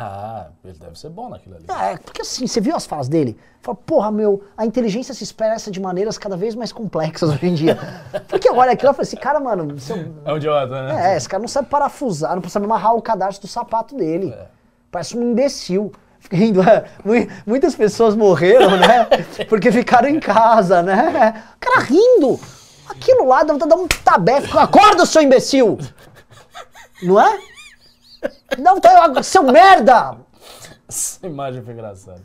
Ah, 0.01 0.47
ele 0.65 0.79
deve 0.79 0.97
ser 0.97 1.09
bom 1.09 1.29
naquilo 1.29 1.57
ali. 1.57 1.65
É, 1.69 1.97
porque 1.99 2.23
assim, 2.23 2.47
você 2.47 2.61
viu 2.61 2.77
as 2.77 2.87
falas 2.87 3.09
dele? 3.09 3.37
Fala, 3.61 3.75
porra, 3.75 4.13
meu, 4.13 4.45
a 4.57 4.65
inteligência 4.65 5.13
se 5.13 5.25
expressa 5.25 5.73
de 5.73 5.81
maneiras 5.81 6.17
cada 6.17 6.37
vez 6.37 6.55
mais 6.55 6.71
complexas 6.71 7.31
hoje 7.31 7.47
em 7.49 7.55
dia. 7.55 7.77
Porque 8.29 8.49
olha 8.49 8.71
aquilo 8.73 8.93
e 8.93 8.95
fala, 8.95 9.03
esse 9.03 9.17
cara, 9.17 9.41
mano, 9.41 9.77
seu, 9.81 9.97
É 10.25 10.33
um 10.33 10.37
idiota, 10.37 10.83
né? 10.87 11.15
é, 11.15 11.17
esse 11.17 11.29
cara 11.29 11.41
não 11.41 11.49
sabe 11.49 11.69
parafusar, 11.69 12.37
não 12.41 12.49
sabe 12.49 12.67
amarrar 12.67 12.95
o 12.95 13.03
cadarço 13.03 13.41
do 13.41 13.49
sapato 13.49 13.97
dele. 13.97 14.33
Parece 14.89 15.19
um 15.19 15.23
imbecil. 15.33 15.91
Rindo, 16.31 16.63
é, 16.63 16.85
mui- 17.05 17.29
Muitas 17.45 17.75
pessoas 17.75 18.15
morreram, 18.15 18.77
né? 18.77 19.05
Porque 19.49 19.73
ficaram 19.73 20.09
em 20.09 20.21
casa, 20.21 20.81
né? 20.81 21.43
O 21.57 21.59
cara 21.59 21.81
rindo. 21.85 22.39
Aquilo 22.89 23.27
lá 23.27 23.43
dá 23.43 23.53
vontade 23.53 23.71
de 23.71 23.77
dar 23.77 23.83
um 23.83 23.89
tabé. 24.05 24.37
Acorda, 24.57 25.05
seu 25.05 25.23
imbecil! 25.23 25.77
Não 27.03 27.21
é? 27.21 27.39
Não, 28.59 28.81
tá, 28.81 29.23
seu 29.23 29.43
merda! 29.43 30.19
Essa 30.89 31.27
imagem 31.27 31.63
foi 31.63 31.75
engraçada. 31.75 32.23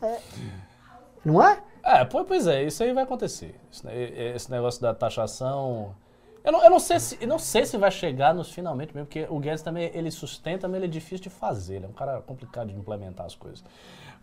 Não 1.24 1.42
é? 1.42 1.58
É, 1.82 2.04
pois 2.04 2.46
é, 2.46 2.62
isso 2.62 2.82
aí 2.82 2.92
vai 2.92 3.04
acontecer. 3.04 3.54
Esse, 3.70 3.86
ne- 3.86 4.34
esse 4.34 4.50
negócio 4.50 4.80
da 4.80 4.94
taxação. 4.94 5.94
Eu 6.42 6.52
não, 6.52 6.62
eu 6.64 6.70
não 6.70 6.78
sei 6.78 6.98
se, 7.00 7.26
não 7.26 7.38
sei 7.38 7.66
se 7.66 7.76
vai 7.76 7.90
chegar 7.90 8.34
nos 8.34 8.50
finalmente 8.50 8.94
mesmo, 8.94 9.06
porque 9.06 9.26
o 9.30 9.38
Guedes 9.38 9.62
também 9.62 9.90
ele 9.94 10.10
sustenta, 10.10 10.66
mas 10.66 10.76
ele 10.76 10.86
é 10.86 10.88
difícil 10.88 11.24
de 11.24 11.30
fazer. 11.30 11.76
Ele 11.76 11.86
é 11.86 11.88
um 11.88 11.92
cara 11.92 12.20
complicado 12.22 12.68
de 12.68 12.74
implementar 12.74 13.26
as 13.26 13.34
coisas. 13.34 13.64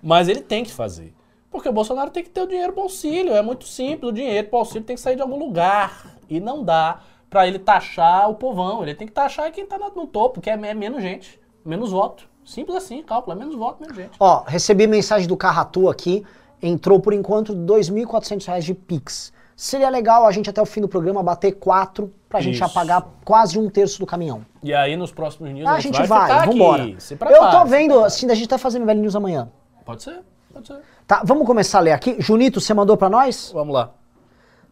Mas 0.02 0.28
ele 0.28 0.42
tem 0.42 0.64
que 0.64 0.72
fazer. 0.72 1.14
Porque 1.50 1.68
o 1.68 1.74
Bolsonaro 1.74 2.10
tem 2.10 2.24
que 2.24 2.30
ter 2.30 2.42
o 2.42 2.48
dinheiro 2.48 2.74
para 2.74 2.82
auxílio. 2.84 3.34
É 3.34 3.42
muito 3.42 3.66
simples. 3.66 4.10
O 4.10 4.14
dinheiro 4.14 4.48
para 4.48 4.60
auxílio 4.60 4.84
tem 4.84 4.96
que 4.96 5.02
sair 5.02 5.16
de 5.16 5.22
algum 5.22 5.38
lugar. 5.38 6.16
E 6.30 6.40
não 6.40 6.64
dá 6.64 7.02
para 7.30 7.48
ele 7.48 7.60
taxar 7.60 8.30
o 8.30 8.36
povão. 8.36 8.84
Ele 8.84 8.96
tem 8.96 9.08
que 9.08 9.14
taxar 9.14 9.52
quem 9.52 9.66
tá 9.66 9.78
no, 9.78 9.90
no 9.90 10.08
topo, 10.08 10.40
que 10.40 10.50
é, 10.50 10.54
é 10.54 10.74
menos 10.74 11.02
gente, 11.02 11.41
menos 11.66 11.92
voto. 11.92 12.30
Simples 12.44 12.76
assim, 12.76 13.04
cálculo. 13.04 13.36
É 13.36 13.40
menos 13.40 13.56
voto, 13.56 13.82
menos 13.82 13.96
gente. 13.96 14.12
Ó, 14.20 14.44
recebi 14.46 14.88
mensagem 14.88 15.28
do 15.28 15.38
Carratu 15.38 15.90
aqui. 15.90 16.26
Entrou 16.62 17.00
por 17.00 17.14
enquanto 17.14 17.56
2.400 17.56 18.46
reais 18.46 18.66
de 18.66 18.74
Pix. 18.74 19.34
Seria 19.56 19.90
legal 19.90 20.26
a 20.26 20.32
gente 20.32 20.50
até 20.50 20.62
o 20.62 20.66
fim 20.66 20.82
do 20.82 20.88
programa 20.88 21.22
bater 21.22 21.52
quatro 21.54 22.12
pra 22.28 22.42
gente 22.42 22.58
já 22.58 22.66
Isso. 22.66 22.74
pagar 22.74 23.08
quase 23.24 23.60
um 23.60 23.70
terço 23.70 24.00
do 24.00 24.06
caminhão. 24.06 24.44
E 24.64 24.74
aí 24.74 24.96
nos 24.96 25.12
próximos 25.12 25.52
news 25.52 25.68
a 25.68 25.80
gente 25.80 26.02
vai, 26.04 26.30
ficar 26.30 26.46
vambora. 26.48 26.84
aqui. 26.84 26.98
Eu 27.30 27.52
tô 27.52 27.66
vendo, 27.66 28.04
assim, 28.04 28.26
da 28.26 28.34
gente 28.34 28.46
até 28.46 28.58
fazer 28.58 28.80
MVL 28.80 29.00
News 29.00 29.16
amanhã. 29.16 29.50
Pode 29.86 30.02
ser, 30.02 30.20
pode 30.52 30.68
ser. 30.68 30.80
Tá, 31.06 31.22
vamos 31.24 31.46
começar 31.46 31.80
a 31.80 31.82
ler 31.82 31.92
aqui. 31.92 32.16
Junito, 32.20 32.60
você 32.60 32.74
mandou 32.74 32.98
pra 32.98 33.10
nós? 33.10 33.52
Vamos 33.54 33.74
lá. 33.74 33.92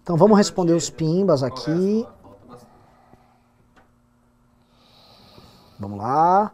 Então 0.01 0.17
vamos 0.17 0.37
responder 0.37 0.73
os 0.73 0.89
pimbas 0.89 1.43
aqui. 1.43 2.07
Vamos 5.79 5.99
lá. 5.99 6.51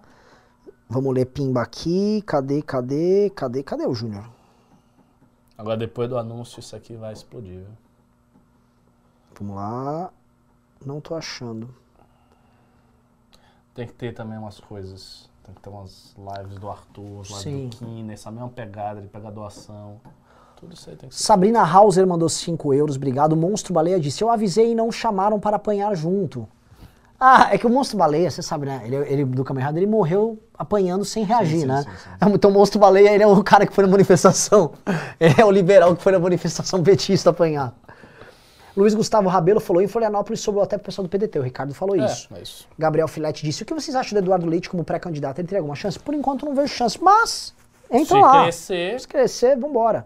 Vamos 0.90 1.14
ler 1.14 1.26
pimba 1.26 1.62
aqui. 1.62 2.22
Cadê, 2.26 2.62
cadê, 2.62 3.30
cadê, 3.32 3.64
cadê 3.64 3.86
o 3.86 3.94
Júnior? 3.94 4.30
Agora 5.57 5.78
depois 5.78 6.10
do 6.10 6.18
anúncio 6.18 6.60
isso 6.60 6.76
aqui 6.76 6.95
vai 6.95 7.14
explodir. 7.14 7.60
viu? 7.60 7.68
Vamos 9.40 9.56
lá. 9.56 10.12
Não 10.86 11.02
tô 11.02 11.16
achando. 11.16 11.74
Tem 13.74 13.88
que 13.88 13.94
ter 13.94 14.14
também 14.14 14.38
umas 14.38 14.60
coisas. 14.60 15.30
Tem 15.44 15.53
que 15.53 15.62
ter 15.62 15.70
umas 15.70 16.16
lives 16.18 16.57
do 16.57 16.70
Arthur, 16.70 17.22
lives 17.22 17.38
Sim. 17.38 17.68
do 17.70 17.78
Kine, 17.78 18.14
essa 18.14 18.32
mesma 18.32 18.49
pegada 18.49 19.02
de 19.02 19.07
pegar 19.07 19.32
doação. 19.32 19.99
Tudo 20.56 20.74
isso 20.74 20.90
aí 20.90 20.95
tem 20.95 21.10
que 21.10 21.16
ser. 21.16 21.24
Sabrina 21.24 21.62
Hauser 21.62 22.07
mandou 22.07 22.30
5 22.30 22.74
euros, 22.74 22.95
obrigado. 22.95 23.36
Monstro 23.36 23.74
Baleia 23.74 23.99
disse: 23.99 24.24
Eu 24.24 24.30
avisei 24.30 24.72
e 24.72 24.76
não 24.76 24.91
chamaram 24.91 25.40
para 25.40 25.57
apanhar 25.57 25.94
junto. 25.95 26.48
Ah, 27.20 27.50
é 27.52 27.58
que 27.58 27.66
o 27.66 27.70
Monstro 27.70 27.98
Baleia, 27.98 28.30
você 28.30 28.42
sabe, 28.42 28.66
né? 28.66 28.82
Ele, 28.84 28.96
ele 28.96 29.26
do 29.26 29.44
Caminho 29.44 29.64
Errado, 29.64 29.78
ele 29.78 29.88
morreu 29.88 30.38
apanhando 30.58 31.06
sem 31.06 31.24
reagir, 31.24 31.62
sim, 31.62 31.66
né? 31.66 31.84
sim, 31.84 31.90
sim. 31.90 32.34
Então 32.34 32.52
o 32.52 32.54
Monstro 32.54 32.80
Baleia, 32.80 33.14
ele 33.14 33.24
é 33.24 33.28
o 33.28 33.42
cara 33.44 33.66
que 33.66 33.74
foi 33.74 33.86
na 33.86 33.90
manifestação. 33.90 34.74
Ele 35.20 35.36
é 35.38 35.46
o 35.46 35.52
liberal 35.52 35.96
que 35.96 36.04
foi 36.04 36.12
na 36.12 36.20
manifestação 36.20 36.82
petista 36.84 37.30
apanhar. 37.30 37.74
Luiz 38.76 38.94
Gustavo 38.94 39.30
Rabelo 39.30 39.62
falou 39.62 39.82
em 39.82 39.88
Florianópolis, 39.88 40.42
sobrou 40.42 40.62
até 40.62 40.78
pro 40.78 40.86
pessoal 40.86 41.08
do 41.08 41.10
PDT. 41.10 41.40
O 41.40 41.42
Ricardo 41.42 41.74
falou 41.74 41.96
isso. 41.96 42.28
É, 42.34 42.40
é 42.40 42.42
isso. 42.42 42.68
Gabriel 42.78 43.08
Filete 43.08 43.46
disse: 43.46 43.64
O 43.64 43.66
que 43.66 43.74
vocês 43.74 43.96
acham 43.96 44.20
do 44.20 44.24
Eduardo 44.24 44.46
Leite 44.46 44.70
como 44.70 44.84
pré-candidato? 44.84 45.40
Ele 45.40 45.48
teria 45.48 45.60
alguma 45.60 45.76
chance? 45.76 45.98
Por 45.98 46.14
enquanto 46.14 46.46
não 46.46 46.54
vejo 46.54 46.74
chance, 46.74 47.02
mas 47.02 47.54
entra 47.90 48.18
Se 48.18 48.22
lá. 48.22 48.42
crescer, 48.44 49.00
Se 49.00 49.08
crescer, 49.08 49.58
vambora. 49.58 50.06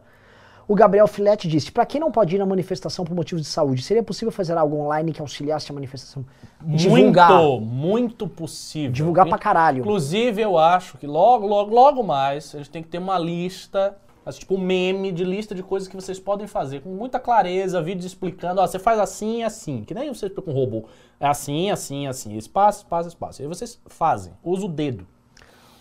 O 0.69 0.75
Gabriel 0.75 1.07
Filete 1.07 1.47
disse: 1.47 1.71
Pra 1.71 1.83
quem 1.83 1.99
não 1.99 2.11
pode 2.11 2.35
ir 2.35 2.37
na 2.37 2.45
manifestação 2.45 3.03
por 3.03 3.15
motivos 3.15 3.43
de 3.43 3.49
saúde, 3.49 3.81
seria 3.81 4.03
possível 4.03 4.31
fazer 4.31 4.55
algo 4.55 4.77
online 4.77 5.11
que 5.11 5.19
auxiliasse 5.19 5.71
a 5.71 5.73
manifestação? 5.73 6.23
Divulgar. 6.61 7.31
muito, 7.31 7.65
muito 7.65 8.27
possível. 8.27 8.91
Divulgar 8.91 9.27
pra 9.27 9.39
caralho. 9.39 9.79
Inclusive, 9.79 10.39
eu 10.39 10.59
acho 10.59 10.99
que 10.99 11.07
logo, 11.07 11.47
logo, 11.47 11.73
logo 11.73 12.03
mais, 12.03 12.53
a 12.53 12.59
gente 12.59 12.69
tem 12.69 12.83
que 12.83 12.87
ter 12.87 12.99
uma 12.99 13.17
lista, 13.17 13.97
assim, 14.23 14.41
tipo 14.41 14.53
um 14.53 14.59
meme 14.59 15.11
de 15.11 15.23
lista 15.23 15.55
de 15.55 15.63
coisas 15.63 15.89
que 15.89 15.95
vocês 15.95 16.19
podem 16.19 16.45
fazer 16.45 16.81
com 16.81 16.89
muita 16.89 17.19
clareza, 17.19 17.81
vídeos 17.81 18.05
explicando, 18.05 18.61
ó, 18.61 18.67
você 18.67 18.77
faz 18.77 18.99
assim 18.99 19.39
e 19.39 19.43
assim, 19.43 19.83
que 19.83 19.95
nem 19.95 20.13
você 20.13 20.29
com 20.29 20.51
um 20.51 20.53
robô. 20.53 20.85
É 21.19 21.25
assim, 21.25 21.71
assim, 21.71 22.05
assim, 22.05 22.37
espaço, 22.37 22.83
espaço, 22.83 23.09
espaço. 23.09 23.41
E 23.41 23.43
aí 23.43 23.47
vocês 23.47 23.81
fazem, 23.87 24.33
usa 24.43 24.67
o 24.67 24.69
dedo. 24.69 25.07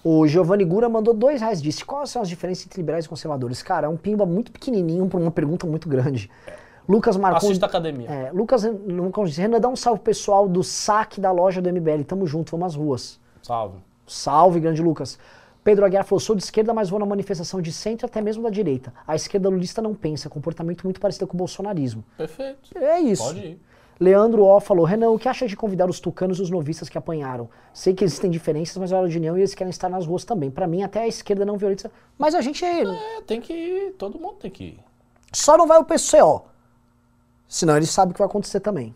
O 0.05 0.27
Giovanni 0.27 0.65
Gura 0.65 0.89
mandou 0.89 1.13
dois 1.13 1.41
reais. 1.41 1.61
Disse: 1.61 1.85
Quais 1.85 2.11
são 2.11 2.23
as 2.23 2.29
diferenças 2.29 2.67
entre 2.67 2.81
liberais 2.81 3.05
e 3.05 3.09
conservadores? 3.09 3.63
Cara, 3.63 3.87
é 3.87 3.91
um 3.91 3.97
pimba 3.97 4.25
muito 4.25 4.53
pequenininho 4.53 5.07
pra 5.09 5.19
uma 5.19 5.31
pergunta 5.31 5.67
muito 5.67 5.89
grande. 5.89 6.31
Lucas 6.89 7.17
Marcon. 7.17 7.47
Assista 7.47 7.67
a 7.67 7.69
academia. 7.69 8.09
É, 8.09 8.31
Lucas 8.33 8.65
Marcon 8.65 9.25
Renan, 9.25 9.61
dá 9.61 9.69
um 9.69 9.77
salve 9.77 10.01
pessoal 10.01 10.49
do 10.49 10.63
saque 10.63 11.21
da 11.21 11.31
loja 11.31 11.61
do 11.61 11.71
MBL. 11.71 12.03
Tamo 12.07 12.27
junto, 12.27 12.53
vamos 12.53 12.67
às 12.67 12.75
ruas. 12.75 13.21
Salve. 13.43 13.79
Salve, 14.07 14.59
grande 14.59 14.81
Lucas. 14.81 15.19
Pedro 15.63 15.85
Aguiar 15.85 16.05
falou: 16.05 16.19
sou 16.21 16.35
de 16.35 16.43
esquerda, 16.43 16.73
mas 16.73 16.89
vou 16.89 16.99
na 16.99 17.05
manifestação 17.05 17.61
de 17.61 17.71
centro 17.73 18.07
até 18.07 18.23
mesmo 18.23 18.43
da 18.43 18.49
direita. 18.49 18.95
A 19.07 19.15
esquerda 19.15 19.51
lulista 19.51 19.83
não 19.83 19.95
pensa, 19.95 20.31
comportamento 20.31 20.85
muito 20.85 20.99
parecido 20.99 21.27
com 21.27 21.35
o 21.35 21.39
bolsonarismo. 21.39 22.03
Perfeito. 22.17 22.79
É 22.79 22.99
isso. 23.01 23.23
Pode 23.23 23.39
ir. 23.41 23.61
Leandro 24.01 24.45
O 24.45 24.61
falou: 24.61 24.85
Renan, 24.85 25.11
o 25.11 25.19
que 25.19 25.29
acha 25.29 25.47
de 25.47 25.57
convidar 25.57 25.89
os 25.91 25.99
tucanos 25.99 26.39
e 26.39 26.43
os 26.43 26.51
novistas 26.51 26.89
que 26.89 26.97
apanharam? 26.97 27.49
Sei 27.73 27.93
que 27.95 28.05
existem 28.05 28.31
diferenças, 28.31 28.77
mas 28.77 28.93
é 28.93 28.97
hora 28.97 29.09
de 29.09 29.17
união 29.19 29.37
e 29.37 29.41
eles 29.41 29.55
querem 29.55 29.71
estar 29.71 29.89
nas 29.89 30.07
ruas 30.07 30.25
também. 30.25 30.51
Pra 30.51 30.67
mim, 30.67 30.83
até 30.83 31.01
a 31.03 31.09
esquerda 31.09 31.45
não 31.45 31.57
violenta. 31.57 31.91
Mas 32.17 32.35
a 32.35 32.41
gente 32.41 32.65
É, 32.65 32.85
tem 33.27 33.41
que 33.41 33.53
ir, 33.53 33.93
todo 33.99 34.19
mundo 34.19 34.35
tem 34.35 34.51
que 34.51 34.65
ir. 34.65 34.81
só 35.33 35.57
não 35.57 35.67
vai 35.67 35.79
o 35.79 35.85
PCO. 35.85 36.45
Senão 37.49 37.77
eles 37.77 37.91
sabem 37.91 38.11
o 38.11 38.15
que 38.15 38.19
vai 38.21 38.29
acontecer 38.29 38.61
também. 38.61 38.95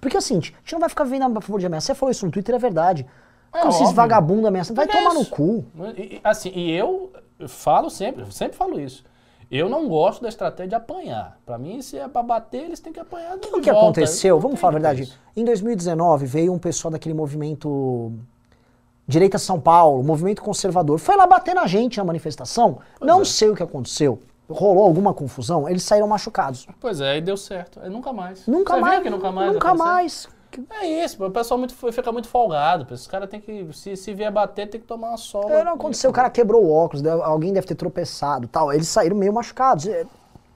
Porque 0.00 0.16
assim, 0.16 0.38
a 0.38 0.40
gente 0.40 0.72
não 0.72 0.80
vai 0.80 0.88
ficar 0.88 1.04
vendo 1.04 1.24
a 1.38 1.40
favor 1.40 1.60
de 1.60 1.66
ameaça. 1.66 1.86
Você 1.88 1.94
falou 1.94 2.10
isso 2.10 2.26
no 2.26 2.32
Twitter, 2.32 2.54
é 2.54 2.58
verdade. 2.58 3.06
É 3.52 3.58
Como 3.60 3.70
esses 3.70 3.92
vagabundos 3.92 4.44
ameaçando. 4.46 4.76
Vai 4.76 4.86
é 4.86 4.88
tomar 4.88 5.14
no 5.14 5.22
isso. 5.22 5.30
cu. 5.30 5.64
E, 5.96 6.20
assim, 6.24 6.50
e 6.50 6.72
eu 6.72 7.12
falo 7.48 7.88
sempre, 7.90 8.24
sempre 8.32 8.56
falo 8.56 8.78
isso. 8.80 9.04
Eu 9.50 9.68
não 9.68 9.88
gosto 9.88 10.22
da 10.22 10.28
estratégia 10.28 10.70
de 10.70 10.74
apanhar. 10.74 11.38
Pra 11.46 11.56
mim, 11.56 11.80
se 11.80 11.96
é 11.98 12.08
pra 12.08 12.22
bater, 12.22 12.64
eles 12.64 12.80
têm 12.80 12.92
que 12.92 12.98
apanhar 13.00 13.38
de 13.38 13.46
O 13.48 13.60
que 13.60 13.70
volta. 13.70 13.70
aconteceu? 13.70 14.36
Não 14.36 14.42
Vamos 14.42 14.58
falar 14.60 14.72
a 14.72 14.74
verdade. 14.74 15.02
isso. 15.04 15.18
Em 15.36 15.44
2019 15.44 16.26
veio 16.26 16.52
um 16.52 16.58
pessoal 16.58 16.90
daquele 16.90 17.14
movimento 17.14 18.12
Direita 19.06 19.38
São 19.38 19.60
Paulo, 19.60 20.02
movimento 20.02 20.42
conservador, 20.42 20.98
foi 20.98 21.16
lá 21.16 21.26
bater 21.28 21.54
na 21.54 21.66
gente 21.66 21.96
na 21.98 22.04
manifestação. 22.04 22.78
não 23.00 23.22
é. 23.22 23.24
sei 23.24 23.48
o 23.48 23.54
que 23.54 23.62
aconteceu. 23.62 24.18
Rolou 24.48 24.84
alguma 24.84 25.12
confusão, 25.14 25.68
eles 25.68 25.82
saíram 25.84 26.06
machucados. 26.08 26.66
Pois 26.80 27.00
é, 27.00 27.12
aí 27.12 27.20
deu 27.20 27.36
certo. 27.36 27.80
Aí 27.80 27.88
nunca 27.90 28.12
mais. 28.12 28.46
Nunca 28.46 28.74
Você 28.74 28.80
mais. 28.80 29.02
que 29.02 29.10
nunca 29.10 29.30
mais. 29.32 29.52
Nunca 29.52 29.68
aconteceu? 29.68 29.86
mais. 29.94 30.28
É 30.70 31.04
isso, 31.04 31.24
o 31.24 31.30
pessoal 31.30 31.58
muito, 31.58 31.74
fica 31.92 32.12
muito 32.12 32.28
folgado. 32.28 32.92
Os 32.92 33.06
caras 33.06 33.28
tem 33.28 33.40
que, 33.40 33.66
se, 33.72 33.96
se 33.96 34.14
vier 34.14 34.32
bater, 34.32 34.68
tem 34.68 34.80
que 34.80 34.86
tomar 34.86 35.08
uma 35.08 35.16
sola. 35.16 35.52
É, 35.52 35.64
não 35.64 35.74
aconteceu, 35.74 36.10
o 36.10 36.12
cara 36.12 36.30
quebrou 36.30 36.64
o 36.64 36.72
óculos, 36.72 37.04
alguém 37.06 37.52
deve 37.52 37.66
ter 37.66 37.74
tropeçado 37.74 38.48
tal. 38.48 38.72
Eles 38.72 38.88
saíram 38.88 39.16
meio 39.16 39.32
machucados. 39.32 39.86
É, 39.86 40.06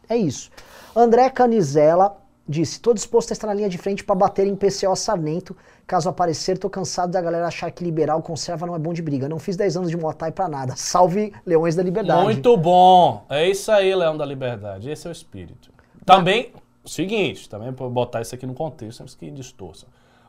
é 0.09 0.17
isso. 0.17 0.51
André 0.95 1.29
Canizela 1.31 2.17
disse: 2.49 2.81
tô 2.81 2.93
disposto 2.93 3.31
a 3.31 3.33
estar 3.33 3.47
na 3.47 3.55
linha 3.55 3.69
de 3.69 3.79
frente 3.79 4.03
pra 4.03 4.15
bater 4.15 4.47
em 4.47 4.57
PCO 4.57 4.95
Sarnento. 4.97 5.57
Caso 5.87 6.09
aparecer, 6.09 6.59
tô 6.59 6.71
cansado 6.71 7.11
da 7.11 7.21
galera 7.21 7.47
achar 7.47 7.71
que 7.71 7.83
liberal 7.83 8.23
conserva 8.23 8.67
não 8.67 8.75
é 8.75 8.79
bom 8.79 8.93
de 8.93 9.03
briga. 9.03 9.29
Não 9.29 9.39
fiz 9.39 9.57
10 9.57 9.77
anos 9.77 9.91
de 9.91 9.97
Muay 9.97 10.31
pra 10.33 10.49
nada. 10.49 10.75
Salve 10.79 11.33
Leões 11.45 11.75
da 11.75 11.83
Liberdade. 11.83 12.23
Muito 12.23 12.57
bom. 12.57 13.25
É 13.29 13.49
isso 13.49 13.71
aí, 13.73 13.95
Leão 13.95 14.17
da 14.17 14.25
Liberdade. 14.25 14.91
Esse 14.91 15.07
é 15.07 15.11
o 15.11 15.13
espírito. 15.13 15.73
Também, 16.05 16.53
seguinte, 16.91 17.49
também 17.49 17.73
para 17.73 17.89
botar 17.89 18.21
isso 18.21 18.35
aqui 18.35 18.47
no 18.47 18.55
contexto, 18.55 19.01
antes 19.03 19.15
que 19.15 19.31
distorça. 19.31 19.87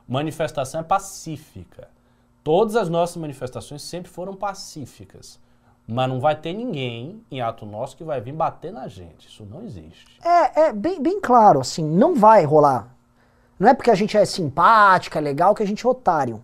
Manifestação 0.07 0.81
é 0.81 0.83
pacífica. 0.83 1.89
Todas 2.43 2.75
as 2.75 2.89
nossas 2.89 3.17
manifestações 3.17 3.81
sempre 3.81 4.11
foram 4.11 4.33
pacíficas. 4.33 5.39
Mas 5.88 6.09
não 6.09 6.19
vai 6.19 6.35
ter 6.35 6.53
ninguém 6.53 7.23
em 7.29 7.41
ato 7.41 7.65
nosso 7.65 7.97
que 7.97 8.03
vai 8.03 8.21
vir 8.21 8.33
bater 8.33 8.71
na 8.71 8.88
gente. 8.88 9.27
Isso 9.27 9.45
não 9.45 9.63
existe. 9.63 10.19
É, 10.23 10.67
é 10.67 10.73
bem, 10.73 11.01
bem 11.01 11.19
claro, 11.19 11.59
assim, 11.59 11.83
não 11.83 12.15
vai 12.15 12.45
rolar. 12.45 12.95
Não 13.59 13.69
é 13.69 13.73
porque 13.73 13.91
a 13.91 13.95
gente 13.95 14.17
é 14.17 14.25
simpática, 14.25 15.19
é 15.19 15.21
legal, 15.21 15.53
que 15.53 15.63
a 15.63 15.67
gente 15.67 15.85
é 15.85 15.89
otário. 15.89 16.43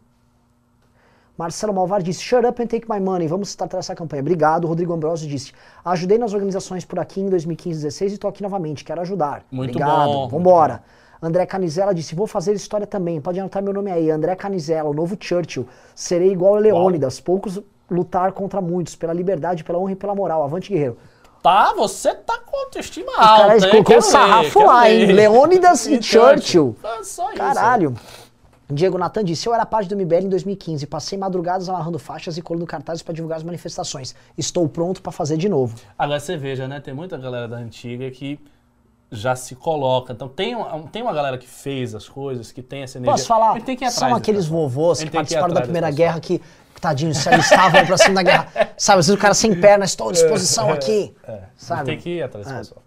Marcelo 1.38 1.74
Malvar 1.74 2.02
disse, 2.02 2.22
shut 2.22 2.46
up 2.46 2.62
and 2.62 2.68
take 2.68 2.88
my 2.90 3.00
money, 3.00 3.28
vamos 3.28 3.56
tratar 3.56 3.78
essa 3.78 3.96
campanha. 3.96 4.22
Obrigado. 4.22 4.68
Rodrigo 4.68 4.94
Ambrosio 4.94 5.30
disse, 5.30 5.54
ajudei 5.86 6.18
nas 6.18 6.34
organizações 6.34 6.84
por 6.84 7.00
aqui 7.00 7.22
em 7.22 7.30
2015 7.30 7.78
2016 7.78 8.12
e 8.12 8.16
estou 8.16 8.30
aqui 8.30 8.42
novamente, 8.42 8.84
quero 8.84 9.02
ajudar. 9.02 9.44
Muito 9.52 9.72
Obrigado, 9.72 10.12
bom. 10.12 10.28
vambora. 10.28 10.84
André 11.22 11.46
Canizela 11.46 11.94
disse, 11.94 12.14
vou 12.14 12.28
fazer 12.28 12.54
história 12.54 12.86
também, 12.86 13.20
pode 13.20 13.40
anotar 13.40 13.62
meu 13.64 13.74
nome 13.74 13.92
aí, 13.92 14.12
André 14.12 14.36
Canizela, 14.36 14.90
o 14.90 14.94
novo 14.94 15.18
Churchill. 15.20 15.68
Serei 15.96 16.32
igual 16.32 16.56
a 16.56 16.60
Leônidas, 16.60 17.20
poucos 17.20 17.60
lutar 17.90 18.32
contra 18.34 18.62
muitos, 18.62 18.96
pela 18.96 19.14
liberdade, 19.14 19.64
pela 19.64 19.80
honra 19.80 19.94
e 19.94 19.96
pela 19.96 20.14
moral. 20.14 20.44
Avante, 20.44 20.72
guerreiro. 20.72 20.98
Tá, 21.42 21.74
você 21.76 22.14
tá 22.14 22.38
com 22.46 22.58
autoestima 22.66 23.12
alta, 23.16 23.44
caras 23.44 23.64
hein? 23.64 23.70
colocou 23.72 23.98
o 23.98 24.02
sarrafo 24.02 24.64
lá, 24.64 24.90
hein? 24.92 25.12
Leônidas 25.12 25.88
e 25.88 26.02
Churchill. 26.04 26.76
É 26.84 27.04
só 27.04 27.30
isso. 27.30 27.38
Caralho. 27.38 27.96
Diego 28.70 28.98
Natan 28.98 29.24
disse: 29.24 29.48
Eu 29.48 29.54
era 29.54 29.66
parte 29.66 29.88
do 29.88 29.96
MBL 29.96 30.26
em 30.26 30.30
2015. 30.30 30.86
Passei 30.88 31.18
madrugadas 31.18 31.70
amarrando 31.70 31.98
faixas 31.98 32.38
e 32.38 32.42
colando 32.42 32.66
cartazes 32.66 33.02
para 33.02 33.14
divulgar 33.14 33.38
as 33.38 33.44
manifestações. 33.44 34.14
Estou 34.38 34.68
pronto 34.68 35.02
para 35.02 35.12
fazer 35.12 35.38
de 35.38 35.48
novo. 35.48 35.76
Agora 35.98 36.20
você 36.20 36.36
veja, 36.36 36.68
né? 36.68 36.80
Tem 36.82 36.94
muita 36.94 37.18
galera 37.18 37.48
da 37.48 37.56
antiga 37.58 38.10
que 38.12 38.38
já 39.10 39.38
se 39.38 39.56
coloca. 39.56 40.12
Então 40.12 40.28
tem, 40.28 40.54
uma- 40.54 40.84
tem 40.90 41.02
uma 41.02 41.14
galera 41.14 41.38
que 41.38 41.48
fez 41.48 41.96
as 41.96 42.10
coisas, 42.10 42.52
que 42.52 42.62
tem 42.62 42.84
essa 42.84 42.98
energia. 42.98 43.14
Posso 43.14 43.26
falar? 43.26 43.56
Ele 43.56 43.64
tem 43.64 43.78
que 43.78 43.86
ir 43.86 43.90
São 43.92 44.08
atrás 44.08 44.22
aqueles 44.22 44.42
desse 44.42 44.50
pessoal. 44.50 44.68
vovôs 44.70 45.00
que 45.02 45.10
participaram 45.10 45.54
da 45.54 45.62
Primeira 45.62 45.90
Guerra 45.90 46.20
que, 46.20 46.42
tadinho, 46.82 47.16
se 47.16 47.30
alistavam 47.30 47.86
pra 47.86 47.98
cima 47.98 48.16
da 48.16 48.24
guerra. 48.24 48.48
Sabe, 48.78 49.00
às 49.00 49.08
vezes 49.08 49.18
o 49.18 49.22
cara 49.22 49.34
sem 49.34 49.56
perna, 49.58 49.86
estou 49.86 50.10
à 50.10 50.12
disposição 50.12 50.70
aqui. 50.74 51.16
É, 51.26 51.40
Sabe? 51.56 51.86
Tem 51.86 51.98
que 51.98 52.10
ir 52.18 52.22
atrás 52.24 52.46
desse 52.46 52.56
É. 52.58 52.60
pessoal. 52.60 52.84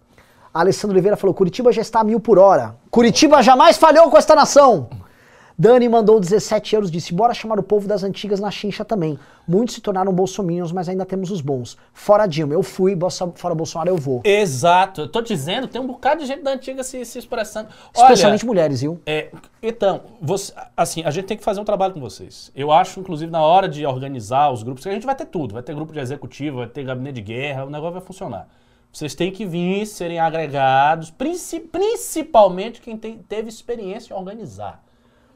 Alessandro 0.53 0.93
Oliveira 0.93 1.17
falou: 1.17 1.33
Curitiba 1.33 1.71
já 1.71 1.81
está 1.81 2.01
a 2.01 2.03
mil 2.03 2.19
por 2.19 2.37
hora. 2.37 2.75
Curitiba 2.91 3.41
jamais 3.41 3.77
falhou 3.77 4.11
com 4.11 4.17
esta 4.17 4.35
nação. 4.35 4.89
Dani 5.61 5.87
mandou 5.87 6.19
17 6.19 6.73
euros, 6.73 6.89
disse: 6.89 7.13
Bora 7.13 7.35
chamar 7.35 7.59
o 7.59 7.61
povo 7.61 7.87
das 7.87 8.03
antigas 8.03 8.39
na 8.39 8.49
chincha 8.49 8.83
também. 8.83 9.19
Muitos 9.47 9.75
se 9.75 9.81
tornaram 9.81 10.11
bolsominions, 10.11 10.71
mas 10.71 10.89
ainda 10.89 11.05
temos 11.05 11.29
os 11.29 11.39
bons. 11.39 11.77
Fora 11.93 12.25
Dilma, 12.25 12.55
eu 12.55 12.63
fui, 12.63 12.97
fora 13.35 13.53
Bolsonaro 13.53 13.91
eu 13.91 13.95
vou. 13.95 14.21
Exato. 14.23 15.01
Eu 15.01 15.07
tô 15.07 15.21
dizendo, 15.21 15.67
tem 15.67 15.79
um 15.79 15.85
bocado 15.85 16.21
de 16.21 16.25
gente 16.25 16.41
da 16.41 16.49
antiga 16.49 16.83
se, 16.83 17.05
se 17.05 17.19
expressando. 17.19 17.69
Especialmente 17.93 18.41
Olha, 18.41 18.47
mulheres, 18.47 18.81
viu? 18.81 18.99
É, 19.05 19.29
então, 19.61 20.01
você- 20.19 20.51
assim, 20.75 21.03
a 21.03 21.11
gente 21.11 21.25
tem 21.25 21.37
que 21.37 21.43
fazer 21.43 21.61
um 21.61 21.65
trabalho 21.65 21.93
com 21.93 21.99
vocês. 21.99 22.51
Eu 22.55 22.71
acho, 22.71 22.99
inclusive, 22.99 23.31
na 23.31 23.43
hora 23.43 23.69
de 23.69 23.85
organizar 23.85 24.49
os 24.51 24.63
grupos, 24.63 24.81
que 24.81 24.89
a 24.89 24.93
gente 24.93 25.05
vai 25.05 25.13
ter 25.13 25.25
tudo. 25.27 25.53
Vai 25.53 25.61
ter 25.61 25.75
grupo 25.75 25.93
de 25.93 25.99
executivo, 25.99 26.57
vai 26.57 26.67
ter 26.67 26.83
gabinete 26.83 27.15
de 27.17 27.21
guerra, 27.21 27.65
o 27.65 27.69
negócio 27.69 27.93
vai 27.93 28.01
funcionar. 28.01 28.47
Vocês 28.91 29.13
têm 29.13 29.31
que 29.31 29.45
vir, 29.45 29.85
serem 29.85 30.17
agregados, 30.19 31.11
princi- 31.11 31.59
principalmente 31.59 32.81
quem 32.81 32.97
tem- 32.97 33.19
teve 33.19 33.47
experiência 33.47 34.11
em 34.11 34.17
organizar. 34.17 34.83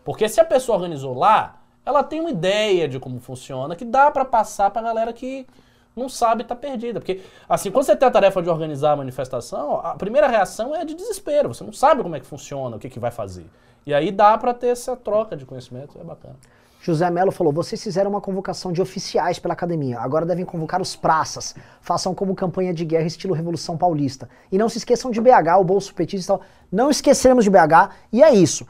Porque 0.06 0.30
se 0.30 0.40
a 0.40 0.46
pessoa 0.46 0.78
organizou 0.78 1.16
lá, 1.16 1.60
ela 1.84 2.04
tem 2.04 2.22
uma 2.22 2.30
ideia 2.30 2.88
de 2.88 3.00
como 3.00 3.20
funciona, 3.20 3.76
que 3.76 3.84
dá 3.84 4.12
pra 4.12 4.24
passar 4.24 4.70
pra 4.70 4.82
galera 4.82 5.12
que 5.12 5.48
não 5.96 6.08
sabe 6.08 6.44
tá 6.44 6.56
perdida. 6.56 7.00
Porque, 7.00 7.22
assim, 7.50 7.72
quando 7.72 7.86
você 7.86 7.96
tem 7.96 8.08
a 8.08 8.12
tarefa 8.12 8.42
de 8.42 8.50
organizar 8.50 8.92
a 8.92 8.96
manifestação, 8.96 9.80
a 9.84 9.96
primeira 9.96 10.28
reação 10.28 10.76
é 10.76 10.86
de 10.86 10.94
desespero. 10.94 11.54
Você 11.54 11.64
não 11.64 11.74
sabe 11.74 12.04
como 12.04 12.16
é 12.16 12.20
que 12.20 12.26
funciona, 12.26 12.76
o 12.76 12.80
que, 12.80 12.88
que 12.88 13.00
vai 13.00 13.10
fazer. 13.10 13.46
E 13.84 13.94
aí 13.94 14.12
dá 14.12 14.38
pra 14.38 14.54
ter 14.54 14.68
essa 14.68 14.96
troca 14.96 15.36
de 15.36 15.46
conhecimento, 15.46 16.00
é 16.00 16.04
bacana. 16.04 16.36
José 16.82 17.10
Melo 17.10 17.32
falou: 17.32 17.52
vocês 17.52 17.82
fizeram 17.82 18.12
uma 18.12 18.22
convocação 18.22 18.72
de 18.72 18.80
oficiais 18.80 19.40
pela 19.40 19.56
academia. 19.56 20.00
Agora 20.00 20.24
devem 20.24 20.46
convocar 20.46 20.80
os 20.80 20.96
praças. 20.96 21.56
Façam 21.82 22.14
como 22.14 22.36
campanha 22.36 22.72
de 22.72 22.86
guerra 22.86 23.08
estilo 23.08 23.34
Revolução 23.34 23.76
Paulista. 23.76 24.30
E 24.52 24.58
não 24.58 24.70
se 24.70 24.78
esqueçam 24.78 25.10
de 25.10 25.20
BH, 25.20 25.58
o 25.60 25.64
bolso 25.64 25.96
petista 25.96 26.34
e 26.34 26.38
tal. 26.38 26.46
Não 26.72 26.92
esqueceremos 26.92 27.44
de 27.44 27.50
BH. 27.50 27.90
E 28.14 28.22
é 28.22 28.32
isso. 28.32 28.68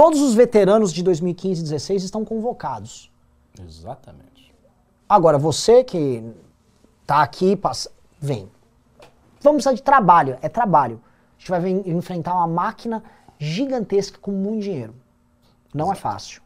Todos 0.00 0.22
os 0.22 0.32
veteranos 0.32 0.94
de 0.94 1.02
2015 1.02 1.60
e 1.60 1.64
2016 1.64 2.04
estão 2.04 2.24
convocados. 2.24 3.12
Exatamente. 3.62 4.50
Agora, 5.06 5.36
você 5.36 5.84
que 5.84 6.24
tá 7.04 7.20
aqui, 7.20 7.54
passa, 7.54 7.90
vem. 8.18 8.48
Vamos 9.42 9.56
precisar 9.56 9.74
de 9.74 9.82
trabalho, 9.82 10.38
é 10.40 10.48
trabalho. 10.48 11.02
A 11.36 11.38
gente 11.38 11.50
vai 11.50 11.70
enfrentar 11.94 12.32
uma 12.32 12.46
máquina 12.46 13.04
gigantesca 13.38 14.18
com 14.18 14.30
muito 14.30 14.62
dinheiro. 14.62 14.94
Não 15.74 15.92
é 15.92 15.94
fácil. 15.94 16.40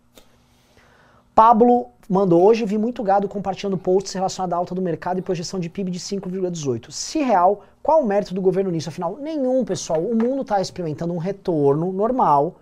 Pablo 1.33 1.91
mandou 2.11 2.43
hoje, 2.43 2.65
vi 2.65 2.77
muito 2.77 3.05
gado 3.05 3.29
compartilhando 3.29 3.79
posts 3.79 4.15
relacionados 4.15 4.53
à 4.53 4.57
alta 4.57 4.75
do 4.75 4.83
mercado 4.83 5.21
e 5.21 5.23
projeção 5.23 5.61
de 5.61 5.71
PIB 5.71 5.93
de 5.93 6.01
5,18. 6.01 6.91
Se 6.91 7.21
real, 7.21 7.63
qual 7.81 8.03
o 8.03 8.05
mérito 8.05 8.35
do 8.35 8.43
governo 8.43 8.73
nisso? 8.73 8.89
Afinal, 8.89 9.17
nenhum, 9.17 9.65
pessoal. 9.65 10.01
O 10.01 10.17
mundo 10.17 10.43
está 10.43 10.61
experimentando 10.61 11.15
um 11.15 11.19
retorno 11.19 11.93
normal, 11.93 12.57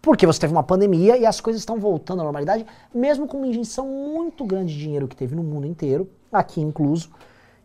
porque 0.00 0.26
você 0.26 0.40
teve 0.40 0.52
uma 0.52 0.62
pandemia 0.62 1.16
e 1.16 1.26
as 1.26 1.40
coisas 1.40 1.60
estão 1.62 1.78
voltando 1.78 2.20
à 2.20 2.24
normalidade, 2.24 2.64
mesmo 2.94 3.26
com 3.26 3.36
uma 3.38 3.46
injeção 3.46 3.86
muito 3.86 4.44
grande 4.44 4.72
de 4.72 4.78
dinheiro 4.78 5.08
que 5.08 5.16
teve 5.16 5.34
no 5.34 5.42
mundo 5.42 5.66
inteiro, 5.66 6.08
aqui 6.32 6.60
incluso, 6.60 7.10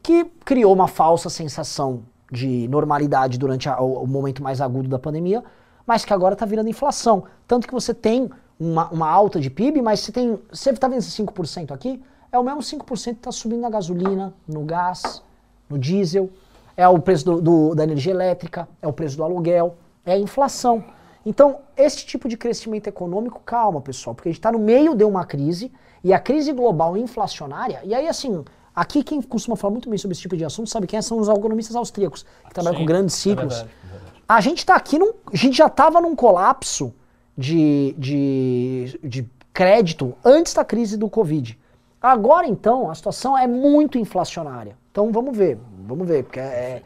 que 0.01 0.25
criou 0.43 0.73
uma 0.73 0.87
falsa 0.87 1.29
sensação 1.29 2.03
de 2.31 2.67
normalidade 2.67 3.37
durante 3.37 3.69
a- 3.69 3.79
o, 3.79 4.03
o 4.03 4.07
momento 4.07 4.41
mais 4.41 4.59
agudo 4.59 4.89
da 4.89 4.97
pandemia, 4.99 5.43
mas 5.85 6.03
que 6.03 6.13
agora 6.13 6.33
está 6.33 6.45
virando 6.45 6.69
inflação. 6.69 7.23
Tanto 7.47 7.67
que 7.67 7.73
você 7.73 7.93
tem 7.93 8.29
uma, 8.59 8.89
uma 8.89 9.07
alta 9.09 9.39
de 9.39 9.49
PIB, 9.49 9.81
mas 9.81 9.99
você 9.99 10.11
tem. 10.11 10.39
Você 10.51 10.71
está 10.71 10.87
vendo 10.87 10.99
esse 10.99 11.11
5% 11.11 11.71
aqui? 11.71 12.01
É 12.31 12.39
o 12.39 12.43
mesmo 12.43 12.61
5% 12.61 13.03
que 13.03 13.09
está 13.19 13.31
subindo 13.31 13.61
na 13.61 13.69
gasolina, 13.69 14.33
no 14.47 14.63
gás, 14.63 15.21
no 15.69 15.77
diesel, 15.77 16.29
é 16.75 16.87
o 16.87 16.97
preço 16.99 17.25
do- 17.25 17.41
do- 17.41 17.75
da 17.75 17.83
energia 17.83 18.11
elétrica, 18.11 18.67
é 18.81 18.87
o 18.87 18.93
preço 18.93 19.15
do 19.17 19.23
aluguel, 19.23 19.75
é 20.05 20.13
a 20.13 20.17
inflação. 20.17 20.83
Então, 21.25 21.59
esse 21.77 22.05
tipo 22.05 22.27
de 22.27 22.35
crescimento 22.35 22.87
econômico, 22.87 23.41
calma, 23.45 23.79
pessoal, 23.81 24.13
porque 24.13 24.29
a 24.29 24.31
gente 24.31 24.39
está 24.39 24.51
no 24.51 24.59
meio 24.59 24.93
de 24.95 25.03
uma 25.03 25.25
crise, 25.25 25.71
e 26.03 26.13
a 26.13 26.19
crise 26.19 26.51
global 26.51 26.97
inflacionária, 26.97 27.79
e 27.85 27.93
aí 27.95 28.07
assim, 28.07 28.43
aqui 28.75 29.03
quem 29.03 29.21
costuma 29.21 29.55
falar 29.55 29.71
muito 29.71 29.89
bem 29.89 29.97
sobre 29.97 30.13
esse 30.13 30.21
tipo 30.21 30.35
de 30.35 30.43
assunto, 30.43 30.69
sabe 30.69 30.85
quem 30.85 30.97
é? 30.99 31.01
São 31.01 31.17
os 31.17 31.29
economistas 31.29 31.75
austríacos, 31.75 32.25
que 32.47 32.53
trabalham 32.53 32.77
Sim, 32.77 32.83
com 32.83 32.87
grandes 32.87 33.15
é 33.15 33.19
ciclos. 33.19 33.53
verdade, 33.55 33.71
é 33.85 33.87
verdade. 33.91 34.23
A 34.27 34.41
gente 34.41 34.57
está 34.59 34.75
aqui, 34.75 34.99
num, 34.99 35.13
a 35.31 35.35
gente 35.35 35.55
já 35.57 35.67
estava 35.67 36.01
num 36.01 36.13
colapso 36.15 36.93
de, 37.37 37.95
de, 37.97 38.99
de 39.01 39.29
crédito 39.53 40.13
antes 40.25 40.53
da 40.53 40.65
crise 40.65 40.97
do 40.97 41.09
Covid. 41.09 41.57
Agora, 42.01 42.45
então, 42.47 42.91
a 42.91 42.95
situação 42.95 43.37
é 43.37 43.47
muito 43.47 43.97
inflacionária. 43.97 44.75
Então, 44.91 45.09
vamos 45.11 45.37
ver, 45.37 45.57
vamos 45.87 46.05
ver. 46.05 46.23
Porque 46.23 46.39
é- 46.39 46.83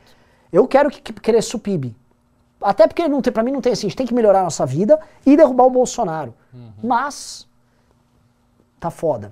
eu 0.54 0.68
quero 0.68 0.92
que, 0.92 1.02
que 1.02 1.12
cresça 1.14 1.58
o 1.58 1.60
PIB. 1.60 1.96
Até 2.62 2.88
porque 2.88 3.08
não 3.08 3.22
tem, 3.22 3.32
pra 3.32 3.44
mim 3.44 3.52
não 3.52 3.62
tem 3.62 3.74
assim, 3.74 3.88
a 3.88 3.90
gente 3.90 3.98
tem 3.98 4.08
que 4.08 4.14
melhorar 4.14 4.42
a 4.42 4.44
nossa 4.44 4.66
vida 4.66 5.00
e 5.26 5.38
derrubar 5.38 5.66
o 5.66 5.70
Bolsonaro. 5.70 6.34
Mas, 6.84 7.48
tá 8.80 8.90
foda. 8.90 9.32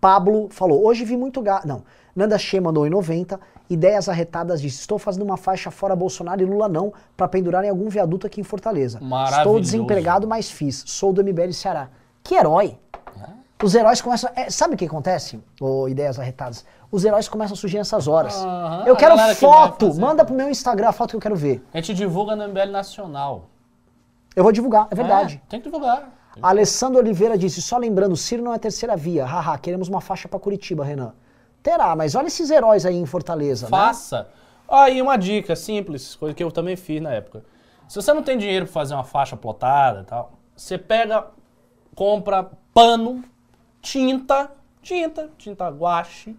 Pablo 0.00 0.48
falou, 0.50 0.84
hoje 0.84 1.04
vi 1.04 1.16
muito 1.16 1.42
gato. 1.42 1.66
Não, 1.66 1.82
Nanda 2.14 2.38
Che 2.38 2.60
mandou 2.60 2.86
em 2.86 2.90
90. 2.90 3.38
Ideias 3.68 4.08
arretadas 4.08 4.60
disse, 4.60 4.80
estou 4.80 4.98
fazendo 4.98 5.22
uma 5.22 5.36
faixa 5.36 5.70
fora 5.70 5.96
Bolsonaro 5.96 6.42
e 6.42 6.44
Lula 6.44 6.68
não, 6.68 6.92
pra 7.16 7.26
pendurar 7.26 7.64
em 7.64 7.70
algum 7.70 7.88
viaduto 7.88 8.26
aqui 8.26 8.40
em 8.40 8.44
Fortaleza. 8.44 9.00
Estou 9.38 9.60
desempregado, 9.60 10.26
mas 10.26 10.50
fiz. 10.50 10.84
Sou 10.86 11.12
do 11.12 11.22
MBL 11.22 11.52
Ceará. 11.52 11.88
Que 12.22 12.34
herói! 12.34 12.78
Os 13.62 13.74
heróis 13.74 14.00
começam. 14.00 14.30
é, 14.34 14.50
sabe 14.50 14.74
o 14.74 14.76
que 14.76 14.84
acontece? 14.84 15.40
Ô, 15.60 15.88
ideias 15.88 16.18
arretadas. 16.18 16.64
Os 16.90 17.04
heróis 17.04 17.28
começam 17.28 17.54
a 17.54 17.56
surgir 17.56 17.78
nessas 17.78 18.06
horas. 18.08 18.34
Aham, 18.34 18.84
eu 18.86 18.96
quero 18.96 19.14
que 19.16 19.34
foto! 19.36 19.86
fazer. 19.86 20.00
Manda 20.00 20.24
pro 20.24 20.34
meu 20.34 20.50
Instagram 20.50 20.88
a 20.88 20.92
foto 20.92 21.10
que 21.10 21.16
eu 21.16 21.20
quero 21.20 21.36
ver. 21.36 21.64
A 21.72 21.78
gente 21.78 21.94
divulga 21.94 22.36
no 22.36 22.48
MBL 22.48 22.70
Nacional. 22.70 23.44
Eu 24.34 24.42
vou 24.42 24.52
divulgar, 24.52 24.88
é 24.90 24.94
verdade. 24.94 25.40
É, 25.46 25.50
tem 25.50 25.60
que 25.60 25.66
divulgar. 25.70 26.10
Alessandro 26.40 26.98
Oliveira 26.98 27.36
disse, 27.36 27.60
só 27.60 27.76
lembrando, 27.76 28.16
Ciro 28.16 28.42
não 28.42 28.54
é 28.54 28.58
terceira 28.58 28.96
via. 28.96 29.24
Haha, 29.26 29.58
queremos 29.58 29.88
uma 29.88 30.00
faixa 30.00 30.28
pra 30.28 30.38
Curitiba, 30.38 30.84
Renan. 30.84 31.12
Terá, 31.62 31.94
mas 31.94 32.14
olha 32.14 32.26
esses 32.26 32.50
heróis 32.50 32.86
aí 32.86 32.96
em 32.96 33.06
Fortaleza, 33.06 33.66
né? 33.66 33.70
Faça. 33.70 34.28
Aí 34.68 35.02
uma 35.02 35.16
dica 35.16 35.54
simples, 35.54 36.16
coisa 36.16 36.34
que 36.34 36.42
eu 36.42 36.50
também 36.50 36.76
fiz 36.76 37.00
na 37.00 37.10
época. 37.12 37.44
Se 37.86 37.96
você 37.96 38.12
não 38.14 38.22
tem 38.22 38.38
dinheiro 38.38 38.64
para 38.64 38.72
fazer 38.72 38.94
uma 38.94 39.04
faixa 39.04 39.36
plotada 39.36 40.00
e 40.00 40.04
tal, 40.04 40.32
você 40.56 40.78
pega, 40.78 41.26
compra 41.94 42.50
pano, 42.72 43.22
tinta, 43.82 44.50
tinta, 44.80 45.28
tinta 45.36 45.68
guache 45.68 46.36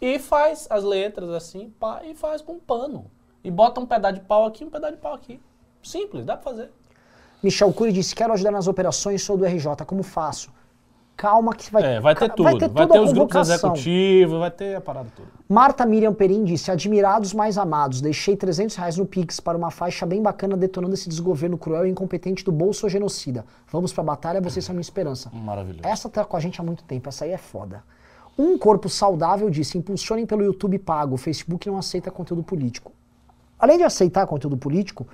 e 0.00 0.18
faz 0.18 0.66
as 0.70 0.84
letras 0.84 1.30
assim, 1.30 1.70
pá, 1.80 2.02
e 2.04 2.14
faz 2.14 2.42
com 2.42 2.58
pano. 2.58 3.10
E 3.42 3.50
bota 3.50 3.80
um 3.80 3.86
pedaço 3.86 4.14
de 4.14 4.20
pau 4.20 4.46
aqui, 4.46 4.64
um 4.64 4.70
pedaço 4.70 4.94
de 4.94 5.00
pau 5.00 5.14
aqui. 5.14 5.40
Simples, 5.82 6.24
dá 6.24 6.36
pra 6.36 6.52
fazer. 6.52 6.70
Michel 7.42 7.72
Cury 7.72 7.92
disse: 7.92 8.14
Quero 8.14 8.32
ajudar 8.32 8.50
nas 8.50 8.68
operações, 8.68 9.22
sou 9.22 9.36
do 9.36 9.44
RJ, 9.44 9.84
como 9.86 10.02
faço? 10.02 10.50
Calma 11.16 11.54
que 11.54 11.70
vai, 11.70 11.96
É, 11.96 12.00
vai 12.00 12.14
ter 12.14 12.28
tudo. 12.30 12.42
Vai 12.42 12.58
ter, 12.58 12.68
tudo 12.68 12.94
a 12.94 13.02
os 13.02 13.12
grupos 13.12 13.48
executivos, 13.48 14.38
vai 14.38 14.50
ter 14.50 14.74
a 14.74 14.80
parada 14.80 15.08
toda. 15.14 15.28
Marta 15.48 15.86
Miriam 15.86 16.12
Perim 16.12 16.42
disse: 16.42 16.70
Admirados 16.70 17.32
mais 17.32 17.56
amados, 17.56 18.00
deixei 18.00 18.36
300 18.36 18.74
reais 18.74 18.96
no 18.96 19.06
Pix 19.06 19.38
para 19.38 19.56
uma 19.56 19.70
faixa 19.70 20.04
bem 20.04 20.20
bacana 20.20 20.56
detonando 20.56 20.94
esse 20.94 21.08
desgoverno 21.08 21.56
cruel 21.56 21.86
e 21.86 21.90
incompetente 21.90 22.44
do 22.44 22.50
bolso 22.50 22.88
genocida. 22.88 23.44
Vamos 23.70 23.92
pra 23.92 24.02
batalha, 24.02 24.40
vocês 24.40 24.64
são 24.64 24.74
minha 24.74 24.82
esperança. 24.82 25.30
Maravilhoso. 25.32 25.86
Essa 25.86 26.08
tá 26.08 26.24
com 26.24 26.36
a 26.36 26.40
gente 26.40 26.60
há 26.60 26.64
muito 26.64 26.82
tempo, 26.82 27.08
essa 27.08 27.24
aí 27.24 27.30
é 27.30 27.38
foda. 27.38 27.82
Um 28.36 28.58
corpo 28.58 28.88
saudável 28.88 29.48
disse: 29.48 29.78
impulsionem 29.78 30.26
pelo 30.26 30.42
YouTube 30.42 30.78
pago, 30.80 31.14
o 31.14 31.18
Facebook 31.18 31.68
não 31.68 31.78
aceita 31.78 32.10
conteúdo 32.10 32.42
político. 32.42 32.90
Além 33.56 33.78
de 33.78 33.84
aceitar 33.84 34.26
conteúdo 34.26 34.56
político, 34.56 35.06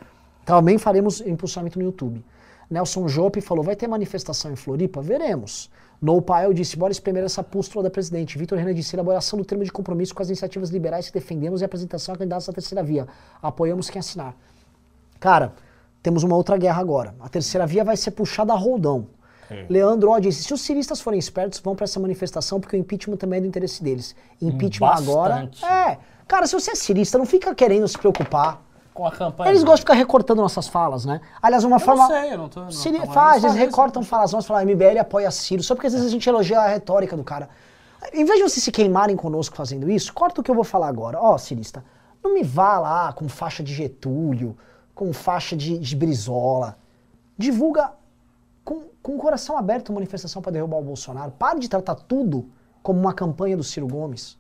também 0.47 0.79
faremos 0.79 1.21
impulsionamento 1.21 1.79
no 1.79 1.85
YouTube. 1.85 2.25
Nelson 2.71 3.09
Jope 3.09 3.41
falou: 3.41 3.63
vai 3.63 3.77
ter 3.77 3.89
manifestação 3.89 4.51
em 4.51 4.57
Floripa? 4.57 5.03
Veremos. 5.03 5.71
No 6.01 6.23
Pael 6.23 6.55
disse: 6.55 6.77
bora 6.77 6.91
espremer 6.91 7.25
essa 7.25 7.43
pústula 7.43 7.85
da 7.85 7.91
presidente. 7.91 8.39
Vitor 8.39 8.59
Renan 8.59 8.73
disse: 8.73 8.97
elaboração 8.97 9.39
do 9.39 9.45
termo 9.45 9.65
de 9.65 9.71
compromisso 9.71 10.15
com 10.15 10.23
as 10.23 10.29
iniciativas 10.29 10.71
liberais 10.71 11.09
que 11.09 11.13
defendemos 11.13 11.61
e 11.61 11.65
apresentação 11.65 12.15
a 12.15 12.19
candidatos 12.19 12.47
da 12.47 12.53
terceira 12.53 12.83
via. 12.83 13.07
Apoiamos 13.43 13.91
quem 13.91 14.01
assinar. 14.01 14.35
Cara, 15.19 15.53
temos 16.03 16.23
uma 16.23 16.35
outra 16.37 16.57
guerra 16.57 16.81
agora. 16.81 17.15
A 17.21 17.29
terceira 17.29 17.67
via 17.67 17.85
vai 17.85 17.97
ser 17.97 18.13
puxada 18.13 18.53
a 18.53 18.57
roldão. 18.57 19.09
É. 19.51 19.67
Leandro 19.69 20.11
Ó 20.11 20.19
disse: 20.19 20.45
se 20.45 20.55
os 20.55 20.63
ciristas 20.63 21.01
forem 21.03 21.19
espertos, 21.19 21.61
vão 21.61 21.77
para 21.77 21.85
essa 21.85 22.01
manifestação 22.01 22.61
porque 22.61 22.77
o 22.77 22.79
impeachment 22.79 23.17
também 23.19 23.39
é 23.39 23.41
do 23.43 23.49
interesse 23.49 23.83
deles. 23.83 24.17
Impeachment 24.41 24.95
agora. 24.95 25.35
Bastante. 25.35 25.65
É. 25.65 25.99
Cara, 26.27 26.47
se 26.47 26.55
você 26.55 26.71
é 26.71 26.75
cirista, 26.75 27.19
não 27.19 27.27
fica 27.27 27.55
querendo 27.55 27.87
se 27.87 27.99
preocupar. 27.99 28.63
Com 29.01 29.07
a 29.07 29.11
campanha. 29.11 29.51
Eles 29.51 29.63
gostam 29.63 29.77
de 29.77 29.81
ficar 29.81 29.95
recortando 29.95 30.43
nossas 30.43 30.69
falas, 30.69 31.07
né? 31.07 31.23
Aliás, 31.41 31.65
uma 31.65 31.77
Eu 31.77 31.81
forma. 31.81 32.03
não 32.03 32.09
sei, 32.21 32.35
eu 32.35 32.37
não 32.39 32.49
tô. 32.51 32.61
Não, 32.61 32.71
Siri- 32.71 32.99
não, 32.99 33.07
faz, 33.07 33.37
eles 33.37 33.43
faz 33.43 33.55
isso. 33.55 33.65
recortam 33.65 34.03
falas 34.03 34.31
nossas, 34.33 34.47
falam, 34.47 34.63
MBL 34.67 34.99
apoia 35.01 35.31
Ciro, 35.31 35.63
só 35.63 35.75
porque 35.75 35.87
às 35.87 35.95
vezes 35.95 36.07
a 36.07 36.11
gente 36.11 36.29
elogia 36.29 36.61
a 36.61 36.67
retórica 36.69 37.17
do 37.17 37.25
cara. 37.25 37.49
Em 38.13 38.27
vez 38.27 38.37
de 38.39 38.43
vocês 38.43 38.63
se 38.63 38.71
queimarem 38.71 39.17
conosco 39.17 39.57
fazendo 39.57 39.91
isso, 39.91 40.13
corta 40.13 40.43
o 40.43 40.45
que 40.45 40.51
eu 40.51 40.55
vou 40.55 40.65
falar 40.65 40.89
agora. 40.89 41.19
Ó, 41.19 41.39
cirista, 41.39 41.83
não 42.23 42.35
me 42.35 42.43
vá 42.43 42.79
lá 42.79 43.11
com 43.15 43.27
faixa 43.27 43.63
de 43.63 43.73
Getúlio, 43.73 44.55
com 44.95 45.15
faixa 45.15 45.57
de, 45.57 45.79
de 45.79 45.97
Brizola. 45.97 46.77
Divulga 47.39 47.93
com, 48.63 48.83
com 49.03 49.15
o 49.15 49.19
coração 49.19 49.57
aberto 49.57 49.93
a 49.93 49.95
manifestação 49.95 50.43
para 50.43 50.53
derrubar 50.53 50.77
o 50.77 50.83
Bolsonaro. 50.83 51.31
Pare 51.31 51.59
de 51.59 51.71
tratar 51.71 51.95
tudo 51.95 52.51
como 52.83 53.01
uma 53.01 53.15
campanha 53.15 53.57
do 53.57 53.65
Ciro 53.65 53.87
Gomes. 53.89 54.37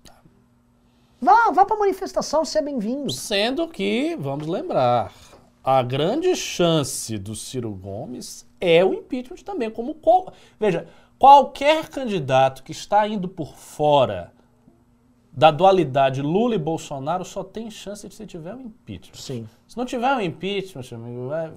Vá, 1.20 1.50
vá 1.50 1.64
pra 1.66 1.76
manifestação, 1.76 2.44
seja 2.44 2.64
bem-vindo. 2.64 3.12
Sendo 3.12 3.68
que, 3.68 4.16
vamos 4.16 4.46
lembrar, 4.46 5.12
a 5.62 5.82
grande 5.82 6.34
chance 6.34 7.18
do 7.18 7.34
Ciro 7.34 7.70
Gomes 7.72 8.46
é 8.60 8.84
o 8.84 8.94
impeachment 8.94 9.42
também. 9.44 9.70
Como 9.70 9.94
qual- 9.94 10.32
veja, 10.58 10.86
qualquer 11.18 11.88
candidato 11.88 12.62
que 12.62 12.72
está 12.72 13.06
indo 13.06 13.28
por 13.28 13.54
fora 13.54 14.32
da 15.32 15.50
dualidade 15.50 16.22
Lula 16.22 16.54
e 16.54 16.58
Bolsonaro 16.58 17.24
só 17.24 17.44
tem 17.44 17.70
chance 17.70 18.08
de 18.08 18.14
se 18.14 18.26
tiver 18.26 18.54
um 18.54 18.62
impeachment. 18.62 19.14
Sim. 19.20 19.46
Se 19.68 19.76
não 19.76 19.84
tiver 19.84 20.12
um 20.14 20.20
impeachment, 20.20 20.82
meu 20.92 21.04
amigo, 21.04 21.28
vai, 21.28 21.52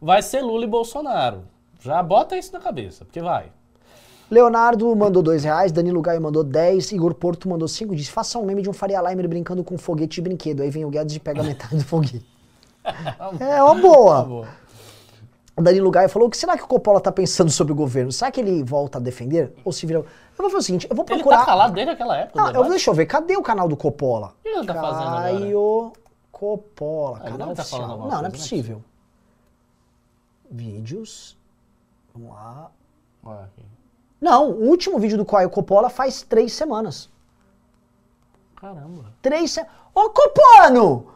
vai 0.00 0.22
ser 0.22 0.42
Lula 0.42 0.64
e 0.64 0.68
Bolsonaro. 0.68 1.44
Já 1.80 2.02
bota 2.02 2.36
isso 2.36 2.52
na 2.52 2.60
cabeça, 2.60 3.04
porque 3.06 3.20
vai. 3.22 3.50
Leonardo 4.30 4.94
mandou 4.94 5.22
dois 5.22 5.42
reais, 5.42 5.72
Danilo 5.72 6.00
Gaio 6.00 6.20
mandou 6.20 6.44
10, 6.44 6.92
Igor 6.92 7.14
Porto 7.14 7.48
mandou 7.48 7.66
5, 7.66 7.96
disse, 7.96 8.10
faça 8.10 8.38
um 8.38 8.44
meme 8.44 8.62
de 8.62 8.70
um 8.70 8.72
Faria 8.72 9.02
Limer 9.02 9.28
brincando 9.28 9.64
com 9.64 9.76
foguete 9.76 10.14
de 10.16 10.22
brinquedo. 10.22 10.62
Aí 10.62 10.70
vem 10.70 10.84
o 10.84 10.90
Guedes 10.90 11.16
e 11.16 11.18
pega 11.18 11.42
metade 11.42 11.76
do 11.76 11.84
foguete. 11.84 12.24
É 13.40 13.62
uma 13.62 13.74
boa. 13.74 14.22
bom. 14.24 14.46
O 15.56 15.62
Danilo 15.62 15.90
Gaio 15.90 16.08
falou, 16.08 16.28
o 16.28 16.30
que 16.30 16.36
será 16.38 16.56
que 16.56 16.64
o 16.64 16.66
Coppola 16.66 17.00
tá 17.00 17.12
pensando 17.12 17.50
sobre 17.50 17.72
o 17.72 17.76
governo? 17.76 18.10
Será 18.10 18.30
que 18.30 18.40
ele 18.40 18.62
volta 18.64 18.96
a 18.96 19.00
defender? 19.00 19.52
Ou 19.62 19.72
se 19.72 19.84
vira... 19.84 19.98
Eu 19.98 20.04
vou 20.38 20.46
fazer 20.46 20.56
o 20.56 20.62
seguinte, 20.62 20.86
eu 20.88 20.96
vou 20.96 21.04
Ele 21.04 21.16
procurar... 21.16 21.40
tá 21.40 21.44
calado 21.44 21.74
desde 21.74 21.92
aquela 21.92 22.16
época. 22.16 22.40
Não, 22.40 22.50
do 22.50 22.58
eu, 22.60 22.70
deixa 22.70 22.88
eu 22.88 22.94
ver, 22.94 23.04
cadê 23.04 23.36
o 23.36 23.42
canal 23.42 23.68
do 23.68 23.76
Coppola? 23.76 24.28
O 24.28 24.42
que 24.42 24.48
ele 24.48 24.66
tá 24.66 24.74
fazendo 24.74 25.08
agora? 25.08 25.22
Caio 25.22 25.92
Coppola, 26.32 27.16
Agora 27.18 27.32
canal 27.32 27.48
ele 27.48 27.56
tá 27.56 27.64
falando 27.64 27.88
Não, 27.98 28.08
não 28.08 28.18
é 28.18 28.22
né? 28.22 28.30
possível. 28.30 28.82
Vídeos... 30.50 31.36
Vamos 32.14 32.30
lá... 32.30 32.70
Olha 33.22 33.40
aqui. 33.40 33.69
Não, 34.20 34.50
o 34.50 34.68
último 34.68 34.98
vídeo 34.98 35.16
do 35.16 35.24
Caio 35.24 35.48
Coppola 35.48 35.88
faz 35.88 36.22
três 36.22 36.52
semanas. 36.52 37.08
Caramba. 38.56 39.06
Três 39.22 39.52
se... 39.52 39.60
Ô, 39.94 40.10
Copano! 40.10 41.06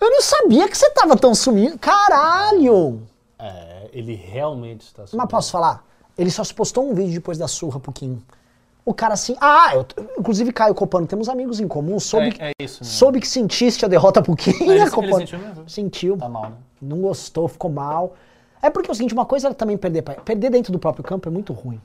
Eu 0.00 0.10
não 0.10 0.22
sabia 0.22 0.68
que 0.68 0.76
você 0.76 0.90
tava 0.90 1.16
tão 1.16 1.34
sumido. 1.34 1.78
Caralho! 1.78 3.02
É, 3.38 3.88
ele 3.92 4.14
realmente 4.14 4.82
está 4.82 5.04
Mas 5.12 5.28
posso 5.28 5.50
falar? 5.50 5.84
Ele 6.16 6.30
só 6.30 6.44
se 6.44 6.54
postou 6.54 6.88
um 6.88 6.94
vídeo 6.94 7.14
depois 7.14 7.38
da 7.38 7.48
surra 7.48 7.80
pro 7.80 7.92
Kim. 7.92 8.22
O 8.84 8.92
cara 8.94 9.14
assim... 9.14 9.36
Ah, 9.40 9.74
eu, 9.74 9.86
inclusive 10.18 10.52
Caio 10.52 10.74
Copano, 10.74 11.06
temos 11.06 11.28
amigos 11.28 11.58
em 11.60 11.66
comum. 11.68 11.98
Soube, 11.98 12.28
É- 12.28 12.30
que, 12.30 12.42
é 12.42 12.52
isso 12.60 12.82
mesmo. 12.82 12.94
soube 12.96 13.20
que 13.20 13.28
sentiste 13.28 13.84
a 13.84 13.88
derrota 13.88 14.22
pro 14.22 14.36
Kim, 14.36 14.50
Ele- 14.60 14.84
né, 14.84 14.90
Copano? 14.90 15.18
sentiu 15.18 15.38
mesmo? 15.38 15.68
Sentiu. 15.68 16.16
Tá 16.16 16.28
mal, 16.28 16.50
né? 16.50 16.56
Não 16.80 17.00
gostou, 17.00 17.48
ficou 17.48 17.70
mal. 17.70 18.14
É 18.60 18.70
porque 18.70 18.88
é 18.90 18.92
o 18.92 18.94
seguinte, 18.94 19.14
uma 19.14 19.26
coisa 19.26 19.48
é 19.48 19.52
também 19.54 19.76
perder... 19.76 20.02
Perder 20.02 20.50
dentro 20.50 20.72
do 20.72 20.78
próprio 20.78 21.02
campo 21.04 21.28
é 21.28 21.32
muito 21.32 21.52
ruim. 21.52 21.80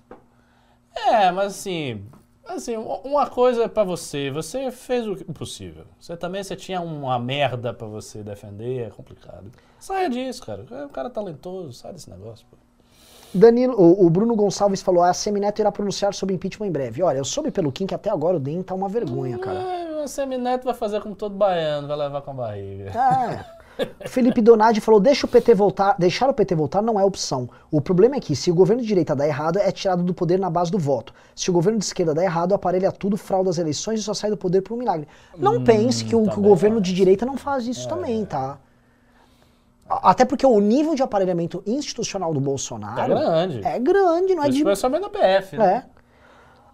É, 1.06 1.32
mas 1.32 1.54
assim, 1.54 2.06
assim, 2.46 2.76
uma 2.76 3.30
coisa 3.30 3.64
é 3.64 3.68
pra 3.68 3.84
você, 3.84 4.32
você 4.32 4.72
fez 4.72 5.08
o 5.08 5.16
possível. 5.34 5.86
Você 6.00 6.16
também 6.18 6.44
você 6.44 6.56
tinha 6.56 6.82
uma 6.82 7.20
merda 7.20 7.74
pra 7.74 7.88
você 7.88 8.24
defender, 8.24 8.88
é 8.88 8.90
complicado. 8.90 9.52
Saia 9.80 10.10
disso, 10.10 10.46
cara. 10.46 10.64
O 10.86 10.90
cara 10.90 11.08
é 11.08 11.12
talentoso, 11.12 11.74
sai 11.74 11.94
desse 11.94 12.10
negócio, 12.10 12.46
pô. 12.50 12.58
Danilo, 13.34 13.76
o, 13.78 14.06
o 14.06 14.10
Bruno 14.10 14.36
Gonçalves 14.36 14.82
falou: 14.82 15.04
a 15.04 15.14
Semineto 15.14 15.62
irá 15.62 15.72
pronunciar 15.72 16.14
sobre 16.14 16.34
impeachment 16.34 16.68
em 16.68 16.72
breve. 16.72 17.04
Olha, 17.04 17.18
eu 17.18 17.26
soube 17.26 17.52
pelo 17.52 17.72
Kim 17.72 17.86
que 17.86 17.94
até 17.94 18.10
agora 18.10 18.38
o 18.38 18.40
DEM 18.40 18.64
tá 18.64 18.74
uma 18.74 18.88
vergonha, 18.88 19.38
cara. 19.38 19.60
É, 19.60 20.04
o 20.04 20.08
Semineto 20.08 20.66
vai 20.66 20.74
fazer 20.74 21.02
como 21.02 21.16
todo 21.16 21.36
baiano, 21.36 21.88
vai 21.88 21.98
levar 21.98 22.22
com 22.22 22.32
a 22.32 22.34
barriga. 22.34 22.92
É. 22.92 23.57
Felipe 24.08 24.42
Donadi 24.42 24.82
falou: 24.82 25.00
deixa 25.00 25.26
o 25.26 25.30
PT 25.30 25.54
voltar, 25.54 25.96
deixar 25.98 26.30
o 26.30 26.34
PT 26.34 26.56
voltar 26.56 26.82
não 26.82 27.00
é 27.00 27.04
opção. 27.04 27.50
O 27.72 27.80
problema 27.82 28.16
é 28.16 28.20
que, 28.20 28.36
se 28.36 28.52
o 28.52 28.56
governo 28.56 28.82
de 28.82 28.88
direita 28.88 29.16
dá 29.16 29.28
errado, 29.28 29.58
é 29.60 29.72
tirado 29.72 30.04
do 30.04 30.14
poder 30.14 30.40
na 30.40 30.50
base 30.50 30.72
do 30.72 30.80
voto. 30.80 31.14
Se 31.36 31.50
o 31.50 31.54
governo 31.54 31.80
de 31.80 31.86
esquerda 31.86 32.14
dá 32.14 32.24
errado, 32.24 32.54
aparelha 32.54 32.92
tudo, 32.92 33.18
frauda 33.18 33.50
as 33.50 33.58
eleições 33.58 34.00
e 34.00 34.04
só 34.04 34.14
sai 34.14 34.30
do 34.30 34.38
poder 34.38 34.62
por 34.62 34.74
um 34.74 34.78
milagre. 34.78 35.08
Não 35.38 35.64
pense 35.64 36.04
que 36.04 36.16
o, 36.16 36.26
tá 36.26 36.32
que 36.32 36.40
o 36.40 36.44
governo 36.44 36.82
de 36.82 36.94
direita 36.94 37.26
não 37.26 37.38
faz 37.38 37.68
isso 37.68 37.88
também, 37.88 38.26
tá? 38.26 38.58
Até 39.90 40.26
porque 40.26 40.46
o 40.46 40.60
nível 40.60 40.96
de 40.96 41.02
aparelhamento 41.02 41.64
institucional 41.66 42.34
do 42.34 42.42
Bolsonaro 42.42 43.00
É 43.00 43.08
grande. 43.08 43.66
é 43.66 43.80
grande, 43.80 44.36
não 44.36 44.44
é 44.44 44.50
de 44.50 44.64
Principalmente 44.64 45.02
na 45.02 45.10
PF, 45.10 45.58
né? 45.58 45.84
é. 45.94 45.97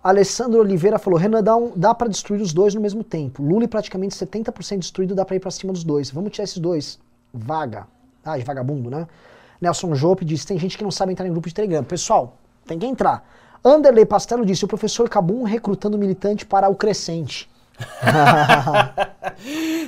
Alessandro 0.03 0.59
Oliveira 0.59 0.99
falou: 0.99 1.17
Renan, 1.17 1.41
dá, 1.41 1.55
um, 1.55 1.71
dá 1.75 1.95
para 1.95 2.09
destruir 2.09 2.41
os 2.41 2.51
dois 2.51 2.75
no 2.75 2.81
mesmo 2.81 3.03
tempo. 3.03 3.41
Lula 3.41 3.67
praticamente 3.67 4.13
70% 4.15 4.79
destruído, 4.79 5.15
dá 5.15 5.23
pra 5.23 5.37
ir 5.37 5.39
pra 5.39 5.49
cima 5.49 5.71
dos 5.71 5.83
dois. 5.83 6.11
Vamos 6.11 6.31
tirar 6.31 6.43
esses 6.43 6.57
dois. 6.57 6.99
Vaga. 7.33 7.87
Ah, 8.25 8.37
de 8.37 8.43
vagabundo, 8.43 8.89
né? 8.89 9.07
Nelson 9.61 9.95
Jope 9.95 10.25
disse: 10.25 10.45
tem 10.45 10.59
gente 10.59 10.77
que 10.77 10.83
não 10.83 10.91
sabe 10.91 11.13
entrar 11.13 11.25
em 11.25 11.31
grupo 11.31 11.47
de 11.47 11.55
Telegram. 11.55 11.83
Pessoal, 11.83 12.37
tem 12.65 12.77
que 12.77 12.85
entrar. 12.85 13.25
Anderley 13.63 14.05
Pastelo 14.05 14.45
disse: 14.45 14.65
o 14.65 14.67
professor 14.67 15.07
Cabum 15.07 15.43
recrutando 15.43 15.97
militante 15.97 16.45
para 16.45 16.67
o 16.67 16.75
crescente. 16.75 17.49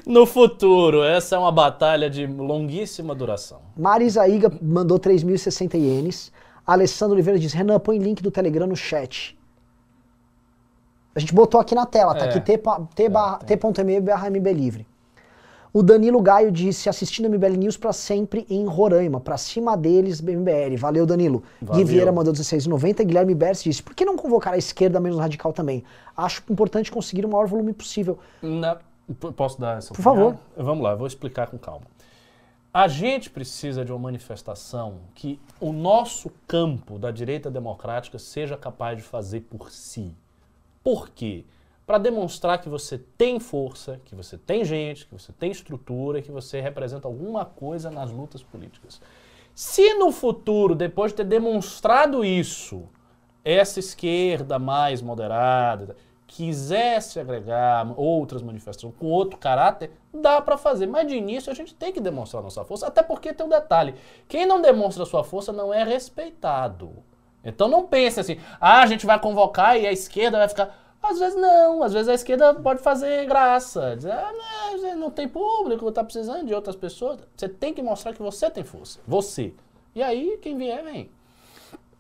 No 0.06 0.26
futuro, 0.26 1.04
essa 1.04 1.36
é 1.36 1.40
uma 1.40 1.52
batalha 1.52 2.10
de 2.10 2.28
longuíssima 2.28 3.16
duração. 3.16 3.60
Marisa 3.76 4.28
Iga 4.28 4.52
mandou 4.62 5.00
3.060 5.00 5.76
ienes. 5.76 6.32
Alessandro 6.66 7.14
Oliveira 7.16 7.40
disse: 7.40 7.56
Renan, 7.56 7.80
põe 7.80 7.98
link 7.98 8.22
do 8.22 8.32
Telegram 8.32 8.68
no 8.68 8.76
chat. 8.76 9.38
A 11.16 11.20
gente 11.20 11.34
botou 11.34 11.60
aqui 11.62 11.74
na 11.74 11.86
tela, 11.86 12.14
tá 12.14 12.26
É. 12.26 12.30
aqui 12.30 12.42
t 12.42 12.58
pa- 12.58 12.82
t 12.94 13.08
barra- 13.10 13.38
t.me 13.40 13.96
MB 13.96 14.54
Livre. 14.54 14.86
O 15.74 15.82
Danilo 15.84 16.22
Gaio 16.22 16.52
disse, 16.52 16.88
assistindo 16.88 17.26
MBL 17.30 17.58
News 17.58 17.76
pra 17.76 17.92
sempre 17.92 18.46
em 18.50 18.66
Roraima, 18.66 19.20
pra 19.20 19.38
cima 19.38 19.76
deles, 19.76 20.22
MBL. 20.22 20.78
Valeu, 20.78 21.06
Danilo. 21.06 21.44
Gui 21.62 21.68
Valeu. 21.68 21.86
Vieira 21.86 22.12
mandou 22.14 22.32
16,90. 22.34 23.04
Guilherme 23.04 23.36
Berce 23.36 23.64
disse, 23.66 23.84
por 23.84 23.94
que 23.94 24.06
não 24.06 24.16
convocar 24.16 24.54
a 24.54 24.58
esquerda 24.58 25.02
menos 25.02 25.20
radical 25.20 25.52
também? 25.52 25.84
Acho 26.16 26.42
importante 26.50 26.90
conseguir 26.92 27.26
o 27.26 27.30
maior 27.30 27.48
volume 27.48 27.74
possível. 27.74 28.18
Na- 28.42 28.78
Posso 29.38 29.60
dar 29.62 29.78
essa 29.78 29.94
Por 29.94 30.02
opinião? 30.02 30.32
favor. 30.32 30.40
Vamos 30.58 30.84
lá, 30.84 30.96
vou 30.96 31.06
explicar 31.06 31.48
com 31.48 31.58
calma. 31.60 31.86
A 32.74 32.88
gente 32.88 33.30
precisa 33.30 33.86
de 33.86 33.92
uma 33.92 34.00
manifestação 34.00 34.96
que 35.14 35.40
o 35.62 35.72
nosso 35.72 36.32
campo 36.48 36.98
da 36.98 37.12
direita 37.12 37.52
democrática 37.52 38.18
seja 38.18 38.58
capaz 38.58 38.98
de 38.98 39.04
fazer 39.04 39.42
por 39.42 39.70
si. 39.72 40.12
Por 40.86 41.10
quê? 41.10 41.46
Para 41.84 41.98
demonstrar 41.98 42.62
que 42.62 42.70
você 42.70 43.00
tem 43.00 43.40
força, 43.40 44.00
que 44.06 44.14
você 44.14 44.38
tem 44.38 44.64
gente, 44.64 45.08
que 45.08 45.14
você 45.14 45.34
tem 45.34 45.50
estrutura, 45.50 46.22
que 46.22 46.32
você 46.32 46.62
representa 46.62 47.08
alguma 47.08 47.44
coisa 47.44 47.90
nas 47.90 48.12
lutas 48.12 48.44
políticas. 48.44 49.02
Se 49.56 49.96
no 49.96 50.12
futuro, 50.12 50.76
depois 50.76 51.12
de 51.12 51.18
ter 51.18 51.24
demonstrado 51.24 52.24
isso, 52.24 52.88
essa 53.44 53.80
esquerda 53.80 54.60
mais 54.60 55.02
moderada 55.02 55.96
quisesse 56.28 57.20
agregar 57.20 57.92
outras 57.98 58.44
manifestações 58.44 58.94
com 59.00 59.08
outro 59.08 59.40
caráter, 59.40 59.90
dá 60.14 60.40
para 60.40 60.56
fazer. 60.56 60.86
Mas 60.86 61.08
de 61.08 61.16
início 61.16 61.52
a 61.52 61.56
gente 61.56 61.74
tem 61.74 61.92
que 61.92 62.00
demonstrar 62.00 62.44
nossa 62.44 62.64
força, 62.64 62.86
até 62.86 63.02
porque 63.02 63.34
tem 63.34 63.44
um 63.44 63.50
detalhe: 63.50 63.96
quem 64.28 64.46
não 64.46 64.62
demonstra 64.62 65.04
sua 65.04 65.24
força 65.24 65.52
não 65.52 65.74
é 65.74 65.84
respeitado. 65.84 67.04
Então 67.46 67.68
não 67.68 67.86
pense 67.86 68.20
assim, 68.20 68.38
ah, 68.60 68.82
a 68.82 68.86
gente 68.88 69.06
vai 69.06 69.20
convocar 69.20 69.80
e 69.80 69.86
a 69.86 69.92
esquerda 69.92 70.38
vai 70.38 70.50
ficar. 70.50 70.76
Às 71.02 71.20
vezes 71.20 71.40
não, 71.40 71.84
às 71.84 71.94
vezes 71.94 72.10
a 72.10 72.14
esquerda 72.16 72.54
pode 72.56 72.82
fazer 72.82 73.28
graça, 73.28 73.96
dizer, 73.96 74.12
ah, 74.12 74.32
não, 74.82 74.96
não 74.98 75.12
tem 75.12 75.28
público, 75.28 75.92
tá 75.92 76.04
precisando 76.04 76.48
de 76.48 76.54
outras 76.54 76.76
pessoas. 76.76 77.20
Você 77.38 77.48
tem 77.48 77.74
que 77.74 77.82
mostrar 77.84 78.14
que 78.14 78.22
você 78.22 78.50
tem 78.50 78.64
força, 78.64 79.00
você. 79.08 79.54
E 79.94 80.02
aí, 80.02 80.40
quem 80.42 80.58
vier, 80.58 80.84
vem. 80.84 81.10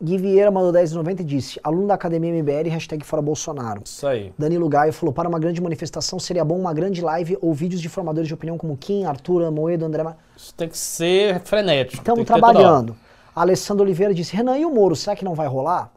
Gui 0.01 0.17
Vieira 0.17 0.51
mandou 0.51 0.73
10,90 0.73 1.21
e 1.21 1.23
disse: 1.23 1.59
aluno 1.63 1.87
da 1.87 1.93
Academia 1.93 2.31
MBL, 2.31 2.69
hashtag 2.69 3.05
fora 3.05 3.21
Bolsonaro. 3.21 3.81
Isso 3.85 4.05
aí. 4.05 4.33
Danilo 4.37 4.67
Gaio 4.67 4.91
falou: 4.91 5.13
para 5.13 5.29
uma 5.29 5.39
grande 5.39 5.61
manifestação 5.61 6.19
seria 6.19 6.43
bom 6.43 6.59
uma 6.59 6.73
grande 6.73 7.01
live 7.01 7.37
ou 7.41 7.53
vídeos 7.53 7.81
de 7.81 7.87
formadores 7.87 8.27
de 8.27 8.33
opinião 8.33 8.57
como 8.57 8.75
Kim, 8.75 9.05
Arthur, 9.05 9.49
Moedo, 9.51 9.85
André. 9.85 10.03
Ma... 10.03 10.17
Isso 10.35 10.53
tem 10.53 10.67
que 10.67 10.77
ser 10.77 11.39
frenético. 11.41 12.01
Estamos 12.01 12.25
tem 12.25 13.04
Alessandro 13.35 13.83
Oliveira 13.83 14.13
disse: 14.13 14.35
Renan, 14.35 14.57
e 14.57 14.65
o 14.65 14.73
Moro, 14.73 14.95
será 14.95 15.15
que 15.15 15.25
não 15.25 15.33
vai 15.35 15.47
rolar? 15.47 15.91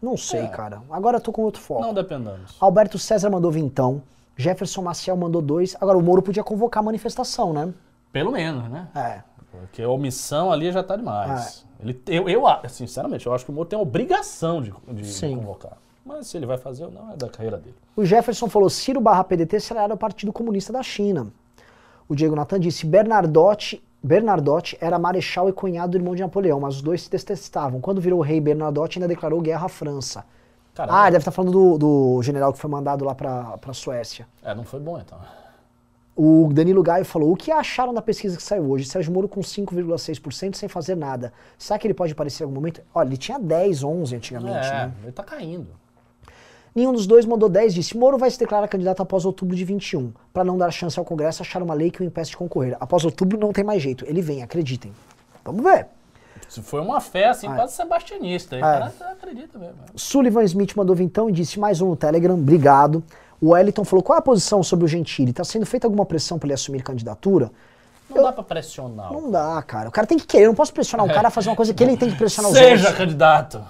Não 0.00 0.16
sei, 0.16 0.42
É. 0.42 0.46
cara. 0.48 0.82
Agora 0.90 1.16
eu 1.16 1.20
tô 1.20 1.32
com 1.32 1.42
outro 1.42 1.60
foco. 1.60 1.80
Não 1.80 1.94
dependamos. 1.94 2.56
Alberto 2.60 2.98
César 2.98 3.30
mandou 3.30 3.50
vintão. 3.50 4.02
Jefferson 4.36 4.82
Maciel 4.82 5.16
mandou 5.16 5.40
dois. 5.40 5.74
Agora 5.80 5.96
o 5.96 6.02
Moro 6.02 6.20
podia 6.20 6.44
convocar 6.44 6.82
a 6.82 6.84
manifestação, 6.84 7.52
né? 7.52 7.72
Pelo 8.12 8.30
menos, 8.32 8.68
né? 8.70 8.88
É. 8.94 9.22
Porque 9.50 9.82
a 9.82 9.88
omissão 9.88 10.52
ali 10.52 10.70
já 10.70 10.82
tá 10.82 10.94
demais. 10.96 11.64
É. 11.80 11.82
Ele, 11.82 12.02
eu, 12.06 12.28
eu, 12.28 12.46
a- 12.46 12.62
sinceramente, 12.68 13.26
eu 13.26 13.32
acho 13.34 13.44
que 13.44 13.50
o 13.50 13.54
Moro 13.54 13.66
tem 13.68 13.78
a 13.78 13.82
obrigação 13.82 14.60
de, 14.60 14.70
de 14.92 15.34
convocar. 15.34 15.78
Mas 16.04 16.26
se 16.28 16.36
ele 16.36 16.46
vai 16.46 16.58
fazer 16.58 16.84
ou 16.84 16.90
não, 16.90 17.10
é 17.12 17.16
da 17.16 17.28
carreira 17.28 17.56
dele. 17.56 17.74
O 17.96 18.04
Jefferson 18.04 18.48
falou: 18.48 18.68
Ciro 18.68 19.00
barra 19.00 19.24
PDT 19.24 19.58
será 19.60 19.86
o 19.86 19.96
Partido 19.96 20.32
Comunista 20.32 20.72
da 20.72 20.82
China. 20.82 21.28
O 22.08 22.14
Diego 22.14 22.36
Natan 22.36 22.60
disse: 22.60 22.84
Bernardotti, 22.86 23.82
Bernardotti 24.02 24.76
era 24.80 24.98
marechal 24.98 25.48
e 25.48 25.52
cunhado 25.52 25.92
do 25.92 25.98
irmão 25.98 26.14
de 26.14 26.22
Napoleão, 26.22 26.60
mas 26.60 26.76
os 26.76 26.82
dois 26.82 27.02
se 27.02 27.10
detestavam. 27.10 27.80
Quando 27.80 28.00
virou 28.00 28.20
rei, 28.20 28.40
Bernardotti 28.40 28.98
ainda 28.98 29.08
declarou 29.08 29.40
guerra 29.40 29.66
à 29.66 29.68
França. 29.68 30.24
Caramba. 30.74 30.98
Ah, 30.98 31.02
ele 31.04 31.12
deve 31.12 31.22
estar 31.22 31.30
falando 31.30 31.52
do, 31.52 31.78
do 31.78 32.22
general 32.22 32.52
que 32.52 32.58
foi 32.58 32.70
mandado 32.70 33.04
lá 33.04 33.14
pra, 33.14 33.56
pra 33.58 33.72
Suécia. 33.72 34.26
É, 34.42 34.54
não 34.54 34.62
foi 34.64 34.78
bom 34.78 34.98
então. 34.98 35.18
O 36.14 36.48
Danilo 36.52 36.82
Gaio 36.82 37.04
falou: 37.04 37.32
o 37.32 37.36
que 37.36 37.50
acharam 37.50 37.92
da 37.92 38.00
pesquisa 38.02 38.36
que 38.36 38.42
saiu 38.42 38.70
hoje? 38.70 38.84
Sérgio 38.86 39.12
Moro 39.12 39.28
com 39.28 39.40
5,6% 39.40 40.54
sem 40.54 40.68
fazer 40.68 40.94
nada. 40.94 41.32
Será 41.58 41.78
que 41.78 41.86
ele 41.86 41.94
pode 41.94 42.12
aparecer 42.12 42.42
em 42.42 42.44
algum 42.44 42.54
momento? 42.54 42.82
Olha, 42.94 43.08
ele 43.08 43.16
tinha 43.16 43.38
10, 43.38 43.82
11 43.82 44.16
antigamente, 44.16 44.66
É, 44.68 44.70
né? 44.86 44.92
ele 45.02 45.12
tá 45.12 45.22
caindo. 45.22 45.68
Nenhum 46.76 46.92
dos 46.92 47.06
dois 47.06 47.24
mandou 47.24 47.48
10 47.48 47.72
disse: 47.72 47.96
Moro 47.96 48.18
vai 48.18 48.30
se 48.30 48.38
declarar 48.38 48.68
candidato 48.68 49.00
após 49.02 49.24
outubro 49.24 49.56
de 49.56 49.64
21. 49.64 50.12
Para 50.32 50.44
não 50.44 50.58
dar 50.58 50.70
chance 50.70 50.98
ao 50.98 51.04
Congresso 51.06 51.42
achar 51.42 51.62
uma 51.62 51.72
lei 51.72 51.90
que 51.90 52.02
o 52.02 52.04
impeça 52.04 52.30
de 52.30 52.36
concorrer. 52.36 52.76
Após 52.78 53.02
outubro 53.04 53.38
não 53.38 53.50
tem 53.50 53.64
mais 53.64 53.82
jeito. 53.82 54.04
Ele 54.06 54.20
vem, 54.20 54.42
acreditem. 54.42 54.92
Vamos 55.42 55.62
ver. 55.64 55.86
Se 56.50 56.60
foi 56.60 56.80
uma 56.82 57.00
fé 57.00 57.28
assim, 57.28 57.48
Ah, 57.48 57.52
é. 57.52 57.54
quase 57.56 57.72
sebastianista. 57.72 58.56
Aí, 58.56 58.62
Ah, 58.62 58.66
é. 58.84 58.88
o 58.88 58.98
cara 58.98 59.12
acredita 59.12 59.58
mesmo. 59.58 59.74
é. 59.84 59.90
Sullivan 59.96 60.44
Smith 60.44 60.76
mandou 60.76 60.94
vintão 60.94 61.30
e 61.30 61.32
disse 61.32 61.58
mais 61.58 61.80
um 61.80 61.88
no 61.88 61.96
Telegram, 61.96 62.34
obrigado. 62.34 63.02
O 63.40 63.50
Wellington 63.52 63.82
falou: 63.84 64.02
qual 64.02 64.16
é 64.16 64.18
a 64.18 64.22
posição 64.22 64.62
sobre 64.62 64.84
o 64.84 64.88
Gentili? 64.88 65.30
Está 65.30 65.44
sendo 65.44 65.64
feita 65.64 65.86
alguma 65.86 66.04
pressão 66.04 66.38
para 66.38 66.48
ele 66.48 66.54
assumir 66.54 66.82
candidatura? 66.82 67.50
Não 68.08 68.22
dá 68.22 68.30
pra 68.32 68.42
pressionar. 68.44 69.12
Não 69.12 69.30
dá, 69.30 69.60
cara. 69.62 69.88
O 69.88 69.92
cara 69.92 70.06
tem 70.06 70.16
que 70.18 70.26
querer. 70.26 70.44
Eu 70.44 70.48
não 70.48 70.54
posso 70.54 70.72
pressionar 70.72 71.04
o 71.06 71.08
cara 71.12 71.28
a 71.28 71.30
fazer 71.30 71.48
uma 71.48 71.56
coisa 71.56 71.72
que 71.74 71.82
ele 71.82 71.96
tem 71.96 72.10
que 72.10 72.16
pressionar 72.16 72.52
os 72.52 72.56
Seja 72.56 72.74
outros. 72.88 72.96
candidato. 72.98 73.60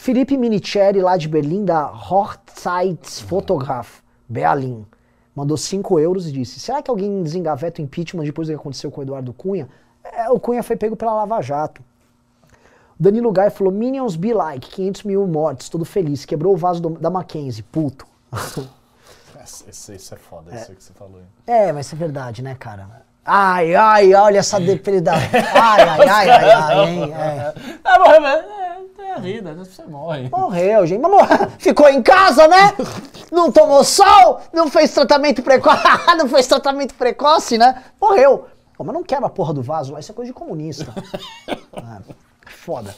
Felipe 0.00 0.34
Minicheri, 0.38 1.02
lá 1.02 1.18
de 1.18 1.28
Berlim, 1.28 1.62
da 1.62 1.92
Hochzeitsfotograf, 1.92 4.00
Berlim, 4.26 4.86
mandou 5.36 5.58
5 5.58 6.00
euros 6.00 6.26
e 6.26 6.32
disse: 6.32 6.58
Será 6.58 6.80
que 6.82 6.90
alguém 6.90 7.22
desengaveta 7.22 7.82
o 7.82 7.84
impeachment 7.84 8.24
depois 8.24 8.48
do 8.48 8.52
que 8.52 8.56
aconteceu 8.58 8.90
com 8.90 9.02
o 9.02 9.04
Eduardo 9.04 9.30
Cunha? 9.34 9.68
É, 10.02 10.30
o 10.30 10.40
Cunha 10.40 10.62
foi 10.62 10.74
pego 10.74 10.96
pela 10.96 11.12
Lava 11.12 11.42
Jato. 11.42 11.82
Danilo 12.98 13.30
Gai 13.30 13.50
falou: 13.50 13.70
Minions 13.70 14.16
be 14.16 14.32
like, 14.32 14.70
500 14.70 15.02
mil 15.02 15.26
mortes, 15.26 15.68
todo 15.68 15.84
feliz. 15.84 16.24
Quebrou 16.24 16.54
o 16.54 16.56
vaso 16.56 16.80
do- 16.80 16.98
da 16.98 17.10
Mackenzie, 17.10 17.62
puto. 17.62 18.06
Isso 19.68 20.14
é 20.14 20.18
foda, 20.18 20.54
isso 20.54 20.70
aí 20.70 20.76
que 20.76 20.84
você 20.84 20.92
falou. 20.92 21.18
aí. 21.18 21.24
É, 21.68 21.72
mas 21.72 21.92
é 21.92 21.96
verdade, 21.96 22.40
né, 22.40 22.54
cara? 22.54 23.04
Ai, 23.32 23.76
ai, 23.76 24.12
olha 24.12 24.40
essa 24.40 24.58
depressão. 24.58 25.14
Ai, 25.14 25.82
ai, 25.82 26.08
ai, 26.08 26.30
ai, 26.30 26.50
ai, 26.50 26.88
hein? 26.90 27.12
É. 27.14 27.54
Ah, 27.84 27.98
morreu, 28.00 28.26
é, 28.26 28.80
é 28.98 29.12
a 29.12 29.18
vida, 29.18 29.54
né? 29.54 29.64
você 29.64 29.84
morre. 29.84 30.28
Morreu, 30.28 30.84
gente. 30.84 31.00
Mas 31.00 31.12
morreu. 31.12 31.50
ficou 31.56 31.88
em 31.88 32.02
casa, 32.02 32.48
né? 32.48 32.74
Não 33.30 33.52
tomou 33.52 33.84
sol, 33.84 34.40
não 34.52 34.68
fez 34.68 34.92
tratamento 34.92 35.44
precoce, 35.44 35.80
não 36.18 36.26
fez 36.28 36.48
tratamento 36.48 36.92
precoce, 36.94 37.56
né? 37.56 37.84
Morreu. 38.00 38.46
Pô, 38.76 38.82
mas 38.82 38.92
não 38.92 39.04
quebra 39.04 39.28
a 39.28 39.30
porra 39.30 39.54
do 39.54 39.62
vaso 39.62 39.92
lá, 39.92 40.00
isso 40.00 40.10
é 40.10 40.14
coisa 40.14 40.32
de 40.32 40.34
comunista. 40.34 40.92
É, 41.48 42.14
foda. 42.46 42.92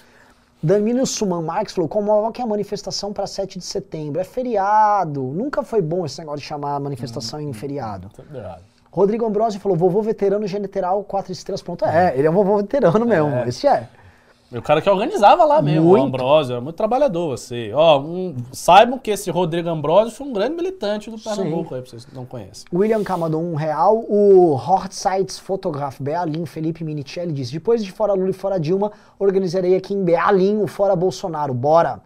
Danilo 0.63 1.05
Suman 1.07 1.43
Marques 1.43 1.75
falou: 1.75 1.91
convoque 1.91 2.41
a 2.41 2.47
manifestação 2.47 3.13
para 3.13 3.27
7 3.27 3.59
de 3.59 3.65
setembro. 3.67 4.19
É 4.19 4.25
feriado. 4.25 5.21
Nunca 5.21 5.63
foi 5.63 5.83
bom 5.83 6.07
esse 6.07 6.19
negócio 6.21 6.41
de 6.41 6.47
chamar 6.47 6.77
a 6.77 6.81
manifestação 6.81 7.39
em 7.39 7.53
feriado. 7.53 8.09
Tudo 8.15 8.39
errado. 8.39 8.72
Rodrigo 8.93 9.25
Ambrosio 9.27 9.59
falou: 9.59 9.77
vovô 9.77 10.03
veterano 10.03 10.47
general 10.47 11.03
4 11.03 11.33
estrelas. 11.33 11.63
Ponto. 11.63 11.85
É, 11.85 12.13
ele 12.17 12.27
é 12.27 12.31
um 12.31 12.35
vovô 12.35 12.59
veterano 12.59 13.05
mesmo. 13.07 13.35
Esse 13.49 13.67
é. 13.67 13.89
E 14.51 14.59
o 14.59 14.61
cara 14.61 14.83
que 14.83 14.91
organizava 14.91 15.47
lá 15.47 15.63
mesmo, 15.63 15.87
Muito. 15.89 16.03
o 16.03 16.07
Ambrosio, 16.09 16.53
era 16.53 16.61
muito 16.61 16.77
trabalhador 16.77 17.31
você. 17.39 17.73
Ó, 17.75 17.99
um- 18.01 18.37
saibam 18.53 18.99
que 18.99 19.11
esse 19.11 19.31
Rodrigo 19.31 19.71
Ambrosio 19.71 20.15
foi 20.15 20.27
um 20.27 20.33
grande 20.35 20.55
militante 20.55 21.11
do 21.11 21.19
Pernambuco 21.19 21.75
aí, 21.75 21.81
pra 21.81 21.91
vocês 21.91 22.05
que 22.05 22.15
não 22.15 22.27
conhecem. 22.27 22.67
William 22.71 23.03
K. 23.03 23.17
mandou 23.17 23.43
um 23.43 23.55
real. 23.55 24.05
O 24.11 24.53
Hortsites 24.53 25.39
Fotograf 25.39 26.03
Berlim, 26.03 26.45
Felipe 26.45 26.85
Minicelli, 26.85 27.33
disse: 27.33 27.51
Depois 27.55 27.83
de 27.83 27.91
Fora 27.91 28.13
Lula 28.13 28.29
e 28.29 28.35
Fora 28.35 28.61
Dilma, 28.61 28.93
organizarei 29.19 29.75
aqui 29.75 29.95
em 29.95 30.05
Berlim 30.05 30.61
o 30.63 30.67
Fora 30.67 30.95
Bolsonaro. 30.95 31.55
Bora! 31.55 32.01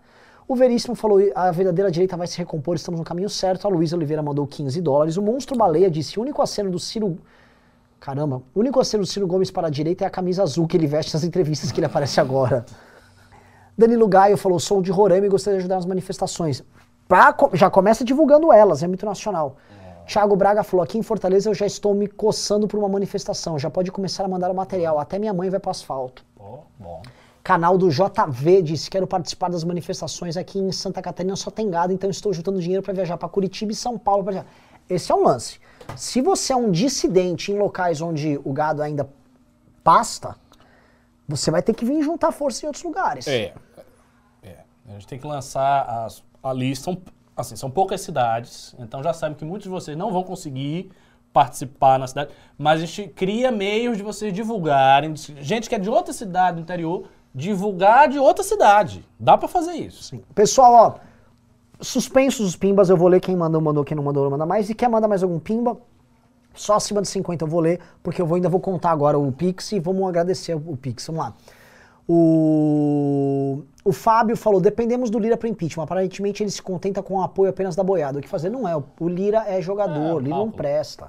O 0.49 0.55
Veríssimo 0.55 0.95
falou: 0.95 1.19
a 1.35 1.51
verdadeira 1.51 1.91
direita 1.91 2.17
vai 2.17 2.27
se 2.27 2.39
recompor, 2.39 2.77
estamos 2.77 3.01
no 3.01 3.05
caminho 3.05 3.29
certo. 3.29 3.67
A 3.67 3.71
Luísa 3.71 3.97
Oliveira 3.97 4.23
mandou 4.23 4.47
15 4.47 4.81
dólares. 4.81 5.17
O 5.17 5.23
Monstro 5.23 5.57
Baleia 5.57 5.91
disse: 5.91 6.19
o 6.19 6.23
único 6.23 6.41
aceno 6.41 6.71
do 6.71 6.79
Ciro. 6.79 7.19
Caramba, 7.99 8.43
o 8.55 8.61
único 8.61 8.79
aceno 8.79 9.03
do 9.03 9.07
Ciro 9.09 9.27
Gomes 9.27 9.51
para 9.51 9.67
a 9.67 9.71
direita 9.71 10.05
é 10.05 10.07
a 10.07 10.11
camisa 10.11 10.43
azul 10.43 10.67
que 10.69 10.77
ele 10.77 10.87
veste 10.87 11.13
nas 11.15 11.25
entrevistas 11.25 11.73
que 11.73 11.81
ele 11.81 11.87
aparece 11.87 12.21
agora. 12.21 12.65
Danilo 13.77 14.07
Gaio 14.07 14.37
falou: 14.37 14.61
sou 14.61 14.81
de 14.81 14.91
Roraima 14.91 15.27
e 15.27 15.29
gostaria 15.29 15.59
de 15.59 15.63
ajudar 15.63 15.77
nas 15.77 15.87
manifestações. 15.87 16.63
Pra 17.09 17.35
já 17.53 17.69
começa 17.69 18.05
divulgando 18.05 18.53
elas, 18.53 18.83
é 18.83 18.87
muito 18.87 19.05
nacional. 19.05 19.57
Thiago 20.07 20.37
Braga 20.37 20.63
falou: 20.63 20.85
aqui 20.85 20.97
em 20.97 21.03
Fortaleza 21.03 21.51
eu 21.51 21.55
já 21.55 21.67
estou 21.67 21.93
me 21.93 22.07
coçando 22.07 22.69
por 22.69 22.79
uma 22.79 22.89
manifestação. 22.89 23.59
Já 23.59 23.69
pode 23.69 23.91
começar 23.91 24.25
a 24.25 24.29
mandar 24.29 24.51
o 24.51 24.55
material. 24.55 25.01
Até 25.01 25.19
minha 25.19 25.35
mãe 25.35 25.51
vai 25.51 25.59
pro 25.59 25.71
asfalto. 25.71 26.25
Ó, 26.39 26.61
bom. 26.79 27.03
Canal 27.47 27.79
do 27.79 27.89
JV 27.91 28.61
disse: 28.61 28.91
quero 28.91 29.07
participar 29.07 29.49
das 29.49 29.63
manifestações 29.63 30.37
aqui 30.37 30.59
em 30.59 30.73
Santa 30.73 31.01
Catarina, 31.01 31.37
só 31.37 31.49
tem 31.49 31.71
gado, 31.71 31.93
então 31.93 32.11
estou 32.11 32.33
juntando 32.33 32.61
dinheiro 32.61 32.83
para 32.83 32.93
viajar 32.93 33.17
para 33.17 33.29
Curitiba 33.29 33.71
e 33.71 33.75
São 33.77 33.97
Paulo. 33.97 34.25
pra 34.25 34.33
viajar." 34.33 34.49
Esse 34.91 35.13
é 35.13 35.15
um 35.15 35.23
lance. 35.23 35.61
Se 35.97 36.21
você 36.21 36.53
é 36.53 36.57
um 36.57 36.73
dissidente 36.73 37.53
em 37.53 37.57
locais 37.57 38.01
onde 38.01 38.41
o 38.45 38.53
gado 38.53 38.83
ainda 38.83 39.09
pasta, 39.85 40.35
você 41.29 41.49
vai 41.53 41.63
ter 41.63 41.73
que 41.73 41.85
vir 41.85 42.03
juntar 42.03 42.33
força 42.33 42.65
em 42.65 42.67
outros 42.67 42.83
lugares. 42.83 43.29
É. 43.29 43.55
é. 44.43 44.57
A 44.89 44.93
gente 44.95 45.07
tem 45.07 45.17
que 45.17 45.27
lançar 45.27 45.83
as- 46.05 46.25
a 46.43 46.53
lista. 46.53 46.87
São, 46.87 47.01
assim, 47.37 47.55
são 47.55 47.71
poucas 47.71 48.01
cidades, 48.01 48.75
então 48.81 49.05
já 49.05 49.13
sabem 49.13 49.37
que 49.37 49.45
muitos 49.45 49.65
de 49.65 49.71
vocês 49.71 49.97
não 49.97 50.11
vão 50.13 50.25
conseguir 50.25 50.91
participar 51.33 51.97
na 51.97 52.09
cidade, 52.09 52.33
mas 52.59 52.83
a 52.83 52.87
gente 52.87 53.09
cria 53.09 53.53
meios 53.53 53.97
de 53.97 54.03
vocês 54.03 54.33
divulgarem. 54.33 55.15
Gente 55.17 55.69
que 55.69 55.75
é 55.77 55.79
de 55.79 55.89
outra 55.91 56.13
cidade 56.13 56.57
do 56.57 56.63
interior, 56.63 57.09
divulgar 57.37 58.09
de 58.09 58.19
outra 58.19 58.43
cidade. 58.43 59.07
Dá 59.21 59.37
pra 59.37 59.47
fazer 59.47 59.73
isso. 59.73 60.03
Sim. 60.05 60.23
Pessoal, 60.35 60.73
ó, 60.73 60.95
suspensos 61.79 62.47
os 62.47 62.57
pimbas, 62.57 62.89
eu 62.89 62.97
vou 62.97 63.09
ler 63.09 63.21
quem 63.21 63.37
mandou, 63.37 63.61
mandou, 63.61 63.85
quem 63.85 63.95
não 63.95 64.03
mandou, 64.03 64.25
não 64.25 64.31
manda 64.31 64.47
mais. 64.47 64.71
E 64.71 64.75
quer 64.75 64.89
mandar 64.89 65.07
mais 65.07 65.23
algum 65.23 65.39
pimba? 65.39 65.77
Só 66.55 66.77
acima 66.77 67.03
de 67.03 67.09
50 67.09 67.45
eu 67.45 67.49
vou 67.49 67.61
ler, 67.61 67.79
porque 68.03 68.23
eu 68.23 68.27
vou, 68.27 68.37
ainda 68.37 68.49
vou 68.49 68.59
contar 68.59 68.91
agora 68.91 69.19
o 69.19 69.31
Pix 69.31 69.73
e 69.73 69.79
vamos 69.79 70.09
agradecer 70.09 70.55
o 70.55 70.75
Pix. 70.75 71.07
Vamos 71.07 71.23
lá. 71.23 71.35
O, 72.09 73.63
o 73.85 73.93
Fábio 73.93 74.35
falou: 74.35 74.59
dependemos 74.59 75.11
do 75.11 75.19
Lira 75.19 75.37
para 75.37 75.51
impeachment. 75.51 75.85
Aparentemente 75.85 76.43
ele 76.43 76.51
se 76.51 76.63
contenta 76.63 77.03
com 77.03 77.17
o 77.17 77.23
apoio 77.23 77.51
apenas 77.51 77.77
da 77.77 77.85
boiada. 77.85 78.19
O 78.19 78.23
que 78.23 78.29
fazer? 78.29 78.49
Não 78.49 78.67
é. 78.67 78.75
O 78.99 79.09
Lira 79.09 79.45
é 79.47 79.61
jogador, 79.61 80.21
É, 80.21 80.25
Lira 80.25 80.37
não 80.37 80.51
presta. 80.51 81.09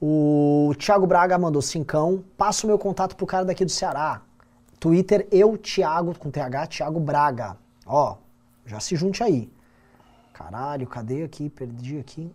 O 0.00 0.72
Thiago 0.78 1.06
Braga 1.06 1.36
mandou 1.36 1.60
cincão. 1.60 2.22
Passa 2.36 2.64
o 2.64 2.68
meu 2.68 2.78
contato 2.78 3.16
pro 3.16 3.26
cara 3.26 3.44
daqui 3.44 3.64
do 3.64 3.70
Ceará. 3.72 4.22
Twitter, 4.82 5.28
eu, 5.30 5.56
Thiago, 5.56 6.12
com 6.18 6.28
TH, 6.28 6.66
Thiago 6.66 6.98
Braga. 6.98 7.56
Ó, 7.86 8.16
já 8.66 8.80
se 8.80 8.96
junte 8.96 9.22
aí. 9.22 9.48
Caralho, 10.32 10.88
cadê 10.88 11.22
aqui? 11.22 11.48
Perdi 11.48 12.00
aqui. 12.00 12.28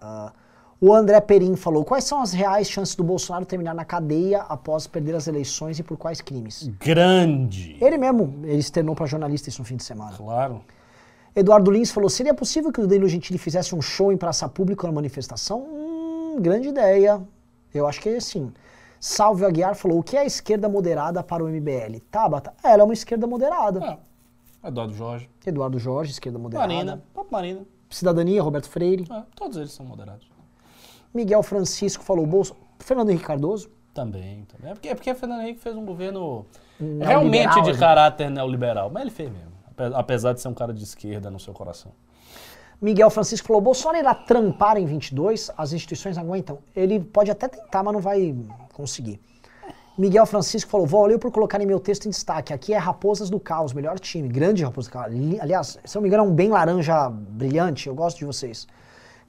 Ah, 0.00 0.32
O 0.80 0.92
André 0.92 1.20
Perim 1.20 1.54
falou: 1.54 1.84
quais 1.84 2.02
são 2.02 2.20
as 2.20 2.32
reais 2.32 2.68
chances 2.68 2.96
do 2.96 3.04
Bolsonaro 3.04 3.46
terminar 3.46 3.72
na 3.72 3.84
cadeia 3.84 4.40
após 4.42 4.88
perder 4.88 5.14
as 5.14 5.28
eleições 5.28 5.78
e 5.78 5.84
por 5.84 5.96
quais 5.96 6.20
crimes? 6.20 6.68
Grande. 6.80 7.76
Ele 7.80 7.96
mesmo, 7.96 8.40
ele 8.42 8.58
externou 8.58 8.96
para 8.96 9.06
jornalista 9.06 9.50
isso 9.50 9.60
no 9.60 9.64
fim 9.64 9.76
de 9.76 9.84
semana. 9.84 10.16
Claro. 10.16 10.64
Eduardo 11.36 11.70
Lins 11.70 11.92
falou: 11.92 12.10
seria 12.10 12.34
possível 12.34 12.72
que 12.72 12.80
o 12.80 12.88
Danilo 12.88 13.08
Gentili 13.08 13.38
fizesse 13.38 13.72
um 13.72 13.80
show 13.80 14.10
em 14.10 14.16
praça 14.16 14.48
pública 14.48 14.84
na 14.88 14.92
manifestação? 14.92 15.60
Hum, 15.60 16.38
grande 16.40 16.66
ideia. 16.66 17.22
Eu 17.72 17.86
acho 17.86 18.00
que 18.00 18.08
é 18.08 18.18
sim. 18.18 18.52
Salve 19.00 19.44
Aguiar 19.46 19.74
falou: 19.74 19.98
o 19.98 20.02
que 20.02 20.16
é 20.16 20.20
a 20.20 20.24
esquerda 20.26 20.68
moderada 20.68 21.22
para 21.22 21.42
o 21.42 21.48
MBL? 21.48 22.00
Tabata, 22.10 22.52
ela 22.62 22.82
é 22.82 22.84
uma 22.84 22.92
esquerda 22.92 23.26
moderada. 23.26 23.98
É. 24.62 24.68
Eduardo 24.68 24.92
Jorge. 24.92 25.30
Eduardo 25.46 25.78
Jorge, 25.78 26.12
esquerda 26.12 26.38
moderada. 26.38 26.68
Marina. 26.72 27.02
Próprio 27.14 27.32
Marina. 27.32 27.60
Cidadania, 27.88 28.42
Roberto 28.42 28.68
Freire. 28.68 29.06
É, 29.10 29.22
todos 29.34 29.56
eles 29.56 29.72
são 29.72 29.86
moderados. 29.86 30.28
Miguel 31.14 31.42
Francisco 31.42 32.04
falou: 32.04 32.26
Bolso... 32.26 32.54
Fernando 32.78 33.08
Henrique 33.10 33.26
Cardoso. 33.26 33.70
Também, 33.94 34.44
também. 34.44 34.70
É 34.70 34.74
porque, 34.74 34.88
é 34.88 34.94
porque 34.94 35.14
Fernando 35.14 35.40
Henrique 35.42 35.60
fez 35.60 35.74
um 35.74 35.84
governo 35.84 36.46
realmente 37.00 37.60
de 37.62 37.72
né? 37.72 37.78
caráter 37.78 38.30
neoliberal. 38.30 38.90
Mas 38.90 39.02
ele 39.02 39.10
fez 39.10 39.30
mesmo. 39.30 39.50
ape- 39.66 39.94
Apesar 39.96 40.32
de 40.34 40.40
ser 40.40 40.48
um 40.48 40.54
cara 40.54 40.72
de 40.72 40.84
esquerda 40.84 41.30
no 41.30 41.40
seu 41.40 41.52
coração. 41.52 41.90
Miguel 42.80 43.10
Francisco 43.10 43.46
falou: 43.46 43.60
Bolsonaro 43.60 43.98
irá 43.98 44.14
trampar 44.14 44.76
em 44.76 44.86
22, 44.86 45.50
as 45.56 45.72
instituições 45.72 46.16
aguentam. 46.16 46.58
Ele 46.74 46.98
pode 47.00 47.30
até 47.30 47.46
tentar, 47.48 47.82
mas 47.82 47.92
não 47.92 48.00
vai 48.00 48.34
conseguir. 48.72 49.20
Miguel 49.98 50.24
Francisco 50.24 50.70
falou: 50.70 50.86
Valeu 50.86 51.18
por 51.18 51.30
colocar 51.30 51.60
em 51.60 51.66
meu 51.66 51.78
texto 51.78 52.06
em 52.06 52.10
destaque. 52.10 52.52
Aqui 52.54 52.72
é 52.72 52.78
Raposas 52.78 53.28
do 53.28 53.38
Caos, 53.38 53.72
melhor 53.74 53.98
time. 53.98 54.28
Grande 54.28 54.64
Raposas 54.64 54.88
do 54.88 54.92
Caos. 54.94 55.06
Ali- 55.06 55.38
Aliás, 55.40 55.78
se 55.84 55.96
eu 55.96 56.00
não 56.00 56.02
me 56.02 56.08
engano, 56.08 56.24
é 56.24 56.26
um 56.26 56.34
bem 56.34 56.48
laranja 56.48 57.10
brilhante. 57.10 57.86
Eu 57.86 57.94
gosto 57.94 58.18
de 58.18 58.24
vocês. 58.24 58.66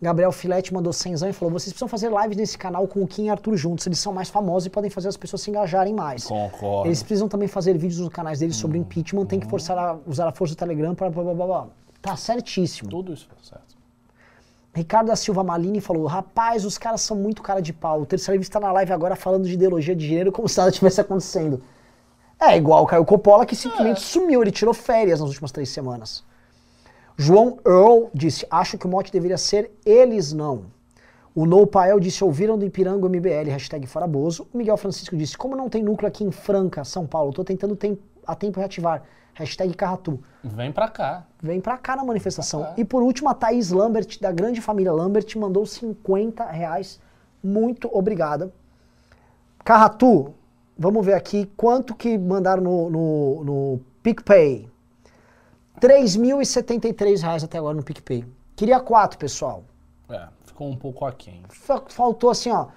Gabriel 0.01 0.31
Filete 0.31 0.73
mandou 0.73 0.93
cenzão 0.93 1.27
e 1.29 1.33
falou: 1.33 1.51
Vocês 1.51 1.73
precisam 1.73 1.87
fazer 1.89 2.09
lives 2.09 2.37
nesse 2.37 2.57
canal 2.57 2.87
com 2.87 3.03
o 3.03 3.07
Kim 3.07 3.25
e 3.25 3.29
Arthur 3.29 3.57
juntos. 3.57 3.85
Eles 3.85 3.99
são 3.99 4.13
mais 4.13 4.29
famosos 4.29 4.65
e 4.65 4.69
podem 4.69 4.89
fazer 4.89 5.09
as 5.09 5.17
pessoas 5.17 5.41
se 5.41 5.49
engajarem 5.51 5.93
mais. 5.93 6.23
Concordo. 6.23 6.87
Eles 6.87 7.03
precisam 7.03 7.27
também 7.27 7.47
fazer 7.49 7.77
vídeos 7.77 7.99
nos 7.99 8.09
canais 8.09 8.39
deles 8.39 8.55
sobre 8.55 8.77
impeachment. 8.77 9.25
Tem 9.25 9.39
que 9.41 9.47
forçar 9.47 9.77
a 9.77 9.97
usar 10.07 10.27
a 10.27 10.31
força 10.31 10.55
do 10.55 10.57
Telegram 10.57 10.95
para 10.95 11.09
blá 11.09 11.21
blá 11.23 11.33
blá 11.33 11.45
blá. 11.45 11.67
Tá 12.01 12.15
certíssimo. 12.15 12.89
Tudo 12.89 13.13
isso 13.13 13.27
foi 13.27 13.37
certo. 13.43 13.75
Ricardo 14.73 15.07
da 15.07 15.15
Silva 15.15 15.43
Malini 15.43 15.81
falou: 15.81 16.05
Rapaz, 16.07 16.65
os 16.65 16.77
caras 16.77 17.01
são 17.01 17.15
muito 17.17 17.41
cara 17.41 17.61
de 17.61 17.73
pau. 17.73 18.01
O 18.01 18.05
terceiro 18.05 18.33
livro 18.33 18.43
está 18.43 18.59
na 18.59 18.71
live 18.71 18.91
agora 18.93 19.15
falando 19.15 19.45
de 19.45 19.53
ideologia 19.53 19.95
de 19.95 20.07
gênero 20.07 20.31
como 20.31 20.47
se 20.49 20.57
nada 20.57 20.71
tivesse 20.71 21.01
acontecendo. 21.01 21.61
É 22.39 22.57
igual 22.57 22.83
o 22.83 22.87
Caio 22.87 23.05
Coppola 23.05 23.45
que 23.45 23.55
simplesmente 23.55 24.01
sumiu, 24.01 24.41
ele 24.41 24.51
tirou 24.51 24.73
férias 24.73 25.19
nas 25.19 25.29
últimas 25.29 25.51
três 25.51 25.69
semanas. 25.69 26.23
João 27.17 27.59
Earl 27.65 28.05
disse: 28.13 28.47
Acho 28.49 28.77
que 28.77 28.85
o 28.87 28.89
mote 28.89 29.11
deveria 29.11 29.37
ser 29.37 29.71
eles 29.85 30.31
não. 30.33 30.65
O 31.35 31.45
No 31.45 31.67
Pael 31.67 31.99
disse: 31.99 32.23
Ouviram 32.23 32.57
do 32.57 32.65
Ipiranga 32.65 33.07
MBL, 33.07 33.49
hashtag 33.51 33.85
Faraboso. 33.85 34.47
O 34.53 34.57
Miguel 34.57 34.77
Francisco 34.77 35.15
disse: 35.15 35.37
Como 35.37 35.55
não 35.55 35.69
tem 35.69 35.83
núcleo 35.83 36.07
aqui 36.07 36.23
em 36.23 36.31
Franca, 36.31 36.83
São 36.83 37.05
Paulo, 37.05 37.31
tô 37.33 37.43
tentando 37.43 37.75
tem- 37.75 37.99
a 38.25 38.35
tempo 38.35 38.59
reativar. 38.59 39.03
Hashtag 39.33 39.73
Carratu. 39.75 40.19
Vem 40.43 40.71
pra 40.71 40.87
cá. 40.89 41.23
Vem 41.41 41.59
pra 41.61 41.77
cá 41.77 41.95
na 41.95 42.03
manifestação. 42.03 42.63
Cá. 42.63 42.73
E 42.77 42.83
por 42.85 43.01
último, 43.01 43.29
a 43.29 43.33
Thaís 43.33 43.71
Lambert, 43.71 44.19
da 44.19 44.31
grande 44.31 44.59
família 44.61 44.91
Lambert, 44.91 45.25
mandou 45.37 45.65
50 45.65 46.45
reais. 46.45 46.99
Muito 47.43 47.89
obrigada. 47.91 48.51
Carratu, 49.63 50.33
vamos 50.77 51.05
ver 51.05 51.13
aqui 51.13 51.45
quanto 51.55 51.95
que 51.95 52.17
mandaram 52.17 52.61
no, 52.63 52.89
no, 52.89 53.43
no 53.43 53.81
PicPay. 54.03 54.67
3.073 55.79 57.21
reais 57.21 57.43
até 57.43 57.57
agora 57.57 57.75
no 57.75 57.83
PicPay. 57.83 58.25
Queria 58.55 58.79
quatro, 58.79 59.17
pessoal. 59.17 59.63
É, 60.09 60.27
ficou 60.45 60.67
um 60.69 60.75
pouco 60.75 61.05
aquém. 61.05 61.41
Fa- 61.49 61.83
Faltou 61.87 62.29
assim, 62.29 62.51
ó. 62.51 62.67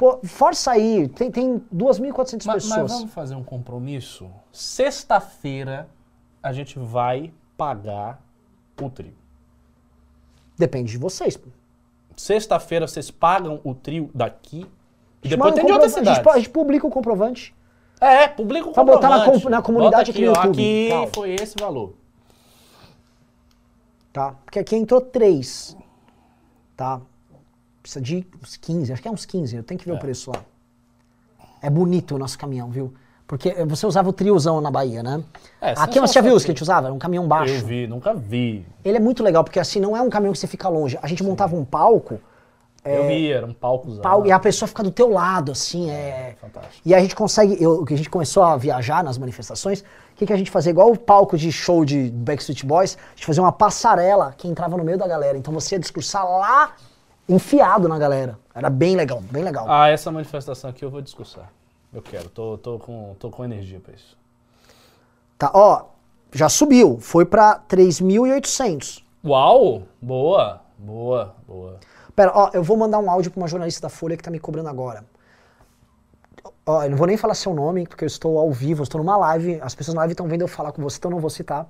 Pô, 0.00 0.18
força 0.24 0.70
aí, 0.70 1.08
tem, 1.10 1.30
tem 1.30 1.58
2.400 1.70 2.32
Mas, 2.32 2.46
mas 2.46 2.64
pessoas. 2.64 2.90
vamos 2.92 3.12
fazer 3.12 3.34
um 3.34 3.44
compromisso? 3.44 4.30
Sexta-feira 4.50 5.90
a 6.42 6.54
gente 6.54 6.78
vai 6.78 7.30
pagar 7.54 8.18
o 8.80 8.88
trio. 8.88 9.12
Depende 10.56 10.92
de 10.92 10.96
vocês. 10.96 11.38
Sexta-feira 12.16 12.88
vocês 12.88 13.10
pagam 13.10 13.60
o 13.62 13.74
trio 13.74 14.10
daqui 14.14 14.66
e 15.22 15.28
depois 15.28 15.54
tem 15.54 15.66
de 15.66 15.70
outras 15.72 15.92
comprovante, 15.92 16.18
a 16.18 16.22
gente, 16.22 16.28
a 16.30 16.38
gente 16.38 16.48
publica 16.48 16.86
o 16.86 16.90
comprovante. 16.90 17.54
É, 18.00 18.26
publica 18.26 18.70
o 18.70 18.72
Pra 18.72 18.82
botar 18.82 19.10
na 19.10 19.16
comprovante. 19.18 19.42
com- 19.44 19.50
na 19.50 19.60
comunidade 19.60 20.12
Bota 20.12 20.18
aqui 20.18 20.20
no 20.22 20.26
YouTube. 20.28 20.50
Aqui 20.50 20.88
Tal. 20.88 21.06
foi 21.12 21.34
esse 21.34 21.56
valor. 21.60 21.92
tá? 24.14 24.34
Porque 24.46 24.58
aqui 24.58 24.76
entrou 24.76 25.02
três, 25.02 25.76
tá? 26.74 27.02
Precisa 27.82 28.00
de 28.00 28.26
uns 28.42 28.56
15, 28.56 28.92
acho 28.92 29.02
que 29.02 29.08
é 29.08 29.10
uns 29.10 29.24
15, 29.24 29.56
eu 29.56 29.62
tenho 29.62 29.78
que 29.78 29.86
ver 29.86 29.92
É. 29.92 29.94
o 29.94 29.98
preço 29.98 30.30
lá. 30.30 30.42
É 31.62 31.68
bonito 31.70 32.14
o 32.14 32.18
nosso 32.18 32.38
caminhão, 32.38 32.70
viu? 32.70 32.92
Porque 33.26 33.52
você 33.64 33.86
usava 33.86 34.08
o 34.08 34.12
triozão 34.12 34.60
na 34.60 34.70
Bahia, 34.70 35.02
né? 35.02 35.22
É, 35.60 35.72
aqui 35.76 36.00
você 36.00 36.14
já 36.14 36.20
viu 36.20 36.34
os 36.34 36.44
que 36.44 36.50
a 36.50 36.54
gente 36.54 36.62
usava? 36.62 36.88
Era 36.88 36.94
um 36.94 36.98
caminhão 36.98 37.28
baixo. 37.28 37.54
Eu 37.54 37.66
vi, 37.66 37.86
nunca 37.86 38.12
vi. 38.12 38.66
Ele 38.84 38.96
é 38.96 39.00
muito 39.00 39.22
legal, 39.22 39.44
porque 39.44 39.60
assim, 39.60 39.78
não 39.78 39.96
é 39.96 40.02
um 40.02 40.10
caminhão 40.10 40.32
que 40.32 40.38
você 40.38 40.48
fica 40.48 40.68
longe. 40.68 40.98
A 41.00 41.06
gente 41.06 41.22
montava 41.22 41.54
um 41.54 41.64
palco, 41.64 42.18
Eu 42.84 43.06
vi, 43.06 43.30
era 43.30 43.46
um 43.46 43.52
palco 43.52 43.94
pau, 43.98 44.26
e 44.26 44.32
a 44.32 44.38
pessoa 44.38 44.66
fica 44.66 44.82
do 44.82 44.90
teu 44.90 45.10
lado, 45.12 45.52
assim, 45.52 45.90
é... 45.90 46.34
Fantástico. 46.40 46.76
E 46.84 46.94
a 46.94 47.00
gente 47.00 47.14
consegue, 47.14 47.62
eu, 47.62 47.84
que 47.84 47.92
a 47.92 47.96
gente 47.96 48.08
começou 48.08 48.42
a 48.42 48.56
viajar 48.56 49.04
nas 49.04 49.18
manifestações, 49.18 49.80
o 49.82 49.84
que, 50.16 50.26
que 50.26 50.32
a 50.32 50.36
gente 50.36 50.50
fazia? 50.50 50.70
Igual 50.70 50.90
o 50.90 50.98
palco 50.98 51.36
de 51.36 51.52
show 51.52 51.84
de 51.84 52.10
Backstreet 52.10 52.64
Boys, 52.64 52.96
a 52.96 53.10
gente 53.16 53.26
fazia 53.26 53.42
uma 53.42 53.52
passarela 53.52 54.34
que 54.36 54.48
entrava 54.48 54.76
no 54.78 54.82
meio 54.82 54.96
da 54.98 55.06
galera. 55.06 55.36
Então 55.38 55.52
você 55.52 55.74
ia 55.74 55.78
discursar 55.78 56.24
lá, 56.28 56.74
enfiado 57.28 57.88
na 57.88 57.98
galera. 57.98 58.38
Era 58.54 58.68
bem 58.68 58.96
legal, 58.96 59.20
bem 59.30 59.42
legal. 59.42 59.66
Ah, 59.68 59.88
essa 59.88 60.10
manifestação 60.10 60.70
aqui 60.70 60.84
eu 60.84 60.90
vou 60.90 61.00
discursar. 61.00 61.50
Eu 61.92 62.02
quero, 62.02 62.28
tô, 62.28 62.56
tô, 62.58 62.78
com, 62.78 63.16
tô 63.18 63.30
com 63.30 63.44
energia 63.44 63.80
pra 63.80 63.94
isso. 63.94 64.16
Tá, 65.36 65.50
ó, 65.54 65.86
já 66.32 66.48
subiu, 66.48 66.98
foi 67.00 67.24
pra 67.24 67.60
3.800. 67.68 69.02
Uau! 69.24 69.82
Boa, 70.00 70.60
boa, 70.78 71.34
boa. 71.46 71.80
Pera, 72.14 72.32
ó, 72.34 72.50
eu 72.52 72.62
vou 72.62 72.76
mandar 72.76 72.98
um 72.98 73.10
áudio 73.10 73.30
pra 73.30 73.40
uma 73.40 73.48
jornalista 73.48 73.82
da 73.82 73.88
Folha 73.88 74.16
que 74.16 74.22
tá 74.22 74.30
me 74.30 74.38
cobrando 74.38 74.68
agora. 74.68 75.04
Ó, 76.66 76.84
eu 76.84 76.90
não 76.90 76.96
vou 76.96 77.06
nem 77.06 77.16
falar 77.16 77.34
seu 77.34 77.54
nome, 77.54 77.86
porque 77.86 78.04
eu 78.04 78.06
estou 78.06 78.38
ao 78.38 78.52
vivo, 78.52 78.80
eu 78.80 78.84
estou 78.84 79.00
numa 79.00 79.16
live, 79.16 79.60
as 79.60 79.74
pessoas 79.74 79.94
na 79.94 80.02
live 80.02 80.12
estão 80.12 80.28
vendo 80.28 80.42
eu 80.42 80.48
falar 80.48 80.72
com 80.72 80.82
você, 80.82 80.98
então 80.98 81.10
eu 81.10 81.14
não 81.14 81.20
vou 81.20 81.30
citar. 81.30 81.66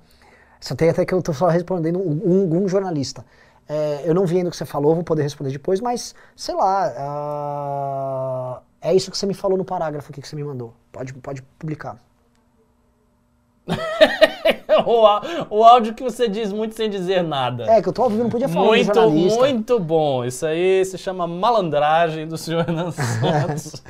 Só 0.59 0.75
tem 0.75 0.89
até 0.89 1.03
que 1.05 1.13
eu 1.13 1.21
tô 1.21 1.33
só 1.33 1.47
respondendo 1.47 1.97
um, 1.99 2.63
um 2.63 2.67
jornalista. 2.67 3.25
É, 3.67 4.01
eu 4.03 4.13
não 4.13 4.25
vi 4.25 4.37
ainda 4.37 4.49
o 4.49 4.51
que 4.51 4.57
você 4.57 4.65
falou, 4.65 4.95
vou 4.95 5.03
poder 5.03 5.23
responder 5.23 5.51
depois, 5.51 5.79
mas, 5.79 6.13
sei 6.35 6.55
lá, 6.55 6.93
ah, 6.97 8.61
é 8.81 8.93
isso 8.93 9.09
que 9.09 9.17
você 9.17 9.25
me 9.25 9.33
falou 9.33 9.57
no 9.57 9.63
parágrafo 9.63 10.11
aqui 10.11 10.21
que 10.21 10.27
você 10.27 10.35
me 10.35 10.43
mandou. 10.43 10.73
Pode, 10.91 11.13
pode 11.13 11.41
publicar. 11.57 11.97
o, 14.85 15.55
o 15.55 15.63
áudio 15.63 15.93
que 15.93 16.03
você 16.03 16.27
diz 16.27 16.51
muito 16.51 16.75
sem 16.75 16.89
dizer 16.89 17.23
nada. 17.23 17.65
É, 17.65 17.81
que 17.81 17.89
eu 17.89 17.93
tô 17.93 18.03
ao 18.03 18.09
vivo, 18.09 18.23
não 18.23 18.29
podia 18.29 18.49
falar 18.49 18.65
Muito, 18.65 19.09
muito 19.09 19.79
bom. 19.79 20.25
Isso 20.25 20.45
aí 20.45 20.83
se 20.85 20.97
chama 20.97 21.27
malandragem 21.27 22.27
do 22.27 22.37
senhor 22.37 22.65
Renan 22.65 22.91
Santos. 22.91 23.83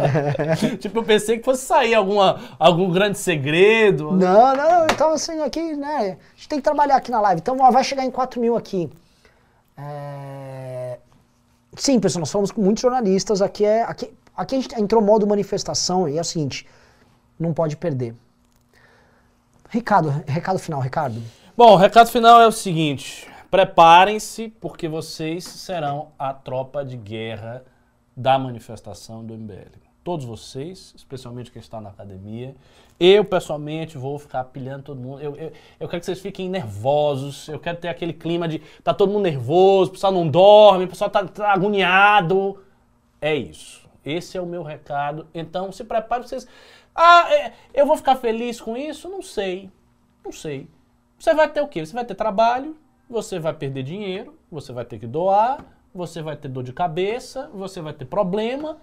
tipo, 0.78 0.98
eu 0.98 1.04
pensei 1.04 1.38
que 1.38 1.44
fosse 1.44 1.64
sair 1.64 1.94
alguma, 1.94 2.38
algum 2.58 2.90
grande 2.90 3.18
segredo. 3.18 4.12
Não, 4.12 4.54
não, 4.54 4.86
tava 4.88 5.14
assim 5.14 5.40
aqui, 5.40 5.74
né? 5.74 6.18
A 6.34 6.36
gente 6.36 6.48
tem 6.48 6.58
que 6.58 6.64
trabalhar 6.64 6.96
aqui 6.96 7.10
na 7.10 7.20
live. 7.20 7.40
Então 7.40 7.56
ó, 7.60 7.70
vai 7.70 7.84
chegar 7.84 8.04
em 8.04 8.10
4 8.10 8.40
mil 8.40 8.56
aqui. 8.56 8.90
É... 9.76 10.98
Sim, 11.76 12.00
pessoal, 12.00 12.20
nós 12.20 12.30
falamos 12.30 12.50
com 12.50 12.62
muitos 12.62 12.82
jornalistas. 12.82 13.42
Aqui 13.42 13.64
é. 13.64 13.82
Aqui, 13.82 14.12
aqui 14.36 14.56
a 14.56 14.60
gente 14.60 14.80
entrou 14.80 15.02
modo 15.02 15.26
manifestação 15.26 16.08
e 16.08 16.16
é 16.16 16.20
o 16.20 16.24
seguinte: 16.24 16.66
não 17.38 17.52
pode 17.52 17.76
perder. 17.76 18.14
Ricardo, 19.68 20.10
recado 20.26 20.58
final, 20.58 20.80
Ricardo. 20.80 21.22
Bom, 21.56 21.72
o 21.72 21.76
recado 21.76 22.08
final 22.08 22.40
é 22.40 22.46
o 22.46 22.52
seguinte: 22.52 23.28
preparem-se, 23.50 24.48
porque 24.60 24.88
vocês 24.88 25.44
serão 25.44 26.08
a 26.18 26.32
tropa 26.32 26.84
de 26.84 26.96
guerra 26.96 27.64
da 28.16 28.38
manifestação 28.38 29.24
do 29.24 29.34
MBL. 29.34 29.84
Todos 30.02 30.24
vocês, 30.24 30.94
especialmente 30.96 31.50
quem 31.50 31.60
está 31.60 31.80
na 31.80 31.90
academia. 31.90 32.54
Eu, 32.98 33.24
pessoalmente, 33.24 33.98
vou 33.98 34.18
ficar 34.18 34.44
pilhando 34.44 34.84
todo 34.84 35.00
mundo. 35.00 35.20
Eu, 35.20 35.36
eu, 35.36 35.52
eu 35.78 35.88
quero 35.88 36.00
que 36.00 36.06
vocês 36.06 36.20
fiquem 36.20 36.48
nervosos. 36.48 37.46
Eu 37.48 37.58
quero 37.58 37.76
ter 37.76 37.88
aquele 37.88 38.12
clima 38.12 38.48
de 38.48 38.60
tá 38.82 38.94
todo 38.94 39.12
mundo 39.12 39.24
nervoso, 39.24 39.90
o 39.90 39.92
pessoal 39.92 40.12
não 40.12 40.26
dorme, 40.26 40.84
o 40.84 40.88
pessoal 40.88 41.10
tá, 41.10 41.24
tá 41.24 41.52
agoniado. 41.52 42.58
É 43.20 43.34
isso. 43.34 43.86
Esse 44.04 44.38
é 44.38 44.40
o 44.40 44.46
meu 44.46 44.62
recado. 44.62 45.26
Então, 45.34 45.70
se 45.72 45.84
preparem 45.84 46.26
vocês. 46.26 46.46
Ah, 46.94 47.30
é, 47.30 47.52
eu 47.74 47.84
vou 47.84 47.96
ficar 47.96 48.16
feliz 48.16 48.60
com 48.60 48.76
isso? 48.76 49.08
Não 49.08 49.20
sei. 49.20 49.70
Não 50.24 50.32
sei. 50.32 50.66
Você 51.18 51.34
vai 51.34 51.48
ter 51.48 51.60
o 51.60 51.68
quê? 51.68 51.84
Você 51.84 51.92
vai 51.92 52.04
ter 52.04 52.14
trabalho, 52.14 52.76
você 53.08 53.38
vai 53.38 53.52
perder 53.52 53.82
dinheiro, 53.82 54.38
você 54.50 54.72
vai 54.72 54.84
ter 54.84 54.98
que 54.98 55.06
doar, 55.06 55.64
você 55.94 56.22
vai 56.22 56.36
ter 56.36 56.48
dor 56.48 56.62
de 56.62 56.72
cabeça, 56.72 57.50
você 57.52 57.80
vai 57.80 57.92
ter 57.92 58.04
problema. 58.06 58.78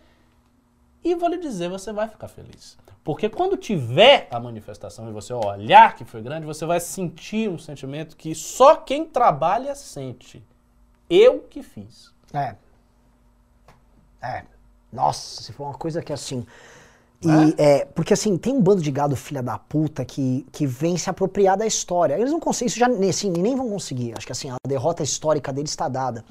E 1.04 1.16
vou 1.16 1.30
lhe 1.30 1.38
dizer, 1.38 1.70
você 1.70 1.92
vai 1.92 2.08
ficar 2.08 2.28
feliz. 2.28 2.78
Porque 3.04 3.28
quando 3.28 3.58
tiver 3.58 4.28
a 4.32 4.40
manifestação 4.40 5.10
e 5.10 5.12
você 5.12 5.34
olhar 5.34 5.96
que 5.96 6.06
foi 6.06 6.22
grande, 6.22 6.46
você 6.46 6.66
vai 6.66 6.80
sentir 6.80 7.50
um 7.50 7.58
sentimento 7.58 8.16
que 8.16 8.34
só 8.34 8.78
quem 8.78 9.06
trabalha 9.06 9.76
sente. 9.76 10.42
Eu 11.10 11.42
que 11.42 11.62
fiz. 11.62 12.14
É. 12.34 12.56
É. 14.22 14.44
Nossa, 14.92 15.44
se 15.44 15.52
for 15.52 15.66
uma 15.66 15.74
coisa 15.74 16.02
que 16.02 16.14
assim. 16.14 16.46
E, 17.22 17.62
é, 17.62 17.86
porque 17.86 18.14
assim, 18.14 18.38
tem 18.38 18.54
um 18.54 18.62
bando 18.62 18.82
de 18.82 18.92
gado 18.92 19.16
filha 19.16 19.42
da 19.42 19.58
puta 19.58 20.04
que, 20.04 20.46
que 20.52 20.66
vem 20.66 20.98
se 20.98 21.10
apropriar 21.10 21.58
da 21.58 21.66
história. 21.66 22.16
Eles 22.16 22.32
não 22.32 22.40
conseguem, 22.40 22.68
isso 22.68 22.80
já 22.80 22.88
assim, 22.88 23.30
nem 23.30 23.56
vão 23.56 23.70
conseguir. 23.70 24.14
Acho 24.18 24.26
que 24.26 24.32
assim, 24.32 24.50
a 24.50 24.56
derrota 24.68 25.04
histórica 25.04 25.52
deles 25.52 25.72
está 25.72 25.90
dada. 25.90 26.24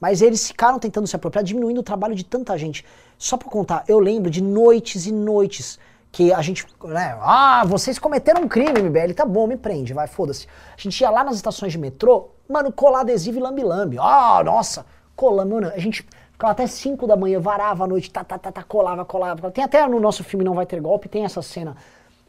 Mas 0.00 0.22
eles 0.22 0.48
ficaram 0.48 0.78
tentando 0.78 1.06
se 1.06 1.14
apropriar, 1.14 1.44
diminuindo 1.44 1.78
o 1.78 1.82
trabalho 1.82 2.14
de 2.14 2.24
tanta 2.24 2.56
gente. 2.56 2.84
Só 3.18 3.36
pra 3.36 3.48
contar, 3.48 3.84
eu 3.86 3.98
lembro 3.98 4.30
de 4.30 4.42
noites 4.42 5.06
e 5.06 5.12
noites 5.12 5.78
que 6.10 6.32
a 6.32 6.42
gente, 6.42 6.66
né, 6.82 7.16
ah, 7.20 7.62
vocês 7.64 7.98
cometeram 7.98 8.42
um 8.42 8.48
crime, 8.48 8.80
MBL, 8.82 9.12
tá 9.14 9.24
bom, 9.24 9.46
me 9.46 9.56
prende, 9.56 9.92
vai, 9.92 10.08
foda-se. 10.08 10.46
A 10.76 10.80
gente 10.80 11.00
ia 11.00 11.10
lá 11.10 11.22
nas 11.22 11.36
estações 11.36 11.70
de 11.70 11.78
metrô, 11.78 12.30
mano, 12.48 12.72
colar 12.72 13.02
adesivo 13.02 13.38
e 13.38 13.42
lambi-lambi. 13.42 13.98
Ah, 13.98 14.42
nossa, 14.44 14.84
colando, 15.14 15.54
mano, 15.54 15.68
a 15.68 15.78
gente 15.78 16.04
ficava 16.32 16.52
até 16.52 16.66
5 16.66 17.06
da 17.06 17.16
manhã, 17.16 17.38
varava 17.38 17.84
a 17.84 17.86
noite, 17.86 18.10
tá, 18.10 18.24
tá, 18.24 18.38
tá, 18.38 18.50
tá, 18.50 18.62
colava, 18.62 19.04
colava. 19.04 19.50
Tem 19.50 19.62
até 19.62 19.86
no 19.86 20.00
nosso 20.00 20.24
filme 20.24 20.44
Não 20.44 20.54
Vai 20.54 20.66
Ter 20.66 20.80
Golpe, 20.80 21.08
tem 21.08 21.24
essa 21.24 21.42
cena. 21.42 21.76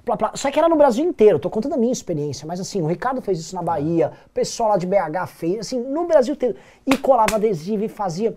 Plá, 0.04 0.18
plá. 0.18 0.32
Só 0.36 0.50
que 0.50 0.58
era 0.58 0.68
no 0.68 0.76
Brasil 0.76 1.06
inteiro, 1.06 1.40
tô 1.40 1.50
contando 1.50 1.74
a 1.74 1.78
minha 1.78 1.92
experiência, 1.92 2.48
mas 2.48 2.60
assim, 2.60 2.82
o 2.82 2.88
Ricardo 2.88 3.22
fez 3.22 3.40
isso 3.40 3.56
na 3.56 3.62
Bahia, 3.62 4.12
o 4.26 4.30
pessoal 4.30 4.70
lá 4.70 4.78
de 4.78 4.88
BH 4.88 5.28
fez, 5.28 5.60
assim, 5.60 5.80
no 5.80 6.06
Brasil 6.08 6.34
inteiro. 6.34 6.56
E 6.86 6.98
colava 6.98 7.36
adesivo 7.36 7.84
e 7.84 7.88
fazia. 7.88 8.36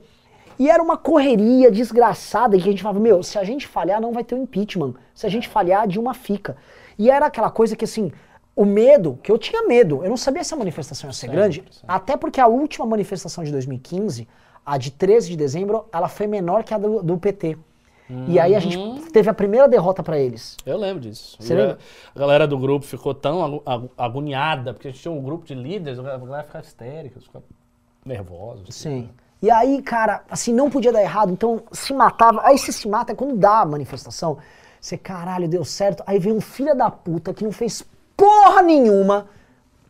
E 0.58 0.70
era 0.70 0.82
uma 0.82 0.96
correria 0.96 1.70
desgraçada 1.70 2.56
que 2.56 2.62
a 2.62 2.70
gente 2.70 2.82
falava, 2.82 3.00
meu, 3.00 3.22
se 3.22 3.38
a 3.38 3.44
gente 3.44 3.66
falhar 3.66 4.00
não 4.00 4.12
vai 4.12 4.22
ter 4.22 4.34
o 4.34 4.38
impeachment. 4.38 4.94
Se 5.14 5.26
a 5.26 5.28
gente 5.28 5.48
falhar, 5.48 5.86
Dilma 5.88 6.14
fica. 6.14 6.56
E 6.98 7.10
era 7.10 7.26
aquela 7.26 7.50
coisa 7.50 7.74
que 7.74 7.84
assim, 7.84 8.12
o 8.54 8.64
medo, 8.64 9.18
que 9.22 9.32
eu 9.32 9.38
tinha 9.38 9.66
medo, 9.66 10.04
eu 10.04 10.10
não 10.10 10.16
sabia 10.16 10.44
se 10.44 10.54
a 10.54 10.56
manifestação 10.56 11.08
ia 11.08 11.14
ser 11.14 11.28
grande, 11.28 11.64
até 11.88 12.16
porque 12.16 12.40
a 12.40 12.46
última 12.46 12.86
manifestação 12.86 13.42
de 13.42 13.50
2015, 13.50 14.28
a 14.64 14.78
de 14.78 14.92
13 14.92 15.30
de 15.30 15.36
dezembro, 15.36 15.86
ela 15.92 16.08
foi 16.08 16.26
menor 16.26 16.62
que 16.62 16.72
a 16.72 16.78
do, 16.78 17.02
do 17.02 17.18
PT. 17.18 17.58
E 18.08 18.38
aí 18.38 18.54
a 18.54 18.60
gente 18.60 19.10
teve 19.10 19.30
a 19.30 19.34
primeira 19.34 19.66
derrota 19.66 20.02
pra 20.02 20.18
eles. 20.18 20.56
Eu 20.66 20.76
lembro 20.76 21.00
disso. 21.00 21.36
Você 21.40 21.54
lembra? 21.54 21.78
A 22.14 22.18
galera 22.18 22.46
do 22.46 22.58
grupo 22.58 22.84
ficou 22.84 23.14
tão 23.14 23.62
agoniada, 23.96 24.74
porque 24.74 24.88
a 24.88 24.90
gente 24.90 25.00
tinha 25.00 25.12
um 25.12 25.22
grupo 25.22 25.46
de 25.46 25.54
líderes, 25.54 25.98
a 25.98 26.02
galera 26.02 26.42
ficava 26.44 26.64
histérica, 26.64 27.18
ficava 27.20 27.44
nervosa. 28.04 28.64
assim. 28.68 28.72
Sim. 28.72 29.10
E 29.40 29.50
aí, 29.50 29.82
cara, 29.82 30.22
assim, 30.30 30.52
não 30.52 30.70
podia 30.70 30.92
dar 30.92 31.02
errado, 31.02 31.32
então 31.32 31.62
se 31.72 31.92
matava. 31.94 32.42
Aí 32.44 32.58
você 32.58 32.72
se 32.72 32.88
mata 32.88 33.14
quando 33.14 33.36
dá 33.36 33.60
a 33.60 33.66
manifestação. 33.66 34.38
Você, 34.80 34.98
caralho, 34.98 35.48
deu 35.48 35.64
certo. 35.64 36.02
Aí 36.06 36.18
vem 36.18 36.32
um 36.32 36.40
filho 36.40 36.74
da 36.76 36.90
puta 36.90 37.32
que 37.32 37.42
não 37.42 37.52
fez 37.52 37.84
porra 38.16 38.62
nenhuma, 38.62 39.26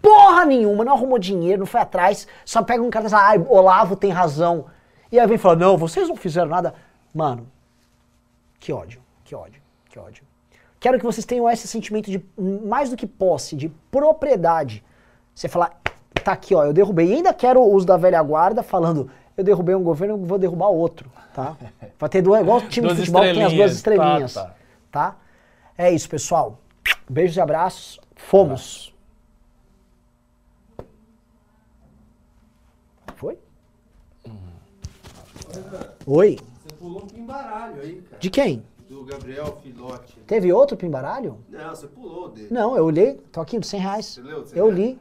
porra 0.01 0.45
nenhuma, 0.45 0.85
não 0.85 0.93
arrumou 0.95 1.19
dinheiro, 1.19 1.61
não 1.61 1.67
foi 1.67 1.81
atrás, 1.81 2.27
só 2.45 2.63
pega 2.63 2.83
um 2.83 2.91
cara 2.91 3.07
e 3.07 3.11
fala, 3.11 3.29
ai, 3.29 3.47
Olavo 3.49 3.97
tem 3.97 4.11
razão. 4.11 4.67
E 5.11 5.19
aí 5.19 5.27
vem 5.27 5.37
e 5.37 5.39
fala, 5.39 5.57
não, 5.57 5.77
vocês 5.77 6.09
não 6.09 6.17
fizeram 6.17 6.49
nada. 6.49 6.75
Mano, 7.13 7.47
que 8.65 8.73
ódio, 8.73 9.03
que 9.23 9.35
ódio, 9.35 9.61
que 9.91 9.99
ódio. 9.99 10.25
Quero 10.81 10.99
que 10.99 11.05
vocês 11.05 11.27
tenham 11.27 11.51
esse 11.51 11.69
sentimento 11.69 12.11
de, 12.11 12.25
mais 12.39 12.89
do 12.89 12.97
que 12.97 13.07
posse, 13.07 13.55
de 13.55 13.69
propriedade. 13.91 14.83
Você 15.35 15.49
falar, 15.49 15.79
tá 16.25 16.33
aqui, 16.33 16.55
ó, 16.55 16.65
eu 16.65 16.73
derrubei. 16.73 17.11
E 17.11 17.13
ainda 17.17 17.35
quero 17.35 17.63
os 17.63 17.85
da 17.85 17.99
velha 17.99 18.23
guarda 18.23 18.63
falando, 18.63 19.11
eu 19.37 19.45
derrubei 19.45 19.75
um 19.75 19.83
governo, 19.83 20.17
vou 20.25 20.39
derrubar 20.39 20.69
outro, 20.69 21.13
tá? 21.35 21.59
Vai 22.01 22.09
ter 22.09 22.23
duas, 22.23 22.41
igual 22.41 22.57
o 22.57 22.67
time 22.67 22.89
de 22.89 22.95
futebol 22.97 23.21
que 23.21 23.35
tem 23.35 23.45
as 23.45 23.53
duas 23.53 23.73
estrelinhas. 23.73 24.31
estrelinhas, 24.31 24.55
Tá, 24.91 25.11
tá? 25.11 25.17
É 25.77 25.91
isso, 25.91 26.09
pessoal. 26.09 26.59
Beijos 27.07 27.37
e 27.37 27.41
abraços. 27.43 28.01
Fomos. 28.17 28.95
Foi? 33.15 33.39
Oi? 36.07 36.39
Você 36.85 36.91
pulou 36.91 37.03
um 37.03 37.07
pimbaralho 37.07 37.81
aí, 37.81 38.03
cara. 38.03 38.19
De 38.21 38.29
quem? 38.31 38.63
Do 38.89 39.05
Gabriel 39.05 39.57
Filote. 39.63 40.21
Teve 40.27 40.53
outro 40.53 40.77
pimbaralho? 40.77 41.39
Não, 41.49 41.75
você 41.75 41.87
pulou 41.87 42.29
dele. 42.29 42.49
Não, 42.51 42.77
eu 42.77 42.91
li. 42.91 43.15
Tô 43.33 43.41
aqui, 43.41 43.59
100 43.65 43.81
reais. 43.81 44.07
Você 44.07 44.21
leu? 44.21 44.45
Você 44.47 44.61
Eu 44.61 44.67
leu? 44.67 44.75
li. 44.75 45.01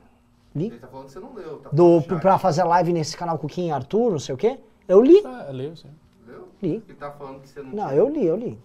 Li. 0.56 0.66
Ele 0.68 0.80
tá 0.80 0.88
falando 0.88 1.06
que 1.08 1.12
você 1.12 1.20
não 1.20 1.34
leu. 1.34 1.58
Tá 1.58 1.70
Do, 1.74 2.02
pra 2.22 2.40
fazer 2.40 2.64
live 2.64 2.94
nesse 2.94 3.18
canal 3.18 3.38
com 3.38 3.48
Kim 3.48 3.68
e 3.68 3.72
Arthur, 3.72 4.12
não 4.12 4.20
sei 4.20 4.34
o 4.34 4.38
quê. 4.38 4.60
Eu 4.88 5.02
li. 5.02 5.22
Ah, 5.26 5.46
eu 5.50 5.54
leio, 5.54 5.76
sim. 5.76 5.90
Leu? 6.26 6.48
Li. 6.62 6.82
Ele 6.88 6.98
tá 6.98 7.12
falando 7.12 7.42
que 7.42 7.50
você 7.50 7.62
não 7.62 7.72
Não, 7.72 7.88
tinha. 7.88 8.00
eu 8.00 8.10
li, 8.10 8.26
eu 8.26 8.36
li. 8.38 8.60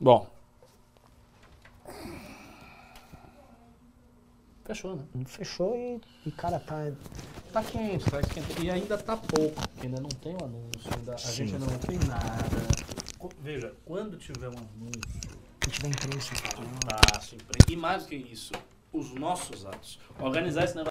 Bom. 0.00 0.26
Fechou, 4.72 4.96
né? 4.96 5.02
Fechou 5.26 5.76
e, 5.76 6.00
e 6.26 6.30
cara, 6.32 6.58
tá. 6.58 6.90
Tá 7.52 7.62
quente, 7.62 8.10
tá 8.10 8.20
esquentando. 8.20 8.64
E 8.64 8.70
ainda 8.70 8.96
tá 8.96 9.14
pouco, 9.16 9.54
porque 9.68 9.86
ainda 9.86 10.00
não 10.00 10.08
tem 10.08 10.32
o 10.34 10.44
anúncio, 10.44 10.90
ainda, 10.96 11.14
a 11.14 11.18
Sim. 11.18 11.32
gente 11.46 11.54
ainda 11.54 11.66
não 11.66 11.78
tem 11.78 11.98
nada. 12.08 12.44
Veja, 13.42 13.74
quando 13.84 14.16
tiver 14.16 14.48
um 14.48 14.52
anúncio, 14.52 15.02
Se 15.64 15.70
tiver 15.70 15.88
imprensa, 15.88 16.34
cara. 16.34 17.02
taço, 17.12 17.34
impre- 17.34 17.72
e 17.72 17.76
mais 17.76 18.04
do 18.04 18.08
que 18.08 18.16
isso, 18.16 18.52
os 18.92 19.12
nossos 19.14 19.66
atos, 19.66 19.98
organizar 20.18 20.64
esse 20.64 20.74
negócio. 20.74 20.90